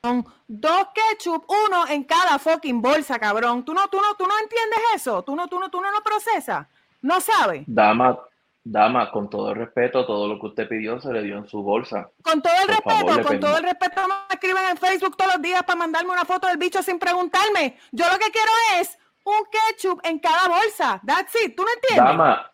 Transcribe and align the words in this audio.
Dos 0.00 0.86
ketchup, 0.94 1.44
uno 1.48 1.88
en 1.88 2.04
cada 2.04 2.38
fucking 2.38 2.80
bolsa, 2.80 3.18
cabrón. 3.18 3.64
¿Tú 3.64 3.74
no, 3.74 3.88
tú 3.88 3.98
no, 4.00 4.14
tú 4.16 4.28
no 4.28 4.38
entiendes 4.38 4.78
eso? 4.94 5.24
¿Tú 5.24 5.34
no, 5.34 5.48
tú 5.48 5.58
no, 5.58 5.70
tú 5.70 5.80
no 5.80 5.90
lo 5.90 6.00
procesas? 6.04 6.68
¿No 7.02 7.20
sabes? 7.20 7.64
Dama, 7.66 8.16
dama, 8.62 9.10
con 9.10 9.28
todo 9.28 9.50
el 9.50 9.56
respeto, 9.56 10.06
todo 10.06 10.28
lo 10.28 10.38
que 10.38 10.46
usted 10.46 10.68
pidió 10.68 11.00
se 11.00 11.12
le 11.12 11.22
dio 11.22 11.36
en 11.38 11.48
su 11.48 11.62
bolsa. 11.62 12.10
Con 12.22 12.40
todo 12.40 12.54
el 12.62 12.68
respeto, 12.68 13.22
con 13.24 13.40
todo 13.40 13.56
el 13.56 13.64
respeto 13.64 14.06
me 14.06 14.34
escriben 14.34 14.64
en 14.70 14.76
Facebook 14.76 15.16
todos 15.16 15.34
los 15.34 15.42
días 15.42 15.64
para 15.64 15.78
mandarme 15.78 16.12
una 16.12 16.24
foto 16.24 16.46
del 16.46 16.58
bicho 16.58 16.80
sin 16.80 17.00
preguntarme. 17.00 17.76
Yo 17.90 18.06
lo 18.06 18.18
que 18.18 18.30
quiero 18.30 18.52
es 18.80 18.96
un 19.24 19.46
ketchup 19.50 20.00
en 20.04 20.20
cada 20.20 20.46
bolsa. 20.46 21.00
That's 21.04 21.34
it. 21.44 21.56
¿Tú 21.56 21.64
no 21.64 21.70
entiendes? 21.74 22.06
Dama, 22.06 22.50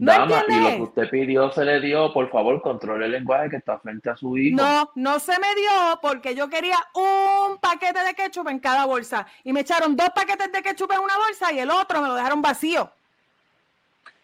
Dama, 0.00 0.44
y 0.48 0.60
lo 0.60 0.68
que 0.68 0.82
usted 0.82 1.10
pidió 1.10 1.50
se 1.50 1.64
le 1.64 1.80
dio, 1.80 2.12
por 2.12 2.30
favor, 2.30 2.62
controle 2.62 3.06
el 3.06 3.12
lenguaje 3.12 3.50
que 3.50 3.56
está 3.56 3.80
frente 3.80 4.08
a 4.08 4.16
su 4.16 4.38
hijo. 4.38 4.56
No, 4.56 4.92
no 4.94 5.18
se 5.18 5.32
me 5.40 5.52
dio 5.56 5.98
porque 6.00 6.36
yo 6.36 6.48
quería 6.48 6.76
un 6.94 7.58
paquete 7.58 8.04
de 8.04 8.14
ketchup 8.14 8.46
en 8.48 8.60
cada 8.60 8.84
bolsa. 8.84 9.26
Y 9.42 9.52
me 9.52 9.60
echaron 9.60 9.96
dos 9.96 10.10
paquetes 10.14 10.52
de 10.52 10.62
ketchup 10.62 10.92
en 10.92 11.00
una 11.00 11.16
bolsa 11.16 11.52
y 11.52 11.58
el 11.58 11.70
otro 11.70 12.00
me 12.00 12.06
lo 12.06 12.14
dejaron 12.14 12.40
vacío. 12.40 12.92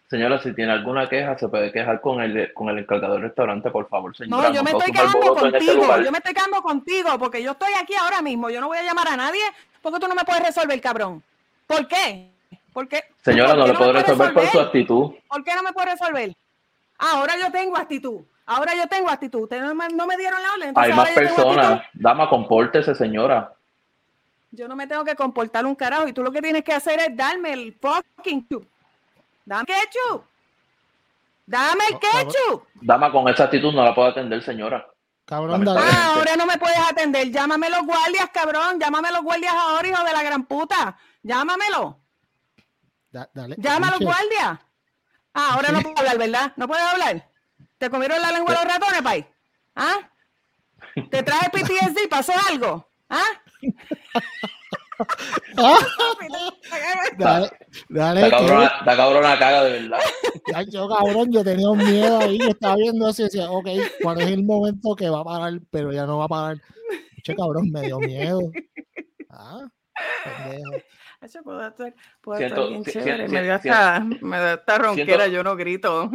Señora, 0.09 0.41
si 0.41 0.53
tiene 0.53 0.71
alguna 0.71 1.09
queja, 1.09 1.37
se 1.37 1.49
puede 1.49 1.73
quejar 1.73 1.99
con 1.99 2.21
el, 2.21 2.53
con 2.53 2.69
el 2.69 2.79
encargado 2.79 3.15
del 3.15 3.23
restaurante, 3.23 3.69
por 3.69 3.89
favor, 3.89 4.15
señora. 4.15 4.49
No, 4.49 4.55
yo 4.55 4.63
me 4.63 4.71
estoy 4.71 4.93
quejando 4.93 5.19
este 5.19 5.51
contigo. 5.51 6.01
yo 6.01 6.11
me 6.11 6.17
estoy 6.19 6.33
quejando 6.33 6.61
contigo 6.61 7.09
porque 7.19 7.43
yo 7.43 7.51
estoy 7.51 7.73
aquí 7.73 7.95
ahora 7.95 8.21
mismo. 8.21 8.49
Yo 8.49 8.61
no 8.61 8.67
voy 8.67 8.77
a 8.77 8.83
llamar 8.83 9.09
a 9.09 9.17
nadie 9.17 9.41
porque 9.81 9.99
tú 9.99 10.07
no 10.07 10.15
me 10.15 10.23
puedes 10.23 10.41
resolver, 10.41 10.79
cabrón. 10.79 11.21
¿Por 11.67 11.85
qué? 11.87 12.34
¿Por 12.75 12.89
qué? 12.89 13.05
Señora, 13.23 13.53
no, 13.53 13.65
lo 13.67 13.73
puedo 13.73 13.93
resolver, 13.93 14.33
por 14.33 14.47
su 14.47 14.59
actitud. 14.59 15.13
¿Por 15.29 15.43
qué 15.45 15.55
no 15.55 15.63
me 15.63 15.71
puede 15.71 15.91
resolver? 15.91 16.35
Ahora 16.97 17.35
yo 17.39 17.49
tengo 17.49 17.77
actitud. 17.77 18.19
Ahora 18.45 18.75
yo 18.75 18.85
tengo 18.87 19.09
actitud. 19.09 19.43
Ustedes 19.43 19.63
no 19.63 19.73
me, 19.73 20.17
dieron 20.17 20.43
la 20.43 20.53
orden. 20.55 20.73
Hay 20.75 20.91
más 20.91 21.09
personas. 21.11 21.83
Dama, 21.93 22.27
compórtese, 22.27 22.93
señora. 22.93 23.53
Yo 24.51 24.67
no 24.67 24.75
me 24.75 24.87
tengo 24.87 25.05
que 25.05 25.15
comportar 25.15 25.65
un 25.65 25.73
carajo. 25.73 26.05
Y 26.09 26.11
tú 26.11 26.21
lo 26.21 26.33
que 26.33 26.41
tienes 26.41 26.65
que 26.65 26.73
hacer 26.73 26.99
es 26.99 27.15
darme 27.15 27.53
el 27.53 27.73
fucking 27.79 28.45
ketchup. 28.45 28.67
Dame 29.45 29.63
ketchup. 29.67 30.25
Dame 31.45 31.83
el 31.91 31.97
ketchup. 31.97 32.67
Dama, 32.81 33.09
con 33.09 33.29
esa 33.29 33.45
actitud 33.45 33.71
no 33.71 33.85
la 33.85 33.95
puedo 33.95 34.09
atender, 34.09 34.43
señora. 34.43 34.85
Cabrón, 35.23 35.65
ah, 35.65 36.13
ahora 36.13 36.35
no 36.35 36.45
me 36.45 36.57
puedes 36.57 36.77
atender. 36.77 37.31
Llámame 37.31 37.69
los 37.69 37.85
guardias, 37.85 38.29
cabrón. 38.33 38.81
Llámame 38.81 39.11
los 39.11 39.21
guardias 39.21 39.53
ahora, 39.55 39.87
hijo 39.87 40.03
de 40.03 40.11
la 40.11 40.23
gran 40.23 40.43
puta. 40.43 40.97
Llámamelo. 41.23 42.01
Llama 43.57 43.87
a 43.87 43.91
los 43.91 43.99
guardias. 43.99 44.59
Ah, 45.33 45.53
ahora 45.53 45.71
no 45.71 45.81
puedo 45.81 45.97
hablar, 45.97 46.17
¿verdad? 46.17 46.53
No 46.55 46.67
puedes 46.67 46.85
hablar. 46.85 47.29
¿Te 47.77 47.89
comieron 47.89 48.21
la 48.21 48.31
lengua 48.31 48.53
los 48.53 48.65
ratones, 48.65 49.01
pay? 49.01 49.25
¿Ah? 49.75 50.09
¿Te 51.11 51.23
trae 51.23 51.49
PTSD? 51.51 52.07
¿Pasó 52.09 52.31
algo? 52.49 52.89
¿Ah? 53.09 53.23
dale, 57.17 57.49
dale. 57.89 58.21
La 58.21 58.29
cabrona, 58.29 58.71
la 58.85 58.95
cabrona 58.95 59.39
caga 59.39 59.63
de 59.63 59.81
verdad. 59.81 59.99
Ay, 60.53 60.67
yo 60.71 60.87
cabrón, 60.87 61.31
yo 61.31 61.43
tenía 61.43 61.69
un 61.69 61.79
miedo 61.79 62.19
ahí, 62.19 62.39
yo 62.39 62.47
estaba 62.47 62.75
viendo 62.75 63.07
así, 63.07 63.23
decía, 63.23 63.51
ok, 63.51 63.67
¿cuál 64.01 64.21
es 64.21 64.31
el 64.31 64.43
momento 64.43 64.95
que 64.95 65.09
va 65.09 65.19
a 65.19 65.25
parar? 65.25 65.59
Pero 65.69 65.91
ya 65.91 66.05
no 66.05 66.19
va 66.19 66.25
a 66.25 66.29
parar. 66.29 66.61
Che 67.23 67.35
cabrón, 67.35 67.71
me 67.71 67.81
dio 67.81 67.99
miedo. 67.99 68.39
Ah, 69.29 69.67
eso 71.21 71.41
puede 71.43 71.67
estar, 71.67 71.95
puede 72.21 72.45
estar 72.45 72.67
bien 72.67 72.83
chévere. 72.83 73.27
me, 73.27 73.43
da 73.43 73.55
esta, 73.55 73.99
me 73.99 74.37
da 74.37 74.53
esta 74.53 74.77
ronquera, 74.77 75.27
yo 75.27 75.43
no 75.43 75.55
grito. 75.55 76.09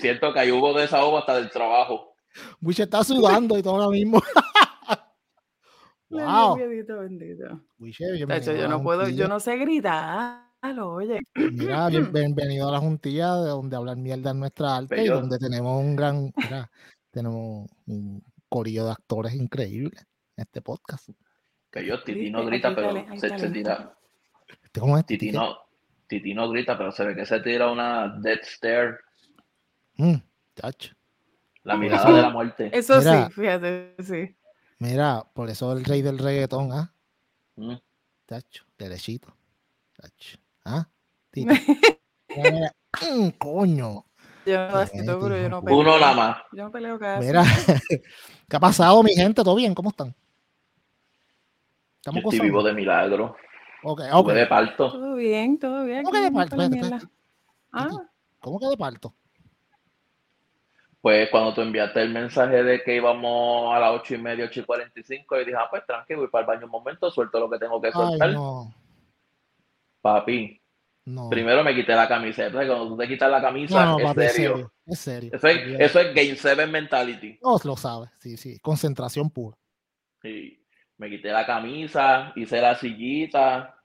Siento 0.00 0.32
que 0.32 0.40
hay 0.40 0.50
hubo 0.50 0.72
desahogo 0.72 1.18
hasta 1.18 1.36
del 1.36 1.50
trabajo. 1.50 2.14
Wiche 2.60 2.84
está 2.84 3.02
sudando 3.02 3.58
y 3.58 3.62
todo 3.62 3.78
lo 3.78 3.90
mismo. 3.90 4.22
wow. 6.10 6.56
Bendito, 6.56 6.98
bendito. 6.98 7.62
yo 7.78 8.68
no 8.68 8.82
puedo, 8.82 9.08
yo 9.08 9.28
no 9.28 9.40
sé 9.40 9.56
gritar. 9.56 10.46
Oye. 10.62 11.20
Mira, 11.34 11.88
bienvenido 12.12 12.68
a 12.68 12.72
la 12.72 12.78
juntilla 12.78 13.36
de 13.36 13.50
donde 13.50 13.76
hablar 13.76 13.96
mierda 13.96 14.32
en 14.32 14.40
nuestra 14.40 14.76
arte 14.76 15.04
y 15.04 15.06
donde 15.06 15.38
tenemos 15.38 15.80
un 15.80 15.94
gran, 15.94 16.32
mira, 16.36 16.70
tenemos 17.10 17.68
un 17.86 18.22
corillo 18.48 18.86
de 18.86 18.90
actores 18.90 19.34
increíbles 19.34 20.00
en 20.36 20.42
este 20.42 20.62
podcast. 20.62 21.10
Que 21.70 21.84
yo, 21.84 22.02
Titi 22.02 22.30
no 22.30 22.44
grita, 22.44 22.74
pero 22.74 22.92
se, 23.18 23.38
se, 23.38 23.50
tira, 23.50 23.96
¿Cómo 24.78 24.98
es? 24.98 25.06
Titi 25.06 25.32
no, 25.32 25.58
Titi 26.06 26.34
no 26.34 26.48
grita, 26.48 26.76
pero 26.78 26.92
se 26.92 27.04
ve 27.04 27.14
que 27.14 27.26
se 27.26 27.40
tira 27.40 27.70
una 27.70 28.08
dead 28.18 28.38
stare. 28.42 28.98
Mm, 29.96 30.16
la 31.64 31.76
mirada 31.76 32.12
de 32.12 32.22
la 32.22 32.30
muerte. 32.30 32.70
Eso 32.72 33.00
sí, 33.00 33.32
fíjate, 33.34 33.94
sí. 34.02 34.36
Mira, 34.78 35.24
por 35.32 35.48
eso 35.50 35.72
el 35.72 35.84
rey 35.84 36.02
del 36.02 36.18
reggaetón, 36.18 36.72
¿ah? 36.72 36.92
Mm. 37.56 37.76
Tacho, 38.26 38.64
derechito. 38.78 39.34
Tacho. 39.96 40.38
¿Ah? 40.64 40.88
Titi. 41.30 41.46
mm, 42.28 43.28
coño. 43.38 44.04
Yo 44.46 44.68
no, 44.68 45.20
pero 45.20 45.36
yo 45.36 45.48
no 45.48 45.62
peleo. 45.62 45.80
Uno 45.80 45.98
nada 45.98 46.14
más. 46.14 46.36
Yo 46.52 46.64
no 46.64 46.70
peleo 46.70 46.98
cada 46.98 47.18
Mira, 47.18 47.42
¿qué 48.48 48.56
ha 48.56 48.60
pasado, 48.60 49.02
mi 49.02 49.12
gente? 49.12 49.42
¿Todo 49.42 49.56
bien? 49.56 49.74
¿Cómo 49.74 49.90
están? 49.90 50.14
Estamos 52.06 52.22
yo 52.22 52.30
estoy 52.30 52.48
vivo 52.48 52.62
de 52.62 52.72
milagro. 52.72 53.36
Okay, 53.82 54.06
okay. 54.12 54.34
de 54.36 54.46
parto? 54.46 54.92
Todo 54.92 55.16
bien, 55.16 55.58
todo 55.58 55.84
bien. 55.84 56.04
¿Cómo 56.04 56.12
que 56.12 56.20
de 56.20 56.30
parto? 56.30 56.56
Ah. 57.72 57.88
¿Cómo 58.40 58.60
que 58.60 58.66
de 58.66 58.76
parto? 58.76 59.14
Pues 61.00 61.28
cuando 61.30 61.52
tú 61.52 61.62
enviaste 61.62 62.00
el 62.02 62.10
mensaje 62.10 62.62
de 62.62 62.84
que 62.84 62.94
íbamos 62.94 63.74
a 63.74 63.80
las 63.80 63.90
ocho 63.90 64.14
y 64.14 64.18
media, 64.18 64.44
ocho 64.44 64.60
y 64.60 64.64
cuarenta 64.64 65.00
y 65.00 65.02
cinco, 65.02 65.34
y 65.40 65.44
dije, 65.44 65.56
ah, 65.58 65.66
pues 65.68 65.84
tranquilo, 65.84 66.20
voy 66.20 66.28
para 66.28 66.42
el 66.42 66.46
baño 66.46 66.66
un 66.66 66.70
momento, 66.70 67.10
suelto 67.10 67.40
lo 67.40 67.50
que 67.50 67.58
tengo 67.58 67.82
que 67.82 67.90
soltar. 67.90 68.30
no. 68.30 68.72
Papi, 70.00 70.60
no. 71.06 71.28
primero 71.28 71.64
me 71.64 71.74
quité 71.74 71.92
la 71.92 72.06
camisa. 72.06 72.46
Entonces, 72.46 72.70
cuando 72.70 72.88
tú 72.90 72.96
te 72.96 73.08
quitas 73.08 73.28
la 73.28 73.40
camisa, 73.40 73.84
no, 73.84 73.98
es, 73.98 74.32
serio. 74.32 74.72
es 74.86 74.98
serio. 75.00 75.30
Eso 75.32 75.48
es, 75.48 75.80
eso 75.80 76.00
es 76.00 76.14
Game 76.14 76.36
7 76.36 76.66
mentality. 76.68 77.40
No, 77.42 77.58
lo 77.64 77.76
sabes, 77.76 78.10
sí, 78.20 78.36
sí. 78.36 78.60
Concentración 78.60 79.28
pura. 79.28 79.56
Sí. 80.22 80.62
Me 80.98 81.10
quité 81.10 81.30
la 81.30 81.44
camisa, 81.44 82.32
hice 82.36 82.60
la 82.60 82.74
sillita, 82.74 83.76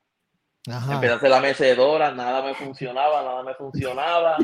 Empecé 0.68 1.10
a 1.10 1.16
hacer 1.16 1.30
la 1.30 1.40
mecedora, 1.40 2.12
nada 2.12 2.44
me 2.44 2.54
funcionaba, 2.54 3.24
nada 3.24 3.44
me 3.44 3.56
funcionaba. 3.56 4.38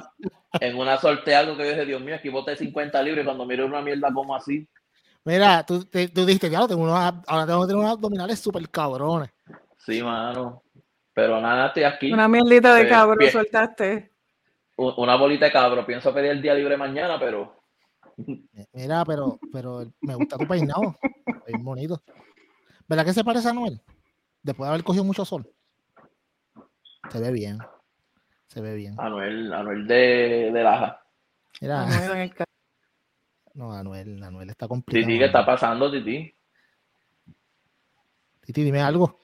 en 0.59 0.75
una 0.75 0.97
sorte 0.97 1.35
algo 1.35 1.55
que 1.55 1.63
yo 1.63 1.69
dije, 1.69 1.85
Dios 1.85 2.01
mío, 2.01 2.15
aquí 2.15 2.29
boté 2.29 2.55
50 2.55 3.01
libras 3.03 3.25
cuando 3.25 3.45
miré 3.45 3.63
una 3.63 3.81
mierda 3.81 4.11
como 4.11 4.35
así. 4.35 4.67
Mira, 5.23 5.63
tú, 5.63 5.85
tú 5.85 6.25
dijiste, 6.25 6.49
ya, 6.49 6.67
tengo 6.67 6.87
ahora 6.87 7.45
tengo 7.45 7.61
que 7.61 7.67
tener 7.67 7.79
unos 7.81 7.91
abdominales 7.91 8.39
súper 8.39 8.67
cabrones. 8.69 9.29
Sí, 9.77 10.01
mano. 10.01 10.63
Pero 11.13 11.39
nada, 11.39 11.67
estoy 11.67 11.83
aquí. 11.83 12.11
Una 12.11 12.27
mierdita 12.27 12.73
de 12.73 12.87
cabro 12.87 13.29
soltaste. 13.29 14.11
Una 14.75 15.15
bolita 15.15 15.45
de 15.45 15.51
cabro. 15.51 15.85
Pienso 15.85 16.13
pedir 16.13 16.31
el 16.31 16.41
día 16.41 16.53
libre 16.53 16.77
mañana, 16.77 17.19
pero. 17.19 17.61
Mira, 18.73 19.03
pero, 19.05 19.39
pero 19.51 19.85
me 20.01 20.15
gusta 20.15 20.37
tu 20.37 20.47
peinado. 20.47 20.95
Es 21.47 21.63
bonito. 21.63 22.01
¿Verdad 22.87 23.05
que 23.05 23.13
se 23.13 23.23
parece 23.23 23.49
a 23.49 23.53
Noel? 23.53 23.81
Después 24.43 24.67
de 24.67 24.73
haber 24.73 24.83
cogido 24.83 25.03
mucho 25.03 25.25
sol. 25.25 25.49
Se 27.09 27.19
ve 27.19 27.31
bien. 27.31 27.59
Se 28.47 28.61
ve 28.61 28.75
bien. 28.75 28.95
Anuel, 28.99 29.53
Anuel 29.53 29.87
de, 29.87 30.51
de 30.53 30.63
Laja. 30.63 31.01
Mira. 31.61 31.85
No, 33.53 33.73
Anuel, 33.73 34.23
Anuel 34.23 34.49
está 34.49 34.67
complicado. 34.67 35.05
Titi, 35.05 35.19
¿qué 35.19 35.25
está 35.25 35.45
pasando, 35.45 35.91
Titi? 35.91 36.33
Titi, 38.41 38.63
dime 38.63 38.81
algo. 38.81 39.19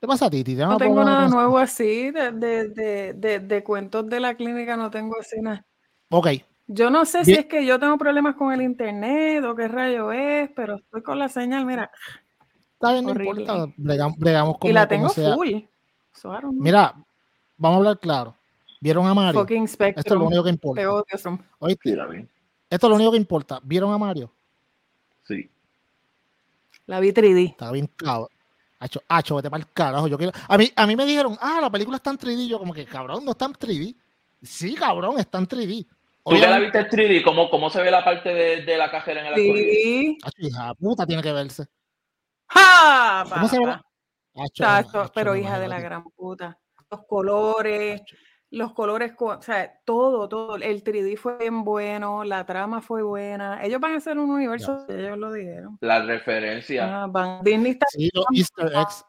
¿Qué 0.00 0.06
pasa, 0.06 0.30
Titi? 0.30 0.54
No 0.54 0.76
tengo 0.78 1.04
nada 1.04 1.28
nuevo 1.28 1.58
así, 1.58 2.10
de, 2.10 2.32
de, 2.32 3.12
de, 3.14 3.38
de, 3.40 3.64
cuentos 3.64 4.08
de 4.08 4.20
la 4.20 4.34
clínica 4.34 4.76
no 4.76 4.90
tengo 4.90 5.16
así 5.20 5.40
nada. 5.40 5.64
Ok. 6.10 6.28
Yo 6.66 6.90
no 6.90 7.04
sé 7.04 7.24
si 7.24 7.32
es 7.32 7.46
que 7.46 7.66
yo 7.66 7.78
tengo 7.78 7.98
problemas 7.98 8.36
con 8.36 8.52
el 8.52 8.62
internet 8.62 9.44
o 9.44 9.54
qué 9.54 9.68
rayo 9.68 10.12
es, 10.12 10.50
pero 10.54 10.76
estoy 10.76 11.02
con 11.02 11.18
la 11.18 11.28
señal, 11.28 11.66
mira. 11.66 11.90
Está 12.74 12.92
bien, 12.92 13.04
no 13.04 13.10
importa. 13.10 13.66
Bregamos, 13.76 14.56
Y 14.62 14.72
la 14.72 14.88
tengo 14.88 15.08
full. 15.08 15.64
Mira, 16.52 16.94
vamos 17.56 17.76
a 17.76 17.78
hablar 17.78 17.98
claro. 17.98 18.36
¿Vieron 18.80 19.06
a 19.06 19.14
Mario? 19.14 19.46
Esto 19.46 19.84
es 19.94 20.10
lo 20.10 20.24
único 20.24 20.42
que 20.42 20.50
importa. 20.50 20.82
Esto 20.82 22.86
es 22.86 22.90
lo 22.90 22.94
único 22.94 23.10
que 23.12 23.16
importa. 23.16 23.60
¿Vieron 23.62 23.92
a 23.92 23.98
Mario? 23.98 24.32
Sí. 25.22 25.48
La 26.86 26.98
vi 26.98 27.12
3D. 27.12 27.50
Está 27.50 27.70
bien 27.70 27.88
cabrón. 27.96 28.28
Hacho, 28.80 29.00
hacho, 29.06 29.36
vete 29.36 29.48
para 29.48 29.62
el 29.62 29.70
carajo. 29.72 30.08
Yo 30.08 30.18
quiero... 30.18 30.32
a, 30.48 30.58
mí, 30.58 30.72
a 30.74 30.86
mí 30.88 30.96
me 30.96 31.06
dijeron, 31.06 31.38
ah, 31.40 31.60
la 31.60 31.70
película 31.70 31.98
está 31.98 32.10
en 32.10 32.18
3D. 32.18 32.48
Yo 32.48 32.58
como 32.58 32.74
que, 32.74 32.84
cabrón, 32.84 33.24
no 33.24 33.30
está 33.30 33.44
en 33.44 33.52
3D. 33.52 33.94
Sí, 34.42 34.74
cabrón, 34.74 35.20
está 35.20 35.38
en 35.38 35.46
3D. 35.46 35.86
¿Tú 36.24 36.36
ya 36.36 36.50
la 36.50 36.58
viste 36.58 36.78
en 36.78 36.86
3D? 36.86 37.24
¿Cómo, 37.24 37.50
¿Cómo, 37.50 37.68
se 37.68 37.82
ve 37.82 37.90
la 37.90 38.04
parte 38.04 38.32
de, 38.32 38.62
de 38.62 38.76
la 38.76 38.90
cajera 38.90 39.20
en 39.20 39.26
el 39.26 39.34
Sí. 39.34 40.18
hija 40.38 40.74
puta, 40.74 41.06
tiene 41.06 41.22
que 41.22 41.32
verse. 41.32 41.66
¡Ja! 42.48 43.24
¿Cómo 43.28 43.48
se 43.48 43.58
ve? 43.58 43.74
pero 45.14 45.36
hija 45.36 45.58
de 45.58 45.68
la 45.68 45.80
gran 45.80 46.04
puta. 46.04 46.58
Los 46.90 47.06
colores, 47.06 48.02
los 48.50 48.72
colores, 48.72 49.12
o 49.18 49.42
sea, 49.42 49.80
todo, 49.84 50.28
todo. 50.28 50.56
El 50.56 50.84
3D 50.84 51.16
fue 51.16 51.38
bien 51.38 51.64
bueno, 51.64 52.22
la 52.22 52.44
trama 52.44 52.82
fue 52.82 53.02
buena. 53.02 53.64
Ellos 53.64 53.80
van 53.80 53.94
a 53.94 53.96
hacer 53.96 54.18
un 54.18 54.30
universo, 54.30 54.84
ellos 54.88 55.18
lo 55.18 55.32
dijeron. 55.32 55.78
La 55.80 56.02
referencia. 56.02 57.04
Ah, 57.04 57.40
Disney 57.42 57.72
está. 57.72 57.86
Sí, 57.90 58.10
los 58.12 58.26
Easter 58.32 58.72
eggs. 58.74 59.04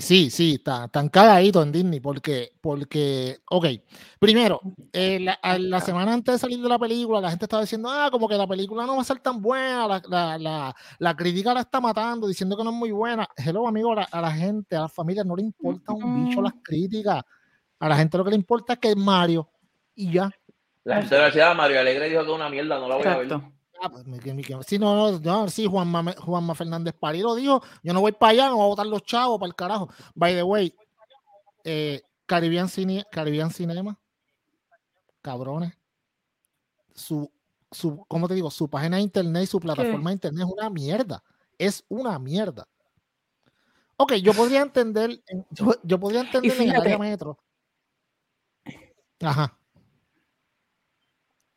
Sí, 0.00 0.28
sí, 0.28 0.54
está 0.54 0.88
tan 0.88 1.08
cagadito 1.08 1.62
en 1.62 1.70
Disney 1.70 2.00
porque, 2.00 2.50
porque, 2.60 3.38
ok, 3.48 3.66
primero, 4.18 4.60
eh, 4.92 5.20
la, 5.20 5.80
semana 5.80 6.12
antes 6.12 6.34
de 6.34 6.38
salir 6.38 6.60
de 6.60 6.68
la 6.68 6.80
película, 6.80 7.20
la 7.20 7.30
gente 7.30 7.44
estaba 7.44 7.62
diciendo, 7.62 7.88
ah, 7.88 8.08
como 8.10 8.28
que 8.28 8.36
la 8.36 8.48
película 8.48 8.84
no 8.86 8.96
va 8.96 9.02
a 9.02 9.04
ser 9.04 9.20
tan 9.20 9.40
buena, 9.40 9.86
la, 10.08 11.14
crítica 11.16 11.54
la 11.54 11.60
está 11.60 11.80
matando, 11.80 12.26
diciendo 12.26 12.56
que 12.56 12.64
no 12.64 12.70
es 12.70 12.76
muy 12.76 12.90
buena. 12.90 13.28
Hello, 13.36 13.68
amigo, 13.68 13.92
a 13.92 14.20
la, 14.20 14.32
gente, 14.32 14.74
a 14.74 14.82
las 14.82 14.92
familias 14.92 15.24
no 15.24 15.36
le 15.36 15.42
importa 15.44 15.92
un 15.92 16.26
bicho 16.26 16.42
las 16.42 16.54
críticas. 16.60 17.22
A 17.78 17.88
la 17.88 17.96
gente 17.96 18.18
lo 18.18 18.24
que 18.24 18.30
le 18.30 18.36
importa 18.36 18.72
es 18.72 18.78
que 18.80 18.88
es 18.88 18.96
Mario 18.96 19.48
y 19.94 20.10
ya. 20.10 20.28
La 20.82 20.96
gente 20.96 21.14
decía, 21.14 21.54
Mario 21.54 21.78
Alegre 21.78 22.08
dijo 22.08 22.22
que 22.22 22.30
es 22.30 22.34
una 22.34 22.50
mierda, 22.50 22.80
no 22.80 22.88
la 22.88 22.96
voy 22.96 23.06
a 23.06 23.16
ver. 23.18 23.57
Ah, 23.80 23.90
pues, 23.90 24.04
sí, 24.66 24.78
no, 24.78 25.18
no, 25.18 25.48
sí, 25.48 25.66
Juanma, 25.66 26.12
Juanma 26.18 26.54
Fernández 26.54 26.94
París 26.98 27.22
lo 27.22 27.34
dijo. 27.34 27.62
Yo 27.82 27.92
no 27.92 28.00
voy 28.00 28.12
para 28.12 28.30
allá, 28.30 28.48
no 28.48 28.56
voy 28.56 28.64
a 28.64 28.68
votar 28.68 28.86
los 28.86 29.02
chavos 29.02 29.38
para 29.38 29.48
el 29.48 29.54
carajo. 29.54 29.88
By 30.14 30.34
the 30.34 30.42
way, 30.42 30.74
eh, 31.64 32.02
Caribbean, 32.26 32.68
Cine, 32.68 33.04
Caribbean 33.10 33.50
Cinema, 33.50 33.98
cabrones. 35.22 35.74
Su, 36.94 37.30
su, 37.70 38.04
¿cómo 38.08 38.26
te 38.26 38.34
digo? 38.34 38.50
Su 38.50 38.68
página 38.68 38.96
de 38.96 39.02
internet 39.02 39.44
y 39.44 39.46
su 39.46 39.60
plataforma 39.60 40.10
de 40.10 40.14
internet 40.14 40.46
es 40.46 40.52
una 40.52 40.70
mierda. 40.70 41.22
Es 41.56 41.84
una 41.88 42.18
mierda. 42.18 42.66
Ok, 43.96 44.14
yo 44.14 44.32
podría 44.32 44.62
entender, 44.62 45.20
yo, 45.82 45.98
podría 45.98 46.20
entender 46.20 46.60
en 46.60 46.70
el 46.70 46.76
área 46.76 46.98
metro. 46.98 47.38
Ajá. 49.20 49.58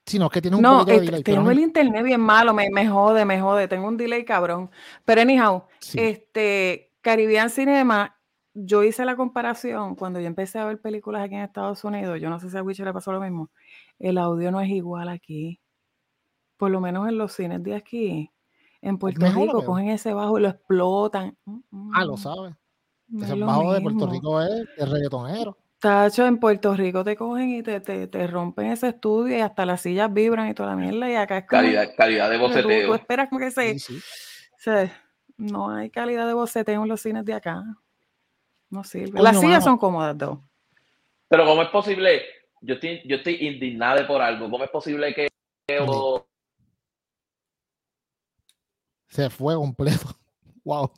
Sino 0.06 0.30
que 0.30 0.42
tiene 0.42 0.58
un 0.58 0.64
no, 0.64 0.84
de 0.84 1.00
delay, 1.00 1.24
tengo 1.24 1.52
el 1.52 1.60
internet 1.60 2.04
bien 2.04 2.22
malo, 2.22 2.54
me, 2.54 2.70
me, 2.72 2.88
jode, 2.88 3.24
me 3.24 3.40
jode, 3.40 3.68
tengo 3.68 3.88
un 3.88 3.98
delay 3.98 4.26
cabrón. 4.26 4.72
Pero 5.06 5.22
anyhow, 5.22 5.66
este 5.94 6.92
Caribbean 7.02 7.50
Cinema, 7.50 8.18
yo 8.54 8.84
hice 8.84 9.06
la 9.06 9.16
comparación 9.16 9.96
cuando 9.96 10.20
yo 10.20 10.28
empecé 10.28 10.60
a 10.60 10.66
ver 10.66 10.82
películas 10.82 11.24
aquí 11.24 11.36
en 11.36 11.42
Estados 11.42 11.84
Unidos, 11.84 12.20
yo 12.20 12.30
no 12.30 12.40
sé 12.40 12.50
si 12.50 12.58
a 12.58 12.64
Witcher 12.64 12.86
le 12.86 12.94
pasó 12.94 13.12
lo 13.12 13.22
mismo, 13.22 13.52
el 14.00 14.18
audio 14.18 14.52
no 14.52 14.60
es 14.60 14.70
igual 14.70 15.08
aquí, 15.08 15.62
por 16.58 16.72
lo 16.72 16.82
menos 16.82 17.08
en 17.08 17.18
los 17.18 17.34
cines 17.34 17.64
de 17.64 17.76
aquí. 17.76 18.32
En 18.82 18.98
Puerto 18.98 19.28
Rico 19.28 19.64
cogen 19.64 19.90
ese 19.90 20.14
bajo 20.14 20.40
y 20.40 20.42
lo 20.42 20.50
explotan. 20.50 21.38
Ah, 21.94 22.04
lo 22.04 22.18
sabes. 22.18 22.56
ese 23.16 23.36
bajo 23.36 23.74
de 23.74 23.82
Puerto 23.82 24.08
Rico 24.08 24.42
es 24.42 24.68
el 24.78 24.92
reggaetonero. 24.92 25.58
Tacho, 25.82 26.28
en 26.28 26.38
Puerto 26.38 26.76
Rico 26.76 27.04
te 27.04 27.16
cogen 27.16 27.50
y 27.50 27.64
te, 27.64 27.82
te, 27.82 28.06
te, 28.06 28.28
rompen 28.28 28.68
ese 28.68 28.90
estudio 28.90 29.36
y 29.36 29.42
hasta 29.42 29.66
las 29.66 29.82
sillas 29.82 30.14
vibran 30.14 30.48
y 30.48 30.54
toda 30.54 30.70
la 30.70 30.76
mierda. 30.76 31.10
Y 31.10 31.16
acá 31.16 31.40
es 31.40 31.48
como, 31.48 31.64
calidad, 31.64 31.96
calidad 31.98 32.30
de 32.30 32.38
boceteo. 32.38 32.88
Tú, 32.88 32.94
esperas 32.94 33.30
como 33.30 33.40
que 33.40 33.50
se, 33.50 33.80
se, 33.80 34.92
No 35.38 35.72
hay 35.72 35.90
calidad 35.90 36.28
de 36.28 36.36
boceteo 36.36 36.84
en 36.84 36.88
los 36.88 37.02
cines 37.02 37.26
de 37.26 37.34
acá. 37.34 37.64
No 38.70 38.84
sirve. 38.84 39.20
las 39.24 39.40
sillas 39.40 39.64
son 39.64 39.80
cómodas, 39.80 40.16
dos. 40.16 40.38
Pero 41.28 41.46
¿cómo 41.46 41.64
es 41.64 41.70
posible? 41.70 42.22
Yo 42.62 42.76
estoy, 42.76 43.02
yo 43.06 43.16
estoy 43.16 43.48
indignado 43.48 44.06
por 44.06 44.22
algo. 44.22 44.52
¿Cómo 44.52 44.64
es 44.64 44.70
posible 44.70 45.16
que... 45.16 45.30
Se 49.08 49.30
fue 49.30 49.56
completo. 49.56 50.06
Wow. 50.64 50.92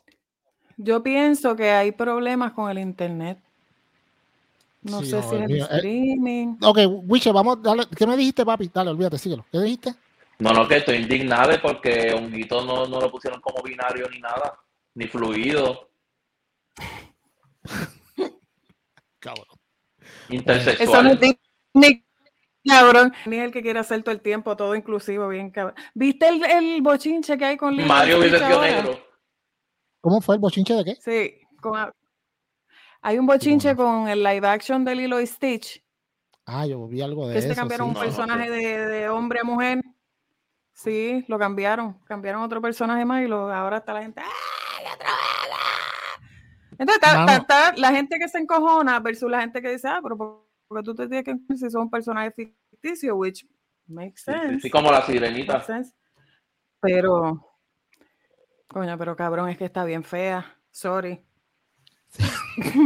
Yo 0.76 1.02
pienso 1.02 1.56
que 1.56 1.70
hay 1.70 1.90
problemas 1.90 2.52
con 2.52 2.70
el 2.70 2.78
internet. 2.78 3.43
No 4.84 5.00
sé 5.00 5.06
si 5.06 5.16
es 5.16 5.32
el 5.32 5.50
eh, 5.50 5.58
streaming. 5.60 6.56
ok, 6.60 6.78
Wiche, 7.04 7.32
vamos, 7.32 7.62
dale. 7.62 7.84
¿Qué 7.96 8.06
me 8.06 8.16
dijiste, 8.16 8.44
papi? 8.44 8.70
Dale, 8.72 8.90
olvídate, 8.90 9.18
síguelo. 9.18 9.44
¿Qué 9.50 9.58
dijiste? 9.58 9.94
No, 10.38 10.52
no, 10.52 10.68
que 10.68 10.76
estoy 10.76 10.96
indignado 10.96 11.52
porque 11.62 12.12
Honguito 12.12 12.64
no, 12.64 12.86
no 12.86 13.00
lo 13.00 13.10
pusieron 13.10 13.40
como 13.40 13.62
binario 13.62 14.08
ni 14.10 14.20
nada, 14.20 14.58
ni 14.94 15.06
fluido. 15.06 15.88
cabrón. 19.18 19.46
Intersexual. 20.28 20.88
Eso 20.88 21.02
no 21.02 21.12
es 21.12 21.36
ni 21.74 22.04
cabrón, 22.66 23.12
ni 23.26 23.38
el 23.38 23.52
que 23.52 23.62
quiere 23.62 23.78
hacer 23.78 24.02
todo 24.02 24.14
el 24.14 24.20
tiempo, 24.20 24.56
todo 24.56 24.74
inclusivo, 24.74 25.28
bien 25.28 25.50
cabrón. 25.50 25.76
¿Viste 25.94 26.28
el, 26.28 26.44
el 26.44 26.82
bochinche 26.82 27.38
que 27.38 27.44
hay 27.44 27.56
con 27.56 27.76
Mario 27.86 28.18
Negro. 28.18 29.00
¿Cómo 30.00 30.20
fue 30.20 30.34
el 30.34 30.40
bochinche 30.40 30.74
de 30.74 30.84
qué? 30.84 30.96
Sí, 30.96 31.40
con, 31.60 31.90
hay 33.06 33.18
un 33.18 33.26
bochinche 33.26 33.76
con 33.76 34.08
el 34.08 34.22
live 34.22 34.48
action 34.48 34.82
de 34.82 34.94
Lilo 34.94 35.20
y 35.20 35.26
Stitch. 35.26 35.84
Ah, 36.46 36.66
yo 36.66 36.88
vi 36.88 37.02
algo 37.02 37.28
de 37.28 37.34
que 37.34 37.38
eso. 37.40 37.48
Que 37.48 37.54
se 37.54 37.60
cambiaron 37.60 37.88
un 37.88 37.94
personaje 37.94 38.50
de, 38.50 39.10
hombre 39.10 39.40
a 39.40 39.44
mujer. 39.44 39.82
Sí, 40.72 41.22
lo 41.28 41.38
cambiaron. 41.38 41.98
Cambiaron 42.04 42.42
otro 42.42 42.62
personaje 42.62 43.04
más 43.04 43.22
y 43.22 43.26
lo, 43.28 43.52
ahora 43.52 43.76
está 43.76 43.92
la 43.92 44.02
gente. 44.04 44.22
¡Ah, 44.24 44.30
Entonces 46.78 47.02
está, 47.40 47.74
la 47.76 47.90
gente 47.90 48.18
que 48.18 48.26
se 48.26 48.38
encojona 48.38 48.98
versus 49.00 49.30
la 49.30 49.42
gente 49.42 49.60
que 49.60 49.72
dice, 49.72 49.86
ah, 49.86 50.00
pero 50.02 50.46
porque 50.66 50.82
tú 50.82 50.94
te 50.94 51.06
tienes 51.06 51.24
que 51.26 51.36
si 51.56 51.70
son 51.70 51.82
un 51.82 51.90
personaje 51.90 52.30
ficticio, 52.30 53.16
which 53.16 53.46
makes 53.86 54.22
sense. 54.24 54.60
Sí, 54.60 54.70
como 54.70 54.90
la 54.90 55.02
sirenita. 55.02 55.62
Pero, 56.80 57.54
coño, 58.66 58.96
pero 58.96 59.14
cabrón, 59.14 59.50
es 59.50 59.58
que 59.58 59.66
está 59.66 59.84
bien 59.84 60.04
fea. 60.04 60.56
Sorry. 60.70 61.22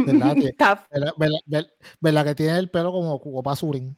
¿Verdad 0.05 0.35
que, 2.25 2.35
tiene 2.35 2.57
el 2.57 2.69
pelo 2.69 2.91
como 2.91 3.19
Cuco 3.19 3.43
Pasurin? 3.43 3.95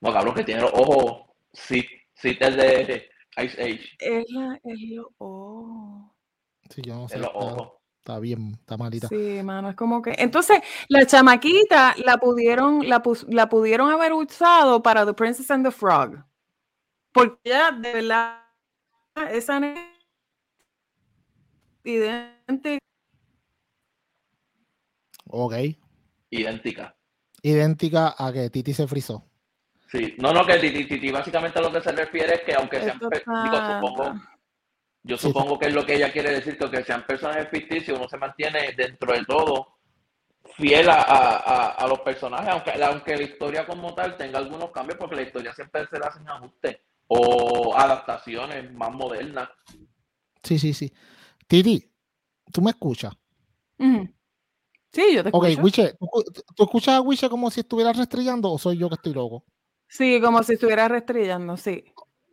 No, 0.00 0.12
cabrón, 0.12 0.34
que 0.34 0.44
tiene 0.44 0.62
los 0.62 0.72
ojos 0.72 1.28
sí, 1.52 1.84
sí, 2.14 2.36
el 2.40 2.56
de 2.56 3.08
Ice 3.42 3.62
Age. 3.62 3.96
Es, 3.98 4.30
la, 4.30 4.60
es 4.64 4.80
los 4.90 5.06
ojos. 5.18 6.12
Sí, 6.70 6.82
yo 6.82 6.94
no 6.94 7.08
sé. 7.08 7.20
Está, 7.98 8.20
bien, 8.20 8.56
está 8.58 8.76
malita. 8.76 9.08
Sí, 9.08 9.42
mano, 9.42 9.70
es 9.70 9.76
como 9.76 10.00
que. 10.00 10.14
Entonces, 10.18 10.60
la 10.88 11.04
chamaquita 11.04 11.94
la 12.04 12.16
pudieron, 12.16 12.88
la, 12.88 13.02
la 13.28 13.48
pudieron 13.48 13.90
haber 13.90 14.12
usado 14.14 14.82
para 14.82 15.04
The 15.04 15.12
Princess 15.12 15.50
and 15.50 15.64
the 15.64 15.70
Frog. 15.70 16.24
Porque 17.12 17.50
ya, 17.50 17.70
de 17.72 17.92
verdad, 17.92 18.44
esa 19.30 19.60
idéntica 21.84 22.77
Ok. 25.28 25.54
Idéntica. 26.30 26.96
Idéntica 27.42 28.14
a 28.18 28.32
que 28.32 28.50
Titi 28.50 28.72
se 28.72 28.86
frizó. 28.86 29.24
Sí, 29.90 30.16
no, 30.18 30.32
no, 30.32 30.44
que 30.44 30.58
Titi, 30.58 30.86
Titi 30.86 31.10
básicamente 31.10 31.60
lo 31.60 31.72
que 31.72 31.80
se 31.80 31.92
refiere 31.92 32.34
es 32.34 32.40
que 32.42 32.54
aunque 32.54 32.80
sean, 32.80 32.98
supongo, 32.98 34.14
yo 35.02 35.16
supongo 35.16 35.58
que 35.58 35.68
es 35.68 35.74
lo 35.74 35.86
que 35.86 35.94
ella 35.94 36.12
quiere 36.12 36.32
decir, 36.32 36.58
que 36.58 36.64
aunque 36.64 36.84
sean 36.84 37.06
personajes 37.06 37.48
ficticios, 37.48 37.98
uno 37.98 38.08
se 38.08 38.18
mantiene 38.18 38.72
dentro 38.76 39.12
de 39.12 39.24
todo 39.24 39.78
fiel 40.56 40.88
a, 40.90 41.86
los 41.88 42.00
personajes, 42.00 42.48
aunque, 42.48 42.82
aunque 42.82 43.16
la 43.16 43.22
historia 43.22 43.66
como 43.66 43.94
tal 43.94 44.16
tenga 44.16 44.38
algunos 44.38 44.70
cambios, 44.70 44.98
porque 44.98 45.16
la 45.16 45.22
historia 45.22 45.54
siempre 45.54 45.86
se 45.86 45.98
le 45.98 46.04
hacen 46.04 46.28
ajustes 46.28 46.78
o 47.06 47.74
adaptaciones 47.76 48.70
más 48.72 48.92
modernas. 48.92 49.48
Sí, 50.42 50.58
sí, 50.58 50.74
sí. 50.74 50.92
Titi, 51.46 51.90
¿tú 52.52 52.60
me 52.60 52.70
escuchas? 52.70 53.14
Sí, 54.92 55.14
yo 55.14 55.22
te 55.22 55.28
escucho. 55.28 55.52
Ok, 55.52 55.64
Wiche, 55.64 55.96
¿tú, 56.56 56.64
escuchas 56.64 56.94
a 56.94 57.00
Wiche 57.00 57.28
como 57.28 57.50
si 57.50 57.60
estuviera 57.60 57.92
restrillando 57.92 58.50
o 58.50 58.58
soy 58.58 58.78
yo 58.78 58.88
que 58.88 58.94
estoy 58.94 59.14
loco? 59.14 59.44
Sí, 59.86 60.20
como 60.20 60.42
si 60.42 60.54
estuviera 60.54 60.88
restrillando, 60.88 61.56
sí. 61.56 61.84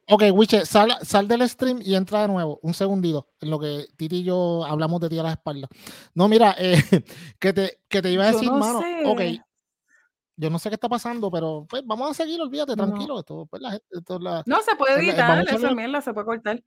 Ok, 0.07 0.23
Wiche, 0.33 0.65
sal, 0.65 0.95
sal 1.01 1.27
del 1.27 1.47
stream 1.49 1.79
y 1.81 1.95
entra 1.95 2.21
de 2.21 2.27
nuevo, 2.27 2.59
un 2.61 2.73
segundito, 2.73 3.29
en 3.41 3.49
lo 3.49 3.59
que 3.59 3.87
Titi 3.97 4.17
y 4.17 4.23
yo 4.23 4.63
hablamos 4.63 5.01
de 5.01 5.09
ti 5.09 5.17
a 5.17 5.23
la 5.23 5.31
espalda. 5.31 5.67
No, 6.13 6.27
mira, 6.27 6.55
eh, 6.59 6.75
que, 7.39 7.53
te, 7.53 7.79
que 7.87 8.01
te 8.01 8.11
iba 8.11 8.25
a 8.25 8.31
decir, 8.31 8.51
mano, 8.51 8.81
ok, 9.05 9.21
yo 10.37 10.49
no 10.49 10.59
sé 10.59 10.69
qué 10.69 10.75
está 10.75 10.89
pasando, 10.89 11.31
pero 11.31 11.65
pues 11.67 11.83
vamos 11.85 12.11
a 12.11 12.13
seguir, 12.13 12.39
olvídate, 12.41 12.75
tranquilo. 12.75 13.19
Esto, 13.19 13.47
pues, 13.49 13.61
la, 13.61 13.79
esto, 13.89 14.19
la, 14.19 14.43
no, 14.45 14.61
se 14.61 14.75
puede 14.75 14.99
editar, 14.99 15.47
esa 15.47 15.73
mierda 15.73 16.01
se 16.01 16.13
puede 16.13 16.25
cortar. 16.25 16.63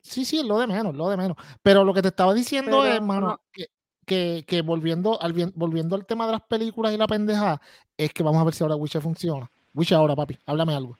Sí, 0.00 0.24
sí, 0.24 0.42
lo 0.42 0.58
de 0.58 0.66
menos, 0.66 0.94
lo 0.94 1.08
de 1.08 1.16
menos. 1.16 1.36
Pero 1.62 1.84
lo 1.84 1.92
que 1.92 2.00
te 2.00 2.08
estaba 2.08 2.32
diciendo 2.32 2.86
es, 2.86 2.94
hermano, 2.94 3.40
que, 3.52 3.66
que, 4.08 4.62
volviendo, 4.64 5.20
al, 5.20 5.32
volviendo 5.54 5.94
al 5.94 6.06
tema 6.06 6.26
de 6.26 6.32
las 6.32 6.42
películas 6.42 6.92
y 6.92 6.96
la 6.96 7.06
pendeja, 7.06 7.60
es 7.96 8.12
que 8.12 8.22
vamos 8.22 8.40
a 8.40 8.44
ver 8.44 8.54
si 8.54 8.64
ahora 8.64 8.76
Wiche 8.76 9.00
funciona. 9.00 9.48
Wiche 9.74 9.94
ahora, 9.94 10.16
papi, 10.16 10.36
háblame 10.46 10.74
algo. 10.74 10.96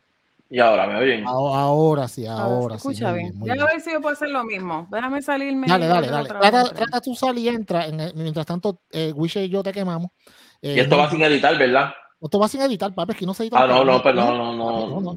Y 0.51 0.61
ahora 0.61 0.87
me 0.87 0.97
oyen. 0.97 1.25
Ahora, 1.27 2.09
sí, 2.09 2.27
ahora 2.27 2.77
escucha 2.77 3.13
bien. 3.13 3.35
Ya 3.45 3.53
a 3.53 3.67
ver 3.67 3.81
si 3.81 3.93
yo 3.93 4.01
puedo 4.01 4.15
hacer 4.15 4.31
lo 4.31 4.45
mismo. 4.45 4.87
Déjame 4.91 5.21
salirme. 5.21 5.67
Dale, 5.67 5.87
dale, 5.87 6.09
dale. 6.09 6.29
Trata, 6.29 6.65
trata, 6.71 7.01
tú 7.01 7.15
salir 7.15 7.45
y 7.45 7.49
entra. 7.49 7.87
mientras 8.15 8.47
tanto, 8.47 8.81
eh, 8.91 9.13
Wiche 9.15 9.45
y 9.45 9.49
yo 9.49 9.63
te 9.63 9.73
quemamos. 9.73 10.11
Eh, 10.63 10.75
y 10.77 10.81
esto 10.81 10.97
va 10.97 11.11
sin 11.11 11.23
editar, 11.23 11.57
¿verdad? 11.59 11.93
Esto 12.21 12.39
va 12.39 12.49
sin 12.49 12.63
editar, 12.63 12.95
papi, 12.95 13.13
es 13.13 13.19
que 13.19 13.27
no 13.27 13.35
se 13.35 13.45
edita. 13.45 13.63
Ah, 13.63 13.67
no, 13.67 13.85
no, 13.85 14.03
pero 14.03 14.15
no, 14.15 14.37
no, 14.37 14.57
no. 14.57 14.71
No, 14.71 14.89
no, 14.89 15.01
no, 15.01 15.01
no, 15.01 15.13
no, 15.13 15.15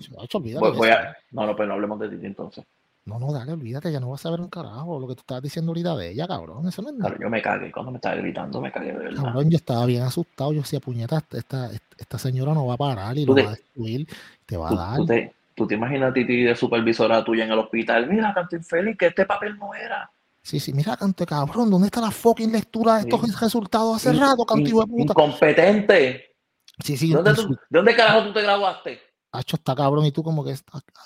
no, 1.32 1.46
no, 1.46 1.56
pues 1.56 1.68
no 1.68 1.74
hablemos 1.74 2.00
de 2.00 2.10
ti 2.10 2.26
entonces. 2.26 2.66
No, 2.66 2.66
no, 2.66 2.81
dale, 3.05 3.53
olvídate, 3.53 3.91
ya 3.91 4.00
no 4.00 4.10
vas 4.10 4.25
a 4.25 4.31
ver 4.31 4.41
un 4.41 4.50
carajo 4.50 5.00
lo 5.00 5.08
que 5.08 5.15
tú 5.15 5.22
estabas 5.22 5.43
diciendo 5.43 5.72
ahorita 5.72 5.96
de 5.96 6.12
ella, 6.12 6.27
cabrón. 6.27 6.67
Eso 6.67 6.81
no 6.81 6.89
es 6.89 6.96
nada. 6.96 7.15
yo 7.20 7.29
me 7.29 7.41
cagué 7.41 7.72
cuando 7.72 7.91
me 7.91 7.98
estaba 7.98 8.15
gritando, 8.15 8.62
me 8.62 8.72
cagué 8.72 8.93
de 8.93 8.98
verdad. 8.98 9.24
Cabrón, 9.24 9.50
yo 9.50 9.58
estaba 9.58 9.86
bien 9.86 10.03
asustado. 10.03 10.53
Yo 10.53 10.62
decía, 10.62 10.79
puñeta, 10.79 11.24
esta, 11.31 11.72
esta, 11.98 12.17
señora 12.17 12.53
no 12.53 12.65
va 12.65 12.75
a 12.75 12.77
parar 12.77 13.17
y 13.17 13.25
lo 13.25 13.36
va 13.36 13.41
a 13.41 13.50
destruir, 13.51 14.08
te 14.46 14.58
va 14.58 14.70
a 14.70 14.75
dar. 14.75 14.98
Tú 14.98 15.05
te, 15.05 15.34
tú 15.55 15.67
te 15.67 15.75
imaginas 15.75 16.12
a 16.12 16.13
ti 16.13 16.24
de 16.24 16.55
supervisora 16.55 17.24
tuya 17.24 17.46
en 17.46 17.51
el 17.51 17.60
hospital. 17.60 18.08
Mira, 18.08 18.34
canto 18.34 18.55
infeliz, 18.55 18.98
que 18.98 19.08
este 19.08 19.25
papel 19.25 19.58
no 19.58 19.74
era. 19.74 20.10
Sí, 20.43 20.60
sí, 20.60 20.74
mira, 20.74 20.98
canto 20.98 21.25
cabrón, 21.25 21.70
¿dónde 21.70 21.88
está 21.88 22.01
la 22.01 22.12
fucking 22.12 22.51
lectura 22.51 22.96
de 22.96 23.01
estos 23.01 23.39
resultados 23.39 23.98
hace 23.98 24.12
rato, 24.13 24.46
canto 24.46 24.65
de 24.65 24.88
puta? 24.88 25.13
Incompetente. 25.13 26.36
Sí, 26.84 26.98
sí. 26.98 27.12
¿Dónde, 27.12 27.34
¿De 27.34 27.58
dónde 27.70 27.96
carajo 27.96 28.27
tú 28.27 28.34
te 28.34 28.41
graduaste? 28.41 29.11
Hacho 29.32 29.56
está 29.56 29.74
cabrón 29.74 30.06
y 30.06 30.12
tú 30.12 30.24
como 30.24 30.44
que 30.44 30.54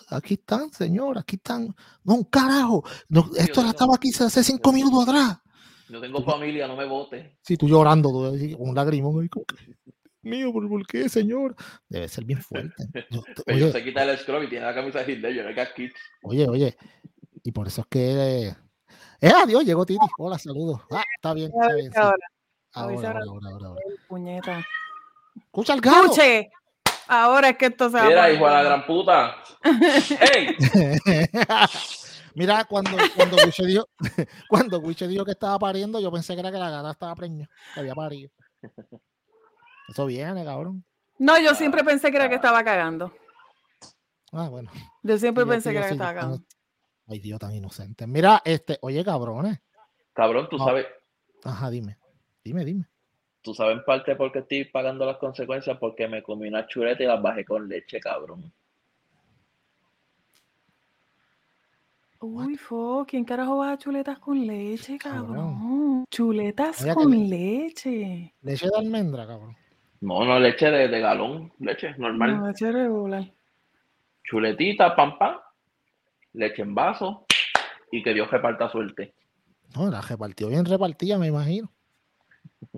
aquí 0.09 0.33
están, 0.33 0.71
señor, 0.71 1.17
aquí 1.17 1.35
están. 1.35 1.75
No, 2.03 2.15
un 2.15 2.23
carajo. 2.23 2.83
esto 3.37 3.61
estaba 3.65 3.95
aquí 3.95 4.09
hace 4.09 4.43
cinco 4.43 4.73
minutos 4.73 5.07
atrás. 5.07 5.37
Yo 5.89 6.01
tengo 6.01 6.23
familia, 6.23 6.67
no 6.67 6.75
me 6.75 6.85
vote. 6.85 7.37
Sí, 7.41 7.55
tú 7.55 7.67
llorando, 7.67 8.09
tú, 8.09 8.57
con 8.57 8.69
un 8.69 8.75
lagrimón. 8.75 9.29
Mío, 10.23 10.51
¿por, 10.51 10.87
qué, 10.87 11.07
señor? 11.07 11.55
Debe 11.87 12.07
ser 12.07 12.25
bien 12.25 12.41
fuerte. 12.41 12.83
Pero 13.45 13.71
se 13.71 13.83
quita 13.83 14.03
el 14.03 14.17
scrub 14.17 14.41
y 14.41 14.49
tiene 14.49 14.65
la 14.65 14.73
camisa 14.73 15.03
de 15.03 15.13
Hitler, 15.13 15.33
yo 15.33 15.43
no 15.43 15.49
hay 15.49 15.91
Oye, 16.23 16.47
oye, 16.47 16.77
y 17.43 17.51
por 17.51 17.67
eso 17.67 17.81
es 17.81 17.87
que. 17.87 18.55
Eh, 19.21 19.31
adiós, 19.43 19.63
llegó 19.63 19.85
Titi. 19.85 20.05
Hola, 20.17 20.39
saludos. 20.39 20.81
Ah, 20.91 21.03
está 21.15 21.33
bien. 21.35 21.51
Está 21.53 21.75
bien 21.75 21.91
ahora. 21.95 22.17
Ahora, 22.73 22.95
ahora, 22.95 23.19
ahora, 23.27 23.67
ahora, 23.67 23.81
Puñeta. 24.07 24.65
Escucha 25.35 25.75
el 25.75 25.81
gato. 25.81 26.05
Escuche. 26.05 26.49
Ahora 27.07 27.49
es 27.49 27.57
que 27.57 27.67
esto 27.67 27.89
se 27.89 27.97
va 27.97 28.07
Mira, 28.07 28.31
hijo 28.31 28.45
de 28.45 28.51
la 28.51 28.63
gran 28.63 28.85
puta. 28.85 29.35
¡Ey! 30.33 30.55
Mira, 32.35 32.65
cuando, 32.65 32.97
cuando 33.15 33.37
Wiche 33.37 33.65
dijo, 33.65 33.87
cuando 34.49 34.79
dijo 34.79 35.23
que 35.25 35.31
estaba 35.31 35.57
pariendo, 35.57 35.99
yo 35.99 36.11
pensé 36.11 36.33
que 36.33 36.41
era 36.41 36.51
que 36.51 36.57
la 36.57 36.69
gata 36.69 36.91
estaba 36.91 37.15
preña, 37.15 37.49
que 37.73 37.79
había 37.79 37.95
parido. 37.95 38.29
Eso 39.87 40.05
viene, 40.05 40.43
cabrón. 40.43 40.83
No, 41.17 41.39
yo 41.39 41.55
siempre 41.55 41.83
pensé 41.83 42.11
que 42.11 42.17
era 42.17 42.27
que 42.27 42.35
estaba 42.35 42.63
cagando. 42.63 43.13
Ah, 44.33 44.49
bueno. 44.49 44.69
Yo 45.01 45.17
siempre 45.17 45.45
pensé 45.45 45.71
que 45.71 45.77
era 45.77 45.87
que 45.87 45.93
estaba 45.93 46.13
cagando. 46.13 46.43
Ay, 47.07 47.19
Dios, 47.19 47.39
tan 47.39 47.53
inocente. 47.53 48.05
Mira, 48.05 48.41
este, 48.43 48.79
oye, 48.81 49.05
cabrones. 49.05 49.59
Cabrón, 50.13 50.49
tú 50.49 50.57
sabes. 50.57 50.87
Ajá, 51.43 51.69
dime. 51.69 51.97
Dime, 52.43 52.65
dime 52.65 52.85
tú 53.45 53.53
sabes 53.53 53.77
en 53.77 53.85
parte 53.85 54.15
por 54.15 54.31
qué 54.31 54.39
estoy 54.39 54.65
pagando 54.65 55.05
las 55.05 55.17
consecuencias, 55.17 55.77
porque 55.77 56.07
me 56.07 56.23
comí 56.23 56.47
una 56.47 56.65
chuleta 56.65 57.03
y 57.03 57.05
las 57.05 57.21
bajé 57.21 57.45
con 57.45 57.69
leche, 57.69 57.99
cabrón. 57.99 58.51
Uy, 62.19 62.57
fo, 62.57 63.05
¿quién 63.07 63.23
carajo 63.23 63.57
baja 63.57 63.77
chuletas 63.77 64.17
con 64.17 64.47
leche, 64.47 64.97
cabrón? 64.97 66.05
Chuletas 66.09 66.83
con 66.95 67.29
leche. 67.29 68.33
Leche 68.41 68.67
de 68.67 68.77
almendra, 68.77 69.27
cabrón. 69.27 69.55
No, 70.01 70.25
no, 70.25 70.39
leche 70.39 70.71
de, 70.71 70.99
galón, 70.99 71.53
leche 71.59 71.93
normal. 71.99 72.39
No, 72.39 72.47
leche 72.47 72.71
regular. 72.71 73.31
Chuletita, 74.23 74.95
pam, 74.95 75.19
pam, 75.19 75.35
leche 76.33 76.63
en 76.63 76.73
vaso 76.73 77.27
y 77.91 78.01
que 78.01 78.11
Dios 78.11 78.29
reparta 78.31 78.71
suerte. 78.71 79.13
No, 79.75 79.91
la 79.91 80.01
repartió 80.01 80.47
bien 80.47 80.65
repartida, 80.65 81.19
me 81.19 81.27
imagino. 81.27 81.74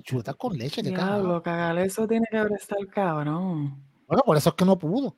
Chuletas 0.01 0.35
con 0.35 0.57
leche, 0.57 0.81
que 0.81 0.89
Diablo, 0.89 1.41
cagar 1.41 1.77
eso 1.79 2.07
tiene 2.07 2.25
que 2.29 2.37
haber 2.37 2.53
estado 2.53 2.81
cabrón. 2.87 3.83
Bueno, 4.07 4.23
por 4.25 4.37
eso 4.37 4.49
es 4.49 4.55
que 4.55 4.65
no 4.65 4.77
pudo. 4.77 5.15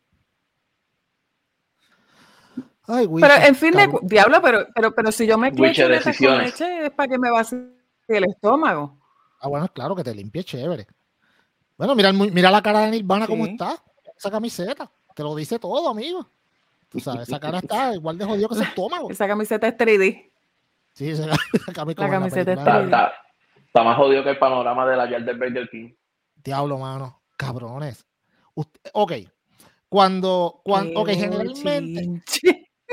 Ay, 2.87 3.07
pero 3.21 3.33
en 3.35 3.55
fin 3.55 3.71
de 3.71 3.87
diablo, 4.01 4.41
pero, 4.41 4.65
pero, 4.73 4.95
pero 4.95 5.11
si 5.11 5.27
yo 5.27 5.37
me 5.37 5.51
quedo 5.51 5.71
chuletas 5.71 6.17
con 6.17 6.37
leche 6.39 6.85
es 6.87 6.91
para 6.91 7.07
que 7.07 7.19
me 7.19 7.29
vacíe 7.29 7.69
el 8.07 8.23
estómago. 8.23 8.97
Ah, 9.41 9.47
bueno, 9.47 9.67
claro 9.69 9.95
que 9.95 10.03
te 10.03 10.13
limpie 10.13 10.43
chévere. 10.43 10.87
Bueno, 11.77 11.95
mira, 11.95 12.11
mira 12.11 12.51
la 12.51 12.61
cara 12.61 12.81
de 12.81 12.91
Nirvana 12.91 13.27
cómo 13.27 13.45
está. 13.45 13.75
Esa 14.17 14.31
camiseta. 14.31 14.91
Te 15.15 15.23
lo 15.23 15.35
dice 15.35 15.59
todo, 15.59 15.87
amigo. 15.87 16.29
Tú 16.89 16.99
sabes, 16.99 17.27
esa 17.27 17.39
cara 17.39 17.59
está 17.59 17.93
igual 17.95 18.17
de 18.17 18.25
jodido 18.25 18.49
que 18.49 18.55
ese 18.55 18.63
estómago. 18.63 19.09
Esa 19.11 19.27
camiseta 19.27 19.67
es 19.67 19.77
3D. 19.77 20.31
Sí, 20.93 21.09
esa, 21.09 21.27
la 21.67 21.73
camiseta 21.73 22.51
es 22.51 22.59
3D. 22.59 22.83
Está 22.85 23.13
más 23.73 23.97
jodido 23.97 24.23
que 24.23 24.31
el 24.31 24.39
panorama 24.39 24.87
de 24.87 24.97
la 24.97 25.09
Yard 25.09 25.37
Burger 25.37 25.69
King. 25.69 25.93
Diablo, 26.35 26.77
mano. 26.77 27.21
Cabrones. 27.37 28.05
ok. 28.93 29.13
Cuando, 29.87 30.61
cuando, 30.63 30.99
ok, 30.99 31.09
generalmente. 31.09 32.23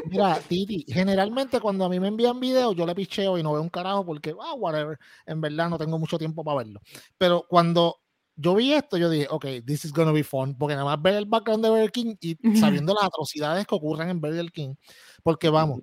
Mira, 0.05 0.39
Titi, 0.47 0.85
generalmente 0.89 1.59
cuando 1.59 1.85
a 1.85 1.89
mí 1.89 1.99
me 1.99 2.09
envían 2.09 2.39
videos, 2.39 2.77
yo 2.77 2.87
le 2.87 2.95
picheo 2.95 3.39
y 3.39 3.43
no 3.43 3.53
veo 3.53 3.63
un 3.63 3.71
carajo 3.71 4.05
porque, 4.05 4.35
ah, 4.41 4.55
whatever, 4.55 4.99
en 5.25 5.41
verdad 5.41 5.71
no 5.71 5.79
tengo 5.79 5.99
mucho 5.99 6.19
tiempo 6.19 6.45
para 6.45 6.59
verlo. 6.59 6.81
Pero 7.17 7.47
cuando 7.49 7.97
yo 8.37 8.55
vi 8.55 8.75
esto, 8.75 8.99
yo 8.99 9.09
dije, 9.09 9.27
ok, 9.31 9.47
this 9.65 9.87
is 9.87 9.93
gonna 9.93 10.13
be 10.13 10.23
fun, 10.23 10.57
porque 10.57 10.75
nada 10.75 10.85
más 10.85 11.01
ver 11.01 11.15
el 11.15 11.25
background 11.25 11.65
de 11.65 11.71
Burger 11.71 11.93
King 11.93 12.15
y 12.21 12.37
sabiendo 12.57 12.95
las 12.95 13.05
atrocidades 13.05 13.67
que 13.67 13.75
ocurren 13.75 14.11
en 14.11 14.21
Burger 14.21 14.53
King, 14.53 14.75
porque 15.23 15.49
vamos, 15.49 15.81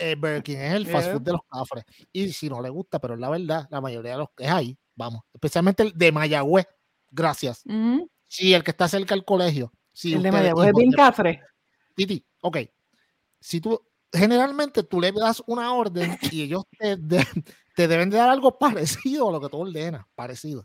eh, 0.00 0.14
Burger 0.14 0.42
King 0.42 0.56
es 0.56 0.72
el 0.72 0.86
fast 0.86 1.12
food 1.12 1.22
de 1.22 1.32
los 1.32 1.42
cafres. 1.48 1.84
Y 2.12 2.32
si 2.32 2.48
no 2.48 2.60
le 2.62 2.70
gusta, 2.70 2.98
pero 2.98 3.14
es 3.14 3.20
la 3.20 3.28
verdad, 3.28 3.68
la 3.70 3.80
mayoría 3.80 4.12
de 4.12 4.18
los 4.18 4.28
que 4.36 4.44
es 4.44 4.50
ahí, 4.50 4.78
vamos, 4.94 5.22
especialmente 5.32 5.82
el 5.82 5.92
de 5.94 6.10
Mayagüez, 6.10 6.66
gracias. 7.10 7.62
Sí, 8.26 8.54
el 8.54 8.64
que 8.64 8.70
está 8.70 8.88
cerca 8.88 9.14
del 9.14 9.24
colegio. 9.24 9.72
el 10.04 10.22
de 10.22 10.32
Mayagüez 10.32 10.68
es 10.68 10.74
bien 10.74 10.92
cafre. 10.92 11.42
Titi, 11.94 12.24
ok. 12.40 12.58
Si 13.38 13.60
tú, 13.60 13.80
generalmente 14.12 14.82
tú 14.82 15.00
le 15.00 15.12
das 15.12 15.42
una 15.46 15.72
orden 15.74 16.18
y 16.30 16.42
ellos 16.42 16.64
te, 16.78 16.96
te 16.96 17.88
deben 17.88 18.10
de 18.10 18.16
dar 18.16 18.30
algo 18.30 18.58
parecido 18.58 19.28
a 19.28 19.32
lo 19.32 19.40
que 19.40 19.48
tú 19.48 19.58
ordenas, 19.58 20.06
parecido. 20.14 20.64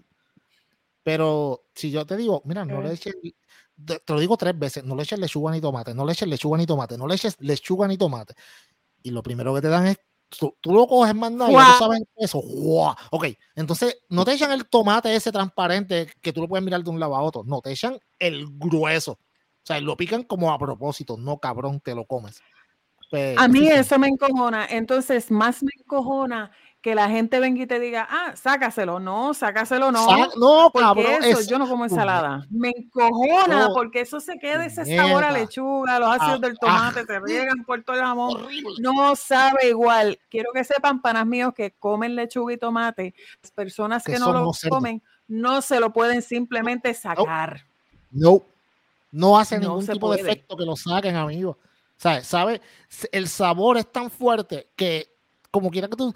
Pero 1.03 1.65
si 1.75 1.91
yo 1.91 2.05
te 2.05 2.17
digo, 2.17 2.41
mira, 2.45 2.65
no 2.65 2.81
le 2.81 2.93
eches, 2.93 3.13
te 3.85 4.01
lo 4.07 4.19
digo 4.19 4.37
tres 4.37 4.57
veces, 4.57 4.83
no 4.83 4.95
le 4.95 5.03
eches 5.03 5.19
lechuga 5.19 5.51
ni 5.51 5.61
tomate, 5.61 5.93
no 5.93 6.03
le 6.03 6.13
eches 6.13 6.27
lechuga 6.27 6.57
ni 6.57 6.65
tomate, 6.65 6.97
no 6.97 7.05
le 7.05 7.13
eches 7.13 7.35
lechuga 7.39 7.87
ni 7.87 7.95
tomate 7.95 8.33
y 9.05 9.11
lo 9.11 9.21
primero 9.21 9.53
que 9.53 9.61
te 9.61 9.67
dan 9.67 9.85
es 9.85 9.99
tú, 10.29 10.55
lo 10.63 10.87
coges 10.87 11.13
mandado 11.13 11.51
y 11.51 11.53
no 11.53 11.77
sabes 11.77 12.01
eso. 12.17 12.41
Ok, 13.11 13.27
entonces 13.55 13.99
no 14.09 14.25
te 14.25 14.33
echan 14.33 14.51
el 14.51 14.67
tomate 14.67 15.15
ese 15.15 15.31
transparente 15.31 16.07
que 16.21 16.33
tú 16.33 16.41
lo 16.41 16.47
puedes 16.47 16.65
mirar 16.65 16.83
de 16.83 16.89
un 16.89 16.99
lado 16.99 17.15
a 17.15 17.21
otro. 17.21 17.43
No, 17.45 17.61
te 17.61 17.71
echan 17.71 17.99
el 18.17 18.47
grueso. 18.57 19.13
O 19.13 19.67
sea, 19.67 19.79
lo 19.79 19.95
pican 19.95 20.23
como 20.23 20.51
a 20.51 20.57
propósito. 20.57 21.17
No, 21.17 21.37
cabrón, 21.37 21.79
te 21.81 21.93
lo 21.93 22.05
comes. 22.05 22.41
a 23.37 23.47
mí 23.47 23.67
eso 23.67 23.99
me 23.99 24.07
encojona. 24.07 24.65
Entonces, 24.69 25.29
más 25.29 25.61
me 25.61 25.71
encojona 25.79 26.51
que 26.85 26.93
la 26.93 27.09
gente 27.09 27.39
venga 27.39 27.63
y 27.63 27.65
te 27.65 27.79
diga, 27.79 28.07
ah, 28.07 28.35
sácaselo, 28.35 28.99
no, 28.99 29.33
sácaselo, 29.33 29.91
no. 29.91 30.05
no, 30.37 30.71
cabrón. 30.71 31.23
Eso, 31.23 31.41
yo 31.49 31.57
no 31.57 31.67
como 31.67 31.85
ensalada. 31.85 32.45
Me 32.51 32.69
encojona 32.77 33.69
porque 33.73 34.01
eso 34.01 34.19
se 34.19 34.37
queda 34.37 34.67
ese 34.67 34.85
sabor 34.95 35.23
a 35.23 35.31
lechuga, 35.31 35.97
los 35.97 36.09
ácidos 36.09 36.41
del 36.41 36.59
tomate 36.59 37.03
se 37.03 37.19
riegan 37.21 37.65
por 37.65 37.81
todo 37.83 37.95
el 37.95 38.03
jamón. 38.03 38.47
No 38.77 39.15
sabe 39.15 39.69
igual. 39.69 40.19
Quiero 40.29 40.51
que 40.53 40.63
sepan, 40.63 41.01
panas 41.01 41.25
míos, 41.25 41.53
que 41.55 41.71
comen 41.71 42.15
lechuga 42.15 42.53
y 42.53 42.57
tomate. 42.57 43.15
Las 43.41 43.51
personas 43.51 44.03
que, 44.03 44.19
no 44.19 44.31
lo 44.31 44.51
comen 44.69 45.01
no 45.27 45.63
se 45.63 45.79
lo 45.79 45.91
pueden 45.91 46.21
simplemente 46.21 46.93
sacar. 46.93 47.65
No, 48.11 48.43
no, 49.11 49.39
hace 49.39 49.57
ningún 49.57 49.87
tipo 49.87 50.13
de 50.13 50.21
efecto 50.21 50.55
que 50.55 50.65
lo 50.65 50.75
saquen, 50.75 51.15
amigos. 51.15 51.57
¿Sabes? 51.97 52.27
¿Sabe? 52.27 52.61
El 53.11 53.27
sabor 53.27 53.77
es 53.77 53.91
tan 53.91 54.11
fuerte 54.11 54.67
que 54.75 55.09
como 55.49 55.71
quiera 55.71 55.87
que 55.87 55.95
tú 55.95 56.13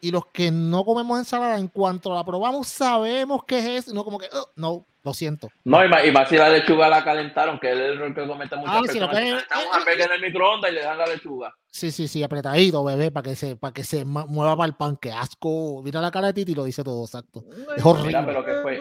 y 0.00 0.10
los 0.10 0.26
que 0.26 0.50
no 0.50 0.84
comemos 0.84 1.18
ensalada, 1.18 1.58
en 1.58 1.68
cuanto 1.68 2.14
la 2.14 2.24
probamos, 2.24 2.68
sabemos 2.68 3.44
qué 3.44 3.76
es, 3.76 3.92
no 3.92 4.04
como 4.04 4.18
que, 4.18 4.26
oh, 4.32 4.50
no, 4.56 4.86
lo 5.04 5.14
siento. 5.14 5.48
No, 5.64 5.84
y 5.84 6.10
más, 6.12 6.28
si 6.28 6.36
la 6.36 6.48
lechuga 6.48 6.88
la 6.88 7.04
calentaron, 7.04 7.58
que 7.58 7.68
es 7.68 7.72
el 7.74 7.80
error 7.80 8.14
que 8.14 8.26
cometen 8.26 8.58
muchas 8.58 8.74
ah, 8.74 8.80
personas. 8.80 9.10
Si 9.10 9.16
lo 9.16 10.04
en 10.04 10.12
el 10.12 10.20
microondas 10.20 10.70
y 10.70 10.74
le 10.74 10.82
dan 10.82 10.98
la 10.98 11.06
lechuga. 11.06 11.54
Sí, 11.70 11.90
sí, 11.90 12.08
sí, 12.08 12.22
apretadito, 12.22 12.82
bebé, 12.82 13.10
para 13.10 13.30
que 13.30 13.36
se, 13.36 13.56
para 13.56 13.72
que 13.72 13.84
se 13.84 14.04
mueva 14.04 14.56
para 14.56 14.66
el 14.66 14.74
pan. 14.74 14.96
Que 14.96 15.12
asco. 15.12 15.82
Mira 15.84 16.00
la 16.00 16.10
cara 16.10 16.28
de 16.28 16.32
Titi 16.32 16.52
y 16.52 16.54
lo 16.54 16.64
dice 16.64 16.82
todo 16.82 17.04
exacto. 17.04 17.44
Es 17.76 17.84
horrible. 17.84 18.22
pero 18.26 18.44
¿qué 18.44 18.54
fue, 18.62 18.80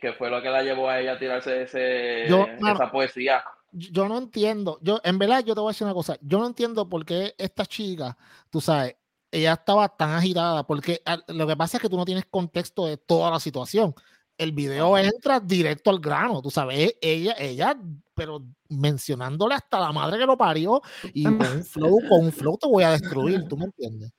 qué, 0.00 0.12
fue 0.12 0.30
lo 0.30 0.42
que 0.42 0.50
la 0.50 0.62
llevó 0.62 0.88
a 0.88 1.00
ella 1.00 1.14
a 1.14 1.18
tirarse 1.18 1.62
ese, 1.62 2.24
esa 2.24 2.90
poesía? 2.90 3.42
Yo 3.72 4.08
no 4.08 4.18
entiendo. 4.18 4.78
Yo, 4.82 5.00
en 5.04 5.18
verdad, 5.18 5.44
yo 5.44 5.54
te 5.54 5.60
voy 5.60 5.70
a 5.70 5.72
decir 5.72 5.86
una 5.86 5.94
cosa. 5.94 6.18
Yo 6.20 6.38
no 6.38 6.46
entiendo 6.46 6.88
por 6.88 7.04
qué 7.04 7.34
esta 7.38 7.66
chica, 7.66 8.16
tú 8.50 8.60
sabes, 8.60 8.96
ella 9.30 9.52
estaba 9.54 9.88
tan 9.88 10.10
agitada 10.10 10.66
porque 10.66 11.00
ah, 11.04 11.18
lo 11.28 11.46
que 11.46 11.56
pasa 11.56 11.76
es 11.76 11.82
que 11.82 11.88
tú 11.88 11.96
no 11.96 12.04
tienes 12.04 12.26
contexto 12.26 12.86
de 12.86 12.96
toda 12.96 13.30
la 13.30 13.40
situación. 13.40 13.94
El 14.36 14.52
video 14.52 14.96
entra 14.96 15.40
directo 15.40 15.90
al 15.90 15.98
grano, 15.98 16.40
tú 16.40 16.50
sabes, 16.50 16.96
ella, 17.00 17.34
ella, 17.38 17.76
pero 18.14 18.44
mencionándole 18.68 19.54
hasta 19.54 19.80
la 19.80 19.92
madre 19.92 20.18
que 20.18 20.26
lo 20.26 20.36
parió 20.36 20.80
y 21.12 21.24
con 21.24 21.56
un 21.56 21.64
flow, 21.64 21.98
con 22.08 22.24
un 22.26 22.32
flow 22.32 22.56
te 22.56 22.68
voy 22.68 22.84
a 22.84 22.90
destruir, 22.92 23.46
¿tú 23.48 23.56
me 23.56 23.64
entiendes? 23.64 24.12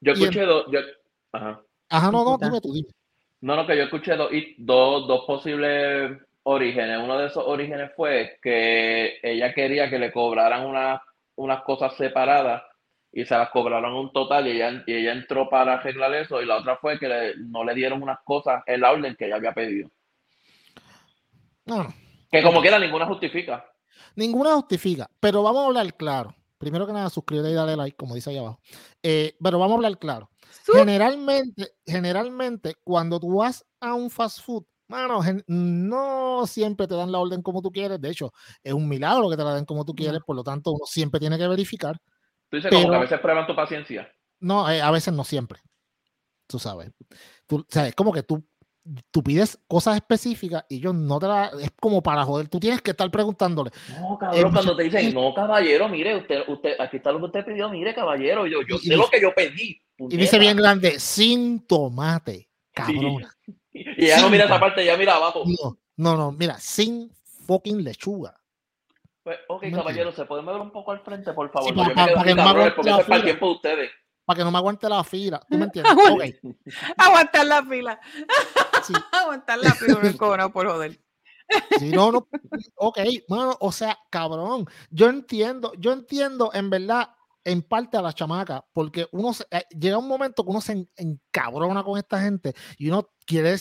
Yo 0.00 0.12
escuché 0.12 0.42
dos, 0.42 0.64
ajá. 1.32 1.62
Ajá, 1.90 2.10
no, 2.10 2.24
no, 2.24 2.38
dime 2.38 2.60
tú, 2.60 2.72
dime. 2.72 2.88
No, 3.40 3.56
no, 3.56 3.66
que 3.66 3.76
yo 3.76 3.84
escuché 3.84 4.16
dos, 4.16 4.30
dos, 4.58 5.06
dos 5.06 5.24
posibles 5.26 6.18
orígenes. 6.42 6.98
Uno 7.02 7.18
de 7.18 7.26
esos 7.26 7.44
orígenes 7.46 7.92
fue 7.96 8.38
que 8.42 9.18
ella 9.22 9.52
quería 9.54 9.88
que 9.88 9.98
le 9.98 10.12
cobraran 10.12 10.66
una 10.66 11.02
unas 11.38 11.62
cosas 11.62 11.96
separadas 11.96 12.62
y 13.12 13.24
se 13.24 13.36
las 13.36 13.50
cobraron 13.50 13.94
un 13.94 14.12
total 14.12 14.46
y 14.46 14.52
ella, 14.52 14.84
y 14.86 14.94
ella 14.94 15.12
entró 15.12 15.48
para 15.48 15.74
arreglar 15.74 16.14
eso 16.14 16.42
y 16.42 16.46
la 16.46 16.56
otra 16.58 16.76
fue 16.76 16.98
que 16.98 17.34
no 17.38 17.64
le 17.64 17.74
dieron 17.74 18.02
unas 18.02 18.18
cosas 18.24 18.62
el 18.66 18.84
orden 18.84 19.16
que 19.16 19.26
ella 19.26 19.36
había 19.36 19.52
pedido. 19.52 19.90
No. 21.64 21.92
Que 22.30 22.42
como 22.42 22.60
quiera, 22.60 22.78
ninguna 22.78 23.06
justifica. 23.06 23.64
Ninguna 24.14 24.54
justifica, 24.54 25.08
pero 25.20 25.42
vamos 25.42 25.62
a 25.62 25.66
hablar 25.66 25.94
claro. 25.96 26.34
Primero 26.58 26.86
que 26.86 26.92
nada, 26.92 27.08
suscríbete 27.08 27.50
y 27.50 27.54
dale 27.54 27.76
like, 27.76 27.96
como 27.96 28.14
dice 28.14 28.30
ahí 28.30 28.38
abajo. 28.38 28.60
Eh, 29.02 29.36
pero 29.42 29.58
vamos 29.58 29.74
a 29.74 29.76
hablar 29.76 29.98
claro. 29.98 30.28
Generalmente, 30.66 31.72
generalmente, 31.86 32.74
cuando 32.82 33.20
tú 33.20 33.36
vas 33.36 33.64
a 33.80 33.94
un 33.94 34.10
fast 34.10 34.40
food, 34.42 34.64
mano, 34.88 35.20
no 35.46 36.46
siempre 36.46 36.88
te 36.88 36.94
dan 36.94 37.12
la 37.12 37.18
orden 37.18 37.42
como 37.42 37.62
tú 37.62 37.70
quieres. 37.70 38.00
De 38.00 38.10
hecho, 38.10 38.32
es 38.62 38.72
un 38.72 38.88
milagro 38.88 39.30
que 39.30 39.36
te 39.36 39.44
la 39.44 39.54
den 39.54 39.64
como 39.64 39.84
tú 39.84 39.94
quieres, 39.94 40.20
por 40.26 40.34
lo 40.34 40.42
tanto, 40.42 40.72
uno 40.72 40.84
siempre 40.84 41.20
tiene 41.20 41.38
que 41.38 41.46
verificar. 41.46 41.96
Tú 42.48 42.56
dices 42.56 42.70
como 42.72 42.90
que 42.90 42.96
a 42.96 43.00
veces 43.00 43.20
prueban 43.20 43.46
tu 43.46 43.54
paciencia. 43.54 44.10
No, 44.40 44.70
eh, 44.70 44.80
a 44.80 44.90
veces 44.90 45.12
no 45.12 45.24
siempre. 45.24 45.60
Tú 46.46 46.58
sabes. 46.58 46.90
Tú, 47.46 47.64
sabes, 47.68 47.94
como 47.94 48.12
que 48.12 48.22
tú 48.22 48.44
tú 49.10 49.22
pides 49.22 49.58
cosas 49.66 49.96
específicas 49.96 50.64
y 50.68 50.76
ellos 50.76 50.94
no 50.94 51.18
te 51.18 51.26
la. 51.26 51.50
Es 51.60 51.70
como 51.80 52.02
para 52.02 52.24
joder. 52.24 52.48
Tú 52.48 52.58
tienes 52.58 52.82
que 52.82 52.92
estar 52.92 53.10
preguntándole. 53.10 53.70
No, 54.00 54.18
cabrón, 54.18 54.52
cuando 54.52 54.76
te 54.76 54.84
dicen, 54.84 55.14
no, 55.14 55.34
caballero, 55.34 55.88
mire, 55.88 56.16
usted, 56.16 56.42
usted, 56.48 56.74
aquí 56.78 56.98
está 56.98 57.12
lo 57.12 57.18
que 57.18 57.24
usted 57.26 57.44
pidió, 57.44 57.68
mire, 57.68 57.94
caballero, 57.94 58.46
yo, 58.46 58.60
yo 58.68 58.78
sé 58.78 58.96
lo 58.96 59.08
que 59.08 59.20
yo 59.20 59.34
pedí. 59.34 59.80
Y 59.98 60.16
dice 60.16 60.38
bien 60.38 60.56
grande, 60.56 60.98
sin 60.98 61.66
tomate, 61.66 62.48
cabrón. 62.72 63.26
Y 63.70 64.08
ya 64.08 64.20
no 64.20 64.28
mira 64.28 64.46
esa 64.46 64.58
parte, 64.58 64.84
ya 64.84 64.96
mira 64.96 65.14
abajo. 65.14 65.44
No, 65.96 66.16
no, 66.16 66.32
mira, 66.32 66.58
sin 66.58 67.12
fucking 67.46 67.84
lechuga. 67.84 68.37
Pues, 69.28 69.40
ok, 69.46 69.62
caballero, 69.74 70.10
¿se 70.10 70.24
puede 70.24 70.40
mover 70.40 70.62
un 70.62 70.70
poco 70.70 70.90
al 70.90 71.00
frente, 71.00 71.34
por 71.34 71.50
favor? 71.50 71.74
para, 71.74 72.24
que 72.24 72.34
no 72.34 72.54
me 72.54 72.70
porque 72.70 72.90
es 72.90 73.04
para 73.04 73.16
el 73.16 73.24
tiempo 73.24 73.46
de 73.48 73.52
ustedes. 73.52 73.90
Para 74.24 74.38
que 74.38 74.44
no 74.44 74.50
me 74.50 74.56
aguante 74.56 74.88
la 74.88 75.04
fila. 75.04 75.38
¿Tú 75.50 75.58
me 75.58 75.64
entiendes? 75.66 75.92
Aguantar 76.96 77.44
la 77.44 77.62
fila. 77.62 78.00
Aguantar 79.12 79.58
la 79.58 79.74
fila, 79.74 80.38
no 80.38 80.50
por 80.50 80.66
joder. 80.66 80.98
Sí, 81.78 81.90
no, 81.90 82.10
no. 82.10 82.26
Ok, 82.76 83.00
bueno, 83.28 83.54
o 83.60 83.70
sea, 83.70 83.98
cabrón. 84.08 84.64
Yo 84.88 85.10
entiendo, 85.10 85.74
yo 85.76 85.92
entiendo 85.92 86.50
en 86.54 86.70
verdad, 86.70 87.10
en 87.44 87.60
parte 87.60 87.98
a 87.98 88.02
la 88.02 88.14
chamaca, 88.14 88.64
porque 88.72 89.08
uno 89.12 89.32
eh, 89.50 89.64
llega 89.78 89.98
un 89.98 90.08
momento 90.08 90.42
que 90.42 90.50
uno 90.50 90.62
se 90.62 90.88
encabrona 90.96 91.84
con 91.84 91.98
esta 91.98 92.18
gente 92.18 92.54
y 92.78 92.88
uno 92.88 93.10
quiere, 93.26 93.56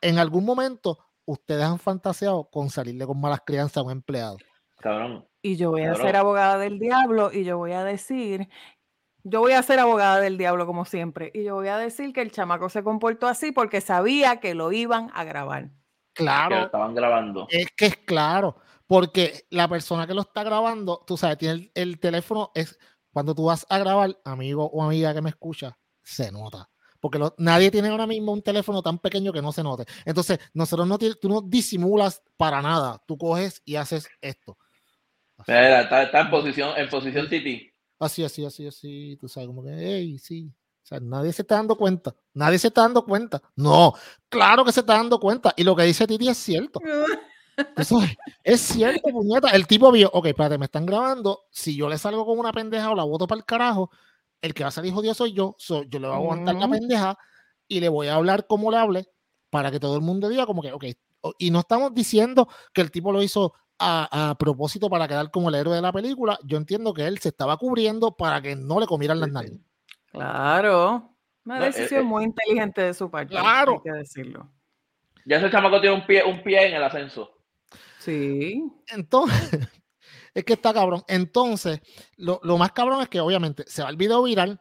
en 0.00 0.18
algún 0.18 0.44
momento, 0.44 0.98
ustedes 1.24 1.62
han 1.62 1.78
fantaseado 1.78 2.50
con 2.50 2.68
salirle 2.68 3.06
con 3.06 3.20
malas 3.20 3.42
crianzas 3.46 3.76
a 3.76 3.82
un 3.82 3.92
empleado. 3.92 4.38
Cabrón. 4.84 5.26
Y 5.40 5.56
yo 5.56 5.70
voy 5.70 5.84
a 5.84 5.94
ser 5.94 6.14
abogada 6.14 6.58
del 6.58 6.78
diablo 6.78 7.32
y 7.32 7.42
yo 7.42 7.56
voy 7.56 7.72
a 7.72 7.84
decir 7.84 8.50
yo 9.22 9.40
voy 9.40 9.52
a 9.52 9.62
ser 9.62 9.80
abogada 9.80 10.20
del 10.20 10.36
diablo 10.36 10.66
como 10.66 10.84
siempre 10.84 11.30
y 11.32 11.44
yo 11.44 11.54
voy 11.54 11.68
a 11.68 11.78
decir 11.78 12.12
que 12.12 12.20
el 12.20 12.30
chamaco 12.30 12.68
se 12.68 12.84
comportó 12.84 13.26
así 13.26 13.50
porque 13.50 13.80
sabía 13.80 14.40
que 14.40 14.54
lo 14.54 14.72
iban 14.72 15.10
a 15.14 15.24
grabar. 15.24 15.70
Claro. 16.12 16.50
Que 16.50 16.60
lo 16.60 16.66
estaban 16.66 16.94
grabando. 16.94 17.46
Es 17.48 17.68
que 17.74 17.86
es 17.86 17.96
claro, 17.96 18.58
porque 18.86 19.46
la 19.48 19.66
persona 19.66 20.06
que 20.06 20.12
lo 20.12 20.20
está 20.20 20.44
grabando, 20.44 21.02
tú 21.06 21.16
sabes, 21.16 21.38
tiene 21.38 21.70
el, 21.74 21.98
teléfono, 21.98 22.52
es 22.54 22.78
cuando 23.10 23.34
tú 23.34 23.46
vas 23.46 23.64
a 23.70 23.78
grabar, 23.78 24.18
amigo 24.26 24.66
o 24.66 24.82
amiga 24.82 25.14
que 25.14 25.22
me 25.22 25.30
escucha, 25.30 25.78
se 26.02 26.30
nota. 26.30 26.68
Porque 27.00 27.18
nadie 27.38 27.70
tiene 27.70 27.88
ahora 27.88 28.06
mismo 28.06 28.32
un 28.32 28.42
teléfono 28.42 28.82
tan 28.82 28.98
pequeño 28.98 29.32
que 29.32 29.40
no 29.40 29.52
se 29.52 29.62
note. 29.62 29.86
Entonces, 30.04 30.38
nosotros 30.52 30.86
no 30.86 30.98
tú 30.98 31.28
no 31.30 31.40
disimulas 31.40 32.22
para 32.36 32.60
nada. 32.60 33.02
Tú 33.06 33.16
coges 33.16 33.62
y 33.64 33.76
haces 33.76 34.08
esto. 34.20 34.58
Está, 35.38 36.20
en 36.20 36.30
posición, 36.30 36.72
en 36.76 36.88
posición 36.88 37.28
Titi 37.28 37.74
así, 38.04 38.24
así, 38.24 38.44
así, 38.44 38.66
así, 38.66 39.16
tú 39.20 39.28
sabes, 39.28 39.48
como 39.48 39.62
que, 39.62 39.74
hey, 39.76 40.18
sí. 40.18 40.52
O 40.82 40.86
sea, 40.86 41.00
nadie 41.00 41.32
se 41.32 41.42
está 41.42 41.56
dando 41.56 41.76
cuenta. 41.76 42.14
Nadie 42.34 42.58
se 42.58 42.68
está 42.68 42.82
dando 42.82 43.04
cuenta. 43.04 43.40
No, 43.56 43.94
claro 44.28 44.64
que 44.64 44.72
se 44.72 44.80
está 44.80 44.94
dando 44.94 45.18
cuenta. 45.18 45.54
Y 45.56 45.64
lo 45.64 45.74
que 45.74 45.84
dice 45.84 46.06
Titi 46.06 46.28
es 46.28 46.36
cierto. 46.36 46.78
Eso 47.76 48.00
es, 48.42 48.60
cierto, 48.60 49.08
puñeta. 49.10 49.48
El 49.50 49.66
tipo 49.66 49.90
vio, 49.90 50.10
ok, 50.12 50.26
espérate, 50.26 50.58
me 50.58 50.66
están 50.66 50.84
grabando. 50.84 51.44
Si 51.50 51.74
yo 51.76 51.88
le 51.88 51.96
salgo 51.96 52.26
con 52.26 52.38
una 52.38 52.52
pendeja 52.52 52.90
o 52.90 52.94
la 52.94 53.04
voto 53.04 53.26
para 53.26 53.38
el 53.38 53.44
carajo, 53.44 53.90
el 54.42 54.52
que 54.52 54.64
va 54.64 54.68
a 54.68 54.72
salir 54.72 54.92
jodido 54.92 55.14
soy 55.14 55.32
yo. 55.32 55.56
yo 55.58 55.98
le 55.98 56.06
voy 56.06 56.10
a 56.10 56.16
aguantar 56.16 56.56
la 56.56 56.68
pendeja 56.68 57.18
y 57.66 57.80
le 57.80 57.88
voy 57.88 58.08
a 58.08 58.16
hablar 58.16 58.46
como 58.46 58.70
le 58.70 58.76
hable 58.76 59.08
para 59.48 59.70
que 59.70 59.80
todo 59.80 59.94
el 59.94 60.02
mundo 60.02 60.28
diga 60.28 60.44
como 60.44 60.60
que, 60.60 60.72
ok. 60.72 60.84
Y 61.38 61.50
no 61.50 61.60
estamos 61.60 61.94
diciendo 61.94 62.48
que 62.74 62.82
el 62.82 62.90
tipo 62.90 63.10
lo 63.10 63.22
hizo 63.22 63.54
a, 63.78 64.36
propósito 64.38 64.88
para 64.88 65.08
quedar 65.08 65.30
como 65.30 65.48
el 65.48 65.56
héroe 65.56 65.76
de 65.76 65.82
la 65.82 65.92
película, 65.92 66.38
yo 66.44 66.56
entiendo 66.56 66.94
que 66.94 67.06
él 67.06 67.18
se 67.18 67.28
estaba 67.30 67.56
cubriendo 67.56 68.16
para 68.16 68.40
que 68.40 68.56
no 68.56 68.80
le 68.80 68.86
comieran 68.86 69.20
las 69.20 69.30
narices. 69.30 69.60
Claro. 70.10 71.16
Una 71.44 71.58
eh, 71.58 71.64
decisión 71.66 72.02
eh, 72.02 72.04
muy 72.04 72.24
inteligente 72.24 72.82
de 72.82 72.94
su 72.94 73.10
parte. 73.10 73.34
Claro. 73.34 73.82
Hay 73.84 73.92
que 73.92 73.98
decirlo. 73.98 74.50
Ya 75.24 75.38
ese 75.38 75.50
chamaco 75.50 75.80
tiene 75.80 75.96
un 75.96 76.06
pie, 76.06 76.22
un 76.24 76.42
pie 76.42 76.68
en 76.68 76.74
el 76.74 76.84
ascenso. 76.84 77.38
Sí. 77.98 78.62
Entonces, 78.88 79.50
es 80.34 80.44
que 80.44 80.52
está 80.52 80.72
cabrón. 80.72 81.02
Entonces, 81.08 81.80
lo, 82.16 82.40
lo, 82.42 82.58
más 82.58 82.72
cabrón 82.72 83.02
es 83.02 83.08
que 83.08 83.20
obviamente 83.20 83.64
se 83.66 83.82
va 83.82 83.90
el 83.90 83.96
video 83.96 84.22
viral, 84.22 84.60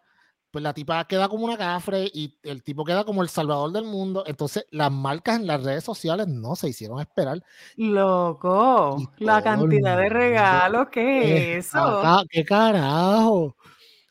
pues 0.54 0.62
la 0.62 0.72
tipa 0.72 1.04
queda 1.06 1.28
como 1.30 1.46
una 1.46 1.58
cafre 1.58 2.12
y 2.14 2.38
el 2.44 2.62
tipo 2.62 2.86
queda 2.86 3.04
como 3.04 3.24
el 3.24 3.30
salvador 3.30 3.72
del 3.72 3.86
mundo. 3.86 4.24
Entonces, 4.28 4.68
las 4.70 4.92
marcas 4.92 5.40
en 5.40 5.48
las 5.48 5.64
redes 5.64 5.84
sociales 5.84 6.28
no 6.28 6.56
se 6.56 6.70
hicieron 6.70 7.00
esperar. 7.02 7.42
Loco, 7.76 8.98
la 9.18 9.42
cantidad 9.42 9.98
de 9.98 10.10
regalos 10.10 10.90
que 10.92 11.58
es 11.58 11.66
eso. 11.66 12.04
¿Qué 12.30 12.46
carajo? 12.46 13.58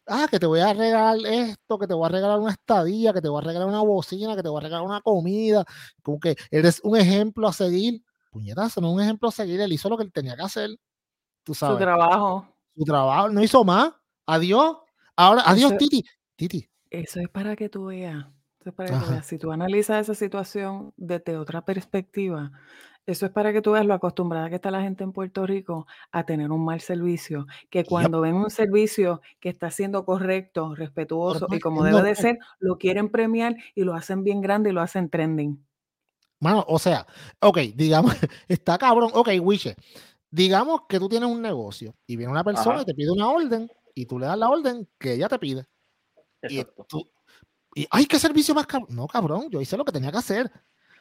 Ah, 0.04 0.26
que 0.28 0.40
te 0.40 0.46
voy 0.46 0.58
a 0.58 0.72
regalar 0.72 1.16
esto, 1.24 1.78
que 1.78 1.86
te 1.86 1.94
voy 1.94 2.06
a 2.06 2.08
regalar 2.08 2.40
una 2.40 2.50
estadía, 2.50 3.12
que 3.12 3.20
te 3.20 3.28
voy 3.28 3.40
a 3.40 3.46
regalar 3.46 3.68
una 3.68 3.82
bocina, 3.82 4.34
que 4.34 4.42
te 4.42 4.48
voy 4.48 4.58
a 4.58 4.64
regalar 4.64 4.84
una 4.84 5.00
comida. 5.00 5.64
Como 6.02 6.18
que 6.18 6.34
eres 6.50 6.80
un 6.82 6.96
ejemplo 6.96 7.46
a 7.46 7.52
seguir. 7.52 8.02
Puñetazo, 8.32 8.80
no 8.80 8.88
es 8.88 8.94
un 8.94 9.00
ejemplo 9.00 9.28
a 9.28 9.32
seguir. 9.32 9.60
Él 9.60 9.72
hizo 9.72 9.88
lo 9.88 9.96
que 9.96 10.02
él 10.02 10.12
tenía 10.12 10.34
que 10.34 10.42
hacer. 10.42 10.70
Tú 11.44 11.54
sabes. 11.54 11.76
Su 11.76 11.84
trabajo. 11.84 12.48
Su 12.76 12.84
trabajo. 12.84 13.28
No 13.28 13.40
hizo 13.44 13.62
más. 13.62 13.92
Adiós. 14.26 14.78
Ahora, 15.14 15.42
adiós, 15.46 15.78
Titi. 15.78 16.04
Eso 16.90 17.20
es 17.20 17.28
para 17.28 17.56
que 17.56 17.68
tú 17.68 17.86
veas. 17.86 18.26
Si 19.22 19.38
tú 19.38 19.50
analizas 19.50 20.02
esa 20.02 20.14
situación 20.14 20.92
desde 20.96 21.36
otra 21.36 21.64
perspectiva, 21.64 22.52
eso 23.06 23.26
es 23.26 23.32
para 23.32 23.52
que 23.52 23.60
tú 23.60 23.72
veas 23.72 23.84
lo 23.84 23.94
acostumbrada 23.94 24.48
que 24.48 24.54
está 24.54 24.70
la 24.70 24.82
gente 24.82 25.02
en 25.02 25.12
Puerto 25.12 25.44
Rico 25.44 25.86
a 26.12 26.24
tener 26.24 26.52
un 26.52 26.64
mal 26.64 26.80
servicio, 26.80 27.46
que 27.68 27.84
cuando 27.84 28.20
ven 28.20 28.34
un 28.34 28.50
servicio 28.50 29.20
que 29.40 29.48
está 29.48 29.70
siendo 29.72 30.04
correcto, 30.04 30.76
respetuoso 30.76 31.48
y 31.50 31.58
como 31.58 31.82
debe 31.82 32.02
de 32.02 32.14
ser, 32.14 32.38
lo 32.60 32.78
quieren 32.78 33.10
premiar 33.10 33.56
y 33.74 33.82
lo 33.82 33.94
hacen 33.94 34.22
bien 34.22 34.40
grande 34.40 34.70
y 34.70 34.72
lo 34.72 34.80
hacen 34.80 35.10
trending. 35.10 35.66
Bueno, 36.38 36.64
o 36.68 36.78
sea, 36.78 37.06
ok, 37.40 37.58
digamos, 37.74 38.14
está 38.48 38.78
cabrón, 38.78 39.10
ok, 39.14 39.30
Wiche, 39.40 39.74
digamos 40.30 40.82
que 40.88 41.00
tú 41.00 41.08
tienes 41.08 41.28
un 41.28 41.42
negocio 41.42 41.96
y 42.06 42.16
viene 42.16 42.30
una 42.30 42.44
persona 42.44 42.82
y 42.82 42.84
te 42.84 42.94
pide 42.94 43.10
una 43.10 43.28
orden 43.28 43.68
y 43.94 44.06
tú 44.06 44.18
le 44.18 44.26
das 44.26 44.38
la 44.38 44.48
orden 44.48 44.88
que 44.98 45.14
ella 45.14 45.28
te 45.28 45.38
pide. 45.38 45.66
Y, 46.48 46.64
tú, 46.88 47.08
y, 47.74 47.86
ay, 47.90 48.06
qué 48.06 48.18
servicio 48.18 48.54
más 48.54 48.66
cabrón. 48.66 48.94
No, 48.94 49.06
cabrón, 49.06 49.48
yo 49.50 49.60
hice 49.60 49.76
lo 49.76 49.84
que 49.84 49.92
tenía 49.92 50.10
que 50.10 50.18
hacer. 50.18 50.50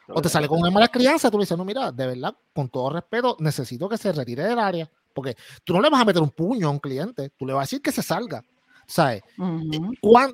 o 0.07 0.21
te 0.21 0.29
sale 0.29 0.47
con 0.47 0.59
una 0.59 0.71
mala 0.71 0.87
crianza, 0.87 1.29
tú 1.29 1.37
le 1.37 1.43
dices, 1.43 1.57
no, 1.57 1.65
mira, 1.65 1.91
de 1.91 2.07
verdad, 2.07 2.35
con 2.53 2.69
todo 2.69 2.89
respeto, 2.89 3.35
necesito 3.39 3.89
que 3.89 3.97
se 3.97 4.11
retire 4.11 4.43
del 4.43 4.59
área. 4.59 4.89
Porque 5.13 5.35
tú 5.63 5.73
no 5.73 5.81
le 5.81 5.89
vas 5.89 6.01
a 6.01 6.05
meter 6.05 6.21
un 6.21 6.29
puño 6.29 6.67
a 6.67 6.71
un 6.71 6.79
cliente, 6.79 7.29
tú 7.37 7.45
le 7.45 7.53
vas 7.53 7.61
a 7.61 7.67
decir 7.67 7.81
que 7.81 7.91
se 7.91 8.01
salga. 8.01 8.43
¿Sabes? 8.87 9.21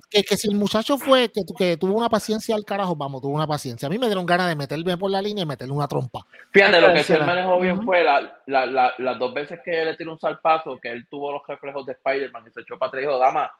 que, 0.09 0.23
que, 0.23 0.35
si 0.35 0.49
el 0.49 0.55
muchacho 0.55 0.97
fue 0.97 1.29
que, 1.29 1.41
que, 1.55 1.77
tuvo 1.77 1.93
una 1.93 2.09
paciencia 2.09 2.55
al 2.55 2.65
carajo, 2.65 2.95
vamos, 2.95 3.21
tuvo 3.21 3.35
una 3.35 3.45
paciencia. 3.45 3.85
A 3.85 3.89
mí 3.89 3.99
me 3.99 4.07
dieron 4.07 4.25
ganas 4.25 4.47
de 4.47 4.55
meterme 4.55 4.97
por 4.97 5.11
la 5.11 5.21
línea 5.21 5.43
y 5.43 5.45
meterle 5.45 5.75
una 5.75 5.87
trompa. 5.87 6.25
Fíjate, 6.51 6.81
lo 6.81 6.91
que 6.91 7.03
se 7.03 7.19
manejó 7.19 7.59
bien 7.59 7.83
fue 7.83 8.03
la, 8.03 8.41
la, 8.47 8.95
las 8.97 9.19
dos 9.19 9.31
veces 9.31 9.59
que 9.63 9.85
le 9.85 9.95
tiró 9.95 10.13
un 10.13 10.19
salpazo, 10.19 10.79
que 10.81 10.89
él 10.89 11.07
tuvo 11.07 11.31
los 11.33 11.45
reflejos 11.45 11.85
de 11.85 11.91
Spider-Man 11.93 12.45
y 12.47 12.51
se 12.51 12.61
echó 12.61 12.79
para 12.79 12.87
atrás 12.87 13.03
y 13.03 13.05
dijo, 13.05 13.19
dama, 13.19 13.51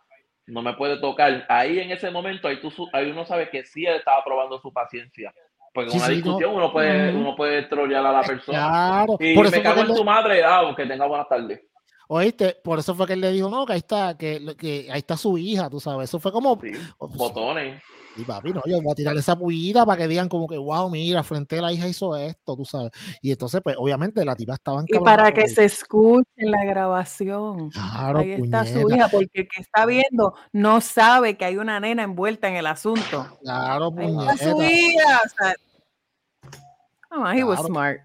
no 0.48 0.62
me 0.62 0.74
puede 0.74 0.98
tocar. 1.00 1.46
Ahí 1.50 1.80
en 1.80 1.92
ese 1.92 2.10
momento, 2.10 2.48
ahí, 2.48 2.60
tú, 2.60 2.72
ahí 2.94 3.12
uno 3.12 3.26
sabe 3.26 3.50
que 3.50 3.64
sí 3.64 3.86
él 3.86 3.96
estaba 3.96 4.24
probando 4.24 4.60
su 4.60 4.72
paciencia. 4.74 5.34
Porque 5.74 5.92
en 5.92 5.98
una 5.98 6.08
discusión 6.08 6.56
uno 6.56 6.72
puede, 6.72 7.14
uno 7.14 7.36
puede 7.36 7.64
trollear 7.64 8.06
a 8.06 8.12
la 8.12 8.22
persona. 8.22 8.58
Claro. 8.58 9.18
Y 9.20 9.38
me 9.38 9.62
cago 9.62 9.82
en 9.82 9.94
tu 9.94 10.04
madre, 10.04 10.44
ah, 10.44 10.74
que 10.76 10.86
tenga 10.86 11.06
buenas 11.06 11.28
tardes. 11.30 11.62
Oíste, 12.08 12.58
por 12.64 12.80
eso 12.80 12.96
fue 12.96 13.06
que 13.06 13.14
él 13.14 13.22
le 13.22 13.32
dijo, 13.32 13.50
no, 13.50 13.66
que 13.66 13.74
ahí 13.74 13.80
está, 13.80 14.18
que, 14.18 14.56
que 14.58 14.88
ahí 14.90 15.00
está 15.00 15.18
su 15.18 15.38
hija, 15.38 15.70
tú 15.70 15.80
sabes. 15.80 16.10
Eso 16.10 16.20
fue 16.20 16.32
como. 16.32 16.58
botones. 17.00 17.84
Y 18.18 18.24
papi, 18.24 18.52
no, 18.52 18.62
yo 18.66 18.82
voy 18.82 18.92
a 18.92 18.96
tirar 18.96 19.16
esa 19.16 19.38
pullita 19.38 19.86
para 19.86 20.02
que 20.02 20.08
digan 20.08 20.28
como 20.28 20.48
que, 20.48 20.58
wow, 20.58 20.90
mira, 20.90 21.24
frente 21.24 21.60
a 21.60 21.62
la 21.62 21.72
hija 21.72 21.88
hizo 21.88 22.16
esto, 22.16 22.56
tú 22.56 22.66
sabes. 22.66 22.92
Y 23.22 23.32
entonces, 23.32 23.62
pues, 23.64 23.76
obviamente, 23.78 24.26
la 24.26 24.36
tipa 24.36 24.56
estaba 24.56 24.84
Y 24.88 25.00
para 25.00 25.32
que 25.32 25.48
se 25.48 25.66
escuche 25.66 26.28
en 26.38 26.50
la 26.50 26.66
grabación. 26.66 27.70
Claro, 27.70 28.20
Ahí 28.20 28.32
está 28.32 28.66
su 28.66 28.90
hija, 28.90 29.08
porque 29.08 29.42
el 29.42 29.48
que 29.48 29.62
está 29.62 29.86
viendo 29.86 30.34
no 30.52 30.82
sabe 30.82 31.38
que 31.38 31.46
hay 31.46 31.58
una 31.58 31.80
nena 31.80 32.04
envuelta 32.04 32.48
en 32.48 32.56
el 32.56 32.66
asunto. 32.66 33.28
Claro, 33.42 33.92
puñeta. 33.92 34.36
su 34.38 34.64
hija. 34.64 35.22
O 35.24 35.30
sea, 35.38 35.56
oh, 37.12 37.32
he 37.32 37.44
was 37.44 37.64
smart. 37.66 38.00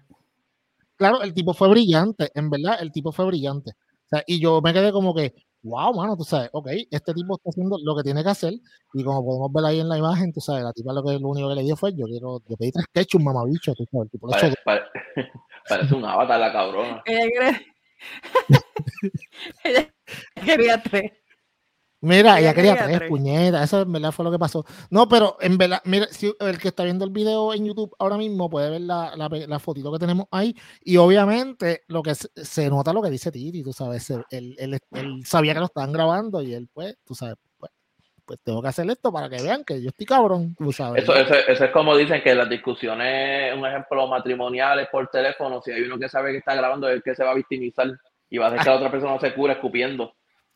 Claro, 0.95 1.23
el 1.23 1.33
tipo 1.33 1.55
fue 1.55 1.69
brillante, 1.69 2.29
en 2.35 2.51
verdad, 2.51 2.77
el 2.79 2.91
tipo 2.91 3.11
fue 3.11 3.25
brillante. 3.25 3.71
O 3.71 4.09
sea, 4.09 4.23
y 4.27 4.39
yo 4.39 4.61
me 4.61 4.73
quedé 4.73 4.91
como 4.91 5.15
que, 5.15 5.33
wow, 5.63 5.93
mano, 5.93 6.15
tú 6.17 6.23
sabes, 6.23 6.49
ok, 6.51 6.67
este 6.91 7.13
tipo 7.13 7.35
está 7.35 7.49
haciendo 7.49 7.77
lo 7.83 7.95
que 7.95 8.03
tiene 8.03 8.23
que 8.23 8.29
hacer 8.29 8.53
y 8.93 9.03
como 9.03 9.25
podemos 9.25 9.51
ver 9.53 9.65
ahí 9.65 9.79
en 9.79 9.89
la 9.89 9.97
imagen, 9.97 10.33
tú 10.33 10.41
sabes, 10.41 10.63
la 10.63 10.73
tipa 10.73 10.93
lo 10.93 11.03
que 11.03 11.17
lo 11.19 11.29
único 11.29 11.49
que 11.49 11.55
le 11.55 11.63
dio 11.63 11.75
fue, 11.75 11.93
yo 11.95 12.05
quiero, 12.05 12.41
yo 12.47 12.57
pedí 12.57 12.71
tres 12.71 12.85
ketchup, 12.93 13.21
mamabicho, 13.21 13.73
tú 13.73 13.85
sabes, 13.91 14.11
tipo 14.11 14.27
parece, 14.27 14.55
pare, 14.63 14.81
parece 15.69 15.95
un 15.95 16.05
avatar 16.05 16.39
la 16.39 16.51
cabrona. 16.51 17.01
Ella 17.05 17.63
quería 20.45 20.81
tres. 20.83 21.11
Mira, 22.03 22.37
ella 22.37 22.53
quería 22.53 22.75
tres, 22.75 23.03
puñetas, 23.07 23.63
eso 23.63 23.81
en 23.83 23.93
verdad 23.93 24.11
fue 24.11 24.25
lo 24.25 24.31
que 24.31 24.37
pasó. 24.37 24.65
No, 24.89 25.07
pero 25.07 25.37
en 25.39 25.57
verdad, 25.57 25.81
mira, 25.85 26.05
si 26.07 26.33
el 26.37 26.57
que 26.57 26.67
está 26.67 26.83
viendo 26.83 27.05
el 27.05 27.11
video 27.11 27.53
en 27.53 27.65
YouTube 27.65 27.95
ahora 27.97 28.17
mismo 28.17 28.49
puede 28.49 28.69
ver 28.71 28.81
la, 28.81 29.15
la, 29.15 29.59
fotito 29.59 29.89
que 29.89 29.99
tenemos 29.99 30.25
ahí 30.29 30.53
y 30.81 30.97
obviamente 30.97 31.83
lo 31.87 32.03
que 32.03 32.13
se, 32.13 32.69
nota 32.69 32.91
lo 32.91 33.01
que 33.01 33.09
dice 33.09 33.31
Titi, 33.31 33.63
tú 33.63 33.71
sabes, 33.71 34.09
él, 34.09 34.53
él, 34.57 34.79
sabía 35.23 35.53
que 35.53 35.61
lo 35.61 35.67
estaban 35.67 35.93
grabando 35.93 36.41
y 36.41 36.53
él 36.53 36.67
pues, 36.73 36.97
tú 37.05 37.15
sabes, 37.15 37.35
pues, 37.57 37.71
pues 38.25 38.37
tengo 38.43 38.61
que 38.61 38.67
hacer 38.67 38.89
esto 38.89 39.09
para 39.09 39.29
que 39.29 39.41
vean 39.41 39.63
que 39.63 39.81
yo 39.81 39.87
estoy 39.87 40.05
cabrón, 40.05 40.55
tú 40.57 40.73
sabes. 40.73 41.03
Eso, 41.03 41.15
eso, 41.15 41.35
eso 41.47 41.63
es 41.63 41.71
como 41.71 41.95
dicen 41.95 42.21
que 42.21 42.35
las 42.35 42.49
discusiones, 42.49 43.55
un 43.55 43.65
ejemplo, 43.65 44.09
matrimoniales 44.09 44.89
por 44.91 45.07
teléfono, 45.07 45.61
si 45.61 45.71
hay 45.71 45.83
uno 45.83 45.97
que 45.97 46.09
sabe 46.09 46.33
que 46.33 46.39
está 46.39 46.53
grabando, 46.53 46.89
es 46.89 46.95
el 46.95 47.01
que 47.01 47.15
se 47.15 47.23
va 47.23 47.31
a 47.31 47.35
victimizar 47.35 47.89
y 48.29 48.39
va 48.39 48.47
a 48.47 48.51
dejar 48.51 48.65
que 48.65 48.69
la 48.71 48.75
otra 48.75 48.91
persona 48.91 49.17
se 49.21 49.33
cure 49.33 49.53
escupiendo. 49.53 50.13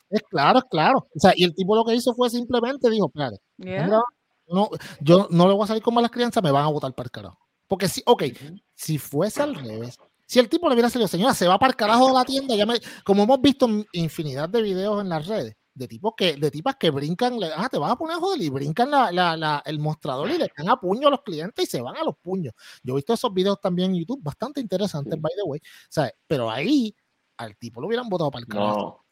Es 0.09 0.21
claro, 0.23 0.59
es 0.59 0.65
claro. 0.65 1.07
O 1.15 1.19
sea, 1.19 1.33
y 1.35 1.43
el 1.43 1.53
tipo 1.53 1.75
lo 1.75 1.83
que 1.83 1.95
hizo 1.95 2.13
fue 2.13 2.29
simplemente 2.29 2.89
dijo, 2.89 3.09
claro, 3.09 3.37
no, 3.57 4.69
yo 5.01 5.27
no 5.29 5.47
le 5.47 5.53
voy 5.53 5.63
a 5.63 5.67
salir 5.67 5.83
con 5.83 5.93
malas 5.93 6.11
crianzas, 6.11 6.41
me 6.41 6.51
van 6.51 6.65
a 6.65 6.69
votar 6.69 6.93
para 6.93 7.07
el 7.07 7.11
carajo. 7.11 7.37
Porque 7.67 7.87
si, 7.87 8.01
ok, 8.05 8.23
si 8.73 8.97
fuese 8.97 9.41
al 9.41 9.55
revés, 9.55 9.97
si 10.25 10.39
el 10.39 10.49
tipo 10.49 10.67
le 10.67 10.73
hubiera 10.75 10.89
salido, 10.89 11.07
señora, 11.07 11.33
se 11.33 11.47
va 11.47 11.59
para 11.59 11.71
el 11.71 11.75
carajo 11.75 12.07
de 12.07 12.13
la 12.13 12.25
tienda, 12.25 12.55
ya 12.55 12.65
me, 12.65 12.79
como 13.03 13.23
hemos 13.23 13.41
visto 13.41 13.67
infinidad 13.91 14.47
de 14.49 14.61
videos 14.61 15.01
en 15.01 15.09
las 15.09 15.27
redes, 15.27 15.55
de 15.73 15.87
tipos 15.87 16.13
que, 16.17 16.35
de 16.35 16.49
tipas 16.49 16.75
que 16.77 16.89
brincan, 16.89 17.37
ah, 17.55 17.69
te 17.69 17.77
vas 17.77 17.91
a 17.91 17.95
poner 17.95 18.15
a 18.15 18.19
joder 18.19 18.41
y 18.41 18.49
brincan 18.49 18.89
la, 18.89 19.11
la, 19.11 19.61
el 19.65 19.79
mostrador 19.79 20.29
y 20.31 20.37
le 20.37 20.49
dan 20.57 20.69
a 20.69 20.79
puño 20.79 21.07
a 21.07 21.11
los 21.11 21.21
clientes 21.21 21.63
y 21.63 21.67
se 21.67 21.81
van 21.81 21.97
a 21.97 22.03
los 22.03 22.15
puños. 22.17 22.53
Yo 22.83 22.93
he 22.93 22.95
visto 22.97 23.13
esos 23.13 23.33
videos 23.33 23.59
también 23.61 23.91
en 23.91 23.99
YouTube, 23.99 24.23
bastante 24.23 24.59
interesantes, 24.59 25.19
by 25.19 25.31
the 25.35 25.43
way. 25.43 25.59
Sea, 25.89 26.11
pero 26.25 26.49
ahí 26.49 26.95
al 27.37 27.55
tipo 27.57 27.79
lo 27.79 27.87
hubieran 27.87 28.09
votado 28.09 28.31
para 28.31 28.41
el 28.41 28.47
carajo. 28.47 28.77
No, 28.77 29.05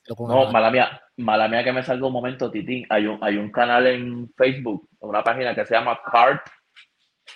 mala 0.52 0.72
mía, 0.72 1.02
mala 1.18 1.48
mía 1.48 1.64
que 1.64 1.74
me 1.74 1.84
salga 1.84 2.08
un 2.08 2.14
momento, 2.14 2.52
Titi. 2.52 2.86
Hay 2.90 3.08
un, 3.08 3.24
hay 3.24 3.38
un 3.38 3.52
canal 3.52 3.88
en 3.88 4.30
Facebook, 4.36 4.90
una 5.00 5.24
página 5.24 5.56
que 5.56 5.66
se 5.66 5.76
llama 5.76 6.00
Cart 6.12 6.46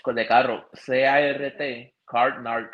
de 0.06 0.28
carro, 0.28 0.70
C-A-R-T, 0.74 1.96
Cart 2.06 2.40
Narc. 2.40 2.74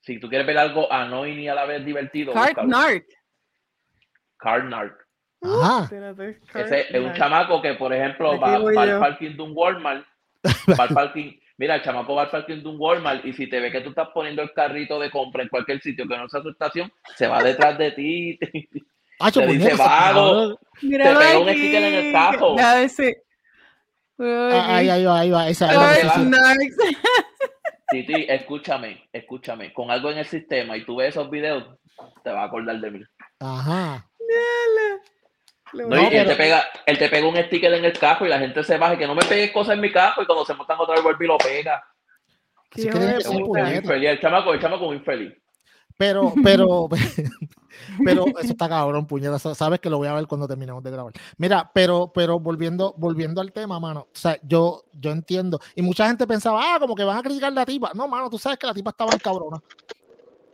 Si 0.00 0.18
tú 0.20 0.28
quieres 0.28 0.46
ver 0.46 0.58
algo 0.58 0.90
annoying 0.92 1.40
y 1.40 1.48
a 1.48 1.54
la 1.54 1.64
vez 1.64 1.84
divertido. 1.84 2.32
Cart 2.32 2.58
Narc. 2.64 3.06
Cart 4.38 4.64
Narc. 4.64 5.04
Ese 6.54 6.96
es 6.96 7.04
un 7.04 7.12
chamaco 7.12 7.60
que, 7.60 7.74
por 7.74 7.92
ejemplo, 7.92 8.38
va, 8.38 8.54
al 8.54 8.98
parking 8.98 9.36
de 9.36 9.42
un 9.42 9.52
Walmart, 9.54 10.06
va 10.78 10.84
al 10.84 10.94
parking, 10.94 11.38
mira, 11.56 11.76
el 11.76 11.82
chamaco 11.82 12.14
va 12.14 12.22
al 12.22 12.30
parking 12.30 12.62
de 12.62 12.68
un 12.68 12.76
Walmart 12.78 13.24
y 13.24 13.32
si 13.32 13.48
te 13.48 13.60
ve 13.60 13.70
que 13.70 13.80
tú 13.80 13.90
estás 13.90 14.08
poniendo 14.12 14.42
el 14.42 14.52
carrito 14.52 14.98
de 14.98 15.10
compra 15.10 15.42
en 15.42 15.48
cualquier 15.48 15.80
sitio 15.80 16.06
que 16.06 16.16
no 16.16 16.28
sea 16.28 16.42
su 16.42 16.50
estación, 16.50 16.92
se 17.16 17.26
va 17.26 17.42
detrás 17.42 17.78
de 17.78 17.90
ti. 17.92 18.38
Ah, 19.20 19.30
te 19.30 19.46
dice 19.46 19.74
vago, 19.74 20.58
te 20.80 20.88
pega 20.88 21.38
un 21.38 21.48
sticker 21.48 21.82
en 21.84 21.94
el 21.94 22.12
cajo. 22.12 22.56
Ah, 24.18 24.76
ahí, 24.76 24.88
ahí 24.88 25.04
va, 25.04 25.20
ahí 25.20 25.30
va. 25.30 25.48
Esa, 25.48 25.68
Titi, 27.90 28.26
escúchame, 28.28 29.08
escúchame. 29.12 29.72
Con 29.72 29.90
algo 29.90 30.10
en 30.10 30.18
el 30.18 30.26
sistema 30.26 30.76
y 30.76 30.84
tú 30.84 30.96
ves 30.96 31.10
esos 31.10 31.30
videos, 31.30 31.64
te 32.24 32.30
vas 32.30 32.42
a 32.42 32.44
acordar 32.44 32.80
de 32.80 32.90
mí. 32.90 33.00
Ajá. 33.38 34.08
No, 35.74 36.10
y 36.10 36.16
él, 36.16 36.26
te 36.26 36.36
pega, 36.36 36.64
él 36.86 36.98
te 36.98 37.08
pega 37.08 37.26
un 37.26 37.36
sticker 37.36 37.74
en 37.74 37.84
el 37.84 37.92
cajo 37.92 38.24
y 38.24 38.28
la 38.28 38.38
gente 38.38 38.62
se 38.62 38.78
baja 38.78 38.94
y 38.94 38.98
que 38.98 39.06
no 39.06 39.14
me 39.14 39.24
pegue 39.24 39.52
cosas 39.52 39.74
en 39.74 39.80
mi 39.80 39.90
cajo 39.90 40.22
y 40.22 40.26
cuando 40.26 40.44
se 40.44 40.54
montan 40.54 40.78
otra 40.78 40.94
vez 40.94 41.02
vuelve 41.02 41.24
y 41.24 41.28
lo 41.28 41.38
pega. 41.38 41.84
Es 42.74 42.86
que 42.86 43.28
un, 43.28 43.38
infeliz, 43.74 44.10
el 44.10 44.20
chamaco, 44.20 44.52
el 44.52 44.60
chamaco 44.60 44.88
un 44.88 44.96
infeliz. 44.96 45.32
Pero, 45.96 46.32
pero, 46.42 46.88
pero 48.04 48.26
eso 48.26 48.52
está 48.52 48.68
cabrón, 48.68 49.06
puñeta. 49.06 49.38
Sabes 49.38 49.80
que 49.80 49.90
lo 49.90 49.98
voy 49.98 50.08
a 50.08 50.14
ver 50.14 50.26
cuando 50.26 50.48
terminemos 50.48 50.82
de 50.82 50.90
grabar. 50.90 51.12
Mira, 51.38 51.70
pero, 51.72 52.10
pero 52.12 52.40
volviendo, 52.40 52.94
volviendo 52.96 53.40
al 53.40 53.52
tema, 53.52 53.78
mano. 53.78 54.00
O 54.00 54.18
sea, 54.18 54.38
yo, 54.42 54.84
yo 54.92 55.10
entiendo. 55.10 55.60
Y 55.74 55.82
mucha 55.82 56.06
gente 56.06 56.26
pensaba, 56.26 56.60
ah, 56.62 56.78
como 56.78 56.94
que 56.94 57.04
van 57.04 57.18
a 57.18 57.22
criticar 57.22 57.52
la 57.52 57.64
tipa. 57.64 57.92
No, 57.94 58.08
mano, 58.08 58.28
tú 58.28 58.38
sabes 58.38 58.58
que 58.58 58.66
la 58.66 58.74
tipa 58.74 58.90
estaba 58.90 59.12
en 59.12 59.18
cabrona. 59.18 59.62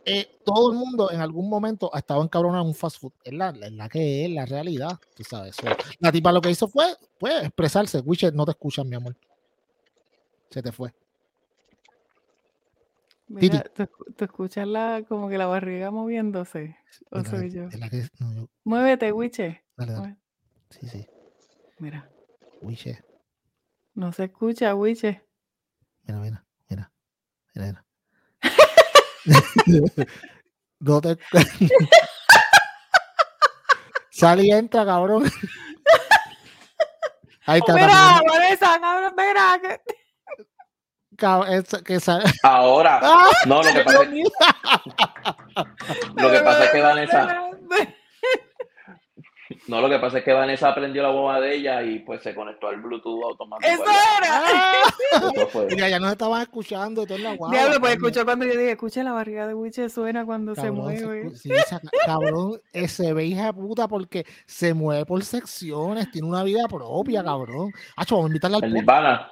Eh, 0.05 0.39
todo 0.43 0.71
el 0.71 0.77
mundo 0.77 1.11
en 1.11 1.21
algún 1.21 1.49
momento 1.49 1.93
ha 1.93 1.99
estado 1.99 2.23
encabronado 2.23 2.63
en 2.63 2.69
un 2.69 2.75
fast 2.75 2.99
food. 2.99 3.13
Es 3.23 3.33
la, 3.33 3.51
la 3.51 3.89
que 3.89 4.25
es 4.25 4.31
la 4.31 4.45
realidad, 4.45 4.99
tú 5.15 5.23
sabes. 5.23 5.55
la 5.99 6.11
tipa 6.11 6.31
lo 6.31 6.41
que 6.41 6.49
hizo 6.49 6.67
fue, 6.67 6.85
fue 7.19 7.45
expresarse. 7.45 7.99
Witcher, 7.99 8.33
no 8.33 8.45
te 8.45 8.51
escuchan, 8.51 8.89
mi 8.89 8.95
amor. 8.95 9.15
Se 10.49 10.61
te 10.61 10.71
fue. 10.71 10.93
Mira, 13.27 13.63
¿tú, 13.63 13.87
escuchas 14.25 14.67
la, 14.67 15.05
como 15.07 15.29
que 15.29 15.37
la 15.37 15.45
barriga 15.45 15.89
moviéndose? 15.89 16.75
¿O 17.11 17.23
soy 17.23 17.49
yo? 17.49 17.69
Muévete, 18.65 19.13
Wiche. 19.13 19.63
Dale, 19.77 19.93
dale. 19.93 20.17
Sí, 20.69 20.89
sí. 20.89 21.07
Mira. 21.79 22.09
Wiche. 22.61 23.05
No 23.93 24.11
se 24.11 24.25
escucha, 24.25 24.75
Wiche. 24.75 25.23
Mira, 26.03 26.19
mira, 26.19 26.45
mira. 26.69 26.91
Mira, 27.55 27.67
mira. 27.67 27.85
no 30.79 31.01
te... 31.01 31.17
Sal 34.11 34.43
y 34.43 34.51
entra, 34.51 34.85
cabrón. 34.85 35.31
Ahí 37.45 37.59
está. 37.59 37.73
Mira, 37.73 38.21
Vanessa, 38.27 38.79
cabrón, 38.79 39.13
mira. 39.17 39.59
Que... 39.61 39.79
Que 41.83 41.99
sale... 41.99 42.25
Ahora. 42.43 42.99
¡Ah! 43.01 43.29
No, 43.45 43.61
lo 43.61 43.73
que 43.73 43.81
pasa 43.83 44.03
es 44.03 44.09
lo 46.15 46.31
que 46.31 46.39
pasa 46.39 46.65
es 46.65 46.71
que 46.71 46.81
Vanessa... 46.81 47.49
No, 49.67 49.79
lo 49.79 49.89
que 49.89 49.99
pasa 49.99 50.17
es 50.17 50.23
que 50.23 50.33
Vanessa 50.33 50.69
aprendió 50.69 51.03
la 51.03 51.09
bomba 51.09 51.39
de 51.39 51.55
ella 51.55 51.83
y 51.83 51.99
pues 51.99 52.23
se 52.23 52.33
conectó 52.33 52.67
al 52.67 52.81
Bluetooth 52.81 53.23
automático. 53.23 53.71
¡Eso 53.71 53.83
era! 54.17 54.43
Mira, 55.69 55.89
ya 55.89 55.99
nos 55.99 56.11
estaban 56.11 56.41
escuchando 56.41 57.05
todo 57.05 57.19
la 57.19 57.35
guapa. 57.35 57.55
Diablo, 57.55 57.79
pues 57.79 57.93
escuchó 57.93 58.25
cuando 58.25 58.45
yo 58.45 58.53
dije, 58.53 58.71
escucha 58.71 59.03
la 59.03 59.11
barriga 59.11 59.45
de 59.47 59.53
Wiche 59.53 59.87
suena 59.89 60.25
cuando 60.25 60.55
se 60.55 60.71
mueve. 60.71 61.35
sí, 61.35 61.51
cabrón, 62.05 62.59
ese 62.73 63.13
ve 63.13 63.25
hija 63.25 63.53
puta 63.53 63.87
porque 63.87 64.25
se 64.47 64.73
mueve 64.73 65.05
por 65.05 65.23
secciones, 65.23 66.09
tiene 66.09 66.27
una 66.27 66.43
vida 66.43 66.67
propia, 66.67 67.23
cabrón. 67.23 67.71
Hacho, 67.95 68.15
vamos 68.15 68.29
a 68.29 68.31
invitarla 68.31 68.57
al 68.57 68.73
podcast. 68.73 69.31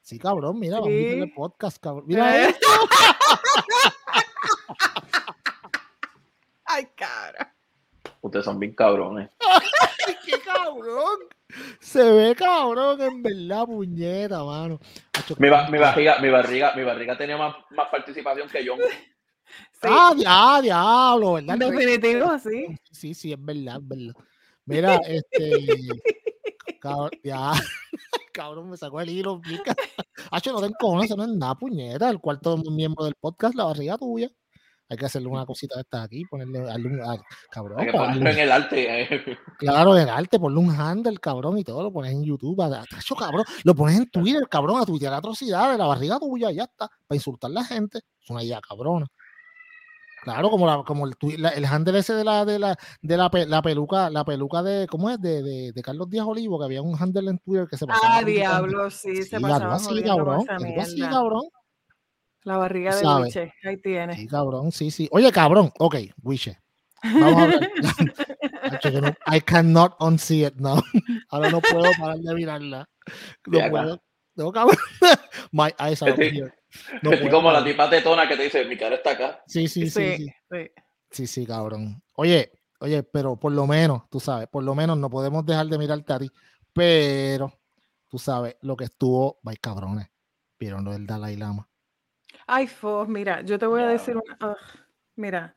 Sí, 0.00 0.18
cabrón, 0.18 0.58
mira, 0.58 0.76
vamos 0.76 0.88
a 0.88 0.92
invitarle 0.92 1.24
al 1.24 1.32
podcast, 1.32 1.78
cabrón. 1.78 2.04
Mira 2.06 2.48
esto. 2.48 2.66
Ay, 6.64 6.86
cara. 6.96 7.07
Ustedes 8.28 8.44
son 8.44 8.58
bien 8.58 8.74
cabrones. 8.74 9.30
¡Ay, 10.06 10.14
qué 10.24 10.38
cabrón! 10.40 11.18
Se 11.80 12.02
ve 12.12 12.34
cabrón, 12.34 13.00
en 13.00 13.22
verdad, 13.22 13.64
puñeta, 13.64 14.44
mano. 14.44 14.78
Mi, 15.38 15.48
mi, 15.48 15.78
barriga, 15.78 16.18
mi, 16.18 16.28
barriga, 16.28 16.74
mi 16.74 16.84
barriga 16.84 17.16
tenía 17.16 17.36
más, 17.36 17.56
más 17.70 17.88
participación 17.88 18.48
que 18.48 18.64
yo. 18.64 18.74
Ah, 19.80 20.12
ya, 20.14 20.60
diablo, 20.60 21.34
¿verdad? 21.34 21.56
Definitivo, 21.56 22.38
sí. 22.38 22.66
Sí, 22.90 23.14
sí, 23.14 23.32
es 23.32 23.42
verdad, 23.42 23.76
es 23.76 23.88
verdad. 23.88 24.14
Mira, 24.66 24.96
este. 25.06 25.66
cabrón, 26.80 27.10
ya. 27.24 27.52
cabrón, 28.32 28.68
me 28.68 28.76
sacó 28.76 29.00
el 29.00 29.08
hilo. 29.08 29.40
Hacho, 30.30 30.52
no 30.52 30.60
te 30.60 30.66
encojones, 30.66 31.06
eso 31.06 31.16
no 31.16 31.24
es 31.24 31.30
nada, 31.30 31.54
puñeta. 31.54 32.10
El 32.10 32.20
cuarto 32.20 32.58
miembro 32.58 33.06
del 33.06 33.14
podcast, 33.14 33.54
la 33.54 33.64
barriga 33.64 33.96
tuya. 33.96 34.28
Hay 34.90 34.96
que 34.96 35.04
hacerle 35.04 35.28
una 35.28 35.44
cosita 35.44 35.74
de 35.76 35.82
estas 35.82 36.04
aquí, 36.04 36.24
ponerle 36.24 36.70
algún, 36.70 37.00
cabrón. 37.50 37.80
en 37.80 38.26
el 38.26 38.50
arte. 38.50 39.02
Eh. 39.02 39.38
Claro, 39.58 39.96
en 39.96 40.04
el 40.04 40.08
arte, 40.08 40.38
ponle 40.38 40.58
un 40.60 40.70
handle, 40.70 41.18
cabrón, 41.18 41.58
y 41.58 41.64
todo 41.64 41.82
lo 41.82 41.92
pones 41.92 42.12
en 42.12 42.24
YouTube. 42.24 42.60
Atracho, 42.62 43.14
cabrón. 43.14 43.44
Lo 43.64 43.74
pones 43.74 43.96
en 43.96 44.08
Twitter, 44.08 44.48
cabrón, 44.48 44.80
a 44.80 44.86
tuitear 44.86 45.12
la 45.12 45.18
atrocidad 45.18 45.72
de 45.72 45.78
la 45.78 45.86
barriga 45.86 46.18
tuya, 46.18 46.50
ya 46.50 46.64
está. 46.64 46.88
Para 47.06 47.16
insultar 47.16 47.50
a 47.50 47.54
la 47.54 47.64
gente. 47.64 47.98
Es 47.98 48.30
una 48.30 48.42
idea 48.42 48.60
cabrona. 48.60 49.06
Claro, 50.22 50.50
como, 50.50 50.66
la, 50.66 50.82
como 50.84 51.06
el, 51.06 51.14
el 51.22 51.64
handle 51.64 51.98
ese 51.98 52.12
de 52.12 52.24
la 52.24 52.44
de 52.44 52.58
la 52.58 52.76
de 53.00 53.16
la, 53.16 53.30
la, 53.46 53.62
peluca, 53.62 54.10
la 54.10 54.24
peluca 54.24 54.62
de, 54.62 54.86
¿cómo 54.88 55.10
es? 55.10 55.20
De, 55.20 55.42
de, 55.42 55.72
de, 55.72 55.82
Carlos 55.82 56.10
Díaz 56.10 56.26
Olivo, 56.26 56.58
que 56.58 56.64
había 56.64 56.82
un 56.82 57.00
handle 57.00 57.30
en 57.30 57.38
Twitter 57.38 57.66
que 57.68 57.76
se 57.76 57.86
pasaba. 57.86 58.18
Ah, 58.18 58.24
diablo, 58.24 58.90
sí, 58.90 59.22
se 59.22 59.40
pasaba. 59.40 59.76
Así, 59.76 60.02
cabrón. 60.02 60.44
Así, 60.78 61.00
cabrón. 61.00 61.44
La 62.48 62.56
barriga 62.56 62.96
de 62.96 63.06
Wiche, 63.06 63.52
ahí 63.62 63.76
tiene. 63.76 64.16
Sí, 64.16 64.26
cabrón, 64.26 64.72
sí, 64.72 64.90
sí. 64.90 65.06
Oye, 65.12 65.30
cabrón, 65.30 65.70
ok, 65.78 65.96
Wiche. 66.22 66.58
Vamos 67.02 67.42
a 67.42 67.46
ver. 67.46 67.70
I 69.26 69.40
cannot 69.42 69.96
unsee 70.00 70.46
it 70.46 70.54
now. 70.54 70.80
Ahora 71.28 71.50
no 71.50 71.60
puedo 71.60 71.90
parar 72.00 72.16
de 72.16 72.34
mirarla. 72.34 72.88
No 73.44 73.70
puedo. 73.70 74.02
No, 74.34 74.50
cabrón. 74.50 74.78
My 75.52 75.74
eyes 75.78 76.02
are 76.02 76.14
here. 76.16 76.54
No 77.02 77.12
es 77.12 77.30
como 77.30 77.52
la 77.52 77.62
tipa 77.62 77.90
tetona 77.90 78.26
que 78.26 78.38
te 78.38 78.44
dice, 78.44 78.64
mi 78.64 78.78
cara 78.78 78.94
está 78.94 79.10
acá. 79.10 79.42
Sí, 79.46 79.68
sí, 79.68 79.90
sí. 79.90 79.90
Sí, 79.90 80.16
sí, 80.16 80.32
sí. 80.50 80.70
sí, 81.10 81.26
sí 81.26 81.46
cabrón. 81.46 82.02
Oye, 82.14 82.50
oye, 82.80 83.02
pero 83.02 83.36
por 83.36 83.52
lo 83.52 83.66
menos, 83.66 84.08
tú 84.08 84.20
sabes, 84.20 84.48
por 84.48 84.64
lo 84.64 84.74
menos 84.74 84.96
no 84.96 85.10
podemos 85.10 85.44
dejar 85.44 85.66
de 85.66 85.76
mirar 85.76 86.00
Tari, 86.00 86.30
pero 86.72 87.52
tú 88.08 88.18
sabes 88.18 88.56
lo 88.62 88.74
que 88.74 88.84
estuvo, 88.84 89.38
vaya 89.42 89.58
cabrones, 89.60 90.08
vieron 90.58 90.82
lo 90.82 90.92
del 90.92 91.06
Dalai 91.06 91.36
Lama. 91.36 91.67
Ay, 92.50 92.66
Fo, 92.66 93.04
mira, 93.06 93.42
yo 93.42 93.58
te 93.58 93.66
voy 93.66 93.82
a 93.82 93.88
decir 93.88 94.16
una, 94.16 94.56
mira, 95.16 95.54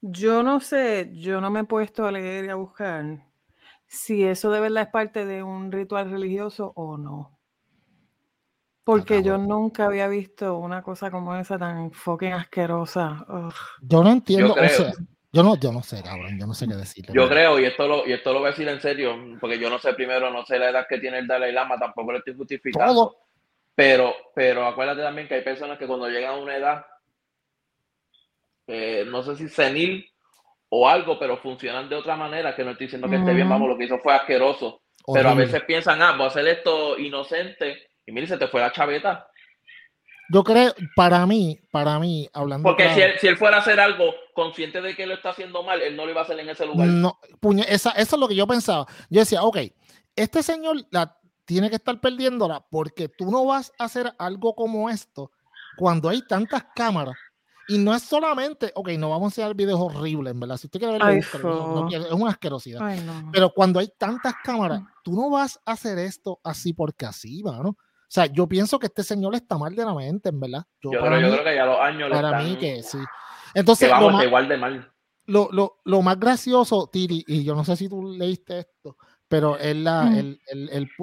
yo 0.00 0.44
no 0.44 0.60
sé, 0.60 1.10
yo 1.12 1.40
no 1.40 1.50
me 1.50 1.60
he 1.60 1.64
puesto 1.64 2.06
a 2.06 2.12
leer 2.12 2.44
y 2.44 2.48
a 2.50 2.54
buscar 2.54 3.26
si 3.88 4.22
eso 4.22 4.52
de 4.52 4.60
verdad 4.60 4.84
es 4.84 4.90
parte 4.90 5.26
de 5.26 5.42
un 5.42 5.72
ritual 5.72 6.08
religioso 6.08 6.72
o 6.76 6.96
no. 6.96 7.36
Porque 8.84 9.24
yo 9.24 9.38
nunca 9.38 9.86
había 9.86 10.06
visto 10.06 10.56
una 10.56 10.82
cosa 10.82 11.10
como 11.10 11.34
esa 11.34 11.58
tan 11.58 11.90
fucking 11.90 12.32
asquerosa. 12.32 13.26
Yo 13.82 14.04
no 14.04 14.10
entiendo, 14.10 14.54
yo, 14.54 14.62
o 14.64 14.68
sea, 14.68 14.92
yo 15.32 15.42
no, 15.42 15.56
yo 15.56 15.72
no 15.72 15.82
sé, 15.82 16.00
cabrón, 16.00 16.38
yo 16.38 16.46
no 16.46 16.54
sé 16.54 16.68
qué 16.68 16.76
decir. 16.76 17.06
Yo 17.08 17.28
creo, 17.28 17.58
y 17.58 17.64
esto, 17.64 17.88
lo, 17.88 18.06
y 18.06 18.12
esto 18.12 18.32
lo 18.32 18.38
voy 18.38 18.48
a 18.48 18.50
decir 18.52 18.68
en 18.68 18.80
serio, 18.80 19.16
porque 19.40 19.58
yo 19.58 19.68
no 19.68 19.80
sé 19.80 19.94
primero, 19.94 20.30
no 20.30 20.46
sé 20.46 20.60
la 20.60 20.70
edad 20.70 20.86
que 20.88 20.98
tiene 20.98 21.18
el 21.18 21.26
Dalai 21.26 21.52
Lama, 21.52 21.76
tampoco 21.76 22.12
lo 22.12 22.18
estoy 22.18 22.36
justificando. 22.36 23.16
Pero, 23.80 24.14
pero 24.34 24.66
acuérdate 24.66 25.00
también 25.00 25.26
que 25.26 25.36
hay 25.36 25.40
personas 25.40 25.78
que 25.78 25.86
cuando 25.86 26.06
llegan 26.06 26.34
a 26.34 26.36
una 26.36 26.54
edad, 26.54 26.84
eh, 28.66 29.06
no 29.08 29.22
sé 29.22 29.36
si 29.36 29.48
senil 29.48 30.06
o 30.68 30.86
algo, 30.86 31.18
pero 31.18 31.38
funcionan 31.38 31.88
de 31.88 31.96
otra 31.96 32.14
manera, 32.14 32.54
que 32.54 32.62
no 32.62 32.72
estoy 32.72 32.88
diciendo 32.88 33.08
que 33.08 33.16
esté 33.16 33.32
bien, 33.32 33.48
vamos, 33.48 33.70
lo 33.70 33.78
que 33.78 33.86
hizo 33.86 33.98
fue 34.00 34.14
asqueroso. 34.14 34.82
Pero 35.14 35.30
a 35.30 35.34
veces 35.34 35.62
piensan, 35.62 36.02
ah, 36.02 36.12
voy 36.12 36.24
a 36.24 36.28
hacer 36.28 36.46
esto 36.46 36.98
inocente, 36.98 37.88
y 38.04 38.12
mire, 38.12 38.26
se 38.26 38.36
te 38.36 38.48
fue 38.48 38.60
la 38.60 38.70
chaveta. 38.70 39.26
Yo 40.28 40.44
creo, 40.44 40.74
para 40.94 41.24
mí, 41.24 41.58
para 41.72 41.98
mí, 41.98 42.28
hablando. 42.34 42.68
Porque 42.68 42.90
si, 42.90 43.00
él, 43.00 43.12
si, 43.18 43.28
él, 43.28 43.38
fuera 43.38 43.56
a 43.56 43.60
hacer 43.60 43.80
algo 43.80 44.14
consciente 44.34 44.82
de 44.82 44.94
que 44.94 45.06
lo 45.06 45.14
está 45.14 45.30
haciendo 45.30 45.62
mal, 45.62 45.80
él 45.80 45.96
no 45.96 46.04
lo 46.04 46.10
iba 46.10 46.20
a 46.20 46.24
hacer 46.24 46.38
en 46.38 46.50
ese 46.50 46.66
lugar. 46.66 46.86
No, 46.86 47.18
puñe, 47.40 47.64
esa, 47.66 47.92
eso 47.92 48.16
es 48.16 48.20
lo 48.20 48.28
que 48.28 48.36
yo 48.36 48.46
pensaba. 48.46 48.86
Yo 49.08 49.20
decía, 49.20 49.42
ok, 49.42 49.56
este 50.16 50.42
señor 50.42 50.76
la 50.90 51.16
tiene 51.50 51.68
que 51.68 51.74
estar 51.74 52.00
perdiéndola 52.00 52.64
porque 52.70 53.08
tú 53.08 53.28
no 53.28 53.44
vas 53.44 53.72
a 53.76 53.86
hacer 53.86 54.14
algo 54.20 54.54
como 54.54 54.88
esto 54.88 55.32
cuando 55.76 56.08
hay 56.08 56.22
tantas 56.22 56.64
cámaras. 56.76 57.16
Y 57.66 57.76
no 57.78 57.92
es 57.92 58.04
solamente, 58.04 58.70
ok, 58.76 58.90
no 58.90 59.10
vamos 59.10 59.24
a 59.24 59.30
enseñar 59.30 59.56
videos 59.56 59.80
horribles, 59.80 60.38
¿verdad? 60.38 60.56
Si 60.58 60.68
usted 60.68 60.78
quiere 60.78 60.96
verlo, 60.96 61.88
es 61.88 62.12
una 62.12 62.30
asquerosidad. 62.30 62.80
Pero 63.32 63.50
cuando 63.50 63.80
hay 63.80 63.92
tantas 63.98 64.34
cámaras, 64.44 64.82
tú 65.02 65.12
no 65.12 65.28
vas 65.28 65.60
a 65.66 65.72
hacer 65.72 65.98
esto 65.98 66.38
así 66.44 66.72
porque 66.72 67.04
así, 67.04 67.42
¿no? 67.42 67.70
O 67.70 67.76
sea, 68.06 68.26
yo 68.26 68.46
pienso 68.46 68.78
que 68.78 68.86
este 68.86 69.02
señor 69.02 69.34
está 69.34 69.58
mal 69.58 69.74
de 69.74 69.84
la 69.84 69.94
mente, 69.94 70.28
en 70.28 70.38
verdad. 70.38 70.64
Yo, 70.80 70.90
creo, 70.90 71.44
que 71.44 71.54
ya 71.56 71.66
los 71.66 71.80
años 71.80 72.10
Para 72.10 72.42
mí 72.42 72.56
que 72.58 72.80
sí. 72.84 72.98
Entonces, 73.54 73.90
vamos, 73.90 74.22
igual 74.22 74.48
de 74.48 74.56
mal. 74.56 74.92
Lo, 75.26 75.48
lo, 75.50 75.80
lo, 75.84 76.00
más 76.02 76.18
gracioso, 76.18 76.88
Tiri, 76.92 77.24
y 77.26 77.42
yo 77.42 77.56
no 77.56 77.64
sé 77.64 77.74
si 77.76 77.88
tú 77.88 78.04
leíste 78.04 78.60
esto, 78.60 78.96
pero 79.30 79.56
él 79.58 79.84
la, 79.84 80.06
mm. 80.06 80.36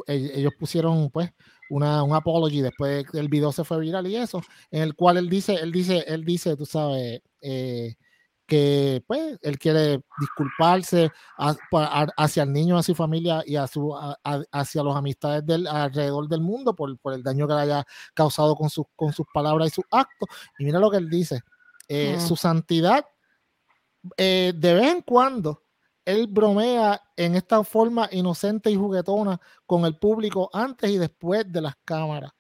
ellos 0.06 0.54
pusieron 0.60 1.10
pues 1.10 1.32
una, 1.70 2.04
un 2.04 2.14
apology 2.14 2.60
después 2.60 3.06
el 3.14 3.30
video 3.30 3.54
se 3.54 3.64
fue 3.64 3.80
viral 3.80 4.06
y 4.06 4.18
eso, 4.18 4.42
en 4.70 4.84
el 4.84 4.96
cual 4.96 5.16
él 5.16 5.30
dice, 5.30 5.56
él 5.56 5.72
dice, 5.72 6.04
él 6.06 6.26
dice, 6.26 6.58
tú 6.58 6.66
sabes, 6.66 7.22
eh, 7.42 7.96
que 8.46 9.02
pues 9.08 9.40
él 9.42 9.58
quiere 9.58 10.02
disculparse 10.20 11.10
hacia 12.18 12.44
el 12.44 12.52
niño, 12.52 12.78
a 12.78 12.84
su 12.84 12.94
familia 12.96 13.44
y 13.46 13.56
a 13.56 13.66
su, 13.66 13.96
hacia 14.52 14.84
los 14.84 14.96
amistades 14.96 15.46
del, 15.46 15.66
alrededor 15.66 16.28
del 16.28 16.42
mundo 16.42 16.76
por, 16.76 16.98
por, 17.00 17.14
el 17.14 17.24
daño 17.24 17.48
que 17.48 17.54
le 17.54 17.62
haya 17.62 17.86
causado 18.14 18.56
con, 18.56 18.70
sus 18.70 18.86
con 18.96 19.14
sus 19.14 19.26
palabras 19.34 19.70
y 19.70 19.72
sus 19.72 19.86
actos. 19.90 20.28
Y 20.60 20.66
mira 20.66 20.80
lo 20.80 20.92
que 20.92 20.98
él 20.98 21.10
dice, 21.10 21.42
eh, 21.88 22.20
su 22.20 22.36
santidad 22.36 23.06
eh, 24.18 24.54
de 24.56 24.74
vez 24.74 24.94
en 24.94 25.02
cuando 25.02 25.64
él 26.08 26.28
bromea 26.28 27.02
en 27.18 27.36
esta 27.36 27.62
forma 27.66 28.08
inocente 28.14 28.72
y 28.72 28.78
juguetona 28.78 29.42
con 29.66 29.84
el 29.84 29.98
público 29.98 30.50
antes 30.54 30.90
y 30.90 30.98
después 30.98 31.52
de 31.52 31.60
las 31.60 31.76
cámaras. 31.84 32.32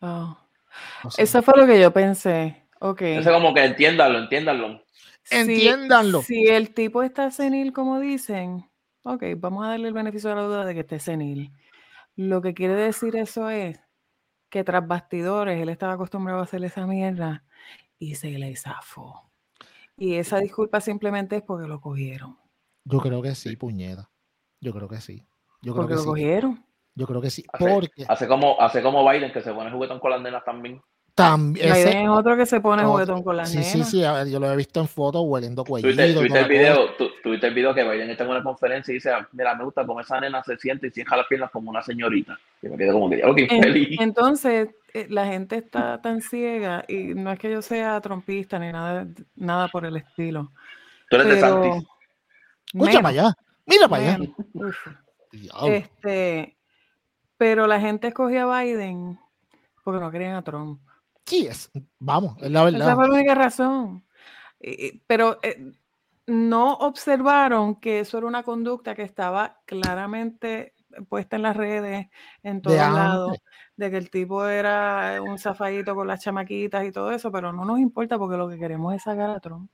Oh. 0.00 0.36
Eso 1.16 1.40
fue 1.42 1.54
lo 1.56 1.64
que 1.64 1.80
yo 1.80 1.92
pensé. 1.92 2.66
Okay. 2.80 3.18
Eso 3.18 3.32
como 3.32 3.54
que 3.54 3.64
entiéndanlo, 3.64 4.18
entiéndanlo. 4.18 4.82
Entiéndanlo. 5.30 6.22
Si 6.22 6.48
el 6.48 6.74
tipo 6.74 7.04
está 7.04 7.30
senil, 7.30 7.72
como 7.72 8.00
dicen, 8.00 8.68
ok, 9.04 9.22
vamos 9.36 9.64
a 9.64 9.70
darle 9.70 9.88
el 9.88 9.94
beneficio 9.94 10.30
de 10.30 10.36
la 10.36 10.42
duda 10.42 10.64
de 10.64 10.74
que 10.74 10.80
esté 10.80 10.98
senil. 10.98 11.52
Lo 12.16 12.42
que 12.42 12.52
quiere 12.52 12.74
decir 12.74 13.14
eso 13.14 13.48
es 13.48 13.80
que 14.50 14.64
tras 14.64 14.84
bastidores 14.84 15.62
él 15.62 15.68
estaba 15.68 15.92
acostumbrado 15.92 16.40
a 16.40 16.44
hacer 16.44 16.64
esa 16.64 16.84
mierda 16.84 17.44
y 17.96 18.16
se 18.16 18.30
le 18.30 18.56
zafó. 18.56 19.30
Y 19.96 20.14
esa 20.14 20.40
disculpa 20.40 20.80
simplemente 20.80 21.36
es 21.36 21.42
porque 21.42 21.68
lo 21.68 21.80
cogieron. 21.80 22.36
Yo 22.90 23.00
creo 23.00 23.22
que 23.22 23.34
sí, 23.34 23.56
puñeta. 23.56 24.08
Yo 24.60 24.72
creo 24.72 24.88
que 24.88 25.00
sí. 25.00 25.26
Yo 25.62 25.72
creo 25.72 25.86
porque 25.86 25.94
lo 25.94 26.04
cogieron. 26.04 26.64
Yo 26.94 27.06
creo 27.06 27.20
que 27.20 27.30
sí. 27.30 27.44
Hace, 27.52 27.68
porque... 27.68 28.04
hace 28.08 28.26
como, 28.26 28.60
hace 28.60 28.82
como 28.82 29.08
Biden 29.08 29.32
que 29.32 29.42
se 29.42 29.52
pone 29.52 29.70
juguetón 29.70 30.00
con 30.00 30.10
las 30.10 30.20
nenas 30.20 30.44
también. 30.44 30.80
También. 31.14 31.72
Ese, 31.72 32.02
es 32.02 32.08
otro 32.08 32.36
que 32.36 32.46
se 32.46 32.60
pone 32.60 32.84
juguetón 32.84 33.22
con 33.22 33.36
las 33.36 33.50
sí, 33.50 33.58
nenas. 33.58 33.72
Sí, 33.72 33.82
sí, 33.84 34.02
sí. 34.02 34.30
Yo 34.30 34.40
lo 34.40 34.50
he 34.50 34.56
visto 34.56 34.80
en 34.80 34.88
fotos 34.88 35.22
hueliendo 35.24 35.64
cuello. 35.64 35.82
Tuviste, 35.82 36.40
el 36.40 36.48
video, 36.48 36.94
tuviste 37.22 37.46
el 37.48 37.54
video 37.54 37.74
que 37.74 37.82
Biden 37.82 38.10
está 38.10 38.24
en 38.24 38.30
una 38.30 38.42
conferencia 38.42 38.92
y 38.92 38.94
dice, 38.94 39.10
mira, 39.32 39.54
me 39.54 39.64
gusta 39.64 39.84
cómo 39.84 40.00
esa 40.00 40.20
nena 40.20 40.42
se 40.42 40.56
siente 40.56 40.86
y 40.86 40.90
cierra 40.90 41.16
las 41.18 41.26
piernas 41.26 41.50
como 41.50 41.70
una 41.70 41.82
señorita. 41.82 42.38
Y 42.62 42.68
me 42.68 42.76
quedé 42.76 42.92
como 42.92 43.10
que, 43.10 43.24
ok, 43.24 43.36
feliz. 43.48 44.00
Entonces, 44.00 44.70
eh, 44.94 45.06
la 45.10 45.26
gente 45.26 45.56
está 45.56 46.00
tan 46.00 46.20
ciega 46.20 46.84
y 46.88 47.14
no 47.14 47.32
es 47.32 47.38
que 47.38 47.50
yo 47.50 47.62
sea 47.62 48.00
trompista 48.00 48.58
ni 48.58 48.72
nada, 48.72 49.06
nada 49.36 49.68
por 49.68 49.84
el 49.84 49.96
estilo. 49.96 50.52
Tú 51.10 51.16
eres 51.16 51.28
de 51.28 51.40
Santis. 51.40 51.84
Escucha 52.72 53.00
para 53.00 53.08
allá. 53.08 53.34
Mira 53.66 53.88
para 53.88 54.14
allá. 54.14 54.18
Este, 55.66 56.56
pero 57.36 57.66
la 57.66 57.80
gente 57.80 58.08
escogió 58.08 58.52
a 58.52 58.62
Biden 58.62 59.18
porque 59.84 60.00
no 60.00 60.10
querían 60.10 60.34
a 60.34 60.42
Trump. 60.42 60.80
Sí, 61.24 61.46
es, 61.46 61.70
vamos, 61.98 62.36
es 62.40 62.50
la 62.50 62.64
verdad. 62.64 62.80
Esa 62.80 62.96
fue 62.96 63.08
la 63.08 63.14
única 63.14 63.34
razón. 63.34 64.04
Pero 65.06 65.38
eh, 65.42 65.72
no 66.26 66.74
observaron 66.74 67.76
que 67.76 68.00
eso 68.00 68.18
era 68.18 68.26
una 68.26 68.42
conducta 68.42 68.94
que 68.94 69.02
estaba 69.02 69.60
claramente 69.64 70.74
puesta 71.08 71.36
en 71.36 71.42
las 71.42 71.56
redes, 71.56 72.08
en 72.42 72.62
todos 72.62 72.76
lados, 72.76 73.38
de 73.76 73.90
que 73.90 73.96
el 73.96 74.10
tipo 74.10 74.46
era 74.46 75.20
un 75.22 75.38
zafadito 75.38 75.94
con 75.94 76.06
las 76.06 76.22
chamaquitas 76.22 76.84
y 76.84 76.92
todo 76.92 77.12
eso, 77.12 77.30
pero 77.30 77.52
no 77.52 77.64
nos 77.64 77.78
importa 77.78 78.18
porque 78.18 78.36
lo 78.36 78.48
que 78.48 78.58
queremos 78.58 78.94
es 78.94 79.02
sacar 79.02 79.30
a 79.30 79.40
Trump. 79.40 79.70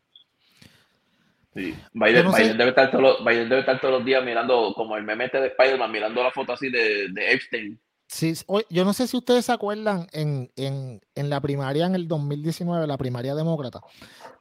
Sí. 1.55 1.75
Biden, 1.93 2.33
debe 2.59 2.71
estar 2.71 2.90
todos 2.90 3.03
los, 3.03 3.25
debe 3.25 3.61
estar 3.61 3.81
todos 3.81 3.95
los 3.95 4.05
días 4.05 4.25
mirando, 4.25 4.73
como 4.75 4.97
el 4.97 5.05
meme 5.05 5.29
de 5.29 5.47
Spider-Man, 5.47 5.93
mirando 5.93 6.23
la 6.23 6.33
foto 6.33 6.53
así 6.53 6.69
de, 6.69 7.09
de 7.11 7.33
Epstein. 7.33 7.81
Sí, 8.09 8.35
yo 8.71 8.85
no 8.85 8.93
sé 8.93 9.07
si 9.07 9.17
ustedes 9.17 9.47
se 9.47 9.53
acuerdan 9.53 10.07
en, 10.12 10.51
en, 10.57 11.01
en, 11.14 11.31
la 11.31 11.40
primaria 11.40 11.87
en 11.87 11.95
el 11.95 12.07
2019, 12.07 12.87
la 12.87 12.99
primaria 12.99 13.35
demócrata, 13.35 13.81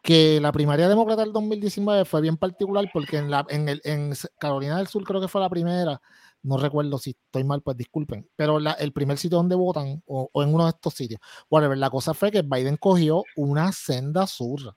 que 0.04 0.40
la 0.42 0.52
primaria 0.52 0.90
demócrata 0.90 1.24
del 1.24 1.34
2019 1.34 2.06
fue 2.06 2.22
bien 2.22 2.38
particular 2.38 2.90
porque 2.92 3.18
en, 3.18 3.32
la, 3.32 3.46
en, 3.50 3.70
el, 3.70 3.82
en 3.84 4.14
Carolina 4.38 4.78
del 4.78 4.88
Sur 4.88 5.04
creo 5.04 5.22
que 5.22 5.28
fue 5.28 5.42
la 5.42 5.50
primera, 5.50 6.02
no 6.44 6.58
recuerdo 6.58 6.98
si 6.98 7.12
estoy 7.12 7.46
mal, 7.46 7.62
pues 7.62 7.78
disculpen, 7.78 8.30
pero 8.36 8.60
la, 8.60 8.74
el 8.74 8.92
primer 8.92 9.18
sitio 9.18 9.38
donde 9.38 9.56
votan 9.56 10.04
o, 10.06 10.30
o, 10.32 10.44
en 10.44 10.54
uno 10.54 10.66
de 10.66 10.72
estos 10.72 10.94
sitios, 10.94 11.22
whatever, 11.50 11.78
la 11.78 11.90
cosa 11.90 12.14
fue 12.14 12.32
que 12.32 12.42
Biden 12.42 12.78
cogió 12.78 13.24
una 13.36 13.72
senda 13.72 14.28
sur 14.28 14.76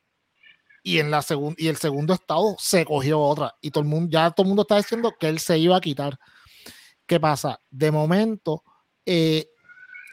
y 0.87 1.01
en 1.01 1.11
la 1.11 1.21
y 1.57 1.67
el 1.67 1.77
segundo 1.79 2.15
estado 2.15 2.55
se 2.61 2.85
cogió 2.85 3.21
otra 3.21 3.57
y 3.61 3.73
todo 3.73 3.83
el 3.83 3.91
mundo 3.91 4.09
ya 4.09 4.31
todo 4.31 4.45
el 4.45 4.49
mundo 4.51 4.63
está 4.63 4.77
diciendo 4.77 5.13
que 5.19 5.29
él 5.29 5.41
se 5.41 5.59
iba 5.59 5.77
a 5.77 5.81
quitar. 5.81 6.17
¿Qué 7.07 7.19
pasa? 7.19 7.61
De 7.73 7.91
momento 7.91 8.63
eh, 9.05 9.49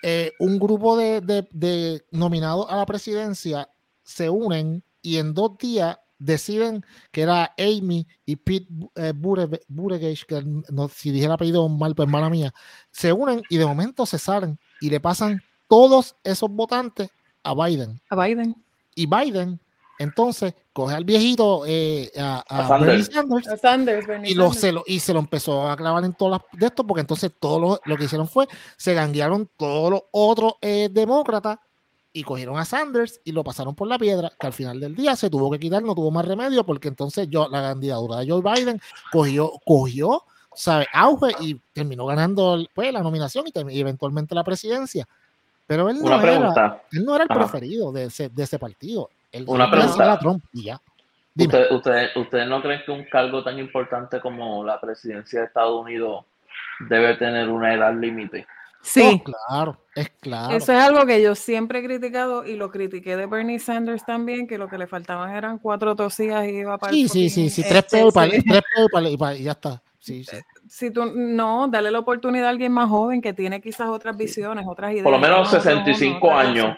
eh, 0.01 0.31
un 0.39 0.57
grupo 0.57 0.97
de, 0.97 2.03
nominados 2.09 2.65
a 2.71 2.77
la 2.77 2.87
presidencia 2.87 3.69
se 4.01 4.31
unen 4.31 4.83
y 5.03 5.17
en 5.17 5.35
dos 5.35 5.59
días 5.59 5.99
deciden 6.17 6.83
que 7.11 7.21
era 7.21 7.53
Amy 7.59 8.07
y 8.25 8.35
Pete 8.37 8.67
eh, 8.95 9.13
que 10.27 10.43
no, 10.71 10.89
si 10.89 11.11
dije 11.11 11.25
el 11.25 11.31
apellido 11.33 11.69
mal, 11.69 11.93
pues 11.93 12.09
mala 12.09 12.31
mía, 12.31 12.51
se 12.89 13.13
unen 13.13 13.43
y 13.47 13.57
de 13.57 13.65
momento 13.67 14.07
se 14.07 14.17
salen 14.17 14.57
y 14.81 14.89
le 14.89 14.99
pasan 14.99 15.39
todos 15.69 16.15
esos 16.23 16.49
votantes 16.49 17.11
a 17.43 17.53
Biden. 17.53 18.01
A 18.09 18.15
Biden. 18.15 18.55
Y 18.95 19.05
Biden 19.05 19.59
entonces, 19.99 20.53
coge 20.73 20.95
al 20.95 21.05
viejito 21.05 21.63
eh, 21.67 22.11
a, 22.17 22.43
Sanders, 22.67 23.09
y, 24.23 24.33
lo, 24.33 24.51
se 24.53 24.71
lo, 24.71 24.83
y 24.87 24.99
se 24.99 25.13
lo 25.13 25.19
empezó 25.19 25.69
a 25.69 25.77
clavar 25.77 26.03
en 26.03 26.13
todas 26.13 26.41
las 26.41 26.59
de 26.59 26.65
esto, 26.67 26.85
porque 26.85 27.01
entonces 27.01 27.31
todo 27.39 27.79
lo, 27.83 27.97
que 27.97 28.05
hicieron 28.05 28.27
fue, 28.27 28.47
se 28.77 28.93
ganguearon 28.93 29.49
todos 29.57 29.91
los 29.91 30.01
otros 30.11 30.53
eh, 30.61 30.89
demócratas 30.91 31.59
y 32.11 32.23
cogieron 32.23 32.57
a 32.57 32.65
Sanders 32.65 33.21
y 33.23 33.31
lo 33.31 33.43
pasaron 33.43 33.75
por 33.75 33.87
la 33.87 33.97
piedra, 33.97 34.31
que 34.39 34.47
al 34.47 34.53
final 34.53 34.79
del 34.79 34.95
día 34.95 35.15
se 35.15 35.29
tuvo 35.29 35.49
que 35.51 35.59
quitar, 35.59 35.83
no 35.83 35.95
tuvo 35.95 36.11
más 36.11 36.25
remedio, 36.25 36.65
porque 36.65 36.87
entonces 36.87 37.27
yo, 37.29 37.47
la 37.49 37.61
candidatura 37.61 38.19
de 38.19 38.29
Joe 38.29 38.41
Biden 38.41 38.81
cogió, 39.11 39.51
cogió 39.65 40.23
sabe, 40.55 40.87
auge 40.93 41.31
y 41.39 41.55
terminó 41.73 42.05
ganando 42.05 42.63
pues, 42.73 42.93
la 42.93 43.01
nominación 43.01 43.45
y, 43.47 43.79
eventualmente 43.79 44.35
la 44.35 44.43
presidencia. 44.43 45.07
Pero 45.65 45.89
él 45.89 45.99
no, 46.01 46.21
era, 46.21 46.83
él 46.91 47.05
no 47.05 47.15
era 47.15 47.23
el 47.23 47.29
preferido 47.29 47.91
de 47.91 48.05
ese, 48.05 48.29
de 48.29 48.43
ese 48.43 48.59
partido. 48.59 49.09
Una 49.47 49.69
pregunta. 49.69 50.19
Trump 50.19 50.43
y 50.53 50.63
ya. 50.63 50.81
¿Ustedes 51.35 52.15
usted, 52.15 52.45
no 52.45 52.61
creen 52.61 52.81
que 52.85 52.91
un 52.91 53.05
cargo 53.05 53.43
tan 53.43 53.57
importante 53.57 54.19
como 54.19 54.63
la 54.63 54.79
presidencia 54.79 55.39
de 55.39 55.45
Estados 55.47 55.81
Unidos 55.81 56.25
debe 56.79 57.15
tener 57.15 57.49
una 57.49 57.73
edad 57.73 57.93
límite? 57.93 58.45
Sí. 58.81 59.01
Oh, 59.01 59.23
claro, 59.23 59.77
es 59.95 60.09
claro. 60.19 60.55
Eso 60.55 60.73
es 60.73 60.79
algo 60.79 61.05
que 61.05 61.21
yo 61.21 61.35
siempre 61.35 61.79
he 61.79 61.83
criticado 61.83 62.45
y 62.45 62.55
lo 62.55 62.69
critiqué 62.69 63.15
de 63.15 63.25
Bernie 63.25 63.57
Sanders 63.57 64.05
también, 64.05 64.45
que 64.45 64.57
lo 64.57 64.67
que 64.67 64.77
le 64.77 64.87
faltaban 64.87 65.33
eran 65.33 65.57
cuatro 65.57 65.95
tosías 65.95 66.45
y 66.45 66.49
iba 66.49 66.77
para 66.77 66.91
Sí, 66.91 67.07
sí, 67.07 67.29
sí, 67.29 67.49
sí, 67.49 67.63
tres 67.63 67.85
pedos 67.85 68.13
y, 68.15 69.39
y 69.39 69.43
ya 69.43 69.51
está. 69.51 69.81
Sí, 69.99 70.25
sí. 70.25 70.35
Si 70.67 70.91
tú, 70.91 71.05
no, 71.15 71.69
dale 71.69 71.89
la 71.89 71.99
oportunidad 71.99 72.47
a 72.47 72.49
alguien 72.49 72.73
más 72.73 72.89
joven 72.89 73.21
que 73.21 73.31
tiene 73.31 73.61
quizás 73.61 73.87
otras 73.87 74.17
visiones, 74.17 74.65
otras 74.67 74.91
ideas. 74.91 75.03
Por 75.03 75.13
lo 75.13 75.19
menos 75.19 75.49
65 75.49 76.29
años. 76.29 76.77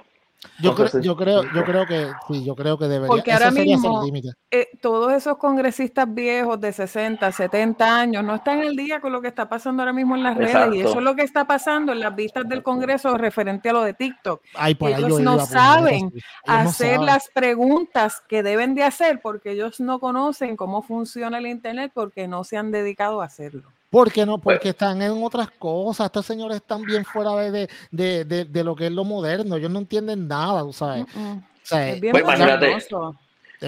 Yo, 0.59 0.73
creo, 0.73 1.01
yo 1.01 1.15
creo, 1.15 1.43
yo 1.53 1.63
creo 1.65 1.85
que 1.85 2.11
sí, 2.27 2.45
yo 2.45 2.55
creo 2.55 2.77
que 2.77 2.85
debería. 2.85 3.07
Porque 3.07 3.31
ahora 3.31 3.51
mismo 3.51 4.03
eh, 4.51 4.69
todos 4.81 5.11
esos 5.11 5.37
congresistas 5.37 6.11
viejos 6.13 6.59
de 6.61 6.71
60, 6.71 7.31
70 7.31 7.99
años 7.99 8.23
no 8.23 8.35
están 8.35 8.61
el 8.61 8.75
día 8.75 9.01
con 9.01 9.11
lo 9.11 9.21
que 9.21 9.27
está 9.27 9.49
pasando 9.49 9.81
ahora 9.81 9.93
mismo 9.93 10.15
en 10.15 10.23
las 10.23 10.37
redes 10.37 10.75
y 10.75 10.81
eso 10.81 10.97
es 10.97 11.03
lo 11.03 11.15
que 11.15 11.23
está 11.23 11.45
pasando 11.45 11.91
en 11.91 11.99
las 11.99 12.15
vistas 12.15 12.47
del 12.47 12.63
Congreso 12.63 13.17
referente 13.17 13.69
a 13.69 13.73
lo 13.73 13.81
de 13.81 13.93
TikTok. 13.93 14.41
ellos 14.79 15.19
no 15.19 15.45
saben 15.45 16.13
hacer 16.45 16.99
las 17.01 17.29
preguntas 17.33 18.21
que 18.27 18.43
deben 18.43 18.75
de 18.75 18.83
hacer 18.83 19.19
porque 19.21 19.51
ellos 19.51 19.79
no 19.79 19.99
conocen 19.99 20.55
cómo 20.55 20.81
funciona 20.81 21.37
el 21.37 21.47
internet 21.47 21.91
porque 21.93 22.27
no 22.27 22.43
se 22.43 22.57
han 22.57 22.71
dedicado 22.71 23.21
a 23.21 23.25
hacerlo. 23.25 23.74
¿Por 23.89 24.11
qué 24.11 24.25
no? 24.25 24.39
Porque 24.39 24.69
están 24.69 25.01
en 25.01 25.23
otras 25.23 25.49
cosas. 25.51 26.07
Estos 26.07 26.25
señores 26.25 26.57
están 26.57 26.81
bien 26.83 27.05
fuera 27.05 27.35
de, 27.35 27.69
de, 27.91 28.25
de, 28.25 28.45
de 28.45 28.63
lo 28.63 28.75
que 28.75 28.87
es 28.87 28.91
lo 28.91 29.03
moderno. 29.03 29.55
Ellos 29.55 29.71
no 29.71 29.79
entienden 29.79 30.27
nada, 30.27 30.61
¿sabes? 30.73 31.05
O 31.05 31.67
sea, 31.67 31.89
es 31.89 32.01
bien 32.01 32.11
pues 32.11 32.23
imagínate, 32.23 32.77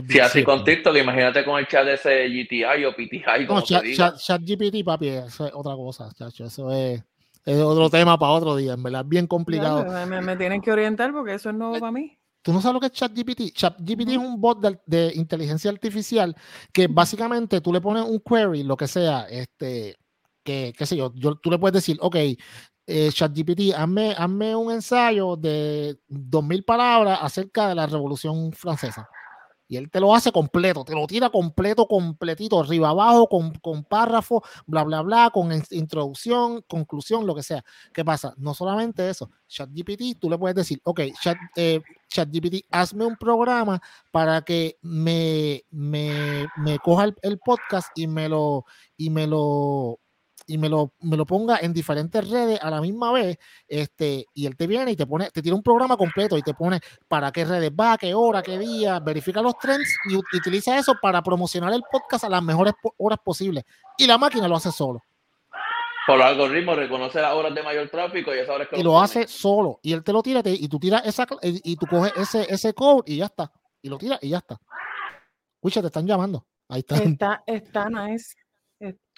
si 0.07 0.19
así 0.19 0.43
con 0.43 0.63
TikTok, 0.63 0.95
imagínate 0.97 1.43
con 1.43 1.57
el 1.57 1.67
chat 1.67 1.85
de 1.85 1.93
ese 1.93 2.27
GTI 2.27 2.85
o 2.85 2.91
PTI. 2.93 3.47
No, 3.47 3.61
chat, 3.61 4.17
chat, 4.17 4.41
GPT, 4.41 4.83
papi, 4.83 5.07
eso 5.07 5.47
es 5.47 5.53
otra 5.53 5.75
cosa, 5.75 6.11
chacho. 6.13 6.45
Eso 6.45 6.71
es, 6.71 7.01
es 7.45 7.59
otro 7.59 7.89
tema 7.89 8.17
para 8.17 8.33
otro 8.33 8.55
día, 8.55 8.73
en 8.73 8.83
verdad, 8.83 9.05
bien 9.05 9.27
complicado. 9.27 9.85
me, 10.07 10.21
me, 10.21 10.35
tienen 10.35 10.61
que 10.61 10.71
orientar 10.71 11.11
porque 11.13 11.33
eso 11.33 11.49
es 11.49 11.55
nuevo 11.55 11.79
para 11.79 11.91
mí. 11.91 12.17
¿Tú 12.41 12.53
no 12.53 12.61
sabes 12.61 12.75
lo 12.75 12.79
que 12.79 12.85
es 12.87 12.93
ChatGPT? 12.93 13.53
ChatGPT 13.53 14.09
es 14.09 14.17
un 14.17 14.39
bot 14.39 14.59
de, 14.61 14.79
de, 14.85 15.11
inteligencia 15.15 15.69
artificial 15.69 16.35
que 16.71 16.87
básicamente 16.87 17.59
tú 17.59 17.73
le 17.73 17.81
pones 17.81 18.03
un 18.03 18.19
query, 18.19 18.63
lo 18.63 18.77
que 18.77 18.87
sea, 18.87 19.27
este, 19.29 19.97
que, 20.47 20.73
qué 20.77 20.85
sé 20.85 20.95
yo, 20.95 21.11
tú 21.11 21.51
le 21.51 21.59
puedes 21.59 21.73
decir, 21.73 21.97
ok, 21.99 22.15
eh, 22.87 23.09
ChatGPT, 23.11 23.73
hazme, 23.75 24.15
hazme 24.17 24.55
un 24.55 24.71
ensayo 24.71 25.35
de 25.35 25.99
2000 26.07 26.63
palabras 26.63 27.19
acerca 27.21 27.67
de 27.67 27.75
la 27.75 27.85
Revolución 27.85 28.53
Francesa. 28.53 29.09
Y 29.67 29.75
él 29.75 29.91
te 29.91 29.99
lo 29.99 30.15
hace 30.15 30.31
completo, 30.31 30.85
te 30.85 30.93
lo 30.93 31.05
tira 31.05 31.29
completo, 31.29 31.85
completito, 31.85 32.61
arriba 32.61 32.87
abajo, 32.87 33.27
con, 33.27 33.51
con 33.55 33.83
párrafo, 33.83 34.41
bla, 34.65 34.85
bla, 34.85 35.01
bla, 35.01 35.29
con 35.33 35.51
introducción, 35.71 36.61
conclusión, 36.69 37.27
lo 37.27 37.35
que 37.35 37.43
sea. 37.43 37.61
¿Qué 37.93 38.05
pasa? 38.05 38.33
No 38.37 38.53
solamente 38.53 39.09
eso, 39.09 39.29
ChatGPT, 39.49 40.17
tú 40.21 40.29
le 40.29 40.37
puedes 40.37 40.55
decir, 40.55 40.79
ok, 40.85 41.01
Chat, 41.21 41.35
eh, 41.57 41.81
ChatGPT, 42.07 42.67
hazme 42.71 43.05
un 43.05 43.17
programa 43.17 43.81
para 44.13 44.41
que 44.43 44.77
me, 44.81 45.65
me, 45.71 46.47
me 46.55 46.79
coja 46.79 47.03
el, 47.03 47.15
el, 47.21 47.37
podcast 47.37 47.89
y 47.95 48.07
me 48.07 48.29
lo, 48.29 48.63
y 48.95 49.09
me 49.09 49.27
lo, 49.27 49.99
y 50.47 50.57
me 50.57 50.69
lo, 50.69 50.93
me 51.01 51.17
lo 51.17 51.25
ponga 51.25 51.59
en 51.61 51.73
diferentes 51.73 52.27
redes 52.27 52.59
a 52.61 52.71
la 52.71 52.81
misma 52.81 53.11
vez, 53.11 53.37
este, 53.67 54.25
y 54.33 54.45
él 54.45 54.55
te 54.55 54.65
viene 54.65 54.91
y 54.91 54.95
te 54.95 55.05
pone, 55.05 55.29
te 55.29 55.41
tira 55.41 55.55
un 55.55 55.61
programa 55.61 55.97
completo 55.97 56.37
y 56.37 56.41
te 56.41 56.53
pone 56.53 56.79
para 57.07 57.31
qué 57.31 57.45
redes 57.45 57.71
va, 57.71 57.97
qué 57.97 58.13
hora, 58.13 58.41
qué 58.41 58.57
día, 58.57 58.99
verifica 58.99 59.41
los 59.41 59.57
trends 59.59 59.95
y 60.09 60.15
utiliza 60.15 60.77
eso 60.77 60.95
para 61.01 61.21
promocionar 61.21 61.73
el 61.73 61.83
podcast 61.91 62.23
a 62.23 62.29
las 62.29 62.41
mejores 62.41 62.73
horas 62.97 63.19
posibles. 63.23 63.65
Y 63.97 64.07
la 64.07 64.17
máquina 64.17 64.47
lo 64.47 64.55
hace 64.55 64.71
solo. 64.71 65.01
Por 66.07 66.17
los 66.17 66.25
algoritmos 66.25 66.77
reconoce 66.77 67.19
las 67.19 67.33
horas 67.33 67.53
de 67.53 67.61
mayor 67.61 67.89
tráfico 67.89 68.33
y 68.33 68.39
esas 68.39 68.55
horas 68.55 68.69
que 68.69 68.79
Y 68.79 68.83
lo, 68.83 69.01
hace 69.01 69.27
solo. 69.27 69.81
Y 69.83 69.91
él 69.91 70.05
te 70.05 70.13
lo 70.13 70.23
tira 70.23 70.41
y 70.45 70.67
tú 70.69 70.79
tiras 70.79 71.05
esa 71.05 71.27
y, 71.41 71.75
tú 71.75 71.85
coges 71.85 72.13
ese, 72.15 72.47
ese 72.49 72.73
code 72.73 73.03
y 73.05 73.17
ya 73.17 73.25
está. 73.25 73.51
Y 73.81 73.89
lo 73.89 73.97
tiras 73.97 74.17
y 74.21 74.29
ya 74.29 74.37
está. 74.37 74.57
Escucha, 75.55 75.81
te 75.81 75.87
están 75.87 76.07
llamando. 76.07 76.45
Ahí 76.69 76.79
está. 76.79 76.95
Está, 76.95 77.43
está 77.45 77.89
nice. 77.89 78.35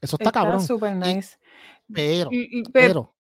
Eso 0.02 0.18
está, 0.20 0.32
cabrón. 0.32 0.62
super 0.62 0.96
nice. 0.96 1.38
pero, 1.94 2.30
pero, 2.72 3.14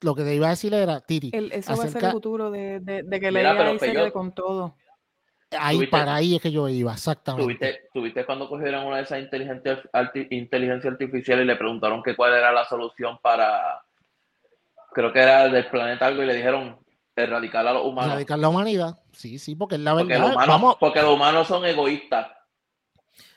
lo 0.00 0.14
que 0.14 0.22
te 0.22 0.34
iba 0.34 0.46
a 0.46 0.50
decir 0.50 0.72
era, 0.74 1.00
Titi. 1.00 1.30
eso 1.32 1.76
va 1.76 1.84
a 1.84 1.88
ser 1.88 2.04
el 2.04 2.10
futuro 2.12 2.50
de, 2.50 2.80
de, 2.80 3.20
que 3.20 3.30
le 3.30 3.46
AI 3.46 4.12
con 4.12 4.32
todo. 4.32 4.76
Ahí 5.58 5.86
para 5.86 6.16
ahí 6.16 6.36
es 6.36 6.42
que 6.42 6.50
yo 6.50 6.68
iba, 6.68 6.92
exactamente. 6.92 7.88
¿Tuviste, 7.92 8.26
cuando 8.26 8.48
cogieron 8.48 8.86
una 8.86 8.96
de 8.96 9.02
esas 9.04 9.20
inteligencia, 9.20 9.82
inteligencia 10.30 10.90
artificial 10.90 11.40
y 11.40 11.46
le 11.46 11.56
preguntaron 11.56 12.02
que 12.02 12.14
cuál 12.14 12.34
era 12.34 12.52
la 12.52 12.66
solución 12.66 13.18
para, 13.22 13.82
creo 14.92 15.10
que 15.12 15.20
era 15.20 15.48
del 15.48 15.66
planeta 15.68 16.06
algo 16.06 16.22
y 16.22 16.26
le 16.26 16.34
dijeron 16.34 16.78
erradicar 17.16 17.66
a 17.66 17.72
los 17.72 17.84
humanos. 17.84 18.10
Erradicar 18.10 18.38
la 18.38 18.48
humanidad, 18.50 18.98
sí, 19.12 19.38
sí, 19.38 19.54
porque 19.54 19.76
es 19.76 19.80
la 19.80 19.94
verdad. 19.94 20.06
Porque 20.06 20.20
los 20.20 20.34
humanos, 20.34 20.76
porque 20.78 21.02
los 21.02 21.14
humanos 21.14 21.48
son 21.48 21.64
egoístas. 21.64 22.28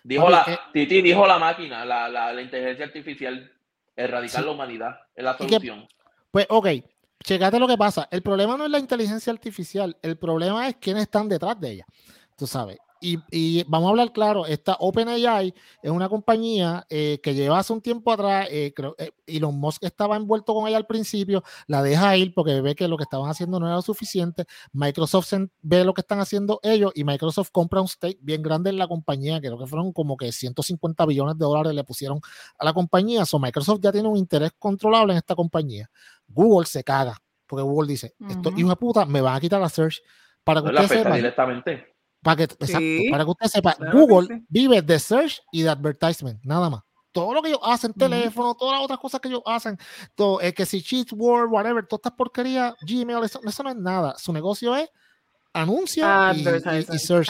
Dijo 0.04 0.30
la, 0.30 0.44
eh, 0.48 0.58
Titi 0.74 1.02
dijo 1.02 1.28
la 1.28 1.38
máquina, 1.38 1.86
la, 1.86 2.10
la, 2.10 2.34
la 2.34 2.42
inteligencia 2.42 2.86
artificial, 2.86 3.52
erradicar 3.96 4.44
la 4.44 4.52
humanidad, 4.52 5.00
es 5.16 5.24
la 5.24 5.38
solución. 5.38 5.88
pues, 6.32 6.48
ok, 6.50 6.68
checate 7.24 7.60
lo 7.60 7.68
que 7.68 7.78
pasa. 7.78 8.08
El 8.12 8.22
problema 8.24 8.58
no 8.58 8.66
es 8.66 8.72
la 8.72 8.80
inteligencia 8.80 9.32
artificial, 9.32 9.96
el 10.02 10.18
problema 10.18 10.68
es 10.68 10.76
quiénes 10.78 11.04
están 11.04 11.30
detrás 11.30 11.60
de 11.60 11.72
ella. 11.72 11.86
Tú 12.36 12.48
sabes, 12.48 12.80
y, 13.02 13.64
vamos 13.64 13.88
a 13.88 13.90
hablar 13.90 14.12
claro, 14.14 14.46
esta 14.46 14.76
OpenAI 14.80 15.54
es 15.82 15.92
una 15.92 16.08
compañía 16.08 16.86
eh, 16.88 17.20
que 17.24 17.34
lleva 17.34 17.58
hace 17.58 17.74
un 17.74 17.82
tiempo 17.82 18.12
atrás, 18.12 18.48
eh, 18.52 18.74
creo, 18.76 18.96
eh, 19.00 19.12
Elon 19.26 19.60
Musk 19.60 19.84
estaba 19.84 20.16
envuelto 20.16 20.54
con 20.54 20.68
ella 20.68 20.78
al 20.78 20.86
principio, 20.86 21.44
la 21.66 21.82
deja 21.82 22.16
ir 22.16 22.34
porque 22.34 22.62
ve 22.62 22.76
que 22.76 22.88
lo 22.88 22.98
que 22.98 23.04
estaban 23.04 23.28
haciendo 23.28 23.60
no 23.60 23.66
era 23.66 23.76
lo 23.76 23.82
suficiente, 23.82 24.46
Microsoft 24.72 25.34
ve 25.64 25.84
lo 25.84 25.96
que 25.96 26.02
están 26.02 26.20
haciendo 26.20 26.60
ellos 26.62 26.92
y 26.94 27.04
Microsoft 27.04 27.50
compra 27.52 27.82
un 27.82 27.88
stake 27.88 28.20
bien 28.22 28.44
grande 28.44 28.70
en 28.70 28.78
la 28.78 28.88
compañía, 28.88 29.40
creo 29.42 29.58
que 29.58 29.66
fueron 29.66 29.92
como 29.94 30.16
que 30.16 30.32
150 30.32 31.04
billones 31.08 31.38
de 31.40 31.46
dólares 31.46 31.74
le 31.74 31.84
pusieron 31.84 32.22
a 32.60 32.66
la 32.66 32.74
compañía, 32.74 33.26
so 33.26 33.40
Microsoft 33.40 33.80
ya 33.82 33.92
tiene 33.92 34.08
un 34.08 34.18
interés 34.18 34.52
controlable 34.60 35.14
en 35.14 35.18
esta 35.18 35.36
compañía. 35.36 35.90
Google 36.28 36.68
se 36.68 36.84
caga, 36.84 37.18
porque 37.48 37.64
Google 37.64 37.88
dice, 37.88 38.14
esto 38.30 38.52
hijo 38.56 38.70
de 38.70 38.76
puta, 38.76 39.06
me 39.06 39.22
van 39.22 39.36
a 39.36 39.40
quitar 39.40 39.60
la 39.60 39.70
search. 39.70 40.02
Para 40.44 40.62
que 40.64 40.70
usted 40.70 41.14
directamente 41.14 41.91
para 42.22 42.48
que, 42.48 43.10
para 43.10 43.24
que 43.24 43.32
usted 43.32 43.48
sepa, 43.48 43.76
Google 43.92 44.44
vive 44.48 44.82
de 44.82 45.00
search 45.00 45.42
y 45.52 45.64
de 45.64 45.70
advertisement, 45.70 46.40
nada 46.44 46.70
más. 46.70 46.82
Todo 47.12 47.34
lo 47.34 47.42
que 47.42 47.50
ellos 47.50 47.60
hacen, 47.64 47.94
teléfono, 47.94 48.56
todas 48.56 48.76
las 48.76 48.86
otras 48.86 49.00
cosas 49.00 49.20
que 49.20 49.28
ellos 49.28 49.42
hacen, 49.46 49.78
todo, 50.16 50.40
es 50.40 50.54
que 50.54 50.66
si 50.66 50.82
cheat 50.82 51.12
word, 51.14 51.50
whatever, 51.50 51.86
todas 51.86 52.02
estas 52.02 52.14
porquerías, 52.14 52.74
Gmail, 52.82 53.24
eso, 53.24 53.42
no 53.44 53.50
es 53.50 53.76
nada. 53.76 54.16
Su 54.18 54.32
negocio 54.32 54.76
es 54.76 54.88
anuncios 55.52 56.08
y, 56.38 57.00
search. 57.00 57.30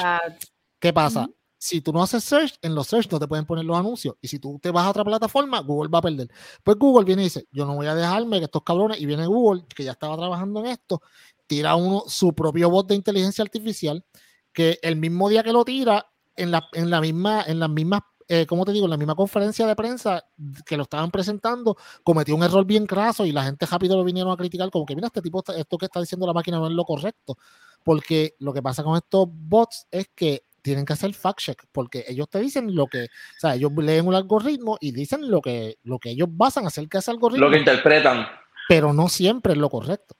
¿Qué 0.79 0.93
pasa? 0.93 1.27
Si 1.57 1.79
tú 1.81 1.93
no 1.93 2.03
haces 2.03 2.23
search, 2.23 2.57
en 2.61 2.75
los 2.75 2.87
search 2.87 3.09
no 3.11 3.19
te 3.19 3.27
pueden 3.27 3.45
poner 3.45 3.65
los 3.65 3.77
anuncios. 3.77 4.15
Y 4.21 4.27
si 4.27 4.39
tú 4.39 4.59
te 4.61 4.69
vas 4.71 4.85
a 4.85 4.89
otra 4.89 5.03
plataforma, 5.03 5.61
Google 5.61 5.89
va 5.89 5.99
a 5.99 6.01
perder. 6.01 6.27
Pues 6.63 6.77
Google 6.77 7.05
viene 7.05 7.23
y 7.23 7.25
dice, 7.25 7.47
yo 7.51 7.65
no 7.65 7.75
voy 7.75 7.87
a 7.87 7.95
dejarme 7.95 8.39
que 8.39 8.45
estos 8.45 8.63
cabrones, 8.63 8.99
y 8.99 9.05
viene 9.05 9.25
Google, 9.25 9.63
que 9.73 9.83
ya 9.83 9.91
estaba 9.91 10.17
trabajando 10.17 10.59
en 10.59 10.67
esto, 10.67 11.01
tira 11.47 11.75
uno 11.75 12.03
su 12.07 12.33
propio 12.35 12.69
bot 12.69 12.87
de 12.87 12.95
inteligencia 12.95 13.43
artificial 13.43 14.03
que 14.53 14.79
el 14.81 14.95
mismo 14.95 15.29
día 15.29 15.43
que 15.43 15.53
lo 15.53 15.65
tira, 15.65 16.07
en 16.35 16.51
la, 16.51 16.67
en 16.73 16.89
la 16.89 17.01
misma, 17.01 17.43
en 17.45 17.59
las 17.59 17.69
mismas, 17.69 18.01
eh, 18.27 18.45
como 18.45 18.65
te 18.65 18.71
digo, 18.71 18.85
en 18.85 18.91
la 18.91 18.97
misma 18.97 19.15
conferencia 19.15 19.67
de 19.67 19.75
prensa 19.75 20.23
que 20.65 20.77
lo 20.77 20.83
estaban 20.83 21.11
presentando, 21.11 21.75
cometió 22.03 22.35
un 22.35 22.43
error 22.43 22.65
bien 22.65 22.85
craso 22.85 23.25
y 23.25 23.31
la 23.31 23.43
gente 23.43 23.65
rápido 23.65 23.97
lo 23.97 24.03
vinieron 24.03 24.31
a 24.31 24.37
criticar, 24.37 24.69
como 24.69 24.85
que 24.85 24.95
mira, 24.95 25.07
este 25.07 25.21
tipo, 25.21 25.43
esto 25.55 25.77
que 25.77 25.85
está 25.85 25.99
diciendo 25.99 26.25
la 26.25 26.33
máquina 26.33 26.57
no 26.57 26.67
es 26.67 26.73
lo 26.73 26.85
correcto. 26.85 27.37
Porque 27.83 28.35
lo 28.39 28.53
que 28.53 28.61
pasa 28.61 28.83
con 28.83 28.95
estos 28.95 29.27
bots 29.29 29.87
es 29.89 30.09
que 30.15 30.43
tienen 30.61 30.85
que 30.85 30.93
hacer 30.93 31.13
fact 31.13 31.39
check, 31.39 31.63
porque 31.71 32.05
ellos 32.07 32.29
te 32.29 32.39
dicen 32.39 32.75
lo 32.75 32.85
que, 32.85 33.05
o 33.05 33.39
sea, 33.39 33.55
ellos 33.55 33.71
leen 33.75 34.07
un 34.07 34.13
algoritmo 34.13 34.77
y 34.79 34.91
dicen 34.91 35.29
lo 35.29 35.41
que, 35.41 35.79
lo 35.83 35.97
que 35.97 36.11
ellos 36.11 36.29
basan 36.31 36.67
acerca 36.67 36.97
de 36.97 37.01
ese 37.01 37.11
algoritmo. 37.11 37.45
Lo 37.45 37.51
que 37.51 37.57
interpretan. 37.57 38.27
Pero 38.69 38.93
no 38.93 39.09
siempre 39.09 39.53
es 39.53 39.59
lo 39.59 39.69
correcto 39.69 40.15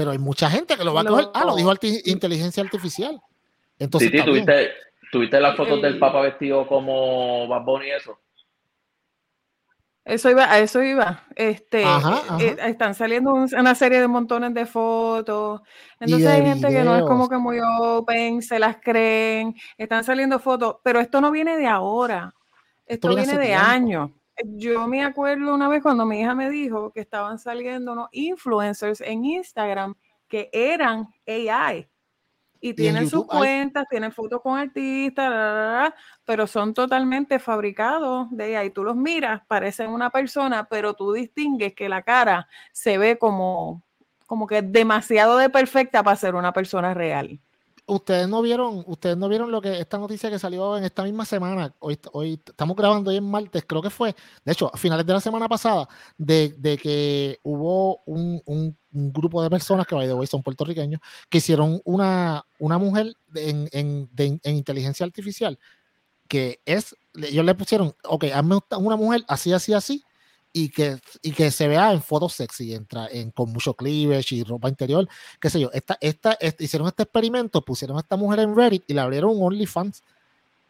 pero 0.00 0.12
hay 0.12 0.18
mucha 0.18 0.48
gente 0.48 0.78
que 0.78 0.84
lo 0.84 0.94
va 0.94 1.02
a 1.02 1.04
coger. 1.04 1.28
Ah, 1.34 1.44
lo 1.44 1.54
dijo 1.54 1.70
inteligencia 2.06 2.62
artificial. 2.62 3.20
Entonces, 3.78 4.10
sí, 4.10 4.24
¿tuviste, 4.24 4.70
¿tuviste 5.12 5.38
las 5.38 5.54
fotos 5.54 5.82
del 5.82 5.98
Papa 5.98 6.22
vestido 6.22 6.66
como 6.66 7.46
Bad 7.46 7.64
Bunny 7.66 7.88
y 7.88 7.90
eso? 7.90 8.18
Eso 10.02 10.30
iba, 10.30 10.50
a 10.50 10.58
eso 10.58 10.82
iba. 10.82 11.26
Este, 11.36 11.82
eh, 11.82 12.56
están 12.64 12.94
saliendo 12.94 13.34
una 13.34 13.74
serie 13.74 14.00
de 14.00 14.08
montones 14.08 14.54
de 14.54 14.64
fotos. 14.64 15.60
Entonces 15.98 16.28
hay 16.28 16.46
gente 16.46 16.68
que 16.68 16.82
no 16.82 16.96
es 16.96 17.02
como 17.02 17.28
que 17.28 17.36
muy 17.36 17.58
open, 17.60 18.40
se 18.40 18.58
las 18.58 18.78
creen, 18.82 19.54
están 19.76 20.02
saliendo 20.02 20.38
fotos, 20.38 20.76
pero 20.82 20.98
esto 20.98 21.20
no 21.20 21.30
viene 21.30 21.58
de 21.58 21.66
ahora. 21.66 22.34
Esto, 22.86 23.14
viene 23.14 23.36
de 23.36 23.52
años 23.52 24.12
yo 24.44 24.86
me 24.86 25.04
acuerdo 25.04 25.54
una 25.54 25.68
vez 25.68 25.82
cuando 25.82 26.06
mi 26.06 26.20
hija 26.20 26.34
me 26.34 26.50
dijo 26.50 26.90
que 26.92 27.00
estaban 27.00 27.38
saliendo 27.38 27.92
unos 27.92 28.08
influencers 28.12 29.00
en 29.00 29.24
Instagram 29.24 29.94
que 30.28 30.48
eran 30.52 31.08
AI. 31.26 31.88
y 32.62 32.74
tienen 32.74 33.08
sus 33.08 33.26
cuentas, 33.26 33.86
tienen 33.88 34.12
fotos 34.12 34.42
con 34.42 34.58
artistas, 34.58 35.94
pero 36.24 36.46
son 36.46 36.74
totalmente 36.74 37.38
fabricados 37.38 38.28
de 38.30 38.56
ahí. 38.56 38.70
Tú 38.70 38.84
los 38.84 38.96
miras, 38.96 39.42
parecen 39.46 39.90
una 39.90 40.10
persona, 40.10 40.68
pero 40.68 40.94
tú 40.94 41.12
distingues 41.12 41.74
que 41.74 41.88
la 41.88 42.02
cara 42.02 42.46
se 42.72 42.98
ve 42.98 43.18
como, 43.18 43.82
como 44.26 44.46
que 44.46 44.60
demasiado 44.60 45.38
de 45.38 45.48
perfecta 45.48 46.02
para 46.02 46.16
ser 46.16 46.34
una 46.34 46.52
persona 46.52 46.92
real 46.92 47.40
ustedes 47.90 48.28
no 48.28 48.40
vieron, 48.40 48.84
ustedes 48.86 49.16
no 49.16 49.28
vieron 49.28 49.50
lo 49.50 49.60
que 49.60 49.80
esta 49.80 49.98
noticia 49.98 50.30
que 50.30 50.38
salió 50.38 50.76
en 50.76 50.84
esta 50.84 51.02
misma 51.02 51.24
semana. 51.24 51.74
Hoy, 51.80 51.98
estamos 52.46 52.76
grabando 52.76 53.10
hoy 53.10 53.16
en 53.16 53.28
martes, 53.28 53.64
creo 53.66 53.82
que 53.82 53.90
fue, 53.90 54.14
de 54.44 54.52
hecho, 54.52 54.70
a 54.72 54.76
finales 54.76 55.04
de 55.04 55.12
la 55.12 55.20
semana 55.20 55.48
pasada, 55.48 55.88
de, 56.16 56.78
que 56.82 57.38
hubo 57.42 58.00
un, 58.06 58.76
grupo 58.92 59.42
de 59.42 59.50
personas 59.50 59.86
que, 59.86 59.94
by 59.94 60.06
the 60.06 60.14
way, 60.14 60.26
son 60.26 60.42
puertorriqueños, 60.42 61.00
que 61.28 61.38
hicieron 61.38 61.80
una, 61.84 62.44
una 62.58 62.78
mujer 62.78 63.14
en, 63.34 63.68
en, 63.72 64.40
inteligencia 64.44 65.04
artificial 65.04 65.58
que 66.28 66.60
es, 66.64 66.94
ellos 67.14 67.44
le 67.44 67.56
pusieron, 67.56 67.92
ok, 68.04 68.26
hazme 68.32 68.60
una 68.78 68.94
mujer 68.94 69.24
así, 69.26 69.52
así, 69.52 69.72
así, 69.72 70.04
y 70.52 70.70
que, 70.70 70.98
y 71.22 71.32
que 71.32 71.50
se 71.50 71.68
vea 71.68 71.92
en 71.92 72.02
fotos 72.02 72.34
sexy, 72.34 72.74
entra 72.74 73.06
en, 73.10 73.30
con 73.30 73.52
mucho 73.52 73.74
cleavage 73.74 74.34
y 74.34 74.44
ropa 74.44 74.68
interior, 74.68 75.08
qué 75.40 75.50
sé 75.50 75.60
yo. 75.60 75.70
Esta, 75.72 75.96
esta, 76.00 76.36
hicieron 76.58 76.88
este 76.88 77.04
experimento, 77.04 77.62
pusieron 77.62 77.96
a 77.96 78.00
esta 78.00 78.16
mujer 78.16 78.40
en 78.40 78.56
Reddit 78.56 78.84
y 78.86 78.94
le 78.94 79.00
abrieron 79.00 79.36
OnlyFans 79.40 80.02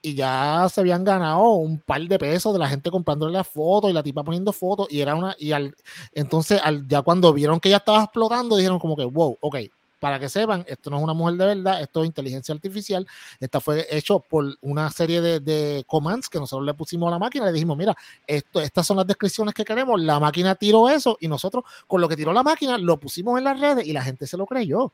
y 0.03 0.14
ya 0.14 0.66
se 0.72 0.81
habían 0.81 1.05
ganado 1.05 1.53
un 1.55 1.78
par 1.78 2.01
de 2.03 2.18
pesos 2.18 2.53
de 2.53 2.59
la 2.59 2.68
gente 2.68 2.91
comprándole 2.91 3.33
las 3.33 3.47
fotos 3.47 3.91
y 3.91 3.93
la 3.93 4.03
tipa 4.03 4.24
poniendo 4.24 4.53
fotos 4.53 4.87
y 4.91 5.01
era 5.01 5.14
una 5.14 5.37
y 5.39 5.53
al 5.53 5.74
entonces 6.14 6.61
al, 6.62 6.89
ya 6.89 7.03
cuando 7.03 7.33
vieron 7.33 7.61
que 7.61 7.68
ya 7.68 7.78
estaba 7.78 8.03
explotando 8.05 8.57
dijeron 8.57 8.78
como 8.78 8.97
que 8.97 9.05
wow, 9.05 9.37
ok, 9.41 9.57
para 10.01 10.18
que 10.18 10.28
sepan, 10.28 10.64
esto 10.66 10.90
no 10.90 10.96
es 10.96 11.05
una 11.05 11.12
mujer 11.12 11.36
de 11.36 11.46
verdad, 11.46 11.80
esto 11.80 12.03
es 12.03 12.07
inteligencia 12.07 12.55
artificial. 12.55 13.07
Esta 13.38 13.61
fue 13.61 13.86
hecho 13.90 14.18
por 14.18 14.46
una 14.62 14.90
serie 14.90 15.20
de, 15.20 15.84
commands 15.86 16.28
que 16.28 16.38
nosotros 16.38 16.66
le 16.66 16.74
pusimos 16.74 17.09
a 17.09 17.11
la 17.12 17.18
máquina. 17.18 17.46
Le 17.46 17.53
dijimos, 17.53 17.76
mira, 17.76 17.94
esto, 18.26 18.61
estas 18.61 18.86
son 18.86 18.96
las 18.96 19.07
descripciones 19.07 19.55
que 19.55 19.64
queremos. 19.64 20.01
La 20.01 20.18
máquina 20.18 20.55
tiró 20.55 20.88
eso 20.88 21.16
y 21.20 21.28
nosotros 21.28 21.64
con 21.86 22.01
lo 22.01 22.09
que 22.09 22.16
tiró 22.16 22.32
la 22.32 22.42
máquina 22.42 22.78
lo 22.78 22.98
pusimos 22.98 23.38
en 23.38 23.44
las 23.44 23.61
redes 23.61 23.86
y 23.86 23.92
la 23.92 24.03
gente 24.03 24.26
se 24.26 24.36
lo 24.36 24.46
creyó. 24.46 24.92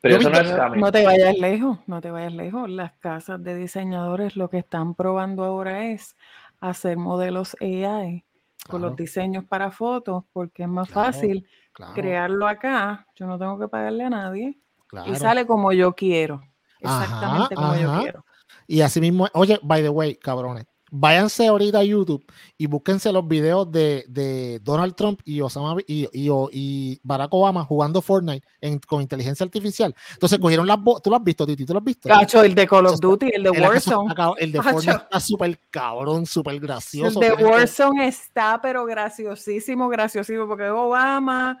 Pero 0.00 0.16
eso 0.16 0.30
no, 0.30 0.40
es 0.40 0.76
no 0.76 0.90
te 0.90 1.04
vayas 1.04 1.38
lejos, 1.38 1.78
no 1.86 2.00
te 2.00 2.10
vayas 2.10 2.32
lejos. 2.32 2.68
Las 2.68 2.92
casas 2.94 3.42
de 3.44 3.54
diseñadores 3.54 4.34
lo 4.34 4.50
que 4.50 4.58
están 4.58 4.94
probando 4.94 5.44
ahora 5.44 5.86
es 5.86 6.16
hacer 6.60 6.96
modelos 6.96 7.56
AI 7.60 8.24
con 8.68 8.82
los 8.82 8.96
diseños 8.96 9.44
para 9.44 9.70
fotos, 9.70 10.24
porque 10.32 10.64
es 10.64 10.68
más 10.68 10.88
fácil 10.88 11.46
crearlo 11.94 12.46
acá, 12.46 13.06
yo 13.14 13.26
no 13.26 13.38
tengo 13.38 13.58
que 13.58 13.68
pagarle 13.68 14.04
a 14.04 14.10
nadie 14.10 14.58
y 15.06 15.14
sale 15.16 15.46
como 15.46 15.72
yo 15.72 15.94
quiero. 15.94 16.42
Exactamente 16.78 17.54
como 17.54 17.74
yo 17.76 18.00
quiero. 18.00 18.24
Y 18.66 18.80
así 18.82 19.00
mismo, 19.00 19.26
oye, 19.34 19.58
by 19.62 19.82
the 19.82 19.88
way, 19.88 20.16
cabrones, 20.16 20.66
váyanse 20.90 21.46
ahorita 21.46 21.78
a 21.78 21.84
YouTube 21.84 22.24
y 22.58 22.66
búsquense 22.66 23.12
los 23.12 23.26
videos 23.26 23.70
de, 23.70 24.60
Donald 24.62 24.94
Trump 24.94 25.20
y 25.24 25.40
Osama 25.40 25.76
y, 25.86 26.08
y, 26.12 27.00
Barack 27.02 27.32
Obama 27.32 27.64
jugando 27.64 28.02
Fortnite 28.02 28.46
con 28.86 29.02
inteligencia 29.02 29.44
artificial. 29.44 29.94
Entonces 30.12 30.38
cogieron 30.38 30.66
las 30.66 30.78
tú 31.02 31.10
lo 31.10 31.16
has 31.16 31.24
visto, 31.24 31.46
Titi, 31.46 31.64
tú 31.64 31.72
lo 31.72 31.78
has 31.78 31.84
visto. 31.84 32.08
Cacho, 32.08 32.42
el 32.42 32.54
de 32.54 32.66
Call 32.66 32.86
of 32.86 33.00
Duty, 33.00 33.30
el 33.34 33.42
de 33.44 33.50
Warzone. 33.50 34.14
El 34.38 34.52
de 34.52 34.62
Fortnite 34.62 35.02
está 35.04 35.20
súper 35.20 35.58
cabrón, 35.70 36.26
súper 36.26 36.58
gracioso. 36.60 37.20
El 37.22 37.36
de 37.36 37.44
Warzone 37.44 38.08
está, 38.08 38.60
pero 38.62 38.84
graciosísimo, 38.84 39.88
graciosísimo, 39.88 40.46
porque 40.46 40.68
Obama. 40.68 41.58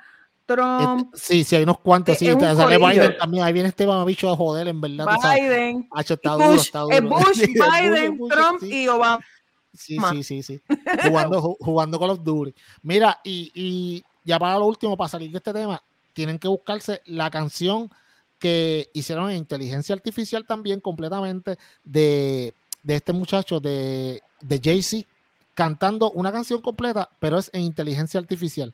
Trump. 0.54 1.14
Sí, 1.14 1.44
sí, 1.44 1.56
hay 1.56 1.62
unos 1.62 1.78
cuantos. 1.80 2.18
Sí, 2.18 2.26
sale 2.30 2.78
Biden 2.78 3.16
también. 3.18 3.44
Ahí 3.44 3.52
viene 3.52 3.68
este 3.68 3.86
bicho 4.06 4.30
a 4.30 4.36
joder, 4.36 4.68
en 4.68 4.80
verdad. 4.80 5.06
Biden. 5.22 5.88
está 5.96 6.32
duro, 6.32 6.54
está 6.54 6.80
duro. 6.80 7.02
Bush, 7.02 7.40
Biden, 7.46 8.18
Trump 8.28 8.62
y 8.62 8.88
Obama. 8.88 9.24
Sí, 9.72 9.96
sí, 10.10 10.22
sí, 10.22 10.42
sí. 10.42 10.60
jugando, 11.04 11.56
jugando 11.60 11.98
con 11.98 12.08
los 12.08 12.22
Duty. 12.22 12.54
Mira, 12.82 13.20
y, 13.24 13.50
y 13.54 14.04
ya 14.24 14.38
para 14.38 14.58
lo 14.58 14.66
último, 14.66 14.96
para 14.96 15.08
salir 15.08 15.30
de 15.30 15.38
este 15.38 15.52
tema, 15.52 15.82
tienen 16.12 16.38
que 16.38 16.48
buscarse 16.48 17.00
la 17.06 17.30
canción 17.30 17.90
que 18.38 18.90
hicieron 18.92 19.30
en 19.30 19.36
inteligencia 19.36 19.94
artificial 19.94 20.44
también 20.46 20.80
completamente 20.80 21.56
de, 21.84 22.54
de 22.82 22.96
este 22.96 23.12
muchacho 23.12 23.60
de, 23.60 24.22
de 24.40 24.60
Jay-Z 24.62 25.06
cantando 25.54 26.10
una 26.12 26.32
canción 26.32 26.62
completa, 26.62 27.10
pero 27.18 27.38
es 27.38 27.50
en 27.52 27.62
inteligencia 27.62 28.18
artificial. 28.18 28.72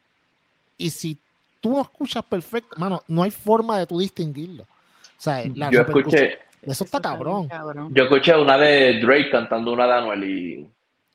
Y 0.79 0.91
si 0.91 1.19
tú 1.67 1.77
lo 1.77 1.83
escuchas 1.83 2.25
perfecto, 2.25 2.77
mano, 2.79 3.03
no 3.09 3.23
hay 3.23 3.31
forma 3.31 3.79
de 3.79 3.87
tú 3.87 3.99
distinguirlo. 3.99 4.63
O 4.63 5.19
sea, 5.19 5.45
la 5.55 5.71
yo 5.71 5.81
escuché. 5.83 6.39
Eso 6.63 6.85
está 6.85 7.01
cabrón. 7.01 7.49
Yo 7.93 8.05
escuché 8.05 8.35
una 8.37 8.59
de 8.59 9.01
Drake 9.01 9.31
cantando 9.31 9.73
una 9.73 9.87
de 9.87 9.93
Anuel 9.93 10.25
y. 10.25 10.69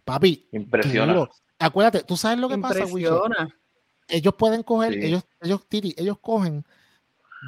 Papi. 0.04 0.48
Impresiona. 0.52 1.28
Acuérdate, 1.60 2.04
tú 2.04 2.18
sabes 2.18 2.40
lo 2.40 2.50
que 2.50 2.58
pasa, 2.58 2.86
Ellos 4.08 4.34
pueden 4.36 4.64
coger, 4.64 4.94
ellos, 4.94 5.24
ellos, 5.42 5.66
Titi, 5.68 5.94
ellos 5.98 6.18
cogen 6.20 6.66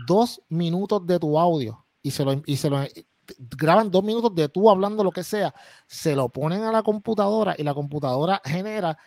dos 0.06 0.42
minutos 0.50 1.06
de 1.06 1.20
tu 1.20 1.40
audio 1.40 1.84
y 2.02 2.12
se 2.12 2.24
lo, 2.24 2.42
y 2.46 2.58
se 2.58 2.70
lo 2.70 2.86
graban 3.58 3.90
dos 3.90 4.04
minutos 4.04 4.34
de 4.36 4.50
tú 4.50 4.70
hablando 4.70 5.04
lo 5.04 5.12
que 5.12 5.24
sea, 5.24 5.54
se 5.88 6.16
lo 6.16 6.30
ponen 6.30 6.64
a 6.64 6.72
la 6.72 6.84
computadora 6.84 7.56
y 7.58 7.64
la 7.64 7.74
computadora 7.74 8.42
genera 8.46 8.98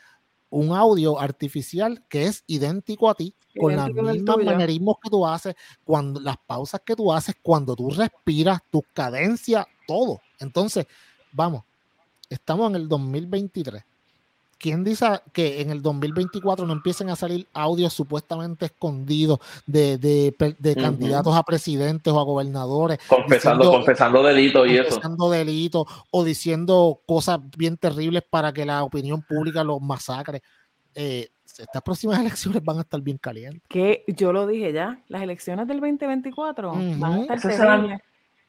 un 0.57 0.73
audio 0.73 1.21
artificial 1.21 2.03
que 2.09 2.25
es 2.25 2.43
idéntico 2.47 3.11
a 3.11 3.15
ti, 3.15 3.35
con 3.59 3.77
los 3.77 3.93
mismos 3.93 4.43
manerismos 4.43 4.97
que 5.03 5.11
tú 5.11 5.27
haces, 5.27 5.55
cuando 5.85 6.19
las 6.19 6.37
pausas 6.39 6.81
que 6.85 6.97
tú 6.97 7.13
haces, 7.13 7.35
cuando 7.43 7.77
tú 7.77 7.91
respiras, 7.91 8.61
tus 8.71 8.83
cadencias, 8.95 9.67
todo. 9.87 10.21
Entonces, 10.41 10.87
vamos, 11.31 11.65
estamos 12.31 12.71
en 12.71 12.77
el 12.77 12.89
2023. 12.89 13.85
¿Quién 14.59 14.85
dice 14.85 15.07
que 15.33 15.61
en 15.61 15.71
el 15.71 15.83
2024 15.83 16.67
no 16.67 16.73
empiecen 16.73 17.11
a 17.11 17.17
salir 17.17 17.47
audios 17.53 17.93
supuestamente 17.93 18.67
escondidos 18.67 19.39
de, 19.67 19.99
de, 19.99 20.75
candidatos 20.75 21.37
a 21.37 21.43
presidentes 21.43 22.13
o 22.13 22.19
a 22.19 22.25
gobernadores? 22.25 22.99
Confesando, 23.07 23.71
confesando 23.71 24.23
delitos 24.23 24.67
y 24.69 24.79
eso. 24.79 24.89
Confesando 24.91 25.31
delitos 25.31 25.87
o 26.11 26.25
diciendo 26.25 27.01
cosas 27.07 27.39
bien 27.57 27.77
terribles 27.77 28.23
para 28.29 28.53
que 28.53 28.65
la 28.65 28.83
opinión 28.83 29.23
pública 29.23 29.63
los 29.63 29.81
masacre. 29.81 30.43
Eh, 30.95 31.29
estas 31.45 31.83
próximas 31.83 32.19
elecciones 32.21 32.65
van 32.65 32.79
a 32.79 32.81
estar 32.81 33.01
bien 33.01 33.19
calientes. 33.19 33.63
Que 33.69 34.05
yo 34.09 34.33
lo 34.33 34.47
dije 34.47 34.73
ya, 34.73 35.03
las 35.09 35.23
elecciones 35.23 35.69
del 35.69 35.81
2024 35.81 36.73
van 36.99 37.13
a 37.13 37.35
estar 37.35 37.37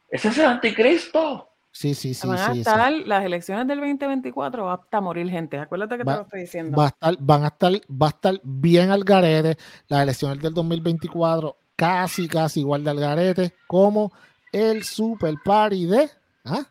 ese 0.09 0.29
es 0.29 0.37
el 0.37 0.45
anticristo. 0.45 1.49
Sí, 1.77 1.93
sí, 1.93 2.15
sí. 2.15 2.27
Van 2.27 2.39
a 2.39 2.53
estar, 2.53 2.91
las 2.91 3.23
elecciones 3.23 3.67
del 3.67 3.77
2024 3.77 4.65
va 4.65 4.81
a 4.89 5.01
morir 5.01 5.29
gente. 5.29 5.59
Acuérdate 5.59 5.99
que 5.99 6.03
te 6.03 6.09
lo 6.09 6.21
estoy 6.21 6.41
diciendo. 6.41 6.75
Va 6.75 6.85
a 6.85 6.87
estar, 6.87 7.15
van 7.19 7.43
a 7.43 7.47
estar, 7.49 7.71
va 7.71 8.07
a 8.07 8.09
estar 8.09 8.41
bien 8.43 8.89
al 8.89 9.03
garete. 9.03 9.59
Las 9.87 10.01
elecciones 10.01 10.41
del 10.41 10.55
2024 10.55 11.55
casi, 11.75 12.27
casi 12.27 12.61
igual 12.61 12.83
de 12.83 12.89
al 12.89 12.99
garete 12.99 13.53
como 13.67 14.11
el 14.51 14.83
super 14.83 15.35
party 15.45 15.85
de. 15.85 16.09
¿ah? 16.45 16.65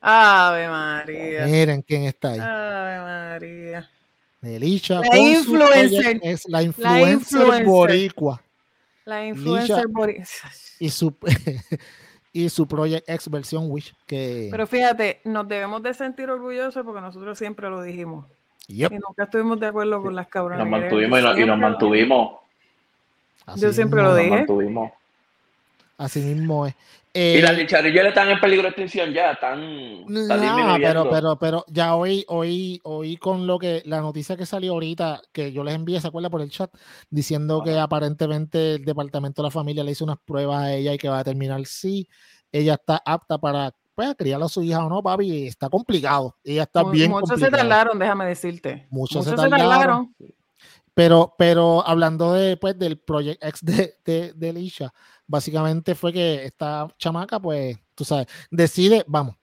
Ave 0.00 0.66
María. 0.66 1.46
Miren 1.46 1.82
quién 1.82 2.02
está 2.02 2.30
ahí. 2.32 2.40
Ave 2.40 2.98
María. 2.98 3.90
Elicha. 4.42 5.02
La 5.02 5.18
influencer. 5.18 6.20
Es 6.20 6.48
la 6.48 6.64
influencer, 6.64 7.64
boricua. 7.64 8.42
La 9.04 9.24
influencer 9.24 9.86
boricua. 9.86 10.26
Y 10.80 10.90
su. 10.90 11.16
y 12.32 12.48
su 12.48 12.66
Project 12.66 13.08
X 13.08 13.30
versión 13.30 13.70
Wish. 13.70 13.94
Que... 14.06 14.48
Pero 14.50 14.66
fíjate, 14.66 15.20
nos 15.24 15.48
debemos 15.48 15.82
de 15.82 15.94
sentir 15.94 16.30
orgullosos 16.30 16.84
porque 16.84 17.00
nosotros 17.00 17.38
siempre 17.38 17.68
lo 17.70 17.82
dijimos. 17.82 18.26
Y 18.68 18.82
nunca 18.82 19.24
estuvimos 19.24 19.58
de 19.58 19.66
acuerdo 19.66 20.02
con 20.02 20.14
las 20.14 20.28
cabronas. 20.28 20.66
Nos 20.66 20.80
mantuvimos 20.80 21.38
y, 21.38 21.44
nos 21.44 21.58
mantuvimos. 21.58 22.38
Yo 23.56 23.72
siempre 23.72 24.02
lo 24.02 24.14
dije. 24.14 24.46
Así 25.96 26.20
mismo 26.20 26.66
es. 26.66 26.74
Y 27.18 27.40
las 27.40 27.56
licharillas 27.56 28.04
eh, 28.04 28.08
están 28.08 28.30
en 28.30 28.40
peligro 28.40 28.62
de 28.62 28.68
extinción 28.68 29.12
ya, 29.12 29.32
están, 29.32 30.04
no, 30.06 30.76
pero, 30.80 31.10
pero, 31.10 31.38
pero 31.38 31.64
ya 31.68 31.94
hoy, 31.94 32.24
hoy, 32.28 32.80
hoy 32.84 33.16
con 33.16 33.46
lo 33.46 33.58
que 33.58 33.82
la 33.86 34.00
noticia 34.00 34.36
que 34.36 34.46
salió 34.46 34.72
ahorita, 34.72 35.20
que 35.32 35.52
yo 35.52 35.64
les 35.64 35.74
envié, 35.74 36.00
¿se 36.00 36.08
acuerda 36.08 36.30
por 36.30 36.40
el 36.40 36.50
chat? 36.50 36.70
Diciendo 37.10 37.62
que 37.64 37.78
aparentemente 37.78 38.76
el 38.76 38.84
departamento 38.84 39.42
de 39.42 39.48
la 39.48 39.50
familia 39.50 39.84
le 39.84 39.92
hizo 39.92 40.04
unas 40.04 40.18
pruebas 40.18 40.62
a 40.62 40.74
ella 40.74 40.94
y 40.94 40.98
que 40.98 41.08
va 41.08 41.18
a 41.18 41.24
terminar 41.24 41.64
sí. 41.66 42.08
Ella 42.50 42.74
está 42.74 43.02
apta 43.04 43.38
para 43.38 43.74
pues, 43.94 44.14
criar 44.16 44.42
a 44.42 44.48
su 44.48 44.62
hija 44.62 44.84
o 44.84 44.88
no, 44.88 45.02
papi, 45.02 45.46
está 45.48 45.68
complicado. 45.68 46.36
Ella 46.44 46.62
está 46.62 46.84
bien. 46.84 47.10
Muchos 47.10 47.40
se 47.40 47.50
tardaron, 47.50 47.98
déjame 47.98 48.26
decirte. 48.26 48.86
Muchos, 48.90 49.24
se, 49.24 49.34
tardaron. 49.34 50.14
Pero, 50.94 51.34
pero 51.36 51.86
hablando 51.86 52.32
de, 52.32 52.56
pues, 52.56 52.78
del 52.78 52.98
Project 52.98 53.42
X 53.44 53.64
de, 53.64 53.94
de, 54.04 54.32
de 54.34 54.52
Lisha, 54.52 54.92
básicamente 55.28 55.94
fue 55.94 56.12
que 56.12 56.44
esta 56.44 56.88
chamaca, 56.98 57.38
pues, 57.38 57.78
tú 57.94 58.04
sabes, 58.04 58.26
decide, 58.50 59.04
vamos, 59.06 59.36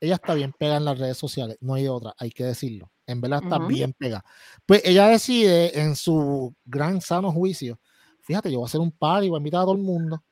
ella 0.00 0.14
está 0.14 0.34
bien 0.34 0.52
pega 0.56 0.76
en 0.76 0.84
las 0.84 0.98
redes 0.98 1.18
sociales, 1.18 1.58
no 1.60 1.74
hay 1.74 1.82
de 1.82 1.90
otra, 1.90 2.14
hay 2.18 2.30
que 2.30 2.44
decirlo. 2.44 2.90
En 3.06 3.20
verdad 3.20 3.40
está 3.42 3.58
bien 3.58 3.92
pega. 3.92 4.24
Pues 4.64 4.82
ella 4.84 5.08
decide 5.08 5.78
en 5.78 5.96
su 5.96 6.54
gran 6.64 7.00
sano 7.00 7.30
juicio, 7.30 7.78
fíjate, 8.22 8.50
yo 8.50 8.58
voy 8.58 8.66
a 8.66 8.68
hacer 8.68 8.80
un 8.80 8.92
party, 8.92 9.28
voy 9.28 9.36
a 9.36 9.40
invitar 9.40 9.60
a 9.60 9.64
todo 9.64 9.74
el 9.74 9.82
mundo. 9.82 10.22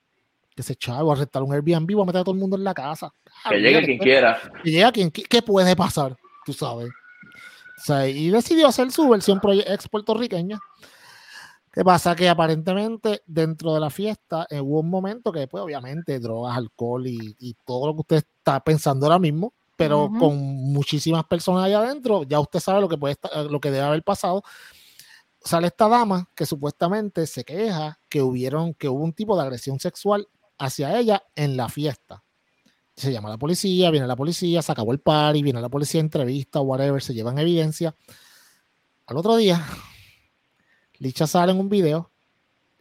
que 0.55 0.63
se 0.63 0.75
chavo, 0.77 1.11
a 1.11 1.15
arrestar 1.15 1.43
un 1.43 1.53
Airbnb, 1.53 1.97
o 1.99 2.03
a 2.03 2.07
meter 2.07 2.21
a 2.21 2.25
todo 2.25 2.35
el 2.35 2.41
mundo 2.41 2.57
en 2.57 2.65
la 2.65 2.75
casa. 2.75 3.13
que 3.49 3.59
llegue 3.59 3.85
quien 3.85 3.99
quiera. 3.99 4.41
Que 4.63 4.71
llegue 4.71 4.93
quien 4.93 5.11
¿Qué 5.11 5.43
puede 5.43 5.75
pasar? 5.77 6.17
Tú 6.45 6.53
sabes. 6.53 6.91
O 7.79 7.83
sea, 7.83 8.09
y 8.09 8.29
decidió 8.29 8.69
hacer 8.69 8.91
su 8.91 9.09
versión 9.09 9.41
ex 9.67 9.89
puertorriqueña. 9.89 10.59
¿Qué 11.73 11.85
pasa? 11.85 12.17
Que 12.17 12.29
aparentemente 12.29 13.23
dentro 13.27 13.73
de 13.75 13.81
la 13.81 13.91
fiesta 13.91 14.47
eh, 14.51 14.61
hubo 14.61 14.81
un 14.81 14.91
momento 14.91 15.31
que, 15.31 15.47
pues, 15.47 15.63
obviamente, 15.63 16.19
drogas, 16.19 16.57
alcohol 16.57 17.07
y, 17.07 17.57
todo 17.65 17.87
lo 17.87 17.95
que 17.95 18.01
usted 18.01 18.17
está 18.17 18.59
pensando 18.65 19.07
ahora 19.07 19.21
mismo, 19.21 19.55
pero 19.77 20.11
con 20.19 20.37
muchísimas 20.37 21.25
personas 21.25 21.65
allá 21.65 21.79
adentro, 21.79 22.25
ya 22.25 22.41
usted 22.41 22.59
sabe 22.59 22.81
lo 22.81 22.89
que, 22.89 22.99
puede 22.99 23.13
estar, 23.13 23.45
lo 23.47 23.61
que 23.61 23.71
debe 23.71 23.85
haber 23.85 24.03
pasado. 24.03 24.43
Sale 25.43 25.69
esta 25.69 25.89
dama 25.89 26.29
que 26.35 26.45
supuestamente 26.45 27.27
se 27.27 27.45
queja 27.45 27.99
que, 28.09 28.21
hubieron, 28.21 28.75
que 28.75 28.89
hubo 28.89 29.03
un 29.03 29.13
tipo 29.13 29.37
de 29.37 29.43
agresión 29.43 29.79
sexual 29.79 30.29
hacia 30.59 30.99
ella 30.99 31.23
en 31.37 31.57
la 31.57 31.69
fiesta. 31.69 32.25
Se 32.97 33.13
llama 33.13 33.31
la 33.31 33.39
policía, 33.39 33.91
viene 33.91 34.07
la 34.07 34.17
policía, 34.17 34.61
se 34.61 34.73
acabó 34.73 34.93
el 34.93 35.01
party, 35.01 35.43
viene 35.43 35.63
la 35.63 35.71
policía, 35.71 36.01
entrevista, 36.01 36.61
whatever, 36.61 37.01
se 37.01 37.15
llevan 37.15 37.39
evidencia. 37.39 37.95
Al 39.07 39.17
otro 39.17 39.37
día, 39.37 39.65
Licha 41.01 41.27
sale 41.27 41.53
en 41.53 41.59
un 41.59 41.69
video 41.69 42.11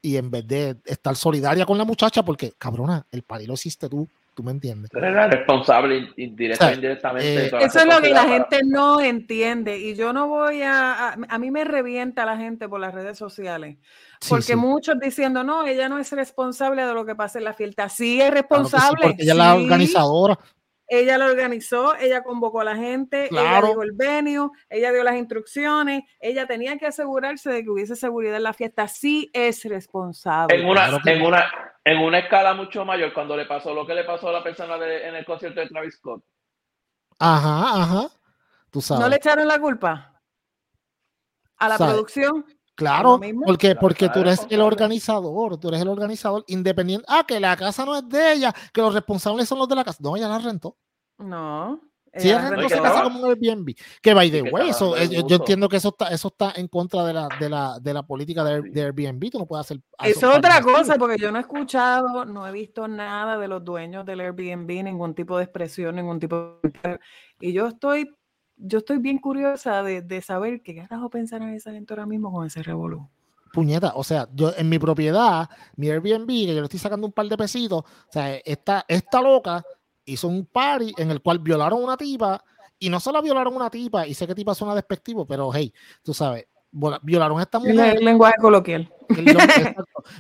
y 0.02 0.18
en 0.18 0.30
vez 0.30 0.48
de 0.48 0.78
estar 0.86 1.16
solidaria 1.16 1.66
con 1.66 1.78
la 1.78 1.86
muchacha, 1.86 2.24
porque 2.24 2.54
cabrona, 2.58 3.06
el 3.12 3.24
party 3.24 3.48
lo 3.48 3.54
hiciste 3.54 3.90
tú, 3.90 4.08
tú 4.34 4.44
me 4.44 4.52
entiendes. 4.52 4.92
Era 4.94 5.28
responsable 5.28 6.10
indirectamente. 6.18 7.46
Eh, 7.46 7.52
eso 7.62 7.80
es 7.80 7.86
lo 7.86 8.02
que 8.02 8.10
la 8.12 8.24
gente 8.24 8.60
no 8.66 9.02
entiende 9.02 9.78
y 9.78 9.96
yo 9.96 10.14
no 10.14 10.28
voy 10.28 10.62
a, 10.62 11.14
a, 11.14 11.40
mí 11.40 11.52
me 11.52 11.64
revienta 11.64 12.26
la 12.26 12.38
gente 12.38 12.70
por 12.70 12.80
las 12.80 12.94
redes 12.94 13.18
sociales. 13.18 13.78
Porque 14.28 14.56
muchos 14.56 15.00
diciendo, 15.00 15.44
no, 15.44 15.66
ella 15.66 15.90
no 15.90 15.98
es 15.98 16.12
responsable 16.12 16.86
de 16.86 16.94
lo 16.94 17.06
que 17.06 17.16
pasa 17.16 17.40
en 17.40 17.46
la 17.46 17.54
fiesta. 17.54 17.90
Sí 17.90 18.22
es 18.22 18.32
responsable. 18.32 19.02
porque 19.02 19.24
ella 19.24 19.32
es 19.32 19.38
la 19.38 19.56
organizadora. 19.56 20.40
Ella 20.92 21.20
lo 21.20 21.26
organizó, 21.26 21.96
ella 21.96 22.24
convocó 22.24 22.62
a 22.62 22.64
la 22.64 22.76
gente, 22.76 23.28
ella 23.30 23.62
dio 23.62 23.84
el 23.84 23.92
venio, 23.94 24.52
ella 24.70 24.92
dio 24.92 25.04
las 25.04 25.16
instrucciones, 25.16 26.02
ella 26.20 26.48
tenía 26.48 26.80
que 26.80 26.88
asegurarse 26.88 27.52
de 27.52 27.64
que 27.64 27.70
hubiese 27.70 27.96
seguridad 27.96 28.38
en 28.38 28.44
la 28.44 28.54
fiesta. 28.54 28.88
Sí 28.88 29.30
es 29.32 29.64
responsable. 29.66 30.60
En 30.60 30.68
una, 30.68 31.00
en 31.06 31.22
una, 31.22 31.46
en 31.84 32.00
una 32.00 32.18
escala 32.18 32.56
mucho 32.56 32.84
mayor, 32.86 33.14
cuando 33.14 33.38
le 33.38 33.46
pasó 33.46 33.72
lo 33.72 33.86
que 33.86 33.94
le 33.94 34.04
pasó 34.04 34.30
a 34.30 34.34
la 34.34 34.44
persona 34.44 34.76
en 34.76 35.16
el 35.16 35.26
concierto 35.26 35.60
de 35.60 35.68
Travis 35.68 35.94
Scott. 35.96 36.24
Ajá, 37.20 37.84
ajá. 37.84 38.10
Tú 38.72 38.82
sabes. 38.82 39.02
¿No 39.02 39.10
le 39.10 39.18
echaron 39.18 39.48
la 39.48 39.60
culpa? 39.60 40.20
¿A 41.58 41.70
la 41.70 41.78
producción? 41.78 42.46
Claro, 42.80 43.20
porque, 43.46 43.76
porque 43.76 44.08
tú 44.08 44.22
eres 44.22 44.48
el 44.50 44.62
organizador, 44.62 45.58
tú 45.58 45.68
eres 45.68 45.82
el 45.82 45.90
organizador 45.90 46.46
independiente. 46.48 47.06
Ah, 47.10 47.26
que 47.28 47.38
la 47.38 47.58
casa 47.58 47.84
no 47.84 47.94
es 47.94 48.08
de 48.08 48.32
ella, 48.32 48.56
que 48.72 48.80
los 48.80 48.94
responsables 48.94 49.50
son 49.50 49.60
los 49.60 49.68
de 49.68 49.76
la 49.76 49.84
casa. 49.84 50.00
No, 50.02 50.16
ella 50.16 50.30
la 50.30 50.40
rentó. 50.40 50.78
No. 51.18 51.82
Si 52.16 52.30
ella 52.30 52.50
rentó 52.50 52.68
esa 52.68 52.82
casa 52.82 53.04
como 53.04 53.20
un 53.20 53.26
Airbnb. 53.26 53.76
Que 54.02 54.14
by 54.14 54.32
the 54.32 54.44
way, 54.44 54.70
eso, 54.70 54.96
eh, 54.96 55.10
yo, 55.10 55.36
entiendo 55.36 55.68
que 55.68 55.76
eso 55.76 55.90
está, 55.90 56.08
eso 56.08 56.30
está 56.30 56.54
en 56.56 56.70
contra 56.70 57.04
de 57.04 57.12
la, 57.12 57.28
de 57.38 57.50
la, 57.50 57.80
de 57.82 57.94
la 57.94 58.04
política 58.04 58.46
de, 58.46 58.82
Airbnb. 58.82 59.30
Tú 59.30 59.40
no 59.40 59.46
puedes 59.46 59.66
hacer. 59.66 59.82
Eso 60.02 60.32
es 60.32 60.38
otra 60.38 60.62
cosa, 60.62 60.96
porque 60.96 61.18
yo 61.18 61.34
no 61.34 61.38
he 61.38 61.42
escuchado, 61.42 62.24
no 62.24 62.48
he 62.48 62.54
visto 62.54 62.88
nada 62.88 63.38
de 63.38 63.50
los 63.50 63.62
dueños 63.66 64.06
del 64.06 64.22
Airbnb, 64.22 64.86
ningún 64.86 65.14
tipo 65.16 65.38
de 65.38 65.44
expresión, 65.44 65.98
ningún 65.98 66.22
tipo 66.22 66.62
de. 66.64 66.98
Y 67.42 67.52
yo 67.52 67.68
estoy 67.68 68.10
yo 68.60 68.80
estoy 68.80 68.98
bien 68.98 69.18
curiosa 69.18 69.82
de, 69.84 70.02
de 70.02 70.22
saber 70.22 70.62
qué 70.62 70.76
carajo 70.76 71.10
pensaron 71.10 71.50
esa 71.50 71.72
gente 71.72 71.94
ahora 71.94 72.06
mismo 72.06 72.32
con 72.32 72.46
ese 72.46 72.62
revolú. 72.62 73.08
Puñeta, 73.52 73.94
o 73.96 74.04
sea, 74.04 74.28
yo 74.34 74.54
en 74.56 74.70
mi 74.70 74.78
propiedad, 74.78 75.50
mi 75.76 75.90
Airbnb, 75.90 76.28
que 76.28 76.54
yo 76.54 76.62
le 76.62 76.66
estoy 76.66 76.80
sacando 76.80 77.08
un 77.08 77.14
par 77.14 77.28
de 77.28 77.38
pesitos, 77.38 77.80
o 77.80 78.12
sea, 78.12 78.36
esta, 78.36 78.86
esta 78.88 79.22
loca 79.22 79.64
hizo 80.06 80.28
un 80.28 80.46
party 80.46 80.94
en 80.98 81.10
el 81.10 81.22
cual 81.22 81.40
violaron 81.40 81.84
una 81.84 81.98
tipa, 81.98 82.44
y 82.78 82.90
no 82.90 83.00
solo 83.00 83.22
violaron 83.22 83.56
una 83.56 83.70
tipa, 83.70 84.06
y 84.06 84.14
sé 84.14 84.28
que 84.28 84.36
tipa 84.36 84.54
suena 84.54 84.76
despectivo, 84.76 85.26
pero 85.26 85.52
hey, 85.54 85.74
tú 86.04 86.14
sabes, 86.14 86.46
violaron 87.02 87.40
a 87.40 87.44
esta 87.44 87.60
mujer. 87.60 87.98
El, 87.98 88.06
lenguaje 88.06 88.36
coloquial. 88.40 88.92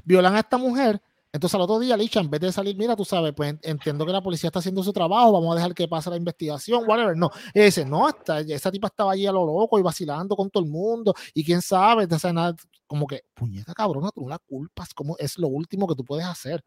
violan 0.03 0.35
a 0.35 0.39
esta 0.39 0.57
mujer 0.57 0.99
entonces 1.31 1.55
al 1.55 1.61
otro 1.61 1.79
día, 1.79 1.95
Licha, 1.95 2.19
en 2.19 2.29
vez 2.29 2.41
de 2.41 2.51
salir, 2.51 2.75
mira, 2.75 2.95
tú 2.95 3.05
sabes, 3.05 3.33
pues 3.35 3.55
entiendo 3.61 4.05
que 4.05 4.11
la 4.11 4.21
policía 4.21 4.47
está 4.47 4.59
haciendo 4.59 4.81
su 4.83 4.91
trabajo, 4.91 5.31
vamos 5.31 5.53
a 5.53 5.55
dejar 5.55 5.73
que 5.75 5.87
pase 5.87 6.09
la 6.09 6.17
investigación, 6.17 6.83
whatever. 6.87 7.15
No, 7.15 7.29
y 7.53 7.61
dice, 7.61 7.85
no, 7.85 8.07
hasta 8.07 8.39
esa 8.39 8.71
tipa 8.71 8.87
estaba 8.87 9.11
allí 9.11 9.27
a 9.27 9.31
lo 9.31 9.45
loco 9.45 9.77
y 9.77 9.83
vacilando 9.83 10.35
con 10.35 10.49
todo 10.49 10.63
el 10.63 10.69
mundo, 10.69 11.13
y 11.33 11.43
quién 11.43 11.61
sabe, 11.61 12.07
de 12.07 12.33
nada, 12.33 12.55
como 12.87 13.05
que, 13.05 13.21
puñeta 13.33 13.73
cabrona, 13.73 14.09
tú 14.11 14.21
no 14.21 14.29
la 14.29 14.39
culpas, 14.39 14.93
como 14.93 15.15
es 15.17 15.37
lo 15.37 15.47
último 15.47 15.87
que 15.87 15.95
tú 15.95 16.03
puedes 16.03 16.25
hacer. 16.25 16.63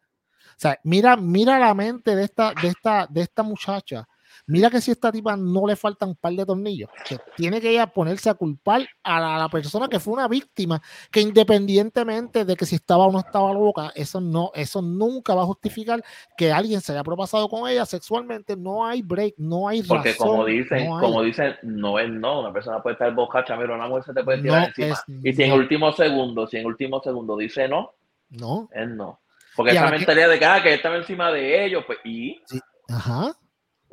O 0.49 0.59
sea, 0.59 0.79
mira, 0.83 1.17
mira 1.17 1.59
la 1.59 1.73
mente 1.73 2.15
de 2.15 2.23
esta, 2.23 2.53
de 2.61 2.69
esta, 2.69 3.07
de 3.09 3.21
esta 3.21 3.43
muchacha 3.43 4.07
Mira 4.45 4.69
que 4.69 4.81
si 4.81 4.91
a 4.91 4.93
esta 4.93 5.11
tipa 5.11 5.37
no 5.37 5.65
le 5.65 5.75
faltan 5.75 6.09
un 6.09 6.15
par 6.15 6.33
de 6.33 6.45
tornillos, 6.45 6.89
que 7.05 7.17
tiene 7.35 7.61
que 7.61 7.69
ella 7.69 7.87
ponerse 7.87 8.29
a 8.29 8.33
culpar 8.33 8.85
a 9.01 9.37
la, 9.39 9.49
persona 9.49 9.87
que 9.87 9.99
fue 9.99 10.13
una 10.13 10.27
víctima, 10.27 10.81
que 11.09 11.21
independientemente 11.21 12.43
de 12.43 12.55
que 12.55 12.65
si 12.65 12.75
estaba 12.75 13.05
o 13.05 13.11
no 13.11 13.19
estaba 13.19 13.53
loca, 13.53 13.91
eso 13.95 14.19
no, 14.19 14.51
eso 14.53 14.81
nunca 14.81 15.33
va 15.33 15.43
a 15.43 15.45
justificar 15.45 16.03
que 16.37 16.51
alguien 16.51 16.81
se 16.81 16.91
haya 16.91 17.03
propasado 17.03 17.47
con 17.47 17.69
ella 17.69 17.85
sexualmente. 17.85 18.57
No 18.57 18.85
hay 18.85 19.01
break, 19.01 19.35
no 19.37 19.67
hay 19.67 19.81
razón. 19.81 19.97
Porque 19.97 20.15
como 20.17 20.45
dicen, 20.45 20.89
como 20.89 21.23
dicen, 21.23 21.55
no 21.63 21.97
es 21.97 22.09
no. 22.09 22.41
Una 22.41 22.51
persona 22.51 22.83
puede 22.83 22.95
estar 22.95 23.13
bocacha, 23.13 23.57
pero 23.57 23.75
una 23.75 23.87
mujer 23.87 24.03
se 24.03 24.13
te 24.13 24.23
puede 24.23 24.41
tirar 24.41 24.67
encima. 24.67 24.97
y 25.23 25.33
si 25.33 25.43
en 25.43 25.53
último 25.53 25.93
segundo, 25.93 26.47
si 26.47 26.57
en 26.57 26.65
último 26.65 27.01
segundo 27.01 27.37
dice 27.37 27.67
no, 27.69 27.93
no, 28.29 28.67
es 28.73 28.89
no. 28.89 29.21
Porque 29.55 29.71
esa 29.71 29.89
mentalidad 29.89 30.29
de 30.29 30.39
que, 30.39 30.45
ah, 30.45 30.61
que 30.63 30.73
estaba 30.73 30.97
encima 30.97 31.31
de 31.31 31.65
ellos, 31.65 31.83
pues, 31.85 31.99
y. 32.03 32.41
Ajá. 32.89 33.33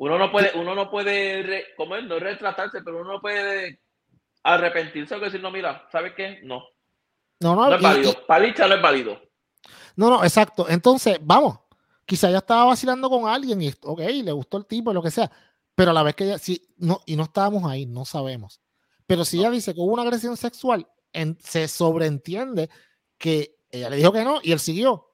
Uno 0.01 0.17
no 0.17 0.31
puede, 0.31 0.51
uno 0.55 0.73
no 0.73 0.89
puede, 0.89 1.75
como 1.77 1.95
es, 1.95 2.03
no 2.05 2.17
retratarse, 2.17 2.81
pero 2.81 3.01
uno 3.01 3.13
no 3.13 3.21
puede 3.21 3.81
arrepentirse 4.41 5.13
o 5.13 5.19
decir, 5.19 5.39
no, 5.39 5.51
mira, 5.51 5.87
¿sabes 5.91 6.13
qué? 6.17 6.39
No. 6.41 6.63
No, 7.39 7.55
no, 7.55 7.69
no 7.69 7.75
es 7.75 7.81
válido. 7.83 8.25
Palicha 8.25 8.67
no 8.67 8.73
es 8.73 8.81
válido. 8.81 9.21
No, 9.95 10.09
no, 10.09 10.23
exacto. 10.23 10.67
Entonces, 10.67 11.19
vamos, 11.21 11.59
quizá 12.03 12.29
ella 12.29 12.39
estaba 12.39 12.65
vacilando 12.65 13.11
con 13.11 13.27
alguien 13.27 13.61
y, 13.61 13.71
ok, 13.79 13.99
le 13.99 14.31
gustó 14.31 14.57
el 14.57 14.65
tipo, 14.65 14.91
lo 14.91 15.03
que 15.03 15.11
sea, 15.11 15.31
pero 15.75 15.91
a 15.91 15.93
la 15.93 16.01
vez 16.01 16.15
que 16.15 16.23
ella, 16.23 16.39
sí, 16.39 16.67
no, 16.77 17.01
y 17.05 17.15
no 17.15 17.21
estábamos 17.21 17.71
ahí, 17.71 17.85
no 17.85 18.03
sabemos. 18.03 18.59
Pero 19.05 19.23
si 19.23 19.37
ella 19.37 19.51
dice 19.51 19.75
que 19.75 19.81
hubo 19.81 19.93
una 19.93 20.01
agresión 20.01 20.35
sexual, 20.35 20.87
se 21.43 21.67
sobreentiende 21.67 22.71
que 23.19 23.59
ella 23.69 23.91
le 23.91 23.97
dijo 23.97 24.11
que 24.11 24.23
no 24.23 24.39
y 24.41 24.51
él 24.51 24.59
siguió. 24.59 25.11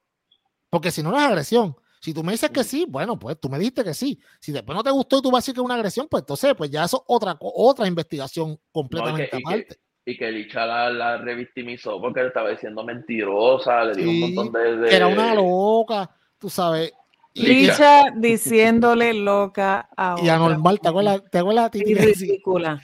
Porque 0.70 0.90
si 0.90 1.02
no, 1.02 1.10
no 1.10 1.18
es 1.18 1.24
agresión. 1.24 1.76
Si 2.00 2.14
tú 2.14 2.22
me 2.22 2.32
dices 2.32 2.50
que 2.50 2.64
sí, 2.64 2.86
bueno, 2.88 3.18
pues 3.18 3.38
tú 3.40 3.48
me 3.48 3.58
dijiste 3.58 3.84
que 3.84 3.94
sí. 3.94 4.18
Si 4.40 4.52
después 4.52 4.76
no 4.76 4.82
te 4.82 4.90
gustó 4.90 5.18
y 5.18 5.22
tú 5.22 5.30
vas 5.30 5.38
a 5.38 5.42
decir 5.42 5.54
que 5.54 5.60
es 5.60 5.64
una 5.64 5.74
agresión, 5.74 6.06
pues 6.08 6.22
entonces, 6.22 6.54
pues 6.56 6.70
ya 6.70 6.84
eso 6.84 6.98
es 6.98 7.02
otra, 7.06 7.36
otra 7.40 7.86
investigación 7.86 8.58
completamente 8.70 9.36
aparte. 9.36 9.78
Y 10.04 10.16
que, 10.16 10.30
Licha 10.30 10.64
la, 10.64 11.18
revictimizó 11.18 12.00
porque 12.00 12.22
le 12.22 12.28
estaba 12.28 12.50
diciendo 12.50 12.82
mentirosa, 12.82 13.84
le 13.84 13.94
dijo 13.94 14.10
un 14.10 14.34
montón 14.34 14.52
de, 14.52 14.96
Era 14.96 15.06
una 15.06 15.34
loca, 15.34 16.10
tú 16.38 16.48
sabes. 16.48 16.92
Licha 17.34 18.10
diciéndole 18.16 19.12
loca 19.12 19.88
a 19.96 20.16
Y 20.22 20.28
anormal, 20.28 20.80
¿te 20.80 20.88
acuerdas? 20.88 21.22
¿Te 21.30 21.38
acuerdas 21.38 21.70
y 21.74 21.94
ridícula. 21.94 22.80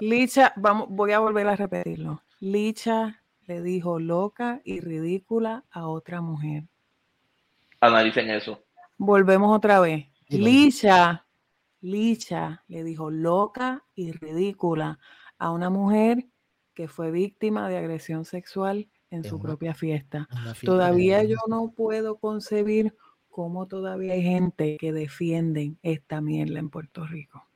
Licha, 0.00 0.52
vamos, 0.56 0.88
voy 0.90 1.12
a 1.12 1.18
volver 1.18 1.46
a 1.46 1.56
repetirlo. 1.56 2.22
Licha 2.40 3.22
le 3.46 3.62
dijo 3.62 3.98
loca 3.98 4.60
y 4.64 4.80
ridícula 4.80 5.64
a 5.70 5.88
otra 5.88 6.20
mujer 6.20 6.64
analicen 7.80 8.30
eso. 8.30 8.62
Volvemos 8.96 9.54
otra 9.54 9.80
vez. 9.80 10.06
Licha, 10.28 11.26
Licha 11.80 12.64
le 12.68 12.82
dijo 12.82 13.10
loca 13.10 13.84
y 13.94 14.12
ridícula 14.12 14.98
a 15.38 15.50
una 15.50 15.70
mujer 15.70 16.26
que 16.74 16.88
fue 16.88 17.10
víctima 17.10 17.68
de 17.68 17.78
agresión 17.78 18.24
sexual 18.24 18.88
en 19.10 19.24
su 19.24 19.40
propia 19.40 19.74
fiesta. 19.74 20.28
Todavía 20.62 21.22
yo 21.22 21.38
no 21.48 21.72
puedo 21.72 22.16
concebir 22.16 22.94
cómo 23.30 23.66
todavía 23.66 24.14
hay 24.14 24.22
gente 24.22 24.76
que 24.78 24.92
defienden 24.92 25.78
esta 25.82 26.20
mierda 26.20 26.58
en 26.58 26.70
Puerto 26.70 27.06
Rico. 27.06 27.46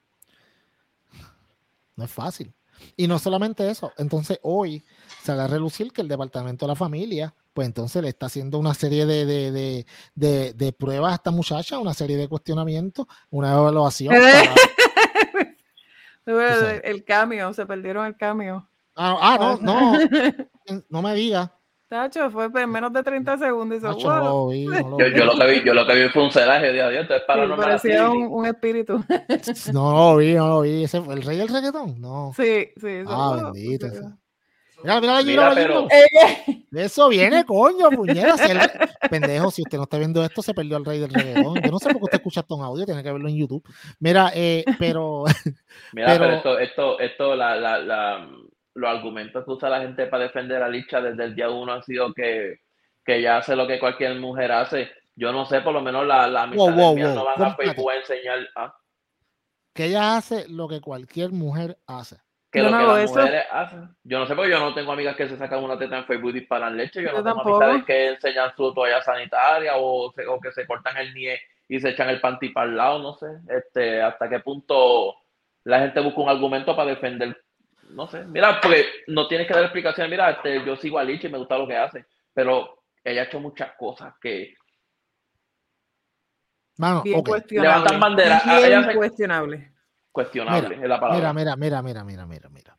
No 1.96 2.04
es 2.04 2.10
fácil. 2.10 2.52
Y 2.96 3.06
no 3.08 3.18
solamente 3.18 3.68
eso, 3.68 3.92
entonces 3.98 4.38
hoy 4.42 4.82
se 5.22 5.32
haga 5.32 5.46
relucir 5.46 5.92
que 5.92 6.00
el 6.00 6.08
Departamento 6.08 6.64
de 6.64 6.68
la 6.68 6.76
Familia 6.76 7.34
pues 7.52 7.66
entonces 7.66 8.02
le 8.02 8.08
está 8.08 8.26
haciendo 8.26 8.58
una 8.58 8.74
serie 8.74 9.06
de, 9.06 9.84
pruebas 10.78 11.12
a 11.12 11.16
esta 11.16 11.30
muchacha, 11.30 11.78
una 11.78 11.94
serie 11.94 12.16
de 12.16 12.28
cuestionamientos, 12.28 13.06
una 13.30 13.52
evaluación. 13.52 14.14
el 16.26 17.04
cambio, 17.04 17.52
se 17.52 17.66
perdieron 17.66 18.06
el 18.06 18.16
cambio. 18.16 18.68
Ah, 18.96 19.18
ah 19.20 19.58
no, 19.60 19.60
no, 19.60 19.98
no 20.88 21.02
me 21.02 21.14
digas. 21.14 21.50
Tacho, 21.90 22.30
fue 22.30 22.48
en 22.54 22.70
menos 22.70 22.92
de 22.92 23.02
30 23.02 23.38
segundos. 23.38 23.78
Y 23.78 23.82
yo, 23.82 24.18
lo 24.20 24.46
vi, 24.46 24.64
yo, 24.64 25.74
lo 25.74 25.84
que 25.84 25.94
vi, 25.94 26.08
fue 26.10 26.22
un 26.22 26.30
celaje 26.30 26.72
de 26.72 26.80
adiós. 26.80 27.02
Entonces, 27.02 27.26
para 27.26 27.44
sí, 27.44 27.52
parecía 27.56 28.08
un, 28.08 28.28
un, 28.28 28.46
espíritu. 28.46 29.04
no 29.72 29.92
lo 29.92 30.16
vi, 30.18 30.34
no 30.34 30.46
lo 30.46 30.60
vi. 30.60 30.84
¿Ese 30.84 31.02
fue 31.02 31.14
el 31.14 31.22
rey 31.22 31.36
del 31.36 31.48
reggaetón? 31.48 32.00
No. 32.00 32.32
Sí, 32.36 32.68
sí. 32.80 33.02
ah, 33.08 33.50
bendito. 33.52 33.88
Mira, 34.82 35.00
mira, 35.00 35.22
mira, 35.22 35.52
pero... 35.54 35.86
Eso 36.72 37.08
viene, 37.08 37.44
coño, 37.44 37.90
puñera. 37.90 38.34
Pendejo, 39.10 39.50
si 39.50 39.62
usted 39.62 39.76
no 39.76 39.84
está 39.84 39.98
viendo 39.98 40.24
esto, 40.24 40.42
se 40.42 40.54
perdió 40.54 40.76
el 40.76 40.84
rey 40.84 40.98
del 40.98 41.12
reggaetón. 41.12 41.60
Yo 41.62 41.70
no 41.70 41.78
sé 41.78 41.88
por 41.90 41.98
qué 41.98 42.04
usted 42.04 42.18
escucha 42.18 42.40
esto 42.40 42.56
en 42.56 42.62
audio, 42.62 42.84
tiene 42.84 43.02
que 43.02 43.12
verlo 43.12 43.28
en 43.28 43.36
YouTube. 43.36 43.62
Mira, 43.98 44.30
eh, 44.34 44.64
pero. 44.78 45.24
Mira, 45.92 46.18
pero, 46.18 46.32
esto, 46.32 46.58
esto, 46.58 47.00
esto, 47.00 47.36
la, 47.36 47.56
la, 47.56 47.78
la, 47.78 48.28
los 48.74 48.90
argumentos 48.90 49.44
que 49.44 49.50
usa 49.50 49.68
la 49.68 49.80
gente 49.80 50.06
para 50.06 50.24
defender 50.24 50.62
a 50.62 50.68
Licha 50.68 51.00
desde 51.00 51.24
el 51.24 51.34
día 51.34 51.50
uno 51.50 51.72
han 51.72 51.82
sido 51.82 52.14
que, 52.14 52.60
que 53.04 53.16
ella 53.16 53.38
hace 53.38 53.56
lo 53.56 53.66
que 53.66 53.80
cualquier 53.80 54.18
mujer 54.18 54.52
hace. 54.52 54.90
Yo 55.16 55.32
no 55.32 55.44
sé, 55.44 55.60
por 55.60 55.74
lo 55.74 55.82
menos 55.82 56.06
la, 56.06 56.26
la 56.28 56.44
amistad 56.44 56.74
wow, 56.74 56.96
no 56.96 57.24
van 57.24 57.42
a 57.42 57.56
a 57.56 57.96
enseñar. 57.96 58.48
¿ah? 58.56 58.74
Que 59.74 59.86
ella 59.86 60.16
hace 60.16 60.48
lo 60.48 60.68
que 60.68 60.80
cualquier 60.80 61.32
mujer 61.32 61.78
hace 61.86 62.16
que 62.50 62.62
lo 62.62 62.68
que 62.68 62.72
las 62.72 63.10
mujeres 63.10 63.44
hacen. 63.50 63.88
Yo 64.02 64.18
no 64.18 64.26
sé, 64.26 64.34
porque 64.34 64.50
yo 64.50 64.58
no 64.58 64.74
tengo 64.74 64.92
amigas 64.92 65.16
que 65.16 65.28
se 65.28 65.36
sacan 65.36 65.62
una 65.62 65.78
teta 65.78 65.98
en 65.98 66.04
Facebook 66.04 66.30
y 66.30 66.40
disparan 66.40 66.76
leche. 66.76 67.02
Yo, 67.02 67.12
no 67.12 67.22
tengo 67.22 67.40
amistades 67.40 67.84
que 67.84 68.08
enseñan 68.08 68.54
su 68.56 68.74
toalla 68.74 69.00
sanitaria 69.02 69.76
o, 69.76 70.06
o, 70.06 70.40
que 70.40 70.52
se 70.52 70.66
cortan 70.66 70.96
el 70.96 71.14
nie 71.14 71.40
y 71.68 71.78
se 71.78 71.90
echan 71.90 72.08
el 72.08 72.20
panty 72.20 72.48
para 72.48 72.68
el 72.68 72.76
lado. 72.76 72.98
No 72.98 73.14
sé 73.14 73.26
este, 73.48 74.02
hasta 74.02 74.28
qué 74.28 74.40
punto 74.40 75.14
la 75.64 75.78
gente 75.78 76.00
busca 76.00 76.20
un 76.20 76.28
argumento 76.28 76.74
para 76.74 76.90
defender. 76.90 77.40
No 77.90 78.08
sé. 78.08 78.24
Mira, 78.24 78.60
porque 78.60 78.84
no 79.06 79.28
tienes 79.28 79.46
que 79.46 79.54
dar 79.54 79.64
explicaciones. 79.64 80.10
Mira, 80.10 80.30
este, 80.30 80.64
yo 80.64 80.76
sigo 80.76 80.98
a 80.98 81.04
Lich 81.04 81.24
y 81.24 81.28
me 81.28 81.38
gusta 81.38 81.56
lo 81.56 81.68
que 81.68 81.76
hace, 81.76 82.06
pero 82.34 82.82
ella 83.04 83.22
ha 83.22 83.24
hecho 83.24 83.38
muchas 83.38 83.72
cosas 83.78 84.14
que. 84.20 84.54
Mano, 86.78 87.02
Bien 87.02 87.22
Levantan 87.50 88.00
bandera. 88.00 88.42
Bien 88.44 88.96
cuestionable 88.96 89.70
cuestionable 90.12 90.76
mira, 90.76 90.88
la 90.88 91.00
palabra. 91.00 91.32
Mira, 91.32 91.56
mira, 91.56 91.82
mira, 91.82 92.04
mira, 92.04 92.26
mira, 92.26 92.48
mira. 92.48 92.78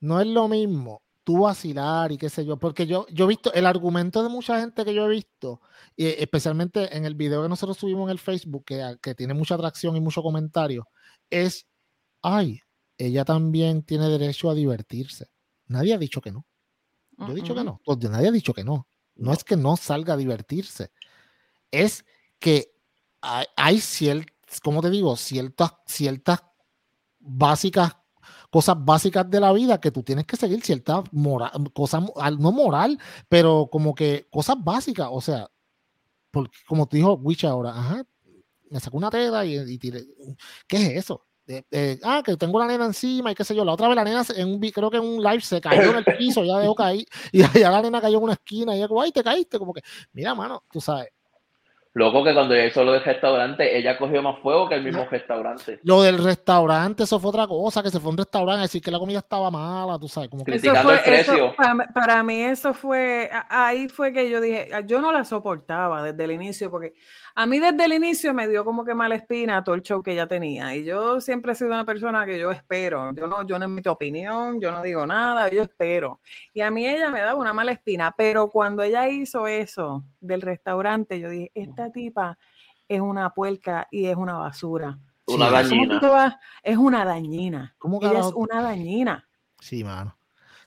No 0.00 0.20
es 0.20 0.26
lo 0.26 0.48
mismo 0.48 1.02
tú 1.24 1.42
vacilar 1.42 2.10
y 2.12 2.18
qué 2.18 2.28
sé 2.28 2.44
yo, 2.44 2.56
porque 2.56 2.86
yo, 2.86 3.06
yo 3.10 3.26
he 3.26 3.28
visto 3.28 3.52
el 3.52 3.66
argumento 3.66 4.22
de 4.22 4.28
mucha 4.28 4.60
gente 4.60 4.84
que 4.84 4.94
yo 4.94 5.06
he 5.06 5.08
visto, 5.08 5.60
y 5.96 6.06
especialmente 6.06 6.96
en 6.96 7.04
el 7.04 7.14
video 7.14 7.42
que 7.42 7.48
nosotros 7.48 7.76
subimos 7.76 8.04
en 8.04 8.12
el 8.12 8.18
Facebook, 8.18 8.64
que, 8.64 8.96
que 9.02 9.14
tiene 9.14 9.34
mucha 9.34 9.54
atracción 9.54 9.96
y 9.96 10.00
mucho 10.00 10.22
comentario, 10.22 10.88
es, 11.28 11.66
ay, 12.22 12.60
ella 12.98 13.24
también 13.24 13.82
tiene 13.82 14.08
derecho 14.08 14.50
a 14.50 14.54
divertirse. 14.54 15.28
Nadie 15.66 15.94
ha 15.94 15.98
dicho 15.98 16.20
que 16.20 16.32
no. 16.32 16.46
Yo 17.18 17.32
he 17.32 17.34
dicho 17.34 17.54
que 17.54 17.64
no. 17.64 17.80
Pues, 17.84 17.98
nadie 17.98 18.28
ha 18.28 18.32
dicho 18.32 18.54
que 18.54 18.64
no. 18.64 18.88
No 19.14 19.32
es 19.32 19.44
que 19.44 19.56
no 19.56 19.76
salga 19.76 20.14
a 20.14 20.16
divertirse. 20.16 20.90
Es 21.70 22.04
que 22.38 22.72
hay, 23.20 23.46
hay 23.56 23.80
ciertas, 23.80 24.60
como 24.60 24.80
te 24.80 24.90
digo, 24.90 25.14
ciertas, 25.16 25.74
ciertas 25.86 26.40
básicas, 27.20 27.96
cosas 28.50 28.76
básicas 28.78 29.30
de 29.30 29.40
la 29.40 29.52
vida 29.52 29.80
que 29.80 29.90
tú 29.90 30.02
tienes 30.02 30.26
que 30.26 30.36
seguir 30.36 30.62
ciertas 30.62 31.04
moral, 31.12 31.52
cosas, 31.72 32.02
no 32.38 32.52
moral, 32.52 32.98
pero 33.28 33.68
como 33.70 33.94
que 33.94 34.26
cosas 34.30 34.56
básicas, 34.58 35.08
o 35.10 35.20
sea, 35.20 35.48
porque 36.30 36.58
como 36.66 36.86
te 36.86 36.98
dijo 36.98 37.14
Witch 37.14 37.44
ahora, 37.44 37.70
ajá, 37.70 38.04
me 38.70 38.80
sacó 38.80 38.96
una 38.96 39.10
tela 39.10 39.44
y, 39.44 39.56
y 39.56 39.78
tiré, 39.78 40.04
¿qué 40.66 40.76
es 40.76 41.04
eso? 41.04 41.26
ah, 42.04 42.22
que 42.24 42.36
tengo 42.36 42.58
la 42.58 42.66
nena 42.66 42.86
encima 42.86 43.32
y 43.32 43.34
qué 43.34 43.44
sé 43.44 43.54
yo. 43.54 43.64
La 43.64 43.72
otra 43.72 43.88
vez 43.88 43.96
la 43.96 44.04
nena, 44.04 44.24
en 44.36 44.48
un, 44.48 44.60
creo 44.60 44.90
que 44.90 44.98
en 44.98 45.04
un 45.04 45.22
live 45.22 45.40
se 45.40 45.60
cayó 45.60 45.90
en 45.90 45.96
el 45.96 46.04
piso, 46.16 46.44
ya 46.44 46.58
dejó 46.58 46.74
caer, 46.74 47.04
y 47.32 47.42
ya 47.58 47.70
la 47.70 47.82
nena 47.82 48.00
cayó 48.00 48.18
en 48.18 48.24
una 48.24 48.32
esquina 48.34 48.76
y 48.76 48.86
como, 48.86 49.02
ay, 49.02 49.12
te 49.12 49.22
caíste, 49.22 49.58
como 49.58 49.72
que, 49.72 49.82
mira, 50.12 50.34
mano, 50.34 50.64
tú 50.70 50.80
sabes, 50.80 51.08
Loco 51.92 52.22
que 52.22 52.32
cuando 52.32 52.54
ella 52.54 52.66
hizo 52.66 52.84
lo 52.84 52.92
del 52.92 53.02
restaurante, 53.02 53.76
ella 53.76 53.98
cogió 53.98 54.22
más 54.22 54.38
fuego 54.40 54.68
que 54.68 54.76
el 54.76 54.84
mismo 54.84 55.08
restaurante. 55.10 55.80
Lo 55.82 56.02
del 56.02 56.22
restaurante, 56.22 57.02
eso 57.02 57.18
fue 57.18 57.30
otra 57.30 57.48
cosa, 57.48 57.82
que 57.82 57.90
se 57.90 57.98
fue 57.98 58.10
a 58.10 58.12
un 58.12 58.18
restaurante 58.18 58.60
a 58.60 58.62
decir 58.62 58.80
que 58.80 58.92
la 58.92 58.98
comida 59.00 59.18
estaba 59.18 59.50
mala, 59.50 59.98
tú 59.98 60.06
sabes. 60.06 60.30
Como 60.30 60.44
que... 60.44 60.52
Criticando 60.52 60.92
el 60.92 61.00
precio. 61.00 61.52
para, 61.92 62.22
mí 62.22 62.42
eso 62.42 62.74
fue, 62.74 63.28
ahí 63.48 63.88
fue 63.88 64.12
que 64.12 64.30
yo 64.30 64.40
dije, 64.40 64.70
yo 64.86 65.00
no 65.00 65.10
la 65.10 65.24
soportaba 65.24 66.04
desde 66.04 66.22
el 66.22 66.30
inicio, 66.30 66.70
porque 66.70 66.94
a 67.34 67.46
mí 67.46 67.58
desde 67.58 67.84
el 67.84 67.92
inicio 67.92 68.34
me 68.34 68.48
dio 68.48 68.64
como 68.64 68.84
que 68.84 68.94
mala 68.94 69.14
espina 69.14 69.62
todo 69.62 69.74
el 69.74 69.82
show 69.82 70.02
que 70.02 70.12
ella 70.12 70.26
tenía. 70.26 70.74
Y 70.74 70.84
yo 70.84 71.20
siempre 71.20 71.52
he 71.52 71.54
sido 71.54 71.70
una 71.70 71.84
persona 71.84 72.26
que 72.26 72.38
yo 72.38 72.50
espero. 72.50 73.12
Yo 73.14 73.26
no, 73.26 73.46
yo 73.46 73.58
no 73.58 73.64
emito 73.64 73.92
opinión, 73.92 74.60
yo 74.60 74.70
no 74.72 74.82
digo 74.82 75.06
nada, 75.06 75.48
yo 75.50 75.62
espero. 75.62 76.20
Y 76.52 76.60
a 76.60 76.70
mí 76.70 76.86
ella 76.86 77.10
me 77.10 77.20
daba 77.20 77.38
una 77.38 77.52
mala 77.52 77.72
espina. 77.72 78.14
Pero 78.16 78.50
cuando 78.50 78.82
ella 78.82 79.08
hizo 79.08 79.46
eso 79.46 80.04
del 80.20 80.42
restaurante, 80.42 81.20
yo 81.20 81.30
dije, 81.30 81.50
esta 81.54 81.90
tipa 81.90 82.38
es 82.88 83.00
una 83.00 83.30
puerca 83.30 83.86
y 83.90 84.06
es 84.06 84.16
una 84.16 84.34
basura. 84.34 84.98
Una 85.26 85.50
dañina. 85.50 86.40
Es 86.62 86.76
una 86.76 87.04
dañina. 87.04 87.74
¿Cómo 87.78 88.00
que 88.00 88.06
ella 88.06 88.20
es 88.20 88.32
una 88.34 88.62
dañina. 88.62 89.28
Sí, 89.60 89.84
mano. 89.84 90.16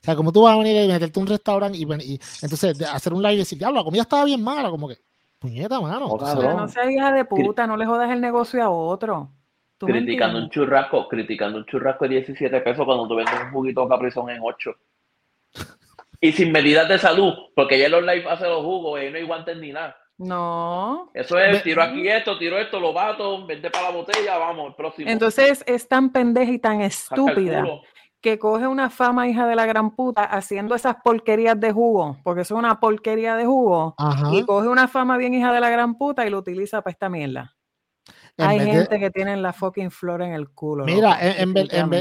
O 0.00 0.04
sea, 0.04 0.16
como 0.16 0.32
tú 0.32 0.42
vas 0.42 0.54
a 0.54 0.58
venir 0.58 0.84
y 0.84 0.88
meterte 0.88 1.18
a 1.18 1.22
un 1.22 1.28
restaurante 1.28 1.78
y, 1.78 1.82
y 1.82 2.20
entonces 2.42 2.80
hacer 2.82 3.12
un 3.14 3.22
live 3.22 3.34
y 3.34 3.38
decir, 3.38 3.58
diablo, 3.58 3.78
la 3.78 3.84
comida 3.84 4.02
estaba 4.02 4.24
bien 4.24 4.42
mala, 4.42 4.68
como 4.70 4.88
que 4.88 4.98
Puñeta, 5.38 5.80
mano. 5.80 6.08
no 6.08 6.68
seas 6.68 6.90
hija 6.90 7.12
de 7.12 7.24
puta, 7.24 7.66
no 7.66 7.76
le 7.76 7.86
jodas 7.86 8.10
el 8.10 8.20
negocio 8.20 8.62
a 8.62 8.70
otro. 8.70 9.30
criticando 9.78 10.38
un 10.38 10.50
churrasco, 10.50 11.08
criticando 11.08 11.58
un 11.58 11.66
churrasco 11.66 12.04
de 12.04 12.20
17 12.20 12.60
pesos 12.60 12.84
cuando 12.84 13.06
tú 13.06 13.16
vendes 13.16 13.34
un 13.42 13.50
juguito 13.52 13.88
caprizón 13.88 14.30
en 14.30 14.40
8. 14.42 14.74
y 16.20 16.32
sin 16.32 16.52
medidas 16.52 16.88
de 16.88 16.98
salud, 16.98 17.34
porque 17.54 17.78
ya 17.78 17.88
los 17.88 18.02
live 18.02 18.24
hace 18.28 18.46
los 18.46 18.62
jugos 18.62 19.02
y 19.02 19.10
no 19.10 19.16
hay 19.16 19.24
guantes 19.24 19.56
ni 19.58 19.72
nada. 19.72 19.96
No. 20.16 21.10
Eso 21.12 21.38
es, 21.38 21.62
tiro 21.62 21.82
aquí 21.82 22.08
esto, 22.08 22.38
tiro 22.38 22.56
esto, 22.58 22.78
lo 22.78 22.92
bato, 22.92 23.44
vende 23.44 23.68
para 23.70 23.90
la 23.90 23.96
botella, 23.96 24.38
vamos, 24.38 24.68
el 24.68 24.74
próximo. 24.74 25.10
Entonces 25.10 25.64
es 25.66 25.88
tan 25.88 26.10
pendeja 26.12 26.52
y 26.52 26.58
tan 26.58 26.80
estúpida 26.80 27.64
que 28.24 28.38
coge 28.38 28.66
una 28.66 28.88
fama 28.88 29.28
hija 29.28 29.46
de 29.46 29.54
la 29.54 29.66
gran 29.66 29.94
puta 29.94 30.24
haciendo 30.24 30.74
esas 30.74 30.96
porquerías 31.04 31.60
de 31.60 31.72
jugo, 31.72 32.16
porque 32.24 32.40
es 32.40 32.50
una 32.50 32.80
porquería 32.80 33.36
de 33.36 33.44
jugo, 33.44 33.94
y 34.32 34.42
coge 34.44 34.66
una 34.66 34.88
fama 34.88 35.18
bien 35.18 35.34
hija 35.34 35.52
de 35.52 35.60
la 35.60 35.68
gran 35.68 35.98
puta 35.98 36.26
y 36.26 36.30
lo 36.30 36.38
utiliza 36.38 36.80
para 36.80 36.92
esta 36.92 37.10
mierda. 37.10 37.54
Hay 38.38 38.60
gente 38.60 38.98
que 38.98 39.10
tiene 39.10 39.36
la 39.36 39.52
fucking 39.52 39.90
flor 39.90 40.22
en 40.22 40.32
el 40.32 40.48
culo. 40.48 40.86
Mira, 40.86 41.18
en, 41.20 41.52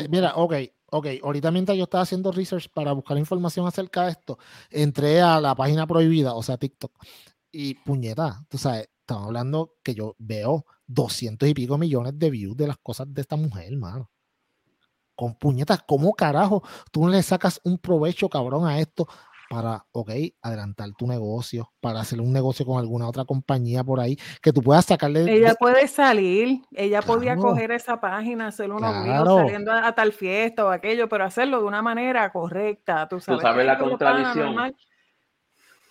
mira, 0.10 0.36
ok, 0.36 0.54
ok, 0.92 1.08
ahorita 1.22 1.52
mientras 1.52 1.78
yo 1.78 1.84
estaba 1.84 2.04
haciendo 2.04 2.32
research 2.32 2.70
para 2.74 2.94
buscar 2.94 3.18
información 3.18 3.68
acerca 3.68 4.06
de 4.06 4.12
esto, 4.12 4.40
entré 4.70 5.20
a 5.20 5.42
la 5.42 5.54
página 5.56 5.86
prohibida, 5.86 6.36
o 6.36 6.42
sea, 6.42 6.56
TikTok, 6.56 6.94
y 7.52 7.74
puñeta, 7.74 8.46
tú 8.48 8.58
sabes, 8.58 8.88
estamos 9.02 9.26
hablando 9.26 9.74
que 9.84 9.94
yo 9.94 10.16
veo 10.20 10.66
200 10.88 11.50
y 11.50 11.54
pico 11.54 11.78
millones 11.78 12.18
de 12.18 12.30
views 12.30 12.56
de 12.56 12.68
las 12.68 12.78
cosas 12.78 13.14
de 13.14 13.20
esta 13.20 13.36
mujer, 13.36 13.74
hermano 13.74 14.10
con 15.16 15.36
puñetas, 15.36 15.84
¿cómo 15.88 16.14
carajo 16.14 16.64
tú 16.92 17.06
no 17.06 17.10
le 17.10 17.22
sacas 17.24 17.62
un 17.64 17.78
provecho 17.78 18.30
cabrón 18.30 18.66
a 18.66 18.80
esto 18.80 19.08
para, 19.54 19.86
ok, 19.92 20.10
adelantar 20.42 20.90
tu 20.98 21.06
negocio, 21.06 21.72
para 21.80 22.00
hacer 22.00 22.20
un 22.20 22.34
negocio 22.34 22.66
con 22.66 22.80
alguna 22.80 23.08
otra 23.08 23.24
compañía 23.24 23.84
por 23.84 24.00
ahí, 24.00 24.18
que 24.42 24.52
tú 24.52 24.62
puedas 24.62 24.86
sacarle... 24.86 25.32
Ella 25.32 25.54
puede 25.54 25.88
salir, 25.88 26.62
ella 26.72 27.04
podía 27.04 27.36
coger 27.36 27.72
esa 27.72 28.02
página, 28.02 28.48
hacer 28.48 28.72
unos 28.72 29.04
videos 29.04 29.42
saliendo 29.42 29.72
a, 29.72 29.94
tal 29.94 30.12
fiesta 30.12 30.66
o 30.66 30.70
aquello, 30.70 31.08
pero 31.08 31.26
hacerlo 31.26 31.60
de 31.60 31.66
una 31.66 31.84
manera 31.84 32.32
correcta, 32.32 33.08
tú 33.08 33.20
sabes. 33.20 33.42
Tú 33.42 33.48
sabes 33.48 33.66
la 33.66 33.78
contradicción. 33.78 34.76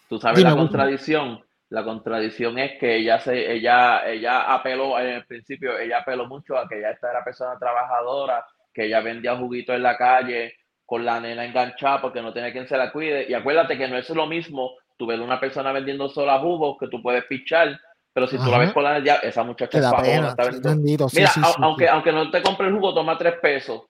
Tú 0.09 0.18
sabes 0.18 0.43
la 0.43 0.57
contradicción. 0.57 1.45
La 1.68 1.85
contradicción 1.85 2.59
es 2.59 2.79
que 2.79 2.97
ella 2.97 3.18
se, 3.20 3.51
ella, 3.51 4.07
ella 4.07 4.53
apeló 4.53 4.99
en 4.99 5.07
el 5.07 5.25
principio, 5.25 5.79
ella 5.79 6.01
apeló 6.01 6.27
mucho 6.27 6.59
a 6.59 6.68
que 6.68 6.79
ella 6.79 6.91
era 6.91 7.25
persona 7.25 7.57
trabajadora, 7.59 8.45
que 8.73 8.87
ella 8.87 9.01
vendía 9.01 9.37
juguito 9.37 9.75
en 9.75 9.83
la 9.83 9.97
calle 9.97 10.55
con 10.85 11.05
la 11.05 11.20
nena 11.20 11.45
enganchada 11.45 12.01
porque 12.01 12.23
no 12.23 12.33
tiene 12.33 12.53
quien 12.53 12.68
se 12.68 12.77
la 12.77 12.93
cuide. 12.93 13.27
Y 13.29 13.35
acuérdate 13.35 13.79
que 13.79 13.89
no 13.89 13.97
es 13.97 14.09
lo 14.11 14.27
mismo 14.27 14.73
tú 15.03 15.07
ves 15.07 15.18
una 15.18 15.41
persona 15.41 15.73
vendiendo 15.73 16.09
sola 16.09 16.39
jugos 16.39 16.77
que 16.79 16.87
tú 16.87 17.03
puedes 17.03 17.25
pichar, 17.25 17.77
pero 18.12 18.29
si 18.29 18.37
tú 18.39 18.51
la 18.51 18.59
ves 18.59 18.73
con 18.73 18.85
la 18.85 19.01
ya, 19.01 19.16
esa 19.16 19.43
muchacha 19.43 19.79
es 19.79 19.85
está 19.85 20.01
vendiendo. 20.45 21.09
Mira, 21.12 21.33
aunque, 21.59 21.89
aunque 21.89 22.12
no 22.12 22.31
te 22.31 22.41
compre 22.41 22.68
el 22.68 22.75
jugo, 22.75 22.95
toma 22.95 23.18
tres 23.18 23.35
pesos. 23.41 23.83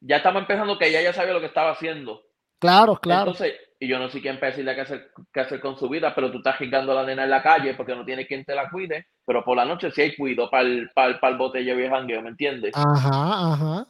Ya 0.00 0.16
estamos 0.16 0.42
empezando 0.42 0.78
que 0.78 0.88
ella 0.88 1.00
ya 1.00 1.14
sabía 1.14 1.32
lo 1.32 1.40
que 1.40 1.46
estaba 1.46 1.70
haciendo. 1.70 2.22
Claro, 2.60 2.96
claro. 2.96 3.30
Entonces, 3.30 3.54
y 3.80 3.88
yo 3.88 3.98
no 3.98 4.10
sé 4.10 4.20
quién 4.20 4.38
decirle 4.38 4.74
qué 4.74 4.80
hacer, 4.82 5.10
qué 5.32 5.40
hacer 5.40 5.60
con 5.60 5.78
su 5.78 5.88
vida, 5.88 6.14
pero 6.14 6.30
tú 6.30 6.38
estás 6.38 6.58
jugando 6.58 6.92
a 6.92 6.96
la 6.96 7.04
nena 7.04 7.24
en 7.24 7.30
la 7.30 7.42
calle 7.42 7.74
porque 7.74 7.94
no 7.94 8.04
tiene 8.04 8.26
quien 8.26 8.44
te 8.44 8.54
la 8.54 8.68
cuide, 8.68 9.06
pero 9.24 9.44
por 9.44 9.56
la 9.56 9.64
noche 9.64 9.90
sí 9.90 10.02
hay 10.02 10.16
cuido 10.16 10.50
para 10.50 10.64
el, 10.64 10.90
para 10.94 11.08
el, 11.08 11.18
para 11.18 11.32
el 11.32 11.38
botella 11.38 11.74
viejangueo, 11.74 12.20
¿me 12.20 12.30
entiendes? 12.30 12.72
Ajá, 12.74 13.52
ajá. 13.52 13.86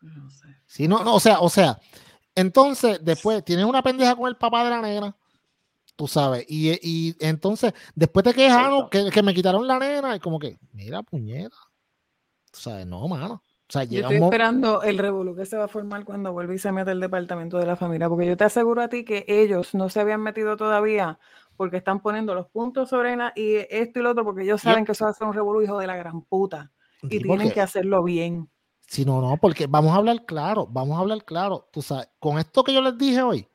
No 0.00 0.30
sé. 0.30 0.48
Sí, 0.66 0.88
no, 0.88 1.04
no, 1.04 1.14
o 1.14 1.20
sea, 1.20 1.40
o 1.40 1.48
sea, 1.48 1.78
entonces 2.34 3.00
después 3.02 3.44
tienes 3.44 3.64
una 3.64 3.82
pendeja 3.82 4.16
con 4.16 4.28
el 4.28 4.36
papá 4.36 4.64
de 4.64 4.70
la 4.70 4.80
nena, 4.80 5.16
tú 5.96 6.06
sabes, 6.06 6.44
y, 6.48 6.78
y 6.82 7.16
entonces 7.20 7.74
después 7.94 8.24
te 8.24 8.32
quejaron 8.32 8.88
que, 8.88 9.10
que, 9.10 9.22
me 9.22 9.34
quitaron 9.34 9.66
la 9.66 9.78
nena 9.78 10.16
y 10.16 10.20
como 10.20 10.38
que, 10.38 10.58
mira, 10.72 11.02
puñeta, 11.02 11.56
tú 12.50 12.60
sabes, 12.60 12.86
no, 12.86 13.06
mano. 13.08 13.42
O 13.70 13.72
sea, 13.72 13.84
yo 13.84 14.00
estoy 14.00 14.16
esperando 14.16 14.82
el 14.82 14.98
revuelo 14.98 15.36
que 15.36 15.46
se 15.46 15.56
va 15.56 15.66
a 15.66 15.68
formar 15.68 16.04
cuando 16.04 16.32
vuelva 16.32 16.52
y 16.52 16.58
se 16.58 16.72
mete 16.72 16.90
el 16.90 16.98
departamento 16.98 17.56
de 17.56 17.66
la 17.66 17.76
familia, 17.76 18.08
porque 18.08 18.26
yo 18.26 18.36
te 18.36 18.42
aseguro 18.42 18.82
a 18.82 18.88
ti 18.88 19.04
que 19.04 19.24
ellos 19.28 19.76
no 19.76 19.88
se 19.88 20.00
habían 20.00 20.22
metido 20.22 20.56
todavía 20.56 21.20
porque 21.56 21.76
están 21.76 22.00
poniendo 22.00 22.34
los 22.34 22.48
puntos 22.48 22.88
sobre 22.88 23.14
la 23.14 23.32
y 23.36 23.58
esto 23.70 24.00
y 24.00 24.02
lo 24.02 24.10
otro, 24.10 24.24
porque 24.24 24.42
ellos 24.42 24.62
saben 24.62 24.84
que 24.84 24.90
eso 24.90 25.04
va 25.04 25.12
a 25.12 25.14
ser 25.14 25.26
un 25.26 25.34
revuelo 25.34 25.62
hijo 25.62 25.78
de 25.78 25.86
la 25.86 25.94
gran 25.94 26.22
puta 26.22 26.72
y 27.02 27.20
tienen 27.20 27.52
que 27.52 27.60
hacerlo 27.60 28.02
bien. 28.02 28.50
Si 28.90 29.04
no, 29.04 29.20
no, 29.22 29.36
porque 29.36 29.68
vamos 29.68 29.92
a 29.92 29.96
hablar 29.96 30.24
claro, 30.26 30.66
vamos 30.68 30.98
a 30.98 31.00
hablar 31.00 31.24
claro. 31.24 31.68
Tú 31.72 31.80
sabes, 31.80 32.08
con 32.18 32.38
esto 32.40 32.64
que 32.64 32.74
yo 32.74 32.82
les 32.82 32.98
dije 32.98 33.22
hoy, 33.22 33.46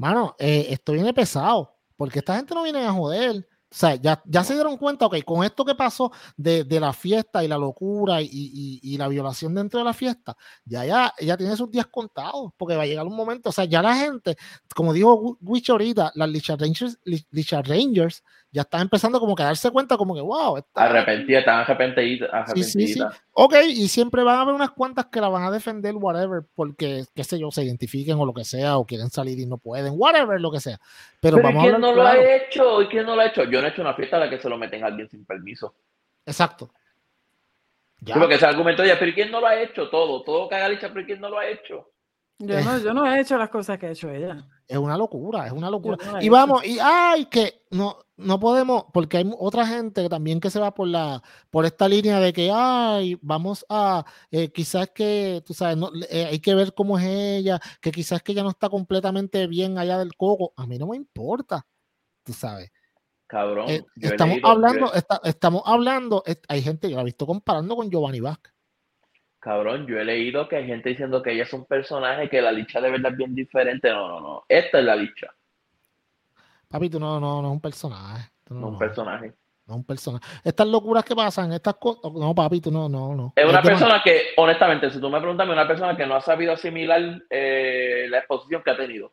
Mano, 0.00 0.34
eh, 0.38 0.68
esto 0.70 0.92
viene 0.94 1.12
pesado, 1.12 1.76
porque 1.94 2.20
esta 2.20 2.34
gente 2.34 2.54
no 2.54 2.62
viene 2.62 2.86
a 2.86 2.92
joder. 2.92 3.46
O 3.70 3.74
sea, 3.76 3.96
ya, 3.96 4.22
ya 4.24 4.42
se 4.42 4.54
dieron 4.54 4.78
cuenta, 4.78 5.04
ok, 5.04 5.22
con 5.26 5.44
esto 5.44 5.62
que 5.62 5.74
pasó 5.74 6.10
de, 6.38 6.64
de 6.64 6.80
la 6.80 6.94
fiesta 6.94 7.44
y 7.44 7.48
la 7.48 7.58
locura 7.58 8.22
y, 8.22 8.80
y, 8.82 8.96
la 8.96 9.08
violación 9.08 9.54
dentro 9.54 9.78
de 9.78 9.84
la 9.84 9.92
fiesta, 9.92 10.36
ya, 10.64 10.86
ya, 10.86 11.12
ya 11.20 11.36
tiene 11.36 11.54
sus 11.54 11.70
días 11.70 11.86
contados, 11.86 12.50
porque 12.56 12.76
va 12.76 12.84
a 12.84 12.86
llegar 12.86 13.06
un 13.06 13.14
momento, 13.14 13.50
o 13.50 13.52
sea, 13.52 13.66
ya 13.66 13.82
la 13.82 13.94
gente, 13.94 14.36
como 14.74 14.94
dijo 14.94 15.36
Witch 15.42 15.68
ahorita, 15.68 16.12
las 16.14 16.30
Licha 16.30 16.56
Rangers, 16.56 16.98
Licha 17.04 17.60
Rangers 17.60 18.24
ya 18.52 18.62
están 18.62 18.82
empezando 18.82 19.20
como 19.20 19.36
que 19.36 19.42
a 19.42 19.46
darse 19.46 19.70
cuenta 19.70 19.96
como 19.96 20.14
que, 20.14 20.20
wow. 20.20 20.56
Está... 20.56 20.84
Arrepentida, 20.84 21.38
están 21.38 21.60
arrepentida. 21.60 22.46
Sí, 22.54 22.64
sí, 22.64 22.88
sí. 22.88 23.00
Ok, 23.32 23.54
y 23.68 23.88
siempre 23.88 24.22
van 24.24 24.38
a 24.38 24.40
haber 24.42 24.54
unas 24.54 24.70
cuantas 24.70 25.06
que 25.06 25.20
la 25.20 25.28
van 25.28 25.44
a 25.44 25.50
defender, 25.50 25.94
whatever, 25.94 26.42
porque, 26.54 27.04
qué 27.14 27.24
sé 27.24 27.38
yo, 27.38 27.50
se 27.50 27.64
identifiquen 27.64 28.18
o 28.18 28.26
lo 28.26 28.34
que 28.34 28.44
sea, 28.44 28.78
o 28.78 28.84
quieren 28.84 29.10
salir 29.10 29.38
y 29.38 29.46
no 29.46 29.58
pueden, 29.58 29.94
whatever, 29.96 30.40
lo 30.40 30.50
que 30.50 30.60
sea. 30.60 30.78
Pero, 31.20 31.36
Pero 31.36 31.48
vamos 31.48 31.62
¿quién 31.62 31.80
no 31.80 31.92
lo 31.94 32.06
ha 32.06 32.18
hecho? 32.18 32.82
¿Y 32.82 32.88
quién 32.88 33.06
no 33.06 33.14
lo 33.14 33.22
ha 33.22 33.26
hecho? 33.26 33.44
Yo 33.44 33.60
no 33.60 33.68
he 33.68 33.70
hecho 33.70 33.82
una 33.82 33.94
fiesta 33.94 34.16
a 34.16 34.20
la 34.20 34.30
que 34.30 34.40
se 34.40 34.48
lo 34.48 34.58
meten 34.58 34.82
a 34.82 34.88
alguien 34.88 35.08
sin 35.08 35.24
permiso. 35.24 35.74
Exacto. 36.26 36.70
Ya. 38.02 38.14
porque 38.14 38.36
ese 38.36 38.46
argumento 38.46 38.82
ya, 38.82 38.98
pero 38.98 39.12
¿quién 39.12 39.30
no 39.30 39.40
lo 39.40 39.46
ha 39.46 39.60
hecho? 39.60 39.90
Todo, 39.90 40.22
todo 40.22 40.48
que 40.48 40.54
haga 40.54 40.74
pero 40.80 41.04
¿quién 41.04 41.20
no 41.20 41.28
lo 41.28 41.38
ha 41.38 41.46
hecho? 41.46 41.90
Yo 42.38 42.60
no, 42.62 42.78
yo 42.78 42.94
no 42.94 43.06
he 43.06 43.20
hecho 43.20 43.36
las 43.36 43.50
cosas 43.50 43.78
que 43.78 43.86
ha 43.86 43.90
hecho 43.90 44.10
ella. 44.10 44.42
Es 44.70 44.78
una 44.78 44.96
locura, 44.96 45.48
es 45.48 45.52
una 45.52 45.68
locura. 45.68 45.98
y 46.20 46.28
vamos, 46.28 46.64
y 46.64 46.78
ay, 46.80 47.24
que 47.24 47.64
no, 47.72 47.98
no 48.16 48.38
podemos, 48.38 48.84
porque 48.92 49.16
hay 49.16 49.28
otra 49.36 49.66
gente 49.66 50.08
también 50.08 50.38
que 50.38 50.48
se 50.48 50.60
va 50.60 50.72
por 50.72 50.86
la, 50.86 51.24
por 51.50 51.66
esta 51.66 51.88
línea 51.88 52.20
de 52.20 52.32
que 52.32 52.52
ay, 52.54 53.18
vamos 53.20 53.66
a, 53.68 54.04
eh, 54.30 54.52
quizás 54.52 54.88
que, 54.90 55.42
tú 55.44 55.54
sabes, 55.54 55.76
no, 55.76 55.90
eh, 56.08 56.26
hay 56.26 56.38
que 56.38 56.54
ver 56.54 56.72
cómo 56.72 56.96
es 57.00 57.04
ella, 57.04 57.58
que 57.80 57.90
quizás 57.90 58.22
que 58.22 58.30
ella 58.30 58.44
no 58.44 58.50
está 58.50 58.68
completamente 58.68 59.48
bien 59.48 59.76
allá 59.76 59.98
del 59.98 60.14
coco. 60.16 60.52
A 60.56 60.68
mí 60.68 60.78
no 60.78 60.86
me 60.86 60.96
importa, 60.96 61.66
tú 62.22 62.32
sabes. 62.32 62.70
Cabrón. 63.26 63.68
Eh, 63.68 63.84
estamos 64.00 64.38
hablando, 64.44 64.92
estamos 65.24 65.62
hablando, 65.66 66.22
hay 66.46 66.62
gente 66.62 66.88
que 66.88 66.94
lo 66.94 67.00
ha 67.00 67.04
visto 67.04 67.26
comparando 67.26 67.74
con 67.74 67.90
Giovanni 67.90 68.20
Vázquez. 68.20 68.52
Cabrón, 69.40 69.86
yo 69.86 69.98
he 69.98 70.04
leído 70.04 70.46
que 70.46 70.56
hay 70.56 70.66
gente 70.66 70.90
diciendo 70.90 71.22
que 71.22 71.32
ella 71.32 71.44
es 71.44 71.52
un 71.54 71.64
personaje, 71.64 72.28
que 72.28 72.42
la 72.42 72.52
licha 72.52 72.78
de 72.78 72.90
verdad 72.90 73.12
es 73.12 73.16
bien 73.16 73.34
diferente. 73.34 73.88
No, 73.88 74.06
no, 74.06 74.20
no. 74.20 74.44
Esta 74.46 74.78
es 74.78 74.84
la 74.84 74.94
licha. 74.94 75.34
Papi, 76.68 76.90
tú 76.90 77.00
no, 77.00 77.18
no, 77.18 77.40
no 77.40 77.48
es 77.48 77.52
un 77.52 77.60
personaje. 77.60 78.30
no, 78.50 78.58
es 78.58 78.64
un 78.64 78.78
personaje. 78.78 79.32
No 79.66 79.74
es 79.74 79.78
un 79.78 79.84
personaje. 79.84 80.26
Estas 80.44 80.66
locuras 80.66 81.04
que 81.04 81.16
pasan, 81.16 81.52
estas 81.54 81.74
cosas. 81.76 82.12
No, 82.12 82.34
papi, 82.34 82.60
tú 82.60 82.70
no, 82.70 82.86
no, 82.86 83.14
no. 83.14 83.32
Es 83.34 83.48
una 83.48 83.62
persona 83.62 84.02
que, 84.04 84.34
honestamente, 84.36 84.90
si 84.90 85.00
tú 85.00 85.08
me 85.08 85.18
preguntas, 85.18 85.46
es 85.46 85.52
una 85.52 85.66
persona 85.66 85.96
que 85.96 86.06
no 86.06 86.16
ha 86.16 86.20
sabido 86.20 86.52
asimilar 86.52 87.22
eh, 87.30 88.06
la 88.10 88.18
exposición 88.18 88.62
que 88.62 88.70
ha 88.72 88.76
tenido. 88.76 89.10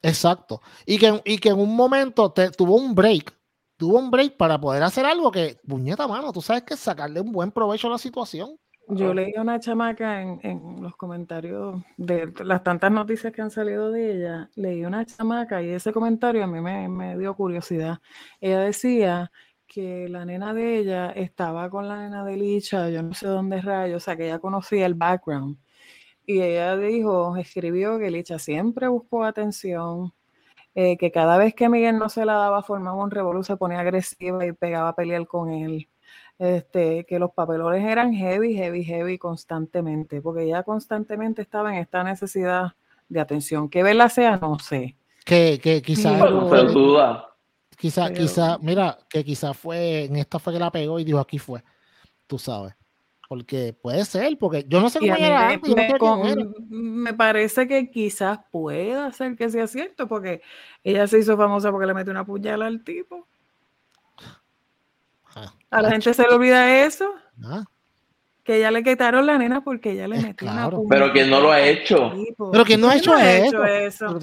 Exacto. 0.00 0.62
Y 0.84 0.96
que, 0.96 1.20
y 1.24 1.38
que 1.38 1.48
en 1.48 1.58
un 1.58 1.74
momento 1.74 2.30
te, 2.30 2.50
tuvo 2.50 2.76
un 2.76 2.94
break. 2.94 3.34
Tuvo 3.76 3.98
un 3.98 4.12
break 4.12 4.36
para 4.36 4.60
poder 4.60 4.84
hacer 4.84 5.04
algo 5.04 5.32
que, 5.32 5.58
puñeta 5.66 6.06
mano, 6.06 6.32
tú 6.32 6.40
sabes 6.40 6.62
que 6.62 6.76
sacarle 6.76 7.20
un 7.20 7.32
buen 7.32 7.50
provecho 7.50 7.88
a 7.88 7.90
la 7.90 7.98
situación. 7.98 8.56
Yo 8.88 9.12
leí 9.14 9.34
a 9.34 9.42
una 9.42 9.58
chamaca 9.58 10.22
en, 10.22 10.38
en, 10.44 10.82
los 10.82 10.94
comentarios 10.96 11.82
de 11.96 12.32
las 12.44 12.62
tantas 12.62 12.92
noticias 12.92 13.32
que 13.32 13.42
han 13.42 13.50
salido 13.50 13.90
de 13.90 14.12
ella, 14.12 14.50
leí 14.54 14.84
una 14.84 15.04
chamaca 15.04 15.60
y 15.60 15.70
ese 15.70 15.92
comentario 15.92 16.44
a 16.44 16.46
mí 16.46 16.60
me, 16.60 16.88
me, 16.88 17.18
dio 17.18 17.34
curiosidad. 17.34 17.98
Ella 18.40 18.60
decía 18.60 19.32
que 19.66 20.08
la 20.08 20.24
nena 20.24 20.54
de 20.54 20.78
ella 20.78 21.10
estaba 21.10 21.68
con 21.68 21.88
la 21.88 21.98
nena 21.98 22.24
de 22.24 22.36
Licha, 22.36 22.88
yo 22.90 23.02
no 23.02 23.12
sé 23.14 23.26
dónde 23.26 23.60
rayos, 23.60 24.02
o 24.02 24.04
sea, 24.04 24.16
que 24.16 24.26
ella 24.26 24.38
conocía 24.38 24.86
el 24.86 24.94
background. 24.94 25.58
Y 26.24 26.40
ella 26.42 26.76
dijo, 26.76 27.36
escribió 27.36 27.98
que 27.98 28.10
Licha 28.10 28.38
siempre 28.38 28.88
buscó 28.88 29.24
atención, 29.24 30.12
eh, 30.74 30.96
que 30.96 31.10
cada 31.10 31.38
vez 31.38 31.54
que 31.54 31.68
Miguel 31.68 31.98
no 31.98 32.08
se 32.08 32.24
la 32.24 32.34
daba 32.34 32.62
formaba 32.62 33.02
un 33.02 33.10
revolú, 33.10 33.42
se 33.44 33.56
ponía 33.56 33.80
agresiva 33.80 34.46
y 34.46 34.52
pegaba 34.52 34.90
a 34.90 34.94
pelear 34.96 35.26
con 35.26 35.50
él 35.50 35.88
este, 36.38 37.04
que 37.06 37.18
los 37.18 37.32
papelones 37.32 37.84
eran 37.84 38.12
heavy, 38.12 38.54
heavy, 38.54 38.84
heavy 38.84 39.18
constantemente, 39.18 40.20
porque 40.20 40.44
ella 40.44 40.62
constantemente 40.62 41.42
estaba 41.42 41.74
en 41.74 41.80
esta 41.80 42.04
necesidad 42.04 42.72
de 43.08 43.20
atención. 43.20 43.68
Que 43.68 43.82
verla 43.82 44.08
sea, 44.08 44.36
no 44.36 44.58
sé. 44.58 44.96
Que, 45.24 45.58
que 45.62 45.82
quizás. 45.82 46.18
duda. 46.72 47.26
Quizá, 47.76 48.10
quizá, 48.12 48.58
mira, 48.58 48.98
que 49.08 49.22
quizá 49.22 49.52
fue, 49.52 50.04
en 50.04 50.16
esta 50.16 50.38
fue 50.38 50.54
que 50.54 50.58
la 50.58 50.70
pegó 50.70 50.98
y 50.98 51.04
dijo 51.04 51.18
aquí 51.18 51.38
fue, 51.38 51.62
tú 52.26 52.38
sabes. 52.38 52.74
Porque 53.28 53.74
puede 53.74 54.04
ser, 54.04 54.38
porque 54.38 54.64
yo 54.68 54.80
no 54.80 54.88
sé 54.88 55.00
cómo 55.00 55.16
era 55.16 55.58
me, 56.68 57.12
parece 57.12 57.66
que 57.66 57.90
quizás 57.90 58.38
pueda 58.52 59.12
ser 59.12 59.36
que 59.36 59.50
sea 59.50 59.66
cierto, 59.66 60.06
porque 60.06 60.42
ella 60.84 61.06
se 61.08 61.18
hizo 61.18 61.36
famosa 61.36 61.70
porque 61.70 61.86
le 61.86 61.94
metió 61.94 62.12
una 62.12 62.24
puñalada 62.24 62.68
al 62.68 62.84
tipo. 62.84 63.26
A 65.76 65.82
la 65.82 65.90
gente 65.90 66.14
se 66.14 66.22
le 66.22 66.34
olvida 66.34 66.86
eso. 66.86 67.12
Ah. 67.44 67.62
Que 68.42 68.60
ya 68.60 68.70
le 68.70 68.82
quitaron 68.82 69.26
la 69.26 69.36
nena 69.36 69.62
porque 69.62 69.90
ella 69.90 70.08
le 70.08 70.18
metió 70.18 70.48
una 70.48 70.70
Pero 70.88 71.12
que 71.12 71.26
no 71.26 71.40
lo 71.40 71.50
ha 71.52 71.60
hecho. 71.60 72.12
Pero 72.50 72.64
que 72.64 72.78
no 72.78 72.88
ha 72.88 72.96
hecho, 72.96 73.14
eso. 73.18 73.62
eso? 73.64 74.18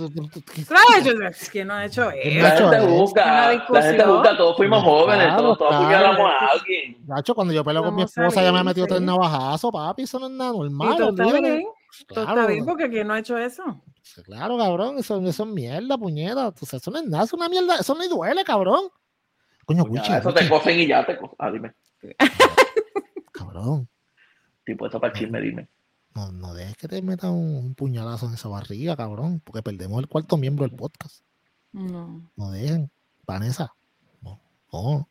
¿Quién 1.52 1.68
no 1.68 1.74
ha 1.76 1.86
hecho 1.86 2.10
eso? 2.10 2.42
La 2.42 2.52
gente 2.52 2.88
busca, 2.88 3.54
la 3.70 3.82
gente 3.84 4.06
busca, 4.06 4.36
todos 4.36 4.58
fuimos 4.58 4.82
jóvenes, 4.82 5.38
todos, 5.38 5.60
todos 5.60 5.76
apuñalamos 5.76 6.32
a 6.32 6.48
alguien. 6.54 6.98
Nacho, 7.06 7.36
cuando 7.36 7.54
yo 7.54 7.64
peleo 7.64 7.84
con 7.84 7.96
mi 7.96 8.02
esposa, 8.02 8.42
ella 8.42 8.52
me 8.52 8.60
ha 8.60 8.64
metido 8.64 8.88
tres 8.88 9.02
navajazos, 9.02 9.72
papi, 9.72 10.04
eso 10.04 10.18
no 10.18 10.26
es 10.26 10.32
nada 10.32 10.54
normal. 10.54 10.98
¿Y 11.00 11.10
está 11.10 11.40
bien? 11.40 11.66
Claro. 12.08 12.30
está 12.30 12.48
bien 12.48 12.66
porque 12.66 12.90
¿quién 12.90 13.08
no 13.08 13.14
ha 13.14 13.20
hecho 13.20 13.38
eso? 13.38 13.64
Claro, 14.24 14.58
cabrón, 14.58 14.98
eso, 14.98 15.20
eso 15.28 15.44
es 15.44 15.50
mierda, 15.50 15.98
puñeta. 15.98 16.52
eso 16.60 16.92
no 16.92 16.98
es 16.98 17.06
nada, 17.06 17.26
es 17.26 17.34
una 17.34 17.48
mierda, 17.48 17.76
eso 17.76 17.94
no 17.94 18.08
duele, 18.08 18.44
cabrón. 18.44 18.90
Coño, 19.66 19.84
Wichi. 19.84 20.12
Eso 20.14 20.34
te 20.34 20.50
cosen 20.50 20.80
y 20.80 20.88
ya 20.88 21.06
te 21.06 21.18
cosen. 21.18 21.36
Ah, 21.40 21.52
dime. 21.52 21.74
Cabrón. 23.32 23.88
Tipo, 24.66 24.86
esto 24.86 25.00
para 25.00 25.14
el 25.14 25.20
chisme, 25.20 25.42
dime. 25.42 25.68
No, 26.16 26.32
no 26.32 26.54
dejes 26.54 26.78
que 26.78 26.88
te 26.88 27.02
metan 27.02 27.32
un, 27.32 27.74
puñalazo 27.76 28.28
en 28.28 28.36
esa 28.36 28.48
barriga, 28.48 28.96
cabrón, 28.96 29.42
porque 29.44 29.64
perdemos 29.64 30.00
el 30.00 30.08
cuarto 30.08 30.38
miembro 30.38 30.68
del 30.68 30.76
podcast. 30.76 31.24
No. 31.72 32.22
No 32.36 32.52
dejen. 32.52 32.92
Vanessa. 33.26 33.74
No. 34.22 34.40
No. 34.72 35.08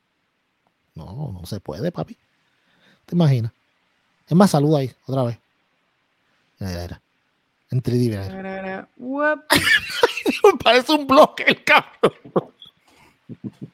No, 0.94 1.32
no 1.32 1.46
se 1.46 1.58
puede, 1.60 1.90
papi. 1.90 2.16
¿Te 3.06 3.16
imaginas? 3.16 3.52
Es 4.28 4.36
más, 4.36 4.50
saluda 4.50 4.78
ahí, 4.78 4.92
otra 5.06 5.24
vez. 5.24 5.38
Mira, 6.58 6.72
mira, 6.72 6.82
mira. 6.82 7.02
En 7.70 7.82
3D, 7.82 8.86
Parece 10.62 10.92
un 10.92 11.06
bloque 11.06 11.44
el 11.46 11.64
cabrón. 11.64 12.12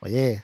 Oye, 0.00 0.42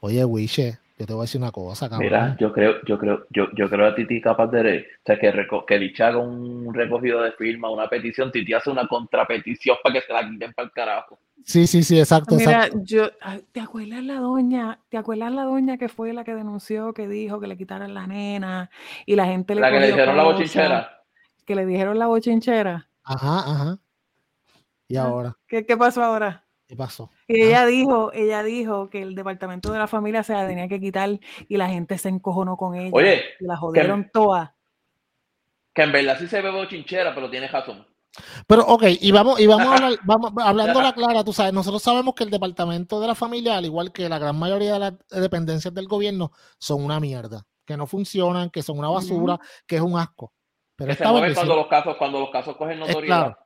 oye, 0.00 0.24
Wiche, 0.24 0.78
yo 1.00 1.06
te 1.06 1.14
voy 1.14 1.22
a 1.22 1.24
decir 1.24 1.40
una 1.40 1.50
cosa, 1.50 1.88
cabrón. 1.88 2.10
Mira, 2.10 2.36
yo 2.38 2.52
creo, 2.52 2.74
yo 2.84 2.98
creo, 2.98 3.26
yo, 3.30 3.48
yo 3.54 3.70
creo 3.70 3.86
a 3.86 3.94
Titi 3.94 4.20
capaz 4.20 4.48
de, 4.48 4.80
o 4.80 5.02
sea, 5.06 5.18
que, 5.18 5.32
que 5.66 5.78
Licha 5.78 6.08
haga 6.08 6.18
un 6.18 6.74
recogido 6.74 7.22
de 7.22 7.32
firma, 7.32 7.70
una 7.70 7.88
petición, 7.88 8.30
Titi 8.30 8.52
hace 8.52 8.68
una 8.68 8.86
contrapetición 8.86 9.78
para 9.82 9.94
que 9.94 10.00
se 10.02 10.12
la 10.12 10.28
quiten 10.28 10.52
para 10.52 10.66
el 10.66 10.72
carajo. 10.72 11.18
Sí, 11.42 11.66
sí, 11.66 11.82
sí, 11.82 11.98
exacto. 11.98 12.34
Mira, 12.34 12.68
yo, 12.82 13.10
¿te 13.52 13.60
acuerdas 13.60 14.04
la 14.04 14.16
doña? 14.16 14.78
¿Te 14.90 14.98
acuerdas 14.98 15.32
la 15.32 15.44
doña 15.44 15.78
que 15.78 15.88
fue 15.88 16.12
la 16.12 16.22
que 16.22 16.34
denunció, 16.34 16.92
que 16.92 17.08
dijo 17.08 17.40
que 17.40 17.46
le 17.46 17.56
quitaran 17.56 17.94
la 17.94 18.06
nena 18.06 18.70
y 19.06 19.16
la 19.16 19.24
gente 19.24 19.54
le 19.54 19.62
La 19.62 19.70
que 19.70 19.80
le 19.80 19.86
dijeron 19.86 20.16
la 20.18 20.24
bochinchera. 20.24 21.02
Que 21.46 21.54
le 21.54 21.64
dijeron 21.64 21.98
la 21.98 22.08
bochinchera. 22.08 22.88
Ajá, 23.04 23.38
ajá. 23.38 23.78
¿Y 24.86 24.96
ah, 24.96 25.04
ahora? 25.04 25.36
¿Qué, 25.46 25.64
qué 25.64 25.78
pasó 25.78 26.02
ahora? 26.02 26.44
¿Qué 26.66 26.76
pasó? 26.76 27.10
Y 27.32 27.42
ella 27.42 27.64
dijo, 27.64 28.12
ella 28.12 28.42
dijo 28.42 28.90
que 28.90 29.02
el 29.02 29.14
departamento 29.14 29.72
de 29.72 29.78
la 29.78 29.86
familia 29.86 30.24
se 30.24 30.32
la 30.32 30.48
tenía 30.48 30.66
que 30.66 30.80
quitar 30.80 31.20
y 31.48 31.56
la 31.56 31.68
gente 31.68 31.96
se 31.96 32.08
encojonó 32.08 32.56
con 32.56 32.74
ella. 32.74 32.90
Oye, 32.92 33.22
y 33.38 33.44
la 33.44 33.56
jodieron 33.56 34.10
todas. 34.12 34.50
Que 35.72 35.82
en 35.82 35.92
verdad 35.92 36.18
sí 36.18 36.26
se 36.26 36.42
ve 36.42 36.50
bochinchera, 36.50 37.14
pero 37.14 37.30
tiene 37.30 37.46
razón. 37.46 37.86
Pero 38.48 38.62
ok, 38.66 38.82
y 39.00 39.12
vamos, 39.12 39.38
y 39.38 39.46
vamos, 39.46 39.68
a 39.68 39.76
hablar, 39.76 39.98
vamos 40.02 40.32
hablando 40.44 40.82
la 40.82 40.92
clara, 40.92 41.22
tú 41.22 41.32
sabes, 41.32 41.52
nosotros 41.52 41.80
sabemos 41.80 42.14
que 42.16 42.24
el 42.24 42.30
departamento 42.30 43.00
de 43.00 43.06
la 43.06 43.14
familia, 43.14 43.56
al 43.56 43.64
igual 43.64 43.92
que 43.92 44.08
la 44.08 44.18
gran 44.18 44.36
mayoría 44.36 44.72
de 44.72 44.78
las 44.80 44.94
dependencias 45.08 45.72
del 45.72 45.86
gobierno, 45.86 46.32
son 46.58 46.84
una 46.84 46.98
mierda, 46.98 47.46
que 47.64 47.76
no 47.76 47.86
funcionan, 47.86 48.50
que 48.50 48.62
son 48.62 48.76
una 48.76 48.88
basura, 48.88 49.38
que 49.68 49.76
es 49.76 49.82
un 49.82 49.96
asco. 49.96 50.32
Pero 50.74 50.90
esta 50.90 51.12
vez 51.12 51.34
cuando 51.34 51.54
los 51.54 51.68
casos, 51.68 51.96
cuando 51.96 52.18
los 52.18 52.30
casos 52.30 52.56
cogen 52.56 52.80
notoriedad 52.80 53.36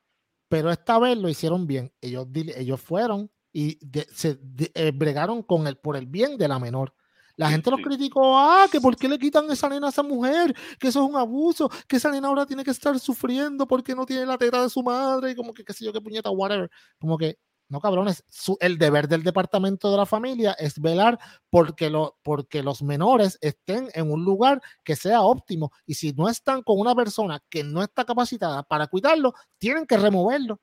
pero 0.55 0.71
esta 0.71 1.01
vez 1.01 1.19
lo 1.19 1.29
hicieron 1.29 1.67
bien. 1.67 1.93
Ellos, 2.01 2.29
ellos 2.33 2.81
fueron 2.81 3.29
y 3.55 3.79
se 4.13 4.39
eh, 4.75 4.93
bregaron 4.93 5.43
con 5.43 5.67
el, 5.67 5.77
por 5.77 5.97
el 5.97 6.07
bien 6.07 6.37
de 6.37 6.49
la 6.49 6.59
menor. 6.59 6.93
La 7.37 7.51
gente 7.51 7.71
los 7.71 7.81
criticó, 7.81 8.39
ah, 8.39 8.67
que 8.71 8.81
por 8.81 8.97
qué 8.97 9.09
le 9.09 9.19
quitan 9.19 9.51
esa 9.51 9.69
nena 9.69 9.87
a 9.87 9.91
esa 9.91 10.03
mujer, 10.03 10.55
que 10.79 10.89
eso 10.89 11.03
es 11.03 11.11
un 11.11 11.17
abuso, 11.17 11.71
que 11.89 11.97
esa 11.97 12.11
nena 12.11 12.29
ahora 12.29 12.47
tiene 12.47 12.63
que 12.63 12.71
estar 12.71 12.99
sufriendo 13.01 13.67
porque 13.67 13.95
no 13.95 14.05
tiene 14.07 14.27
la 14.27 14.39
teta 14.39 14.63
de 14.63 14.71
su 14.71 14.83
madre, 14.83 15.31
y 15.33 15.35
como 15.35 15.53
que 15.53 15.65
qué 15.65 15.73
sé 15.73 15.85
yo, 15.85 15.93
qué 15.93 16.01
puñeta, 16.01 16.31
whatever. 16.31 16.71
Como 16.99 17.17
que 17.17 17.39
no, 17.69 17.81
cabrones, 17.81 18.25
el 18.61 18.79
deber 18.79 19.09
del 19.09 19.23
departamento 19.23 19.91
de 19.91 19.97
la 19.97 20.07
familia 20.07 20.53
es 20.59 20.79
velar 20.79 21.19
porque, 21.49 21.91
lo, 21.91 22.19
porque 22.23 22.63
los 22.63 22.83
menores 22.83 23.39
estén 23.41 23.89
en 23.95 24.11
un 24.13 24.25
lugar 24.25 24.61
que 24.85 24.97
sea 24.97 25.23
óptimo. 25.23 25.73
Y 25.87 25.95
si 25.95 26.13
no 26.13 26.29
están 26.29 26.63
con 26.63 26.79
una 26.79 26.95
persona 26.95 27.43
que 27.49 27.65
no 27.65 27.83
está 27.83 28.05
capacitada 28.05 28.63
para 28.65 28.87
cuidarlo, 28.87 29.33
tienen 29.59 29.87
que 29.87 29.97
removerlo. 29.97 30.61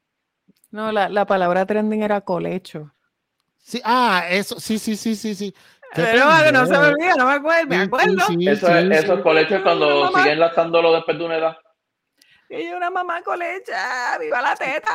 No, 0.71 0.91
la, 0.91 1.09
la 1.09 1.25
palabra 1.25 1.65
trending 1.65 2.01
era 2.01 2.21
colecho. 2.21 2.91
Sí, 3.57 3.81
ah, 3.83 4.23
eso, 4.29 4.59
sí, 4.59 4.79
sí, 4.79 4.95
sí, 4.95 5.15
sí, 5.15 5.35
sí. 5.35 5.53
Pero 5.93 6.25
no 6.51 6.65
se 6.65 6.71
me 6.71 6.77
olvida, 6.77 7.15
no 7.15 7.25
me 7.25 7.33
acuerdo, 7.33 7.67
me 7.67 7.75
acuerdo. 7.77 8.15
eso, 8.39 8.67
es, 8.69 9.03
eso 9.03 9.13
es 9.15 9.21
colecho 9.21 9.61
cuando 9.61 10.07
siguen 10.13 10.39
lanzándolo 10.39 10.93
después 10.93 11.17
de 11.17 11.25
una 11.25 11.37
edad. 11.37 11.57
Y 12.49 12.69
yo 12.69 12.77
una 12.77 12.89
mamá 12.89 13.21
colecha, 13.21 14.17
viva 14.19 14.41
la 14.41 14.55
teta. 14.55 14.91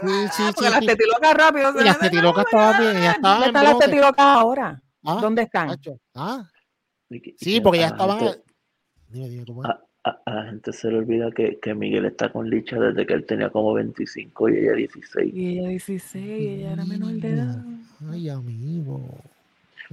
Sí, 0.00 0.28
sí, 0.32 0.42
porque 0.54 0.70
las 0.70 0.80
tetilocas 0.80 1.34
rápido. 1.34 1.80
Y 1.80 1.84
las 1.84 1.98
tetilocas 1.98 2.44
estaban 2.44 2.80
bien, 2.80 3.02
ya 3.02 3.10
estaban 3.12 3.40
¿Dónde 3.40 3.46
están 3.46 3.64
las 3.64 3.78
tetilocas 3.78 4.26
ahora? 4.26 4.82
¿Ah? 5.04 5.18
¿Dónde 5.20 5.42
están? 5.42 5.80
Ah. 6.14 6.44
Sí, 7.38 7.60
porque 7.60 7.80
ya 7.80 7.88
estaban. 7.88 8.18
Dime, 9.08 9.28
dime, 9.28 9.44
¿cómo 9.46 9.62
es? 9.64 9.70
A, 10.06 10.22
la 10.26 10.44
gente 10.44 10.72
se 10.72 10.88
le 10.88 10.98
olvida 10.98 11.32
que, 11.32 11.58
que, 11.58 11.74
Miguel 11.74 12.04
está 12.04 12.30
con 12.30 12.48
Licha 12.48 12.78
desde 12.78 13.04
que 13.04 13.12
él 13.12 13.26
tenía 13.26 13.50
como 13.50 13.74
25 13.74 14.48
y 14.50 14.58
ella 14.58 14.72
16. 14.74 15.34
Y 15.34 15.58
ella 15.58 15.68
16, 15.68 16.24
y 16.24 16.48
ella 16.48 16.72
era 16.74 16.84
menor 16.84 17.14
de 17.14 17.28
edad. 17.28 17.64
Ay, 18.08 18.28
amigo. 18.28 19.02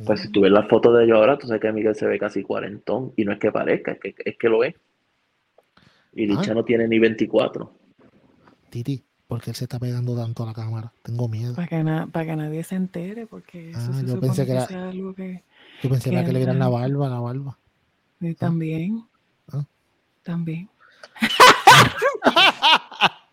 Pues 0.05 0.21
si 0.21 0.29
tú 0.29 0.41
ves 0.41 0.51
la 0.51 0.63
foto 0.67 0.93
de 0.93 1.05
ellos 1.05 1.17
ahora, 1.17 1.37
tú 1.39 1.47
sabes 1.47 1.61
que 1.61 1.71
Miguel 1.71 1.95
se 1.95 2.05
ve 2.05 2.19
casi 2.19 2.43
cuarentón. 2.43 3.13
Y 3.15 3.25
no 3.25 3.31
es 3.31 3.39
que 3.39 3.51
parezca, 3.51 3.93
es 3.93 3.99
que, 3.99 4.15
es 4.23 4.37
que 4.37 4.49
lo 4.49 4.63
es. 4.63 4.75
Y 6.13 6.27
Licha 6.27 6.51
ah. 6.51 6.55
no 6.55 6.63
tiene 6.63 6.87
ni 6.87 6.99
24. 6.99 7.71
Titi, 8.69 9.03
¿por 9.27 9.41
qué 9.41 9.49
él 9.49 9.55
se 9.55 9.65
está 9.65 9.79
pegando 9.79 10.15
tanto 10.15 10.43
a 10.43 10.45
la 10.47 10.53
cámara? 10.53 10.93
Tengo 11.01 11.27
miedo. 11.27 11.55
Para 11.55 11.67
que, 11.67 11.83
para 12.11 12.25
que 12.25 12.35
nadie 12.35 12.63
se 12.63 12.75
entere, 12.75 13.25
porque 13.25 13.71
eso 13.71 13.91
ah, 13.91 14.01
yo 14.05 14.19
pensé 14.19 14.45
que 14.45 14.51
era, 14.51 14.89
algo 14.89 15.15
que... 15.15 15.43
Yo 15.81 15.89
pensé 15.89 16.11
que, 16.11 16.15
era 16.17 16.25
que 16.25 16.33
le 16.33 16.39
dieran 16.39 16.59
la 16.59 16.69
barba, 16.69 17.09
la 17.09 17.19
barba. 17.19 17.57
Y 18.21 18.35
¿Ah? 18.39 19.65
También. 20.23 20.69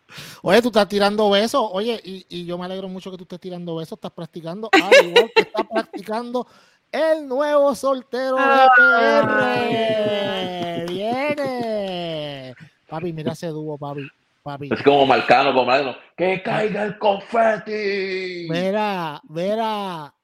Oye, 0.43 0.63
tú 0.63 0.69
estás 0.69 0.89
tirando 0.89 1.29
besos. 1.31 1.69
Oye, 1.73 2.01
y, 2.05 2.25
y, 2.29 2.45
yo 2.45 2.59
me 2.59 2.65
alegro 2.65 2.89
mucho 2.89 3.11
que 3.11 3.17
tú 3.17 3.25
estés 3.25 3.41
tirando 3.41 3.75
besos. 3.77 3.97
Estás 3.97 4.13
practicando. 4.13 4.69
Ah, 4.73 4.91
igual 5.03 5.31
que 5.35 5.43
estás 5.43 5.67
practicando 5.73 6.47
el 6.91 7.29
nuevo 7.29 7.75
soltero 7.75 8.37
de 8.37 8.69
PR. 8.77 10.87
Viene. 10.89 12.55
Papi, 12.89 13.13
mira 13.13 13.33
ese 13.33 13.49
dúo, 13.49 13.77
papi. 13.79 14.09
papi. 14.43 14.71
Es 14.73 14.83
como 14.83 15.05
Marcano, 15.07 15.53
como 15.53 15.67
Marcano. 15.67 15.97
¡Que 16.17 16.43
caiga 16.43 16.85
el 16.85 16.99
confeti! 16.99 18.47
Mira, 18.49 19.21
mira. 19.29 20.15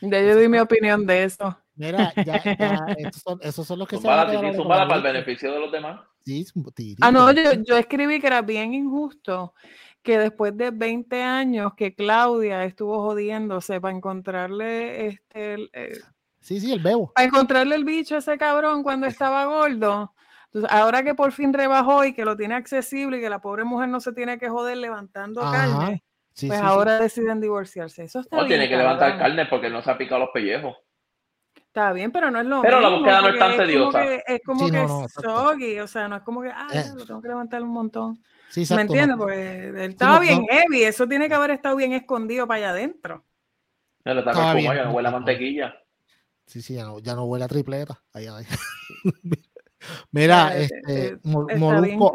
yo 0.00 0.36
di 0.36 0.48
mi 0.48 0.58
opinión 0.58 1.06
de 1.06 1.24
eso. 1.24 1.56
Mira, 1.76 2.12
ya, 2.24 2.42
ya 2.42 2.86
esos, 2.98 3.66
son, 3.66 3.78
los 3.78 3.88
que 3.88 3.96
se 3.96 4.06
van 4.06 4.20
a 4.20 4.68
para 4.68 4.96
el 4.96 5.02
beneficio 5.02 5.52
de 5.52 5.60
los 5.60 5.72
demás. 5.72 6.00
Sí, 6.24 6.46
ah, 7.00 7.10
no, 7.10 7.30
yo, 7.32 7.52
yo 7.66 7.76
escribí 7.76 8.18
que 8.20 8.28
era 8.28 8.40
bien 8.40 8.72
injusto 8.72 9.52
que 10.04 10.18
después 10.18 10.56
de 10.56 10.70
20 10.70 11.22
años 11.22 11.72
que 11.76 11.94
Claudia 11.94 12.64
estuvo 12.64 13.02
jodiéndose 13.02 13.80
para 13.80 13.96
encontrarle 13.96 15.06
este 15.06 15.54
eh, 15.72 15.98
sí, 16.40 16.60
sí, 16.60 16.72
el 16.72 16.80
bebo. 16.80 17.12
Para 17.14 17.26
encontrarle 17.26 17.74
el 17.74 17.84
bicho 17.84 18.14
a 18.14 18.18
ese 18.18 18.38
cabrón 18.38 18.82
cuando 18.82 19.06
estaba 19.06 19.46
gordo. 19.46 20.14
Entonces, 20.46 20.70
ahora 20.70 21.02
que 21.02 21.14
por 21.14 21.32
fin 21.32 21.52
rebajó 21.52 22.04
y 22.04 22.12
que 22.12 22.24
lo 22.24 22.36
tiene 22.36 22.54
accesible 22.54 23.18
y 23.18 23.20
que 23.20 23.30
la 23.30 23.40
pobre 23.40 23.64
mujer 23.64 23.88
no 23.88 23.98
se 23.98 24.12
tiene 24.12 24.38
que 24.38 24.48
joder 24.48 24.76
levantando 24.76 25.40
carne, 25.40 26.04
pues 26.38 26.60
ahora 26.60 27.00
deciden 27.00 27.40
divorciarse. 27.40 28.04
Eso 28.04 28.20
está 28.20 28.36
no 28.36 28.46
tiene 28.46 28.68
que 28.68 28.76
levantar 28.76 29.18
carne 29.18 29.46
porque 29.46 29.70
no 29.70 29.82
se 29.82 29.90
ha 29.90 29.98
picado 29.98 30.20
los 30.20 30.30
pellejos. 30.32 30.76
Está 31.74 31.92
bien, 31.92 32.12
pero 32.12 32.30
no 32.30 32.38
es 32.38 32.46
lo 32.46 32.62
pero 32.62 32.78
mismo. 32.78 32.80
Pero 32.80 32.80
la 32.80 32.96
búsqueda 32.96 33.20
no 33.20 33.28
es 33.30 33.38
tan 33.40 33.56
tediosa. 33.56 34.04
Es 34.04 34.40
como 34.46 34.70
que, 34.70 34.78
es, 34.78 34.86
como 34.86 35.02
que 35.02 35.08
soggy, 35.08 35.80
o 35.80 35.88
sea, 35.88 36.06
no 36.06 36.14
es 36.14 36.22
como 36.22 36.40
que, 36.40 36.48
ah, 36.54 36.68
eh. 36.72 36.84
lo 36.94 37.04
tengo 37.04 37.20
que 37.20 37.26
levantar 37.26 37.60
un 37.64 37.70
montón. 37.70 38.22
¿Me 38.54 38.82
entiendes? 38.82 39.16
Porque 39.16 39.66
él 39.70 39.90
estaba 39.90 40.20
bien 40.20 40.46
heavy, 40.48 40.84
eso 40.84 41.08
tiene 41.08 41.26
que 41.26 41.34
haber 41.34 41.50
estado 41.50 41.74
bien 41.74 41.92
escondido 41.92 42.46
para 42.46 42.58
allá 42.58 42.70
adentro. 42.70 43.24
Ya 44.04 44.12
está 44.12 44.32
como 44.32 44.72
ya 44.72 44.84
no 44.84 44.92
huele 44.92 45.08
a 45.08 45.10
mantequilla. 45.10 45.74
Sí, 46.46 46.62
sí, 46.62 46.74
ya 46.74 46.84
no, 46.84 47.00
ya 47.00 47.16
no 47.16 47.24
huele 47.24 47.44
a 47.44 47.48
tripleta. 47.48 48.00
Mira, 50.12 50.56
este, 50.56 51.18
Molusco, 51.24 52.12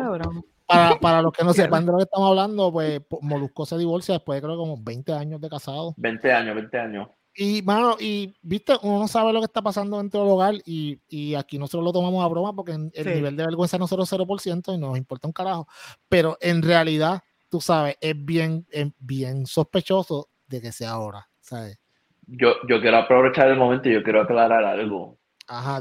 para, 0.66 0.98
para, 1.02 1.22
los 1.22 1.34
que 1.34 1.44
no 1.44 1.52
sepan 1.54 1.86
de 1.86 1.92
lo 1.92 1.98
que 1.98 2.06
estamos 2.06 2.30
hablando, 2.30 2.72
pues 2.72 3.02
Molusco 3.20 3.66
se 3.66 3.78
divorcia 3.78 4.14
después 4.14 4.38
de 4.38 4.48
creo 4.48 4.56
como 4.56 4.82
20 4.82 5.12
años 5.12 5.42
de 5.42 5.50
casado. 5.50 5.96
20 5.98 6.32
años, 6.32 6.56
20 6.56 6.80
años. 6.80 7.10
Y, 7.36 7.62
mano, 7.62 7.96
y 8.00 8.34
viste, 8.42 8.74
uno 8.82 9.00
no 9.00 9.08
sabe 9.08 9.32
lo 9.32 9.40
que 9.40 9.46
está 9.46 9.62
pasando 9.62 9.98
dentro 9.98 10.22
del 10.22 10.30
hogar 10.30 10.56
y, 10.66 11.00
y 11.08 11.36
aquí 11.36 11.58
nosotros 11.58 11.84
lo 11.84 11.94
tomamos 11.94 12.24
a 12.24 12.28
broma 12.28 12.54
porque 12.54 12.72
el 12.72 13.06
nivel 13.06 13.36
de 13.36 13.46
vergüenza 13.46 13.78
es 13.78 13.80
nosotros 13.80 14.12
0% 14.12 14.74
y 14.74 14.78
nos 14.78 14.98
importa 14.98 15.28
un 15.28 15.34
carajo. 15.34 15.68
Pero 16.10 16.38
en 16.42 16.62
realidad, 16.62 17.22
tú 17.50 17.62
sabes, 17.62 17.98
es 18.02 18.16
bien, 18.18 18.66
es 18.72 18.88
bien 19.00 19.46
sospechoso 19.46 20.30
de 20.48 20.62
que 20.62 20.72
sea 20.72 20.92
ahora, 20.92 21.30
¿sabes? 21.40 21.80
Yo, 22.26 22.56
yo 22.68 22.82
quiero 22.82 22.98
aprovechar 22.98 23.48
el 23.48 23.58
momento 23.58 23.90
y 23.90 23.94
yo 23.94 24.04
quiero 24.04 24.22
aclarar 24.22 24.64
algo. 24.64 25.19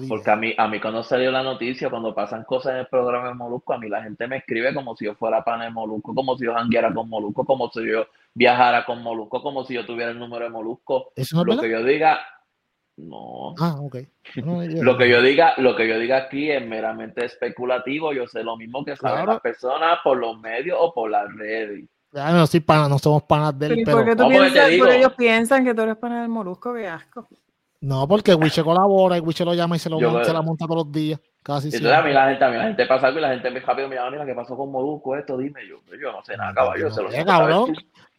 Porque 0.08 0.30
a 0.30 0.36
mí, 0.36 0.54
a 0.56 0.66
mí 0.66 0.80
cuando 0.80 1.02
salió 1.02 1.30
la 1.30 1.42
noticia, 1.42 1.90
cuando 1.90 2.14
pasan 2.14 2.44
cosas 2.44 2.72
en 2.72 2.78
el 2.78 2.86
programa 2.86 3.28
de 3.28 3.34
Molusco, 3.34 3.74
a 3.74 3.78
mí 3.78 3.88
la 3.88 4.02
gente 4.02 4.26
me 4.26 4.38
escribe 4.38 4.72
como 4.72 4.96
si 4.96 5.04
yo 5.04 5.14
fuera 5.14 5.44
pana 5.44 5.64
de 5.64 5.70
Molusco, 5.70 6.14
como 6.14 6.38
si 6.38 6.46
yo 6.46 6.54
jangueara 6.54 6.94
con 6.94 7.08
Molusco, 7.08 7.44
como 7.44 7.70
si 7.70 7.86
yo 7.86 8.06
viajara 8.32 8.86
con 8.86 9.02
Molusco, 9.02 9.42
como 9.42 9.64
si 9.64 9.74
yo 9.74 9.84
tuviera 9.84 10.10
el 10.10 10.18
número 10.18 10.44
de 10.44 10.50
Molusco. 10.50 11.12
lo 11.44 11.60
que 11.60 11.70
yo 11.70 11.84
diga, 11.84 12.18
no. 12.96 13.54
Ah, 13.58 13.76
ok. 13.78 13.96
lo 14.36 14.96
que 14.96 15.10
yo 15.10 15.20
diga, 15.20 15.54
lo 15.58 15.76
que 15.76 15.86
yo 15.86 15.98
diga 15.98 16.16
aquí 16.16 16.50
es 16.50 16.66
meramente 16.66 17.26
especulativo. 17.26 18.12
Yo 18.12 18.26
sé 18.26 18.42
lo 18.42 18.56
mismo 18.56 18.84
que 18.84 18.96
saben 18.96 19.26
las 19.26 19.40
personas 19.40 19.98
por 20.02 20.16
los 20.16 20.38
medios 20.40 20.78
o 20.80 20.94
por 20.94 21.10
las 21.10 21.32
redes. 21.34 21.84
Ya 22.10 22.32
no 22.32 22.46
soy 22.46 22.60
pana, 22.60 22.88
no 22.88 22.98
somos 22.98 23.22
panas 23.24 23.58
del 23.58 23.82
pero. 23.84 23.98
¿Por 23.98 24.16
tú 24.16 24.28
piensas, 24.28 24.70
ellos 24.70 25.12
piensan 25.12 25.64
que 25.64 25.74
tú 25.74 25.82
eres 25.82 25.96
pana 25.96 26.22
del 26.22 26.30
Molusco? 26.30 26.72
Qué 26.72 26.88
asco. 26.88 27.28
No, 27.80 28.08
porque 28.08 28.34
Wiche 28.34 28.64
colabora 28.64 29.16
y 29.16 29.20
Wiche 29.20 29.44
lo 29.44 29.54
llama 29.54 29.76
y 29.76 29.78
se, 29.78 29.88
lo 29.88 30.00
monta, 30.00 30.24
se 30.24 30.32
la 30.32 30.42
monta 30.42 30.66
todos 30.66 30.84
los 30.84 30.92
días. 30.92 31.20
Casi 31.42 31.68
Entonces, 31.68 31.92
a 31.92 32.02
mí 32.02 32.12
la 32.12 32.28
gente, 32.28 32.44
a 32.44 32.48
mí 32.50 32.56
la 32.56 32.64
gente 32.64 32.86
pasa 32.86 33.06
algo 33.06 33.20
y 33.20 33.22
la 33.22 33.30
gente 33.30 33.50
me 33.50 33.60
rápido 33.60 33.88
me 33.88 33.94
llama, 33.94 34.10
mira, 34.10 34.26
¿qué 34.26 34.34
pasó 34.34 34.56
con 34.56 34.70
Molusco 34.70 35.16
esto? 35.16 35.38
Dime 35.38 35.60
yo. 35.68 35.76
Yo 35.96 36.12
no 36.12 36.22
sé 36.24 36.36
nada, 36.36 36.52
caballo. 36.52 36.90
se 36.90 37.02
lo 37.02 37.10
sé, 37.10 37.24
cabrón. 37.24 37.74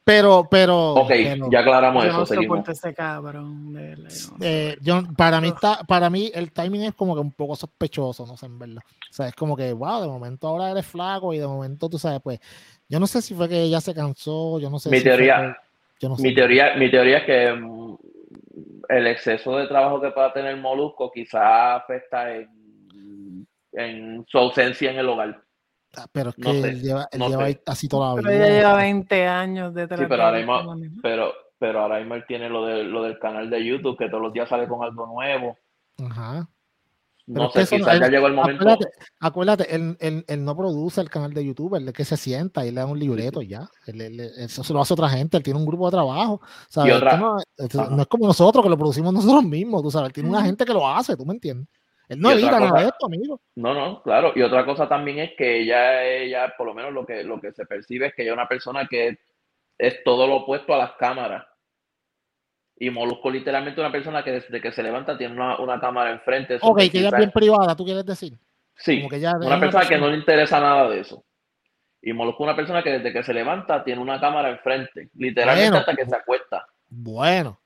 Pero, 0.09 0.47
pero. 0.49 0.93
Ok, 0.93 1.11
ya 1.51 1.59
aclaramos 1.59 2.03
eso. 2.03 2.17
No 2.17 2.25
seguimos. 2.25 2.67
ese 2.67 2.95
cabrón. 2.95 3.95
Eh, 4.41 4.75
yo, 4.81 5.03
para, 5.15 5.39
mí 5.39 5.49
está, 5.49 5.83
para 5.83 6.09
mí 6.09 6.31
el 6.33 6.51
timing 6.51 6.85
es 6.85 6.95
como 6.95 7.13
que 7.13 7.21
un 7.21 7.31
poco 7.31 7.55
sospechoso, 7.55 8.25
no 8.25 8.35
sé, 8.35 8.47
en 8.47 8.57
verdad. 8.57 8.81
O 8.87 9.13
sea, 9.13 9.27
es 9.27 9.35
como 9.35 9.55
que, 9.55 9.71
wow, 9.71 10.01
de 10.01 10.07
momento 10.07 10.47
ahora 10.47 10.71
eres 10.71 10.87
flaco 10.87 11.31
y 11.33 11.37
de 11.37 11.45
momento 11.45 11.89
tú 11.89 11.99
sabes, 11.99 12.21
pues. 12.23 12.39
Yo 12.87 12.99
no 12.99 13.05
sé 13.05 13.21
si 13.21 13.35
fue 13.35 13.47
que 13.47 13.61
ella 13.61 13.79
se 13.81 13.93
cansó, 13.93 14.59
yo 14.59 14.71
no 14.71 14.79
sé. 14.79 14.89
Mi 14.89 15.01
teoría. 15.01 15.55
yo 15.99 16.09
no 16.09 16.15
sé. 16.15 16.23
Mi 16.23 16.33
teoría, 16.33 16.75
mi 16.75 16.89
teoría 16.89 17.19
es 17.19 17.25
que 17.25 17.53
mm, 17.53 17.97
el 18.89 19.07
exceso 19.07 19.55
de 19.55 19.67
trabajo 19.67 20.01
que 20.01 20.11
pueda 20.11 20.33
tener 20.33 20.57
Molusco 20.57 21.11
quizás 21.11 21.81
afecta 21.81 22.35
en, 22.35 23.47
en, 23.71 24.25
su 24.27 24.37
ausencia 24.37 24.91
en 24.91 24.97
el 24.97 25.07
hogar. 25.07 25.41
Ah, 25.95 26.07
pero 26.11 26.31
es 26.31 26.35
que 26.35 26.49
él 26.49 26.81
lleva, 26.81 27.07
él 27.11 27.21
lleva 27.21 27.47
así 27.67 27.87
toda 27.87 28.15
la 28.15 28.21
vida. 28.21 28.29
Pero 28.29 28.45
lleva 28.47 28.75
20 28.75 29.27
años 29.27 29.73
de 29.73 29.87
trabajo. 29.87 30.05
Sí, 30.05 30.09
pero 30.09 30.23
ahora 30.23 30.37
mismo, 30.37 30.75
pero, 31.01 31.33
pero 31.57 31.79
ahora 31.81 31.99
mismo 31.99 32.15
él 32.15 32.25
tiene 32.27 32.49
lo, 32.49 32.65
de, 32.65 32.83
lo 32.83 33.03
del 33.03 33.17
canal 33.19 33.49
de 33.49 33.63
YouTube, 33.63 33.97
que 33.97 34.09
todos 34.09 34.23
los 34.23 34.33
días 34.33 34.49
sale 34.49 34.67
con 34.67 34.83
algo 34.83 35.05
nuevo. 35.07 35.57
Ajá. 36.03 36.47
No 37.29 37.49
sé, 37.51 37.77
quizás 37.77 37.99
ya 37.99 38.07
llegó 38.07 38.27
el 38.27 38.33
momento. 38.33 38.65
Acuérdate, 39.19 39.75
él, 39.75 39.95
él, 39.99 40.43
no 40.43 40.57
produce 40.57 40.99
el 40.99 41.09
canal 41.09 41.31
de 41.31 41.45
YouTube, 41.45 41.75
él 41.75 41.87
es 41.87 41.93
que 41.93 42.03
se 42.03 42.17
sienta 42.17 42.65
y 42.65 42.71
le 42.71 42.81
da 42.81 42.87
un 42.87 42.97
libreto 42.97 43.41
ya. 43.41 43.69
eso 43.85 44.63
se 44.63 44.73
lo 44.73 44.81
hace 44.81 44.93
otra 44.93 45.09
gente, 45.09 45.37
él 45.37 45.43
tiene 45.43 45.59
un 45.59 45.65
grupo 45.65 45.85
de 45.85 45.91
trabajo. 45.91 46.41
¿sabes? 46.69 46.99
no, 47.19 47.37
es 48.01 48.07
como 48.07 48.25
nosotros 48.25 48.63
que 48.63 48.69
lo 48.69 48.77
producimos 48.77 49.13
nosotros 49.13 49.43
mismos, 49.43 49.83
tú 49.83 49.91
sabes, 49.91 50.07
él 50.07 50.13
tiene 50.13 50.29
una 50.29 50.41
gente 50.41 50.65
que 50.65 50.73
lo 50.73 50.87
hace, 50.87 51.15
¿tú 51.15 51.25
me 51.25 51.33
entiendes? 51.33 51.67
Él 52.07 52.19
no 52.19 52.31
edita 52.31 52.59
nada 52.59 52.81
de 52.81 52.87
esto, 52.87 53.05
amigo. 53.05 53.39
No, 53.55 53.75
no, 53.75 54.01
claro. 54.01 54.31
Y 54.35 54.41
otra 54.41 54.65
cosa 54.65 54.89
también 54.89 55.19
es 55.19 55.31
que 55.37 55.61
ella, 55.61 56.03
ella, 56.03 56.55
por 56.57 56.65
lo 56.65 56.73
menos 56.73 56.91
lo 56.91 57.05
que, 57.05 57.23
lo 57.23 57.39
que 57.39 57.51
se 57.51 57.67
percibe 57.67 58.07
es 58.07 58.15
que 58.15 58.23
ella 58.23 58.31
es 58.31 58.37
una 58.37 58.47
persona 58.47 58.87
que 58.87 59.19
es 59.77 60.03
todo 60.03 60.25
lo 60.25 60.37
opuesto 60.37 60.73
a 60.73 60.79
las 60.79 60.93
cámaras. 60.93 61.45
Y 62.79 62.89
Molusco 62.89 63.29
literalmente 63.29 63.81
una 63.81 63.91
persona 63.91 64.23
que 64.23 64.31
desde 64.31 64.61
que 64.61 64.71
se 64.71 64.81
levanta 64.81 65.17
tiene 65.17 65.33
una, 65.33 65.79
cámara 65.79 66.11
enfrente. 66.11 66.57
Ok, 66.61 66.77
que 66.89 66.99
ella 66.99 67.09
es 67.09 67.17
bien 67.17 67.31
privada, 67.31 67.75
¿tú 67.75 67.83
quieres 67.83 68.05
decir? 68.05 68.37
Sí, 68.75 69.05
una, 69.05 69.59
persona 69.59 69.85
que 69.85 69.97
no 69.97 70.07
le 70.07 70.17
interesa 70.17 70.61
nada 70.61 70.89
de 70.89 71.01
eso. 71.01 71.23
Y 72.01 72.13
Molusco 72.13 72.43
una 72.43 72.55
persona 72.55 72.81
que 72.81 72.91
desde 72.91 73.11
que 73.11 73.23
se 73.23 73.33
levanta 73.33 73.83
tiene 73.83 74.01
una 74.01 74.21
cámara 74.21 74.49
enfrente, 74.49 75.09
literalmente 75.15 75.77
hasta 75.77 75.93
que 75.93 76.05
se 76.05 76.15
acuesta. 76.15 76.65
Bueno, 76.87 77.59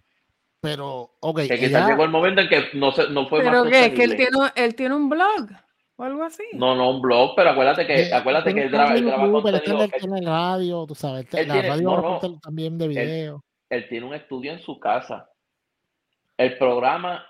pero, 0.59 1.11
ok. 1.19 1.41
Que 1.41 1.59
quizás 1.59 1.87
llegó 1.87 2.03
el 2.03 2.09
momento 2.09 2.41
en 2.41 2.49
que 2.49 2.69
no, 2.73 2.91
se, 2.91 3.09
no 3.09 3.27
fue 3.27 3.43
¿Pero 3.43 3.65
qué? 3.65 3.93
¿Que 3.93 4.05
él 4.05 4.15
tiene, 4.15 4.37
él 4.55 4.73
tiene 4.73 4.95
un 4.95 5.09
blog? 5.09 5.49
o 5.95 6.03
algo 6.03 6.23
así. 6.23 6.43
No, 6.53 6.75
no, 6.75 6.89
un 6.89 7.01
blog, 7.01 7.33
pero 7.35 7.51
acuérdate 7.51 7.85
que, 7.85 8.03
eh, 8.03 8.13
acuérdate 8.13 8.53
que 8.53 8.63
él 8.63 8.69
graba, 8.69 8.95
él 8.95 9.05
graba 9.05 9.29
contenido. 9.31 9.83
Él 9.83 9.91
tiene 9.99 10.21
radio, 10.21 10.85
tú 10.87 10.95
sabes, 10.95 11.25
la 11.31 11.43
tiene, 11.43 11.61
radio 11.61 11.83
no, 11.83 12.19
no, 12.21 12.39
también 12.39 12.77
de 12.77 12.87
video. 12.87 13.43
Él, 13.75 13.87
tiene 13.89 14.05
un 14.05 14.13
estudio 14.13 14.51
en 14.51 14.59
su 14.59 14.79
casa. 14.79 15.29
El 16.37 16.57
programa 16.57 17.25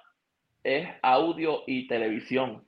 es 0.63 0.87
audio 1.01 1.63
y 1.67 1.87
televisión. 1.87 2.63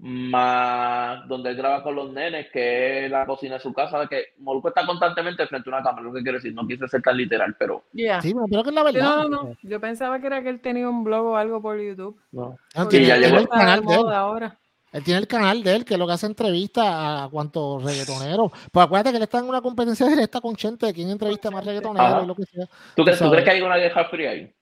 más 0.00 1.26
donde 1.26 1.50
él 1.50 1.56
graba 1.56 1.82
con 1.82 1.96
los 1.96 2.12
nenes, 2.12 2.48
que 2.52 3.06
es 3.06 3.10
la 3.10 3.26
cocina 3.26 3.54
de 3.54 3.60
su 3.60 3.72
casa, 3.72 4.06
que 4.06 4.34
Molusco 4.38 4.68
está 4.68 4.86
constantemente 4.86 5.46
frente 5.48 5.68
a 5.68 5.74
una 5.74 5.82
cámara, 5.82 6.04
lo 6.04 6.12
que 6.12 6.22
quiero 6.22 6.38
decir, 6.38 6.54
no 6.54 6.66
quise 6.66 6.86
ser 6.86 7.02
tan 7.02 7.16
literal, 7.16 7.56
pero... 7.58 7.84
Sí, 7.92 8.32
pero 8.48 8.62
que 8.62 8.68
es 8.68 8.74
la 8.74 8.82
verdad. 8.84 9.00
No, 9.02 9.28
no, 9.28 9.56
yo 9.62 9.80
pensaba 9.80 10.20
que 10.20 10.28
era 10.28 10.42
que 10.42 10.50
él 10.50 10.60
tenía 10.60 10.88
un 10.88 11.02
blog 11.02 11.26
o 11.26 11.36
algo 11.36 11.60
por 11.60 11.80
YouTube. 11.80 12.16
No. 12.30 12.56
Ah, 12.76 12.86
ya 12.90 13.16
llegó 13.16 13.38
el 13.38 13.48
canal 13.48 13.84
de 13.84 13.94
él. 13.94 14.12
Ahora. 14.12 14.56
Él 14.92 15.04
tiene 15.04 15.20
el 15.20 15.26
canal 15.26 15.62
de 15.62 15.76
él, 15.76 15.84
que 15.84 15.94
es 15.94 16.00
lo 16.00 16.06
que 16.06 16.14
hace 16.14 16.26
entrevistas 16.26 16.84
a 16.86 17.28
cuantos 17.30 17.82
reggaetoneros. 17.84 18.52
Pues 18.72 18.86
acuérdate 18.86 19.10
que 19.10 19.16
él 19.16 19.22
está 19.22 19.38
en 19.38 19.48
una 19.48 19.60
competencia 19.60 20.06
directa 20.06 20.40
con 20.40 20.56
Chente 20.56 20.86
de 20.86 20.94
quién 20.94 21.10
entrevista 21.10 21.50
más 21.50 21.64
reggaetoneros 21.64 22.24
y 22.24 22.26
lo 22.26 22.34
que 22.34 22.44
sea. 22.44 22.66
¿Tú, 22.96 23.04
crees, 23.04 23.18
¿Tú 23.18 23.30
crees 23.30 23.44
que 23.44 23.50
hay 23.50 23.60
una 23.60 23.76
guerra 23.76 24.04
fría 24.06 24.30
ahí? 24.30 24.54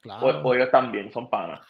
Claro. 0.00 0.42
Pues 0.42 0.58
ellos 0.58 0.70
también, 0.70 1.10
son 1.12 1.28
panas. 1.28 1.60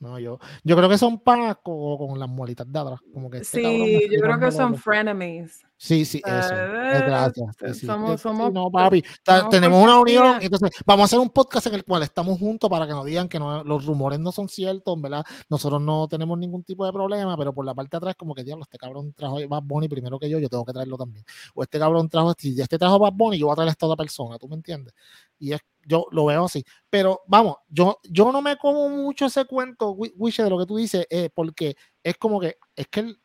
No, 0.00 0.18
yo, 0.18 0.38
yo 0.64 0.76
creo 0.76 0.88
que 0.88 0.98
son 0.98 1.20
panas 1.20 1.56
con, 1.62 1.96
con 1.98 2.18
las 2.18 2.28
muelitas 2.28 2.70
de 2.70 2.78
atrás. 2.78 3.00
Como 3.12 3.30
que 3.30 3.38
este 3.38 3.60
sí, 3.60 4.08
yo 4.10 4.20
creo 4.20 4.38
que 4.38 4.52
son 4.52 4.76
frenemies. 4.76 5.64
Sí, 5.80 6.04
sí, 6.04 6.20
eso. 6.26 6.48
gracias. 6.48 7.78
somos, 7.86 8.20
somos, 8.20 8.52
no, 8.52 8.68
papi. 8.68 9.04
tenemos 9.48 9.80
una 9.80 10.00
unión. 10.00 10.38
Entonces, 10.40 10.70
vamos 10.84 11.02
a 11.02 11.04
hacer 11.04 11.20
un 11.20 11.30
podcast 11.30 11.68
en 11.68 11.74
el 11.74 11.84
cual 11.84 12.02
estamos 12.02 12.36
juntos 12.36 12.68
para 12.68 12.84
que 12.84 12.92
nos 12.92 13.04
digan 13.04 13.28
que 13.28 13.38
no, 13.38 13.62
los 13.62 13.86
rumores 13.86 14.18
no 14.18 14.32
son 14.32 14.48
ciertos, 14.48 15.00
¿verdad? 15.00 15.24
Nosotros 15.48 15.80
no 15.80 16.08
tenemos 16.08 16.36
ningún 16.36 16.64
tipo 16.64 16.84
de 16.84 16.92
problema, 16.92 17.36
pero 17.36 17.54
por 17.54 17.64
la 17.64 17.76
parte 17.76 17.90
de 17.92 17.98
atrás, 17.98 18.16
como 18.16 18.34
que, 18.34 18.42
diablo, 18.42 18.64
este 18.64 18.76
cabrón 18.76 19.12
trajo 19.12 19.38
Bad 19.48 19.62
Bunny 19.62 19.88
primero 19.88 20.18
que 20.18 20.28
yo, 20.28 20.40
yo 20.40 20.48
tengo 20.48 20.64
que 20.64 20.72
traerlo 20.72 20.96
también. 20.96 21.24
O 21.54 21.62
este 21.62 21.78
cabrón 21.78 22.08
trajo, 22.08 22.34
si 22.36 22.60
este 22.60 22.76
trajo 22.76 22.98
Bad 22.98 23.12
Bunny, 23.12 23.38
yo 23.38 23.46
voy 23.46 23.52
a 23.52 23.56
traer 23.56 23.68
a 23.68 23.72
esta 23.72 23.86
otra 23.86 23.96
persona, 23.96 24.36
¿tú 24.36 24.48
me 24.48 24.56
entiendes? 24.56 24.92
Y 25.38 25.52
es 25.52 25.60
yo 25.88 26.06
lo 26.10 26.26
veo 26.26 26.44
así. 26.44 26.64
Pero 26.90 27.22
vamos, 27.26 27.56
yo, 27.68 27.98
yo 28.04 28.30
no 28.30 28.42
me 28.42 28.56
como 28.58 28.88
mucho 28.88 29.26
ese 29.26 29.46
cuento, 29.46 29.92
Wiche, 29.92 30.44
de 30.44 30.50
lo 30.50 30.58
que 30.58 30.66
tú 30.66 30.76
dices, 30.76 31.06
eh, 31.10 31.30
porque 31.34 31.76
es 32.02 32.16
como 32.18 32.38
que, 32.38 32.56
es 32.76 32.86
que 32.88 33.00
él, 33.00 33.20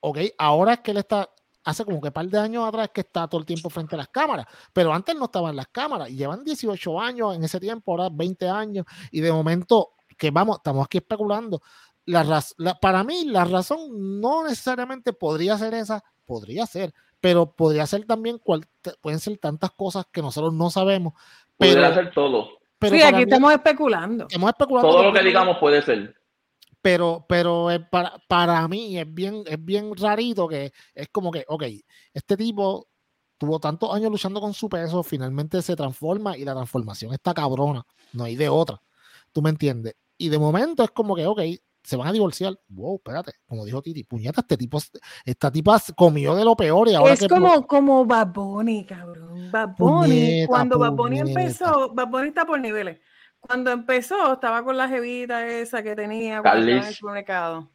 ok, 0.00 0.18
ahora 0.38 0.74
es 0.74 0.80
que 0.80 0.90
él 0.90 0.98
está, 0.98 1.28
hace 1.64 1.84
como 1.84 2.00
que 2.00 2.08
un 2.08 2.12
par 2.12 2.28
de 2.28 2.38
años 2.38 2.68
atrás 2.68 2.90
que 2.92 3.00
está 3.00 3.26
todo 3.26 3.40
el 3.40 3.46
tiempo 3.46 3.70
frente 3.70 3.94
a 3.96 3.98
las 3.98 4.08
cámaras, 4.08 4.46
pero 4.72 4.92
antes 4.92 5.16
no 5.16 5.24
estaba 5.24 5.50
en 5.50 5.56
las 5.56 5.68
cámaras 5.68 6.10
y 6.10 6.16
llevan 6.16 6.44
18 6.44 7.00
años 7.00 7.34
en 7.34 7.44
ese 7.44 7.58
tiempo, 7.58 7.92
ahora 7.92 8.08
20 8.12 8.48
años, 8.48 8.84
y 9.10 9.20
de 9.20 9.32
momento, 9.32 9.94
que 10.18 10.30
vamos, 10.30 10.58
estamos 10.58 10.84
aquí 10.84 10.98
especulando. 10.98 11.62
La, 12.04 12.44
para 12.80 13.04
mí, 13.04 13.24
la 13.26 13.44
razón 13.44 14.20
no 14.20 14.44
necesariamente 14.44 15.12
podría 15.12 15.56
ser 15.56 15.72
esa, 15.74 16.02
podría 16.26 16.66
ser, 16.66 16.92
pero 17.20 17.54
podría 17.54 17.86
ser 17.86 18.04
también, 18.04 18.38
cual, 18.38 18.66
pueden 19.00 19.20
ser 19.20 19.38
tantas 19.38 19.70
cosas 19.70 20.06
que 20.12 20.20
nosotros 20.20 20.52
no 20.52 20.70
sabemos, 20.70 21.14
Puede 21.56 21.84
hacer 21.84 22.12
todo. 22.12 22.58
sí, 22.80 23.02
aquí 23.02 23.22
estamos 23.22 23.52
especulando. 23.52 24.26
Todo 24.90 25.02
lo 25.04 25.12
que 25.12 25.22
digamos 25.22 25.58
puede 25.58 25.82
ser. 25.82 26.16
Pero, 26.80 27.24
pero 27.28 27.68
para, 27.90 28.14
para 28.26 28.66
mí 28.66 28.98
es 28.98 29.12
bien, 29.12 29.44
es 29.46 29.64
bien 29.64 29.94
rarito 29.96 30.48
que 30.48 30.72
es 30.94 31.08
como 31.08 31.30
que, 31.30 31.44
ok, 31.46 31.64
este 32.12 32.36
tipo 32.36 32.88
tuvo 33.38 33.60
tantos 33.60 33.92
años 33.94 34.10
luchando 34.10 34.40
con 34.40 34.52
su 34.52 34.68
peso, 34.68 35.02
finalmente 35.02 35.62
se 35.62 35.76
transforma 35.76 36.36
y 36.36 36.44
la 36.44 36.54
transformación 36.54 37.12
está 37.12 37.34
cabrona, 37.34 37.84
no 38.12 38.24
hay 38.24 38.36
de 38.36 38.48
otra. 38.48 38.80
¿Tú 39.32 39.42
me 39.42 39.50
entiendes? 39.50 39.94
Y 40.18 40.28
de 40.28 40.38
momento 40.38 40.84
es 40.84 40.90
como 40.90 41.16
que, 41.16 41.26
ok, 41.26 41.40
se 41.82 41.96
van 41.96 42.08
a 42.08 42.12
divorciar. 42.12 42.58
Wow, 42.68 42.96
espérate, 42.96 43.32
como 43.46 43.64
dijo 43.64 43.82
Titi, 43.82 44.04
puñeta, 44.04 44.40
este 44.40 44.56
tipo, 44.56 44.78
esta 45.24 45.50
tipa 45.50 45.80
comió 45.96 46.34
de 46.34 46.44
lo 46.44 46.56
peor 46.56 46.88
y 46.88 46.94
ahora 46.94 47.14
Es 47.14 47.26
como, 47.28 47.66
como 47.66 48.04
Bad 48.04 48.32
cabrón. 48.86 49.50
Bad 49.50 49.76
cuando 50.46 50.78
Bad 50.78 51.12
empezó, 51.12 51.92
Bad 51.92 52.24
está 52.24 52.44
por 52.44 52.60
niveles. 52.60 53.00
Cuando 53.40 53.72
empezó, 53.72 54.34
estaba 54.34 54.62
con 54.62 54.76
la 54.76 54.88
jevita 54.88 55.46
esa 55.46 55.82
que 55.82 55.96
tenía 55.96 56.40
en 56.44 56.68
el 56.68 56.94
supermercado, 56.94 57.70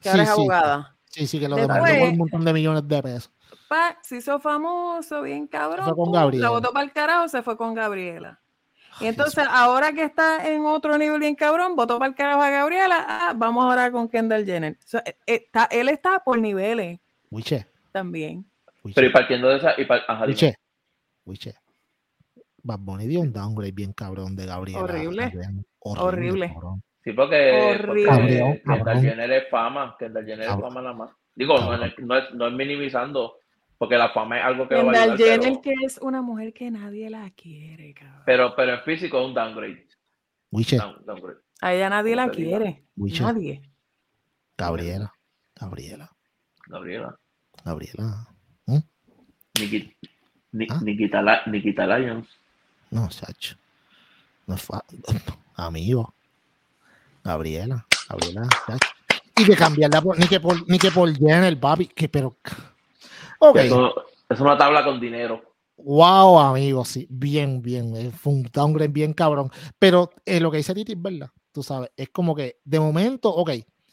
que 0.00 0.10
ahora 0.10 0.22
es 0.24 0.28
abogada. 0.28 0.96
Sí, 1.06 1.26
sí, 1.26 1.40
que 1.40 1.48
lo 1.48 1.56
demandó 1.56 1.84
por 1.84 2.08
un 2.08 2.18
montón 2.18 2.44
de 2.44 2.52
millones 2.52 2.86
de 2.86 3.02
pesos. 3.02 3.32
Pa, 3.68 3.98
se 4.02 4.18
hizo 4.18 4.38
famoso, 4.38 5.22
bien 5.22 5.46
cabrón. 5.46 5.94
con 5.94 6.12
la 6.38 6.50
votó 6.50 6.72
para 6.72 6.84
el 6.84 6.92
carajo, 6.92 7.28
se 7.28 7.42
fue 7.42 7.56
con 7.56 7.74
Gabriela. 7.74 8.40
Y 9.00 9.06
entonces, 9.06 9.44
ahora 9.50 9.92
que 9.92 10.02
está 10.02 10.48
en 10.48 10.64
otro 10.64 10.96
nivel 10.96 11.20
bien 11.20 11.34
cabrón, 11.34 11.76
votó 11.76 11.98
para 11.98 12.08
el 12.08 12.14
carajo 12.14 12.42
a 12.42 12.50
Gabriela, 12.50 13.04
ah, 13.06 13.32
vamos 13.36 13.64
ahora 13.64 13.90
con 13.90 14.08
Kendall 14.08 14.44
Jenner. 14.46 14.76
Eh, 15.04 15.16
está, 15.26 15.68
él 15.70 15.88
está 15.88 16.20
por 16.24 16.38
niveles. 16.38 16.98
Wiche. 17.30 17.66
También. 17.92 18.44
Pero 18.94 19.06
y 19.06 19.10
partiendo 19.10 19.48
de 19.48 19.56
esa. 19.56 19.74
Y 19.78 19.86
Wiche. 20.28 20.54
Wiche. 21.24 21.54
Bad 22.62 22.80
Bunny 22.80 23.06
dio 23.06 23.20
un 23.20 23.32
downgrade 23.32 23.72
bien 23.72 23.92
cabrón 23.92 24.34
de 24.34 24.46
Gabriela. 24.46 24.82
Horrible. 24.82 25.32
Horrible. 25.78 26.54
Sí, 27.04 27.12
porque, 27.12 27.78
porque 27.86 28.60
Kendall 28.64 29.00
Jenner 29.00 29.30
es 29.30 29.50
fama. 29.50 29.94
Kendall 29.98 30.24
Jenner 30.24 30.48
es 30.48 30.54
fama 30.54 30.82
nada 30.82 30.94
más. 30.94 31.10
Digo, 31.34 31.56
no, 31.58 31.76
no, 31.76 31.84
es, 32.16 32.34
no 32.34 32.46
es 32.46 32.52
minimizando 32.52 33.36
porque 33.78 33.96
la 33.96 34.10
fama 34.10 34.38
es 34.38 34.44
algo 34.44 34.68
que 34.68 34.74
va 34.74 34.80
a 34.80 35.02
ayudar, 35.02 35.18
Jenner, 35.18 35.60
que 35.60 35.74
es 35.84 35.98
una 35.98 36.22
mujer 36.22 36.52
que 36.52 36.70
nadie 36.70 37.10
la 37.10 37.30
quiere, 37.30 37.94
cabrón. 37.94 38.22
Pero, 38.24 38.56
pero 38.56 38.74
en 38.74 38.82
físico 38.82 39.20
es 39.20 39.26
un 39.26 39.34
downgrade. 39.34 39.86
Wiche. 40.50 40.78
A 41.60 41.74
ella 41.74 41.90
nadie 41.90 42.16
la 42.16 42.30
quiere. 42.30 42.84
Nadie. 42.96 43.62
Gabriela. 44.56 45.12
Gabriela. 45.54 46.10
Gabriela. 46.66 47.18
Gabriela. 47.64 48.28
¿Mm? 48.66 48.76
¿Ah? 48.76 48.82
Nikita, 50.82 51.42
Nikita, 51.46 51.86
Lyons. 51.86 52.28
No, 52.90 53.10
Sacho. 53.10 53.56
No 54.46 54.54
es 54.54 54.66
Amigo. 55.56 56.14
Gabriela. 57.24 57.86
Gabriela. 58.08 58.48
Y 59.38 59.44
de 59.44 59.56
cambiarla 59.56 60.00
por, 60.00 60.18
ni 60.18 60.26
que 60.26 60.40
por, 60.40 60.68
ni 60.68 60.78
que 60.78 60.90
por 60.90 61.12
Jenner, 61.14 61.58
papi. 61.58 61.88
Que, 61.88 62.08
pero 62.08 62.36
es 64.28 64.40
una 64.40 64.58
tabla 64.58 64.84
con 64.84 65.00
dinero. 65.00 65.42
Wow, 65.78 66.38
amigo, 66.38 66.84
sí, 66.84 67.06
bien, 67.10 67.60
bien, 67.60 67.94
eh, 67.96 68.10
fue 68.10 68.32
un 68.32 68.42
downgrade 68.50 68.88
bien 68.88 69.12
cabrón. 69.12 69.50
Pero 69.78 70.10
eh, 70.24 70.40
lo 70.40 70.50
que 70.50 70.56
dice 70.56 70.74
Titi 70.74 70.92
es 70.92 71.02
verdad, 71.02 71.28
tú 71.52 71.62
sabes, 71.62 71.90
es 71.96 72.08
como 72.08 72.34
que 72.34 72.60
de 72.64 72.80
momento, 72.80 73.28
ok, 73.28 73.50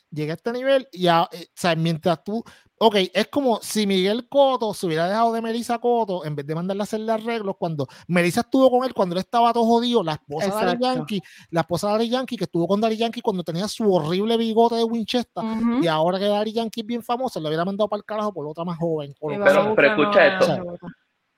llegué 0.10 0.32
a 0.32 0.36
este 0.36 0.54
nivel 0.54 0.88
y 0.92 1.04
ya, 1.04 1.28
eh, 1.32 1.48
o 1.50 1.52
sea, 1.56 1.76
mientras 1.76 2.24
tú, 2.24 2.44
ok, 2.86 2.96
es 3.14 3.28
como 3.28 3.60
si 3.62 3.88
Miguel 3.88 4.28
Coto 4.28 4.74
se 4.74 4.86
hubiera 4.86 5.08
dejado 5.08 5.32
de 5.34 5.42
Melissa 5.42 5.80
Coto 5.80 6.26
en 6.26 6.36
vez 6.36 6.46
de 6.46 6.54
mandarle 6.54 6.82
a 6.82 6.84
hacerle 6.84 7.12
arreglos 7.14 7.56
cuando 7.58 7.88
Melissa 8.08 8.42
estuvo 8.42 8.70
con 8.70 8.86
él 8.86 8.94
cuando 8.94 9.16
él 9.16 9.20
estaba 9.20 9.54
todo 9.54 9.64
jodido, 9.64 10.04
la 10.04 10.14
esposa 10.14 10.60
de 10.60 10.66
Dari 10.66 10.80
Yankee, 10.82 11.22
la 11.52 11.62
esposa 11.62 11.88
de 11.88 11.94
Dari 11.94 12.10
Yankee 12.10 12.38
que 12.38 12.44
estuvo 12.44 12.68
con 12.68 12.82
Dari 12.82 12.98
Yankee 12.98 13.22
cuando 13.22 13.44
tenía 13.44 13.68
su 13.68 13.92
horrible 13.94 14.36
bigote 14.36 14.76
de 14.76 14.84
Winchester 14.84 15.44
y 15.82 15.88
ahora 15.88 16.20
que 16.20 16.26
Dari 16.26 16.52
Yankee 16.52 16.82
es 16.82 16.88
bien 16.88 17.04
famosa, 17.04 17.40
le 17.40 17.48
hubiera 17.48 17.64
mandado 17.64 17.88
para 17.88 18.00
el 18.00 18.06
carajo 18.06 18.34
por 18.34 18.48
otra 18.48 18.66
más 18.66 18.78
joven. 18.78 19.16
pero, 19.22 19.74
pero 19.76 19.88
escucha 19.88 20.28
esto. 20.28 20.78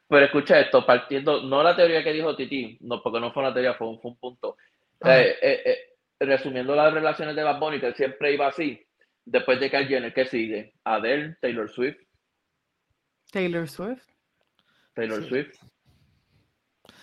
Pero 0.07 0.25
escucha 0.25 0.59
esto, 0.59 0.85
partiendo, 0.85 1.41
no 1.41 1.63
la 1.63 1.75
teoría 1.75 2.03
que 2.03 2.13
dijo 2.13 2.35
Titi, 2.35 2.77
no, 2.81 3.01
porque 3.01 3.19
no 3.19 3.31
fue 3.31 3.41
una 3.43 3.53
teoría, 3.53 3.73
fue 3.73 3.87
un, 3.87 3.99
fue 3.99 4.11
un 4.11 4.17
punto. 4.17 4.55
Eh, 5.03 5.35
eh, 5.41 5.61
eh, 5.65 5.77
resumiendo 6.19 6.75
las 6.75 6.93
relaciones 6.93 7.35
de 7.35 7.43
Bad 7.43 7.59
Bunny, 7.59 7.79
que 7.79 7.87
él 7.87 7.95
siempre 7.95 8.33
iba 8.33 8.47
así, 8.47 8.84
después 9.25 9.59
de 9.59 9.69
Kyle 9.69 9.87
Jenner, 9.87 10.13
¿qué 10.13 10.25
sigue? 10.25 10.73
Adele, 10.83 11.35
Taylor 11.41 11.69
Swift. 11.69 11.97
Taylor 13.31 13.67
Swift. 13.67 14.03
Taylor 14.93 15.23
Swift. 15.23 15.57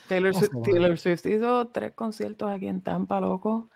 Taylor, 0.09 0.99
Swift 0.99 1.27
hizo 1.27 1.69
tres 1.69 1.93
conciertos 1.93 2.51
aquí 2.51 2.69
en 2.69 2.83
Tampa, 2.83 3.21
loco, 3.21 3.71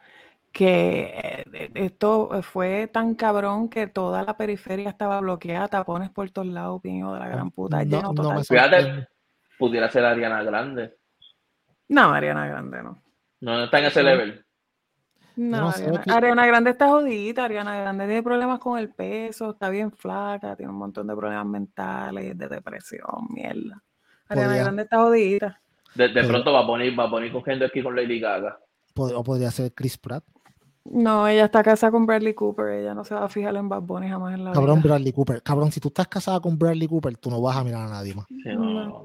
que 0.53 1.45
esto 1.75 2.43
fue 2.43 2.89
tan 2.89 3.15
cabrón 3.15 3.69
que 3.69 3.87
toda 3.87 4.23
la 4.23 4.37
periferia 4.37 4.91
estaba 4.91 5.21
bloqueada, 5.21 5.69
tapones 5.69 6.11
por 6.11 6.31
todos 6.31 6.49
lados, 6.49 6.81
piño 6.83 7.13
de 7.15 7.21
la 7.21 7.29
gran 7.29 7.51
puta. 7.51 7.85
No, 7.85 8.13
no 8.13 8.45
Fíjate, 8.45 9.09
pudiera 9.59 9.91
ser 9.91 10.05
Ariana 10.05 10.43
Grande. 10.43 10.97
No, 11.89 12.13
Ariana 12.13 12.49
Grande 12.49 12.83
no. 12.83 13.03
No, 13.41 13.65
está 13.65 13.79
en 13.79 13.85
ese 13.87 14.03
level. 14.03 14.46
No, 15.37 15.71
Ariana, 16.07 16.47
Grande 16.47 16.71
está 16.71 16.89
jodida, 16.89 17.45
Ariana 17.45 17.77
Grande 17.77 18.07
tiene 18.07 18.23
problemas 18.23 18.59
con 18.59 18.79
el 18.79 18.89
peso, 18.89 19.51
está 19.51 19.69
bien 19.69 19.93
flaca, 19.93 20.57
tiene 20.57 20.73
un 20.73 20.79
montón 20.79 21.07
de 21.07 21.15
problemas 21.15 21.47
mentales, 21.47 22.37
de 22.39 22.49
depresión, 22.49 23.27
mierda. 23.29 23.83
Ariana 24.29 24.57
Grande 24.57 24.83
está 24.85 24.99
jodida. 24.99 25.61
De, 25.95 26.09
pronto 26.09 26.53
va 26.53 26.61
a 26.61 26.67
poner, 26.67 26.99
va 26.99 27.05
a 27.05 27.11
poner 27.11 27.33
cogiendo 27.33 27.67
aquí 27.67 27.83
con 27.83 27.95
Lady 27.95 28.19
Gaga. 28.19 28.59
O 28.95 29.23
podría 29.23 29.51
ser 29.51 29.73
Chris 29.73 29.99
Pratt. 29.99 30.25
No, 30.91 31.27
ella 31.27 31.47
está 31.47 31.63
casada 31.63 31.91
con 31.91 32.07
Bradley 32.07 32.35
Cooper, 32.35 32.69
ella 32.69 32.95
no 32.95 33.05
se 33.05 33.15
va 33.15 33.25
a 33.25 33.29
fijar 33.29 33.57
en 33.57 33.69
Bad 33.69 33.83
Bunny 33.83 34.09
jamás 34.09 34.35
en 34.35 34.45
la 34.45 34.53
Cabrón, 34.53 34.81
Bradley 34.83 35.13
Cooper. 35.13 35.43
Cabrón, 35.43 35.73
si 35.73 35.81
tú 35.81 35.89
estás 35.89 36.07
casada 36.07 36.41
con 36.41 36.59
Bradley 36.59 36.87
Cooper, 36.87 37.17
tú 37.17 37.31
no 37.31 37.41
vas 37.41 37.57
a 37.57 37.65
mirar 37.65 37.89
a 37.89 37.91
nadie 37.91 38.15
más. 38.15 38.27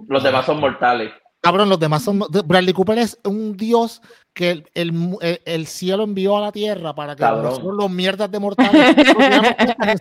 Los 0.08 0.24
demás 0.24 0.46
son 0.46 0.60
mortales. 0.60 1.12
Cabrón, 1.42 1.70
los 1.70 1.80
demás 1.80 2.04
son. 2.04 2.20
Bradley 2.20 2.72
Cooper 2.72 3.00
es 3.00 3.20
un 3.26 3.58
dios 3.58 4.02
que 4.34 4.64
el, 4.76 5.18
el, 5.44 5.66
cielo 5.66 6.04
envió 6.04 6.38
a 6.38 6.42
la 6.42 6.52
tierra 6.52 6.94
para 6.94 7.16
que 7.16 7.24
nosotros 7.24 7.74
los 7.76 7.90
mierdas 7.90 8.32
de 8.32 8.40
mortales 8.40 8.96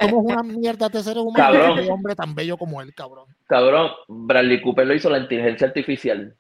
somos 0.01 0.25
una 0.25 0.43
mierda 0.43 0.89
de 0.91 1.03
seres 1.03 1.23
humanos 1.23 1.57
cabrón. 1.57 1.79
un 1.79 1.91
hombre 1.91 2.15
tan 2.15 2.35
bello 2.35 2.59
como 2.59 2.83
él, 2.83 2.95
cabrón. 2.95 3.25
Cabrón, 3.47 3.91
Bradley 4.07 4.61
Cooper 4.61 4.87
lo 4.87 4.95
hizo 4.95 5.09
la 5.09 5.19
inteligencia 5.19 5.67
artificial. 5.67 6.37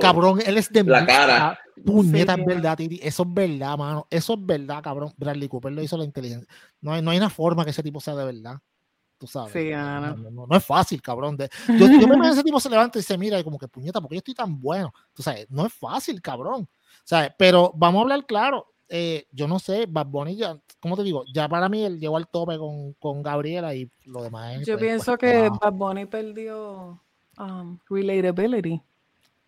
cabrón, 0.00 0.40
él 0.44 0.56
es 0.56 0.72
de 0.72 0.82
la 0.82 1.04
cara. 1.04 1.58
Puñeta, 1.84 2.34
es 2.34 2.44
verdad, 2.44 2.76
Titi. 2.76 2.98
Eso 3.02 3.22
es 3.22 3.34
verdad, 3.34 3.76
mano. 3.76 4.06
Eso 4.10 4.32
es 4.32 4.46
verdad, 4.46 4.82
cabrón. 4.82 5.12
Bradley 5.18 5.48
Cooper 5.48 5.72
lo 5.72 5.82
hizo 5.82 5.98
la 5.98 6.04
inteligencia. 6.04 6.48
No 6.80 6.94
hay, 6.94 7.02
no 7.02 7.10
hay 7.10 7.18
una 7.18 7.28
forma 7.28 7.64
que 7.64 7.70
ese 7.70 7.82
tipo 7.82 8.00
sea 8.00 8.14
de 8.14 8.24
verdad. 8.24 8.56
Tú 9.18 9.26
sabes. 9.26 9.52
Sí, 9.52 9.70
no, 9.70 10.46
no, 10.46 10.56
es 10.56 10.64
fácil, 10.64 11.00
cabrón. 11.00 11.36
De, 11.36 11.48
yo, 11.68 11.86
yo 11.86 12.08
me 12.08 12.28
ese 12.28 12.42
tipo 12.42 12.60
se 12.60 12.68
levanta 12.68 12.98
y 12.98 13.02
se 13.02 13.16
mira 13.16 13.38
y 13.38 13.44
como 13.44 13.58
que 13.58 13.66
puñeta, 13.66 14.00
porque 14.00 14.16
yo 14.16 14.18
estoy 14.18 14.34
tan 14.34 14.60
bueno. 14.60 14.92
Tú 15.14 15.22
sabes, 15.22 15.46
no 15.50 15.64
es 15.64 15.72
fácil, 15.72 16.20
cabrón. 16.20 16.68
¿Sabes? 17.02 17.32
Pero 17.38 17.72
vamos 17.74 18.00
a 18.00 18.02
hablar 18.02 18.26
claro. 18.26 18.66
Eh, 18.88 19.26
yo 19.32 19.48
no 19.48 19.58
sé, 19.58 19.86
Bad 19.88 20.06
Bunny 20.06 20.36
ya, 20.36 20.56
¿cómo 20.80 20.96
te 20.96 21.02
digo? 21.02 21.24
Ya 21.32 21.48
para 21.48 21.68
mí 21.68 21.84
él 21.84 21.98
llegó 21.98 22.16
al 22.16 22.28
tope 22.28 22.56
con, 22.56 22.92
con 22.94 23.22
Gabriela 23.22 23.74
y 23.74 23.90
lo 24.04 24.22
demás. 24.22 24.60
yo 24.60 24.74
pues, 24.74 24.86
pienso 24.86 25.16
que 25.16 25.48
Bad 25.48 25.72
Bunny 25.72 26.06
perdió 26.06 27.02
um, 27.38 27.78
relatability. 27.88 28.80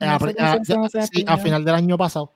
a, 0.00 1.38
final 1.38 1.64
del 1.64 1.74
año 1.74 1.96
pasado. 1.96 2.32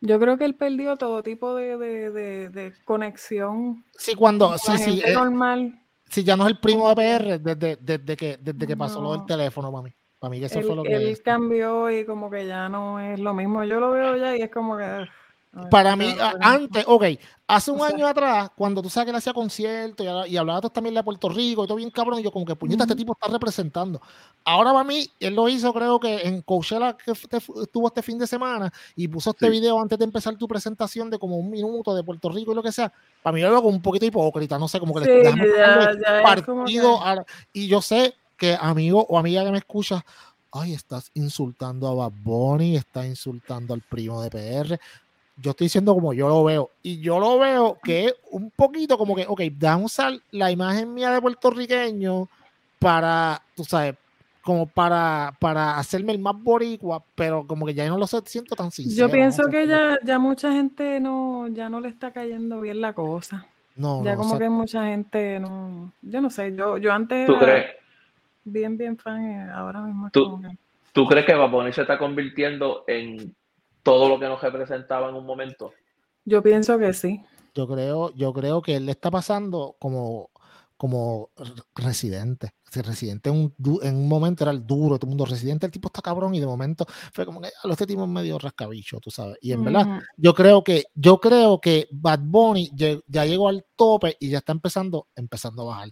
Yo 0.00 0.20
creo 0.20 0.36
que 0.36 0.44
él 0.44 0.54
perdió 0.54 0.96
todo 0.96 1.22
tipo 1.22 1.54
de, 1.54 1.76
de, 1.78 2.50
de, 2.50 2.74
conexión. 2.84 3.84
Sí, 3.96 4.14
cuando. 4.14 4.56
Sí, 4.58 4.78
sí. 4.78 5.02
Eh, 5.04 5.14
normal. 5.14 5.80
Sí, 6.08 6.24
ya 6.24 6.36
no 6.36 6.44
es 6.44 6.50
el 6.50 6.58
primo 6.58 6.88
de 6.88 6.94
PR 6.94 7.38
desde, 7.38 7.76
desde, 7.76 8.16
que, 8.16 8.38
desde 8.40 8.66
que 8.66 8.76
pasó 8.76 9.00
lo 9.00 9.12
del 9.12 9.26
teléfono, 9.26 9.70
mami. 9.70 9.92
Para 10.18 10.30
mí, 10.30 10.42
eso 10.42 10.58
él, 10.58 10.64
fue 10.64 10.76
lo 10.76 10.82
que. 10.82 10.94
Él 10.94 11.22
cambió 11.22 11.90
y 11.90 12.04
como 12.06 12.30
que 12.30 12.46
ya 12.46 12.68
no 12.68 13.00
es 13.00 13.20
lo 13.20 13.34
mismo. 13.34 13.64
Yo 13.64 13.80
lo 13.80 13.90
veo 13.90 14.16
ya 14.16 14.36
y 14.36 14.42
es 14.42 14.50
como 14.50 14.76
que. 14.76 15.06
Para 15.70 15.96
mí, 15.96 16.14
antes, 16.40 16.84
ok, 16.86 17.04
hace 17.46 17.70
un 17.70 17.80
año 17.80 18.06
atrás, 18.06 18.50
cuando 18.54 18.82
tú 18.82 18.90
sabes 18.90 19.06
que 19.06 19.10
él 19.10 19.16
hacía 19.16 19.32
conciertos 19.32 20.06
y, 20.28 20.36
hablaba 20.36 20.60
también 20.68 20.94
de 20.94 21.02
Puerto 21.02 21.30
Rico 21.30 21.64
y 21.64 21.66
todo 21.66 21.76
bien 21.76 21.90
cabrón, 21.90 22.22
yo 22.22 22.30
como 22.30 22.44
que 22.44 22.54
puñeta, 22.54 22.84
este 22.84 22.94
tipo 22.94 23.14
está 23.14 23.32
representando. 23.32 24.00
Ahora 24.44 24.72
para 24.72 24.84
mí, 24.84 25.10
él 25.18 25.34
lo 25.34 25.48
hizo 25.48 25.72
creo 25.72 25.98
que 25.98 26.22
en 26.22 26.42
Coachella 26.42 26.94
que 26.96 27.12
estuvo 27.12 27.86
este 27.86 28.02
fin 28.02 28.18
de 28.18 28.26
semana 28.26 28.70
y 28.94 29.08
puso 29.08 29.30
este 29.30 29.48
video 29.48 29.80
antes 29.80 29.98
de 29.98 30.04
empezar 30.04 30.36
tu 30.36 30.46
presentación 30.46 31.08
de 31.08 31.18
como 31.18 31.36
un 31.36 31.50
minuto 31.50 31.94
de 31.94 32.04
Puerto 32.04 32.28
Rico 32.28 32.52
y 32.52 32.54
lo 32.54 32.62
que 32.62 32.72
sea. 32.72 32.92
Para 33.22 33.34
mí 33.34 33.40
yo 33.40 33.50
lo 33.50 33.56
como 33.62 33.74
un 33.74 33.82
poquito 33.82 34.04
hipócrita, 34.04 34.58
no 34.58 34.68
sé, 34.68 34.78
como 34.78 34.94
que 34.94 35.06
le 35.06 35.22
ya, 35.22 36.22
partido 36.22 37.00
y 37.52 37.66
yo 37.66 37.80
sé 37.80 38.14
que 38.36 38.56
amigo 38.60 39.06
o 39.08 39.18
amiga 39.18 39.42
que 39.42 39.52
me 39.52 39.58
escucha, 39.58 40.04
ay, 40.52 40.74
estás 40.74 41.10
insultando 41.14 41.88
a 41.88 41.94
Bad 41.94 42.12
Bunny, 42.22 42.76
estás 42.76 43.06
insultando 43.06 43.72
al 43.72 43.80
primo 43.80 44.20
de 44.20 44.30
PR 44.30 44.78
yo 45.36 45.50
estoy 45.50 45.66
diciendo 45.66 45.94
como 45.94 46.12
yo 46.12 46.28
lo 46.28 46.44
veo. 46.44 46.70
Y 46.82 47.00
yo 47.00 47.18
lo 47.18 47.38
veo 47.38 47.78
que 47.82 48.06
es 48.06 48.14
un 48.30 48.50
poquito 48.50 48.96
como 48.96 49.14
que, 49.14 49.26
ok, 49.28 49.42
a 49.66 49.76
usar 49.76 50.14
la 50.30 50.50
imagen 50.50 50.94
mía 50.94 51.10
de 51.10 51.20
puertorriqueño 51.20 52.28
para, 52.78 53.42
tú 53.54 53.64
sabes, 53.64 53.96
como 54.42 54.66
para, 54.66 55.34
para 55.40 55.76
hacerme 55.76 56.12
el 56.12 56.20
más 56.20 56.34
boricua, 56.38 57.02
pero 57.14 57.46
como 57.46 57.66
que 57.66 57.74
ya 57.74 57.88
no 57.88 57.98
lo 57.98 58.06
siento 58.06 58.54
tan 58.54 58.70
sincero. 58.70 59.08
Yo 59.08 59.12
pienso 59.12 59.48
que 59.50 59.66
ya, 59.66 59.98
ya 60.04 60.18
mucha 60.18 60.52
gente 60.52 61.00
no, 61.00 61.48
ya 61.48 61.68
no 61.68 61.80
le 61.80 61.88
está 61.88 62.12
cayendo 62.12 62.60
bien 62.60 62.80
la 62.80 62.92
cosa. 62.92 63.46
No, 63.74 64.02
ya 64.04 64.16
como 64.16 64.38
que 64.38 64.48
mucha 64.48 64.86
gente 64.86 65.38
no, 65.38 65.92
yo 66.00 66.20
no 66.22 66.30
sé, 66.30 66.54
yo, 66.56 66.78
yo 66.78 66.92
antes 66.94 67.26
¿Tú 67.26 67.36
crees? 67.38 67.72
bien, 68.42 68.78
bien 68.78 68.96
fan, 68.96 69.50
ahora 69.50 69.82
mismo 69.82 70.08
¿Tú, 70.10 70.40
¿Tú 70.92 71.06
crees 71.06 71.26
que 71.26 71.34
Baboni 71.34 71.74
se 71.74 71.82
está 71.82 71.98
convirtiendo 71.98 72.84
en 72.86 73.34
todo 73.86 74.08
lo 74.08 74.18
que 74.18 74.26
nos 74.26 74.42
representaba 74.42 75.08
en 75.08 75.14
un 75.14 75.24
momento? 75.24 75.72
Yo 76.24 76.42
pienso 76.42 76.76
que 76.76 76.92
sí. 76.92 77.22
Yo 77.54 77.68
creo, 77.68 78.12
yo 78.16 78.32
creo 78.32 78.60
que 78.60 78.74
él 78.74 78.86
le 78.86 78.90
está 78.90 79.12
pasando 79.12 79.76
como, 79.78 80.30
como 80.76 81.30
residente. 81.76 82.50
Si 82.68 82.82
residente 82.82 83.30
en 83.30 83.36
un, 83.36 83.54
en 83.82 83.94
un 83.94 84.08
momento 84.08 84.42
era 84.42 84.50
el 84.50 84.66
duro, 84.66 84.98
todo 84.98 85.06
el 85.06 85.10
mundo 85.10 85.24
residente, 85.24 85.66
el 85.66 85.72
tipo 85.72 85.86
está 85.86 86.02
cabrón 86.02 86.34
y 86.34 86.40
de 86.40 86.46
momento 86.46 86.84
fue 87.12 87.24
como 87.24 87.40
que 87.40 87.46
a 87.46 87.70
este 87.70 87.86
tipo 87.86 88.02
es 88.02 88.08
medio 88.08 88.40
rascabicho, 88.40 88.98
tú 88.98 89.08
sabes. 89.08 89.38
Y 89.40 89.52
en 89.52 89.62
verdad, 89.62 90.00
yo 90.16 90.34
creo 90.34 90.64
que, 90.64 90.86
yo 90.92 91.18
creo 91.18 91.60
que 91.60 91.86
Bad 91.92 92.20
Bunny 92.24 92.72
ya, 92.74 93.24
llegó 93.24 93.48
al 93.48 93.64
tope 93.76 94.16
y 94.18 94.30
ya 94.30 94.38
está 94.38 94.50
empezando, 94.50 95.06
empezando 95.14 95.62
a 95.62 95.76
bajar. 95.76 95.90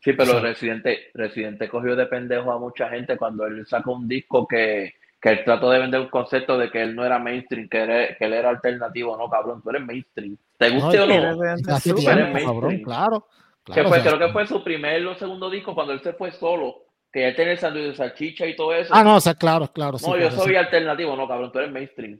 Sí, 0.00 0.12
pero 0.12 0.38
Residente, 0.38 1.10
Residente 1.14 1.68
cogió 1.68 1.96
de 1.96 2.06
pendejo 2.06 2.52
a 2.52 2.58
mucha 2.58 2.88
gente 2.88 3.16
cuando 3.16 3.46
él 3.46 3.66
sacó 3.66 3.94
un 3.94 4.06
disco 4.06 4.46
que, 4.46 4.92
que 5.22 5.28
él 5.28 5.44
trató 5.44 5.70
de 5.70 5.78
vender 5.78 6.00
un 6.00 6.08
concepto 6.08 6.58
de 6.58 6.68
que 6.68 6.82
él 6.82 6.96
no 6.96 7.04
era 7.04 7.20
mainstream, 7.20 7.68
que, 7.68 8.16
que 8.18 8.24
él 8.24 8.32
era 8.32 8.50
alternativo. 8.50 9.16
No, 9.16 9.30
cabrón, 9.30 9.62
tú 9.62 9.70
eres 9.70 9.86
mainstream. 9.86 10.36
¿Te 10.58 10.70
guste 10.70 10.98
o 10.98 11.06
no? 11.06 11.36
Tú 11.36 11.42
eres 11.44 12.32
mainstream. 12.32 12.82
claro. 12.82 13.28
claro 13.62 13.88
fue, 13.88 14.00
creo 14.00 14.18
que 14.18 14.32
fue 14.32 14.46
su 14.48 14.64
primer 14.64 15.06
o 15.06 15.14
segundo 15.14 15.48
disco 15.48 15.76
cuando 15.76 15.92
él 15.92 16.02
se 16.02 16.12
fue 16.14 16.32
solo. 16.32 16.86
Que 17.12 17.28
él 17.28 17.36
tenía 17.36 17.52
el 17.52 17.58
sándwich 17.58 17.84
de 17.84 17.94
salchicha 17.94 18.46
y 18.46 18.56
todo 18.56 18.74
eso. 18.74 18.92
Ah, 18.92 19.04
no, 19.04 19.16
o 19.16 19.20
sea, 19.20 19.34
claro, 19.34 19.68
claro. 19.68 19.96
No, 20.04 20.18
yo 20.18 20.30
soy 20.32 20.56
alternativo. 20.56 21.14
No, 21.14 21.28
cabrón, 21.28 21.52
tú 21.52 21.60
eres 21.60 21.70
mainstream. 21.70 22.18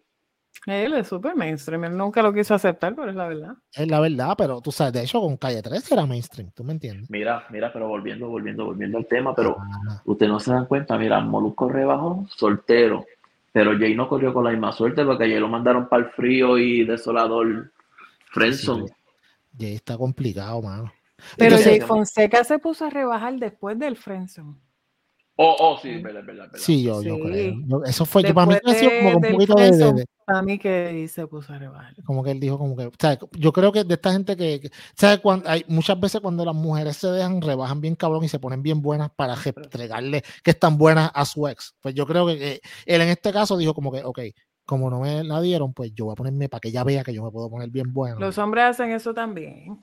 Él 0.67 0.95
es 0.95 1.09
súper 1.09 1.35
mainstream, 1.35 1.85
él 1.85 1.97
nunca 1.97 2.23
lo 2.23 2.33
quiso 2.33 2.55
aceptar, 2.55 2.95
pero 2.95 3.11
es 3.11 3.17
la 3.17 3.27
verdad. 3.27 3.55
Es 3.73 3.89
la 3.89 3.99
verdad, 3.99 4.35
pero 4.39 4.61
tú 4.61 4.71
sabes, 4.71 4.93
de 4.93 5.03
hecho 5.03 5.21
con 5.21 5.37
Calle 5.37 5.61
13 5.61 5.95
era 5.95 6.07
mainstream, 6.07 6.51
¿tú 6.53 6.63
me 6.63 6.73
entiendes? 6.73 7.11
Mira, 7.11 7.45
mira, 7.51 7.73
pero 7.73 7.89
volviendo, 7.89 8.29
volviendo, 8.29 8.67
volviendo 8.67 8.99
al 8.99 9.07
tema, 9.07 9.35
pero 9.35 9.57
ustedes 10.05 10.31
no 10.31 10.39
se 10.39 10.53
dan 10.53 10.67
cuenta, 10.67 10.97
mira, 10.97 11.21
Molusco 11.21 11.69
rebajó, 11.69 12.27
soltero, 12.29 13.05
pero 13.51 13.77
Jay 13.77 13.95
no 13.97 14.09
corrió 14.09 14.33
con 14.33 14.45
la 14.45 14.51
misma 14.51 14.73
suerte 14.73 15.05
porque 15.05 15.29
Jay 15.29 15.41
lo 15.41 15.49
mandaron 15.49 15.89
para 15.89 16.05
el 16.05 16.11
frío 16.11 16.57
y 16.59 16.85
desolador 16.85 17.73
Frenson. 18.31 18.87
Jay 19.59 19.75
está 19.75 19.99
complicado, 19.99 20.63
mano. 20.63 20.93
Pero 21.37 21.57
Jay 21.59 21.81
Fonseca 21.81 22.45
se 22.45 22.59
puso 22.59 22.87
a 22.87 22.91
rebajar 22.91 23.35
después 23.35 23.79
del 23.79 23.97
Frenson. 23.97 24.61
Oh, 25.37 25.57
oh, 25.59 25.79
sí, 25.81 25.97
verdad, 26.03 26.23
verdad, 26.25 26.45
verdad. 26.45 26.59
Sí, 26.59 26.83
yo, 26.83 27.03
yo 27.03 27.19
creo. 27.19 27.85
eso 27.85 28.05
fue, 28.05 28.23
que 28.23 28.35
para 28.35 28.47
mí 28.47 28.57
como 28.61 29.17
un 29.17 29.23
poquito 29.23 29.55
de, 29.55 30.05
Para 30.27 30.43
mí 30.43 30.59
que 30.59 31.09
se 31.09 31.27
puso 31.27 31.55
a 31.55 31.59
rebajar. 31.59 31.95
Como 32.05 32.23
que 32.23 32.33
él 32.33 32.41
dijo, 32.41 32.59
como 32.59 32.77
que, 32.77 32.87
o 32.87 32.93
sea, 32.99 33.19
yo 33.33 33.53
creo 33.53 33.73
que 33.73 33.83
de 33.85 33.95
esta 33.95 34.13
gente 34.13 34.37
que, 34.37 34.71
¿sabes? 34.95 35.21
Cuando, 35.21 35.49
hay 35.49 35.65
muchas 35.69 35.99
veces 35.99 36.21
cuando 36.21 36.45
las 36.45 36.55
mujeres 36.55 36.99
se 36.99 37.09
dejan, 37.09 37.41
rebajan 37.41 37.81
bien 37.81 37.97
cabrón 37.97 38.25
y 38.25 38.29
se 38.29 38.39
ponen 38.39 38.63
bien 38.63 38.83
buenas 38.83 39.11
para 39.17 39.35
entregarle 39.57 40.23
que 40.45 40.51
están 40.51 40.77
buenas 40.77 41.11
a 41.15 41.25
su 41.25 41.49
ex. 41.49 41.75
Pues 41.81 41.95
yo 41.95 42.07
creo 42.07 42.27
que, 42.27 42.61
él 42.85 43.01
en 43.01 43.09
este 43.09 43.33
caso 43.33 43.57
dijo 43.57 43.73
como 43.73 43.91
que, 43.91 44.05
ok, 44.05 44.21
como 44.67 44.91
no 44.91 45.01
me 45.01 45.25
la 45.25 45.41
dieron, 45.41 45.73
pues 45.73 45.93
yo 45.95 46.05
voy 46.05 46.13
a 46.13 46.17
ponerme 46.17 46.51
para 46.51 46.61
que 46.61 46.69
ella 46.69 46.85
vea 46.85 47.03
que 47.03 47.15
yo 47.15 47.25
me 47.25 47.31
puedo 47.31 47.49
poner 47.49 47.71
bien 47.71 47.93
bueno. 47.93 48.21
Los 48.21 48.37
hombres 48.37 48.65
hacen 48.65 48.91
eso 48.91 49.15
también. 49.15 49.83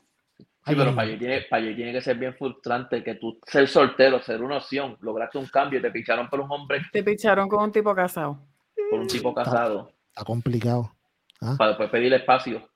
Sí, 0.70 0.76
pero 0.76 0.96
para 0.96 1.08
allí, 1.08 1.18
tiene, 1.18 1.42
tiene 1.76 1.92
que 1.92 2.02
ser 2.02 2.18
bien 2.18 2.36
frustrante 2.36 3.04
que 3.04 3.16
tú 3.16 3.40
ser 3.46 3.68
soltero, 3.68 4.22
ser 4.22 4.42
una 4.42 4.58
opción, 4.58 4.98
lograste 5.02 5.38
un 5.38 5.48
cambio 5.48 5.80
y 5.80 5.82
te 5.82 5.92
picharon 5.92 6.30
por 6.30 6.40
un 6.40 6.52
hombre. 6.52 6.82
Te 6.92 7.04
picharon 7.04 7.50
con 7.50 7.64
un 7.64 7.72
tipo 7.72 7.94
casado. 7.96 8.40
Por 8.90 9.00
un 9.00 9.08
tipo 9.08 9.34
casado. 9.34 9.92
Está, 10.10 10.24
complicado. 10.24 10.92
¿ah? 11.42 11.56
Para 11.58 11.70
después 11.70 11.90
pedir 11.90 12.14
espacio. 12.14 12.69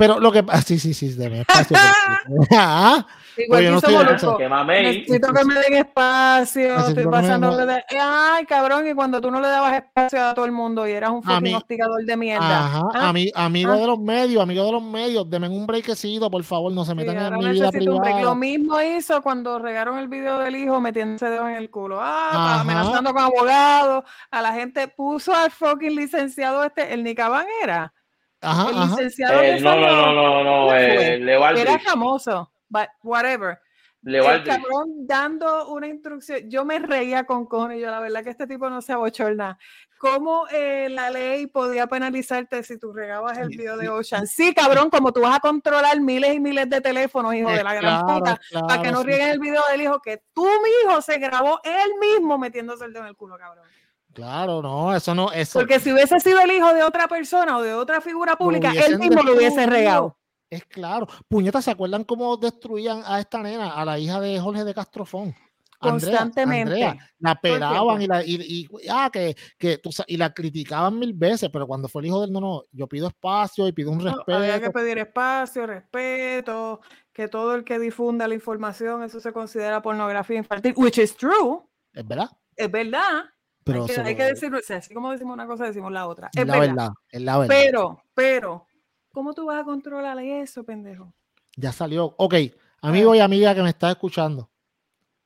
Pero 0.00 0.18
lo 0.18 0.32
que 0.32 0.42
pasa, 0.42 0.62
sí, 0.62 0.78
sí, 0.78 0.94
sí, 0.94 1.12
de 1.12 1.42
espacio. 1.42 1.76
ah, 2.56 3.06
Igual 3.36 3.62
yo 3.62 3.70
no 3.72 4.64
Necesito 4.64 5.32
que 5.32 5.44
me 5.44 5.54
den 5.56 5.74
espacio. 5.74 6.88
Estoy 6.88 7.06
pasando. 7.06 7.54
De... 7.66 7.84
Ay, 8.00 8.46
cabrón, 8.46 8.88
y 8.88 8.94
cuando 8.94 9.20
tú 9.20 9.30
no 9.30 9.42
le 9.42 9.48
dabas 9.48 9.74
espacio 9.74 10.24
a 10.24 10.32
todo 10.32 10.46
el 10.46 10.52
mundo 10.52 10.88
y 10.88 10.92
eras 10.92 11.10
un 11.10 11.22
fucking 11.22 11.54
hosticador 11.54 12.02
de 12.02 12.16
mierda. 12.16 12.64
Ajá, 12.64 12.88
¿Ah? 12.94 13.08
amigo 13.10 13.72
¿Ah? 13.72 13.76
de 13.76 13.86
los 13.86 13.98
medios, 13.98 14.42
amigo 14.42 14.64
de 14.64 14.72
los 14.72 14.82
medios, 14.82 15.28
denme 15.28 15.50
un 15.50 15.66
breakcito, 15.66 16.30
por 16.30 16.44
favor, 16.44 16.72
no 16.72 16.82
se 16.86 16.94
metan 16.94 17.34
en 17.34 17.38
mi 17.38 17.50
vida 17.50 17.70
privada. 17.70 18.22
Lo 18.22 18.34
mismo 18.34 18.80
hizo 18.80 19.20
cuando 19.20 19.58
regaron 19.58 19.98
el 19.98 20.08
video 20.08 20.38
del 20.38 20.56
hijo 20.56 20.80
metiéndose 20.80 21.28
dedo 21.28 21.46
en 21.46 21.56
el 21.56 21.68
culo. 21.68 21.98
Ah, 22.00 22.60
amenazando 22.62 23.12
con 23.12 23.22
abogados. 23.22 24.04
A 24.30 24.40
la 24.40 24.54
gente 24.54 24.88
puso 24.88 25.34
al 25.34 25.50
fucking 25.50 25.94
licenciado 25.94 26.64
este, 26.64 26.94
el 26.94 27.04
Nicabán 27.04 27.44
era. 27.62 27.92
Ajá, 28.40 28.70
el 28.70 28.88
licenciado 28.88 29.42
eh, 29.42 29.60
no, 29.60 29.76
no, 29.76 29.96
no, 29.96 30.14
no, 30.14 30.44
no, 30.44 30.76
eh, 30.76 31.20
Era 31.60 31.78
famoso, 31.78 32.50
but 32.68 32.88
whatever. 33.02 33.58
el 34.02 34.44
cabrón 34.44 35.06
dando 35.06 35.68
una 35.68 35.86
instrucción. 35.86 36.48
Yo 36.48 36.64
me 36.64 36.78
reía 36.78 37.24
con 37.24 37.46
cojones. 37.46 37.80
Yo, 37.80 37.90
la 37.90 38.00
verdad 38.00 38.24
que 38.24 38.30
este 38.30 38.46
tipo 38.46 38.70
no 38.70 38.80
se 38.80 38.92
abochorna. 38.92 39.58
¿Cómo 40.00 40.46
eh, 40.50 40.88
la 40.88 41.10
ley 41.10 41.46
podía 41.46 41.86
penalizarte 41.86 42.62
si 42.62 42.78
tú 42.78 42.90
regabas 42.90 43.36
el 43.36 43.48
video 43.50 43.76
de 43.76 43.90
Ocean? 43.90 44.26
Sí, 44.26 44.54
cabrón, 44.54 44.88
como 44.88 45.12
tú 45.12 45.20
vas 45.20 45.36
a 45.36 45.40
controlar 45.40 46.00
miles 46.00 46.34
y 46.34 46.40
miles 46.40 46.70
de 46.70 46.80
teléfonos, 46.80 47.34
hijo 47.34 47.50
de 47.50 47.62
la 47.62 47.74
gran 47.74 48.06
puta, 48.06 48.40
para 48.66 48.80
que 48.80 48.90
no 48.90 49.02
rieguen 49.02 49.28
el 49.28 49.38
video 49.38 49.60
del 49.70 49.82
hijo 49.82 50.00
que 50.00 50.22
tú, 50.32 50.46
mi 50.46 50.70
hijo, 50.82 51.02
se 51.02 51.18
grabó 51.18 51.60
él 51.62 51.90
mismo 52.00 52.38
metiéndose 52.38 52.86
el 52.86 52.94
dedo 52.94 53.02
en 53.02 53.10
el 53.10 53.16
culo, 53.16 53.36
cabrón. 53.36 53.66
Claro, 54.12 54.60
no, 54.60 54.94
eso 54.94 55.14
no, 55.14 55.30
eso. 55.32 55.58
Porque 55.58 55.78
si 55.78 55.92
hubiese 55.92 56.18
sido 56.20 56.40
el 56.40 56.50
hijo 56.50 56.72
de 56.74 56.82
otra 56.82 57.06
persona 57.06 57.58
o 57.58 57.62
de 57.62 57.74
otra 57.74 58.00
figura 58.00 58.36
pública, 58.36 58.72
él 58.72 58.98
mismo 58.98 59.22
lo 59.22 59.34
hubiese 59.34 59.66
regado. 59.66 60.16
Es 60.48 60.64
claro. 60.64 61.06
Puñetas, 61.28 61.64
¿se 61.64 61.70
acuerdan 61.70 62.02
cómo 62.02 62.36
destruían 62.36 63.02
a 63.06 63.20
esta 63.20 63.40
nena, 63.40 63.70
a 63.70 63.84
la 63.84 63.98
hija 63.98 64.20
de 64.20 64.40
Jorge 64.40 64.64
de 64.64 64.74
Castrofón? 64.74 65.34
Constantemente. 65.78 66.98
la 67.20 67.34
pelaban 67.36 68.02
y 68.02 68.06
la, 68.06 68.22
y, 68.22 68.68
ah, 68.90 69.08
que, 69.10 69.34
que, 69.56 69.80
y 70.08 70.16
la 70.18 70.34
criticaban 70.34 70.98
mil 70.98 71.14
veces, 71.14 71.48
pero 71.50 71.66
cuando 71.66 71.88
fue 71.88 72.02
el 72.02 72.06
hijo 72.08 72.20
del 72.20 72.32
no, 72.32 72.40
no, 72.40 72.62
yo 72.72 72.86
pido 72.86 73.08
espacio 73.08 73.66
y 73.66 73.72
pido 73.72 73.90
un 73.90 74.00
respeto. 74.00 74.36
había 74.36 74.60
que 74.60 74.70
pedir 74.70 74.98
espacio, 74.98 75.66
respeto, 75.66 76.80
que 77.14 77.28
todo 77.28 77.54
el 77.54 77.64
que 77.64 77.78
difunda 77.78 78.28
la 78.28 78.34
información, 78.34 79.04
eso 79.04 79.20
se 79.20 79.32
considera 79.32 79.80
pornografía 79.80 80.36
infantil, 80.36 80.74
which 80.76 80.98
is 80.98 81.16
true. 81.16 81.62
Es 81.94 82.06
verdad. 82.06 82.28
Es 82.56 82.70
verdad 82.70 83.30
Pero 83.64 83.86
hay 84.04 84.16
que, 84.16 84.24
decirlo, 84.24 84.58
así 84.58 84.94
como 84.94 85.12
decimos 85.12 85.34
una 85.34 85.46
cosa, 85.46 85.66
decimos 85.66 85.92
la 85.92 86.06
otra. 86.06 86.30
Es 86.34 86.46
la 86.46 86.58
verdad, 86.58 86.88
es 87.10 87.20
la 87.20 87.38
verdad. 87.38 87.54
Pero, 87.54 88.02
pero, 88.14 88.66
¿cómo 89.12 89.34
tú 89.34 89.46
vas 89.46 89.60
a 89.60 89.64
controlar 89.64 90.18
eso, 90.18 90.64
pendejo? 90.64 91.12
Ya 91.56 91.72
salió. 91.72 92.14
Ok, 92.18 92.34
amigo 92.80 93.14
y 93.14 93.20
amiga 93.20 93.54
que 93.54 93.62
me 93.62 93.68
está 93.68 93.90
escuchando, 93.90 94.50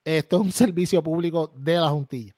esto 0.05 0.37
es 0.37 0.43
un 0.43 0.53
servicio 0.53 1.03
público 1.03 1.53
de 1.55 1.75
la 1.75 1.89
juntilla. 1.89 2.35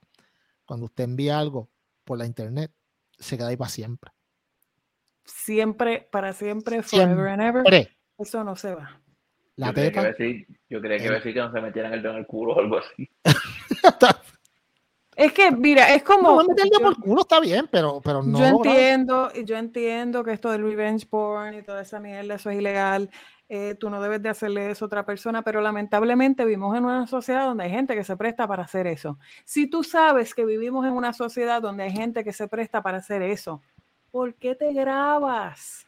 Cuando 0.65 0.87
usted 0.87 1.05
envía 1.05 1.39
algo 1.39 1.71
por 2.05 2.19
la 2.19 2.27
internet, 2.27 2.73
se 3.19 3.37
queda 3.37 3.49
ahí 3.49 3.57
para 3.57 3.71
siempre. 3.71 4.11
Siempre, 5.25 6.09
para 6.11 6.33
siempre, 6.33 6.83
forever 6.83 7.29
and 7.29 7.43
ever. 7.43 7.91
Eso 8.19 8.45
no 8.45 8.55
se 8.57 8.75
va. 8.75 9.01
La 9.57 9.69
yo 9.69 9.75
teta. 9.75 10.15
que 10.15 10.47
yo 10.69 10.81
creía 10.81 10.99
que, 10.99 11.11
decir 11.11 11.35
que 11.35 11.41
no 11.41 11.51
se 11.51 11.61
metieran 11.61 11.95
el 11.95 12.03
dedo 12.03 12.13
en 12.13 12.19
el 12.19 12.27
culo 12.27 12.55
o 12.55 12.61
algo 12.61 12.79
así. 12.79 13.11
Es 15.27 15.33
que, 15.33 15.51
mira, 15.51 15.93
es 15.93 16.05
como. 16.05 16.41
No 16.41 16.55
yo, 16.55 16.81
por 16.81 17.01
culo 17.01 17.23
está 17.23 17.41
bien, 17.41 17.69
pero, 17.69 18.01
pero 18.01 18.23
no. 18.23 18.39
Yo 18.39 18.45
entiendo, 18.47 19.33
yo 19.33 19.57
entiendo 19.57 20.23
que 20.23 20.33
esto 20.33 20.53
del 20.53 20.63
revenge 20.63 21.05
porn 21.05 21.55
y 21.55 21.63
toda 21.63 21.83
esa 21.83 21.99
mierda, 21.99 22.37
eso 22.37 22.51
es 22.51 22.59
ilegal. 22.59 23.11
Eh, 23.49 23.75
tú 23.75 23.91
no 23.91 24.01
debes 24.01 24.23
de 24.23 24.29
hacerle 24.29 24.71
eso 24.71 24.85
a 24.85 24.87
otra 24.87 25.05
persona, 25.05 25.43
pero 25.43 25.61
lamentablemente 25.61 26.45
vivimos 26.45 26.77
en 26.77 26.85
una 26.85 27.09
sociedad 27.09 27.45
donde 27.47 27.65
hay 27.65 27.71
gente 27.71 27.97
que 27.97 28.05
se 28.05 28.17
presta 28.17 28.47
para 28.47 28.63
hacer 28.63 28.87
eso. 28.87 29.19
Si 29.45 29.67
tú 29.69 29.83
sabes 29.83 30.33
que 30.33 30.45
vivimos 30.45 30.87
en 30.87 30.93
una 30.93 31.13
sociedad 31.13 31.61
donde 31.61 31.85
hay 31.85 31.93
gente 31.93 32.23
que 32.23 32.33
se 32.33 32.47
presta 32.47 32.83
para 32.83 32.99
hacer 32.99 33.23
eso, 33.23 33.61
¿por 34.13 34.35
qué 34.35 34.55
te 34.55 34.73
grabas? 34.73 35.87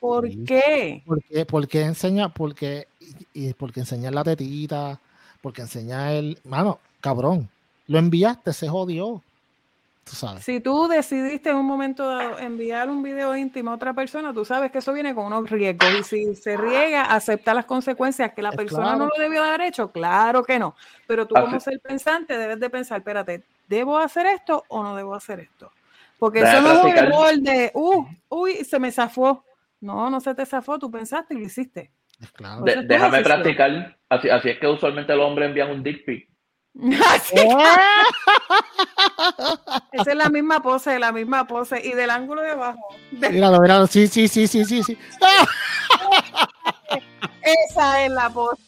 ¿Por 0.00 0.28
qué? 0.44 1.04
Porque, 1.06 1.46
porque 1.46 1.82
enseña, 1.82 2.28
porque, 2.28 2.88
y 3.32 3.54
porque 3.54 3.80
enseña 3.80 4.10
la 4.10 4.24
tetita, 4.24 5.00
porque 5.42 5.62
enseña 5.62 6.12
el, 6.12 6.38
mano, 6.44 6.80
cabrón, 7.00 7.48
lo 7.90 7.98
enviaste, 7.98 8.52
se 8.52 8.68
jodió. 8.68 9.20
Tú 10.04 10.14
sabes. 10.14 10.44
Si 10.44 10.60
tú 10.60 10.86
decidiste 10.86 11.50
en 11.50 11.56
un 11.56 11.66
momento 11.66 12.06
dado 12.06 12.38
enviar 12.38 12.88
un 12.88 13.02
video 13.02 13.36
íntimo 13.36 13.72
a 13.72 13.74
otra 13.74 13.92
persona, 13.92 14.32
tú 14.32 14.44
sabes 14.44 14.70
que 14.70 14.78
eso 14.78 14.92
viene 14.92 15.12
con 15.12 15.26
unos 15.26 15.50
riesgos. 15.50 15.88
Y 15.98 16.04
si 16.04 16.34
se 16.36 16.56
riega, 16.56 17.02
acepta 17.02 17.52
las 17.52 17.64
consecuencias 17.64 18.32
que 18.32 18.42
la 18.42 18.52
persona 18.52 18.94
no 18.94 19.06
lo 19.06 19.20
debió 19.20 19.42
haber 19.42 19.62
hecho, 19.62 19.90
claro 19.90 20.44
que 20.44 20.56
no. 20.56 20.76
Pero 21.08 21.26
tú 21.26 21.34
como 21.34 21.58
ser 21.58 21.80
pensante 21.80 22.38
debes 22.38 22.60
de 22.60 22.70
pensar, 22.70 22.98
espérate, 22.98 23.42
¿debo 23.66 23.98
hacer 23.98 24.26
esto 24.26 24.62
o 24.68 24.84
no 24.84 24.94
debo 24.94 25.12
hacer 25.12 25.40
esto? 25.40 25.72
Porque 26.16 26.42
eso 26.42 26.62
no 26.62 26.86
es 26.86 27.32
el 27.32 27.42
de, 27.42 27.72
uh, 27.74 28.06
uy, 28.28 28.64
se 28.64 28.78
me 28.78 28.92
zafó. 28.92 29.44
No, 29.80 30.08
no 30.08 30.20
se 30.20 30.32
te 30.36 30.46
zafó, 30.46 30.78
tú 30.78 30.92
pensaste 30.92 31.34
y 31.34 31.38
lo 31.38 31.46
hiciste. 31.46 31.90
Claro. 32.34 32.62
déjame 32.62 33.22
practicar. 33.22 33.96
Así, 34.08 34.30
así, 34.30 34.50
es 34.50 34.60
que 34.60 34.68
usualmente 34.68 35.12
los 35.16 35.26
hombres 35.26 35.48
envían 35.48 35.70
un 35.72 35.82
dick 35.82 36.04
pic. 36.04 36.29
Esa 39.92 40.10
es 40.10 40.16
la 40.16 40.28
misma 40.28 40.62
pose, 40.62 40.98
la 40.98 41.12
misma 41.12 41.46
pose. 41.46 41.80
Y 41.84 41.92
del 41.92 42.10
ángulo 42.10 42.42
de 42.42 42.52
abajo. 42.52 42.80
Míralo, 43.10 43.60
míralo. 43.60 43.86
Sí, 43.86 44.06
sí, 44.06 44.28
sí, 44.28 44.46
sí, 44.46 44.64
sí, 44.64 44.82
sí. 44.82 44.96
Esa 47.70 48.04
es 48.04 48.12
la 48.12 48.30
pose. 48.30 48.62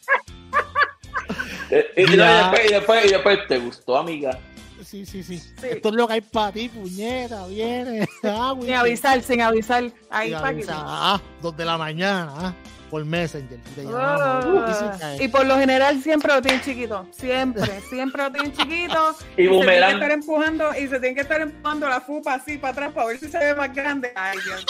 Eh, 1.71 1.91
y, 1.97 2.17
después, 2.17 2.61
y, 2.65 2.73
después, 2.73 3.05
y 3.05 3.09
después, 3.09 3.39
¿te 3.49 3.59
gustó, 3.59 3.97
amiga? 3.97 4.39
Sí, 4.85 5.07
sí, 5.07 5.23
sí, 5.23 5.41
Esto 5.63 5.89
es 5.89 5.95
lo 5.95 6.07
que 6.07 6.15
hay 6.15 6.21
para 6.21 6.53
ti, 6.53 6.69
puñeta, 6.69 7.47
viene. 7.47 8.07
Ah, 8.25 8.55
sin 8.61 8.75
avisar, 8.75 9.23
sin 9.23 9.41
avisar. 9.41 9.85
Ahí 10.11 10.33
para 10.33 10.55
Ah, 10.71 11.21
dos 11.41 11.57
de 11.57 11.65
la 11.65 11.79
mañana. 11.79 12.33
Ah 12.37 12.55
por 12.93 13.07
Messenger. 13.07 13.59
Ah. 13.95 15.17
y, 15.19 15.27
por 15.27 15.47
lo 15.47 15.57
general 15.57 16.03
siempre 16.03 16.31
lo 16.31 16.43
tienen 16.43 16.61
chiquito. 16.61 17.07
Siempre, 17.11 17.81
siempre 17.89 18.23
lo 18.23 18.31
tienen 18.31 18.53
chiquito. 18.53 19.17
y, 19.35 19.45
y 19.45 19.49
se 19.49 19.61
tienen 19.65 19.81
que 19.81 19.93
estar 19.95 20.11
empujando 20.11 20.71
y 20.75 20.81
se 20.81 21.01
tienen 21.01 21.15
que 21.15 21.21
estar 21.23 21.41
empujando 21.41 21.89
la 21.89 22.03
fupa 22.03 22.35
así 22.35 22.59
para 22.59 22.73
atrás 22.73 22.93
para 22.93 23.07
ver 23.07 23.19
si 23.19 23.31
se 23.31 23.39
ve 23.39 23.55
más 23.55 23.75
grande. 23.75 24.13
Ay, 24.15 24.37
Dios 24.45 24.67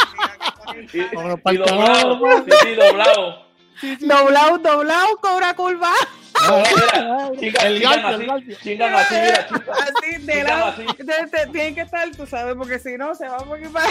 mío. 0.95 1.41
y, 1.51 1.57
doblado, 1.57 2.45
sí, 2.63 2.75
doblado. 2.77 3.47
Doblado, 3.99 4.59
doblado, 4.59 5.17
cobra 5.17 5.55
curva. 5.55 5.91
el 7.41 7.87
así, 7.87 8.57
chingan 8.63 8.95
así, 8.95 9.15
mira, 9.15 9.49
Así, 9.51 10.23
de 10.25 10.45
lado. 10.45 10.75
Tienen 11.51 11.75
que 11.75 11.81
estar, 11.81 12.09
tú 12.13 12.25
sabes, 12.25 12.55
porque 12.55 12.79
si 12.79 12.97
no 12.97 13.17
se 13.17 13.29
va 13.29 13.39
a 13.39 13.45
poner 13.45 13.69
para 13.71 13.89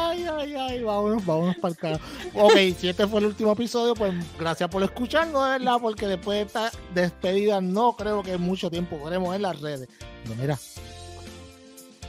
Ay, 0.00 0.26
ay, 0.26 0.54
ay, 0.54 0.82
vámonos, 0.82 1.24
vámonos 1.24 1.56
para 1.56 1.72
el 1.72 1.76
carajo. 1.76 2.04
Ok, 2.34 2.54
si 2.76 2.88
este 2.88 3.06
fue 3.06 3.20
el 3.20 3.26
último 3.26 3.52
episodio, 3.52 3.94
pues 3.94 4.12
gracias 4.38 4.68
por 4.68 4.82
escucharnos, 4.82 5.44
de 5.44 5.58
verdad, 5.58 5.78
porque 5.80 6.06
después 6.06 6.38
de 6.38 6.44
esta 6.44 6.70
despedida 6.94 7.60
no 7.60 7.94
creo 7.96 8.22
que 8.22 8.36
mucho 8.36 8.70
tiempo 8.70 8.98
podremos 8.98 9.34
en 9.34 9.42
las 9.42 9.60
redes. 9.60 9.88
Pero 10.22 10.34
mira. 10.36 10.58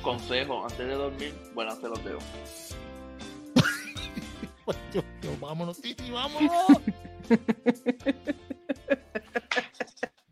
Consejo, 0.02 0.64
antes 0.64 0.78
de 0.78 0.94
dormir, 0.94 1.34
bueno, 1.54 1.76
se 1.76 1.90
los 1.90 2.04
dejo. 2.04 2.20
pues 4.66 4.78
yo, 4.94 5.02
yo, 5.22 5.32
vámonos, 5.40 5.82
Titi, 5.82 6.12
vámonos. 6.12 6.52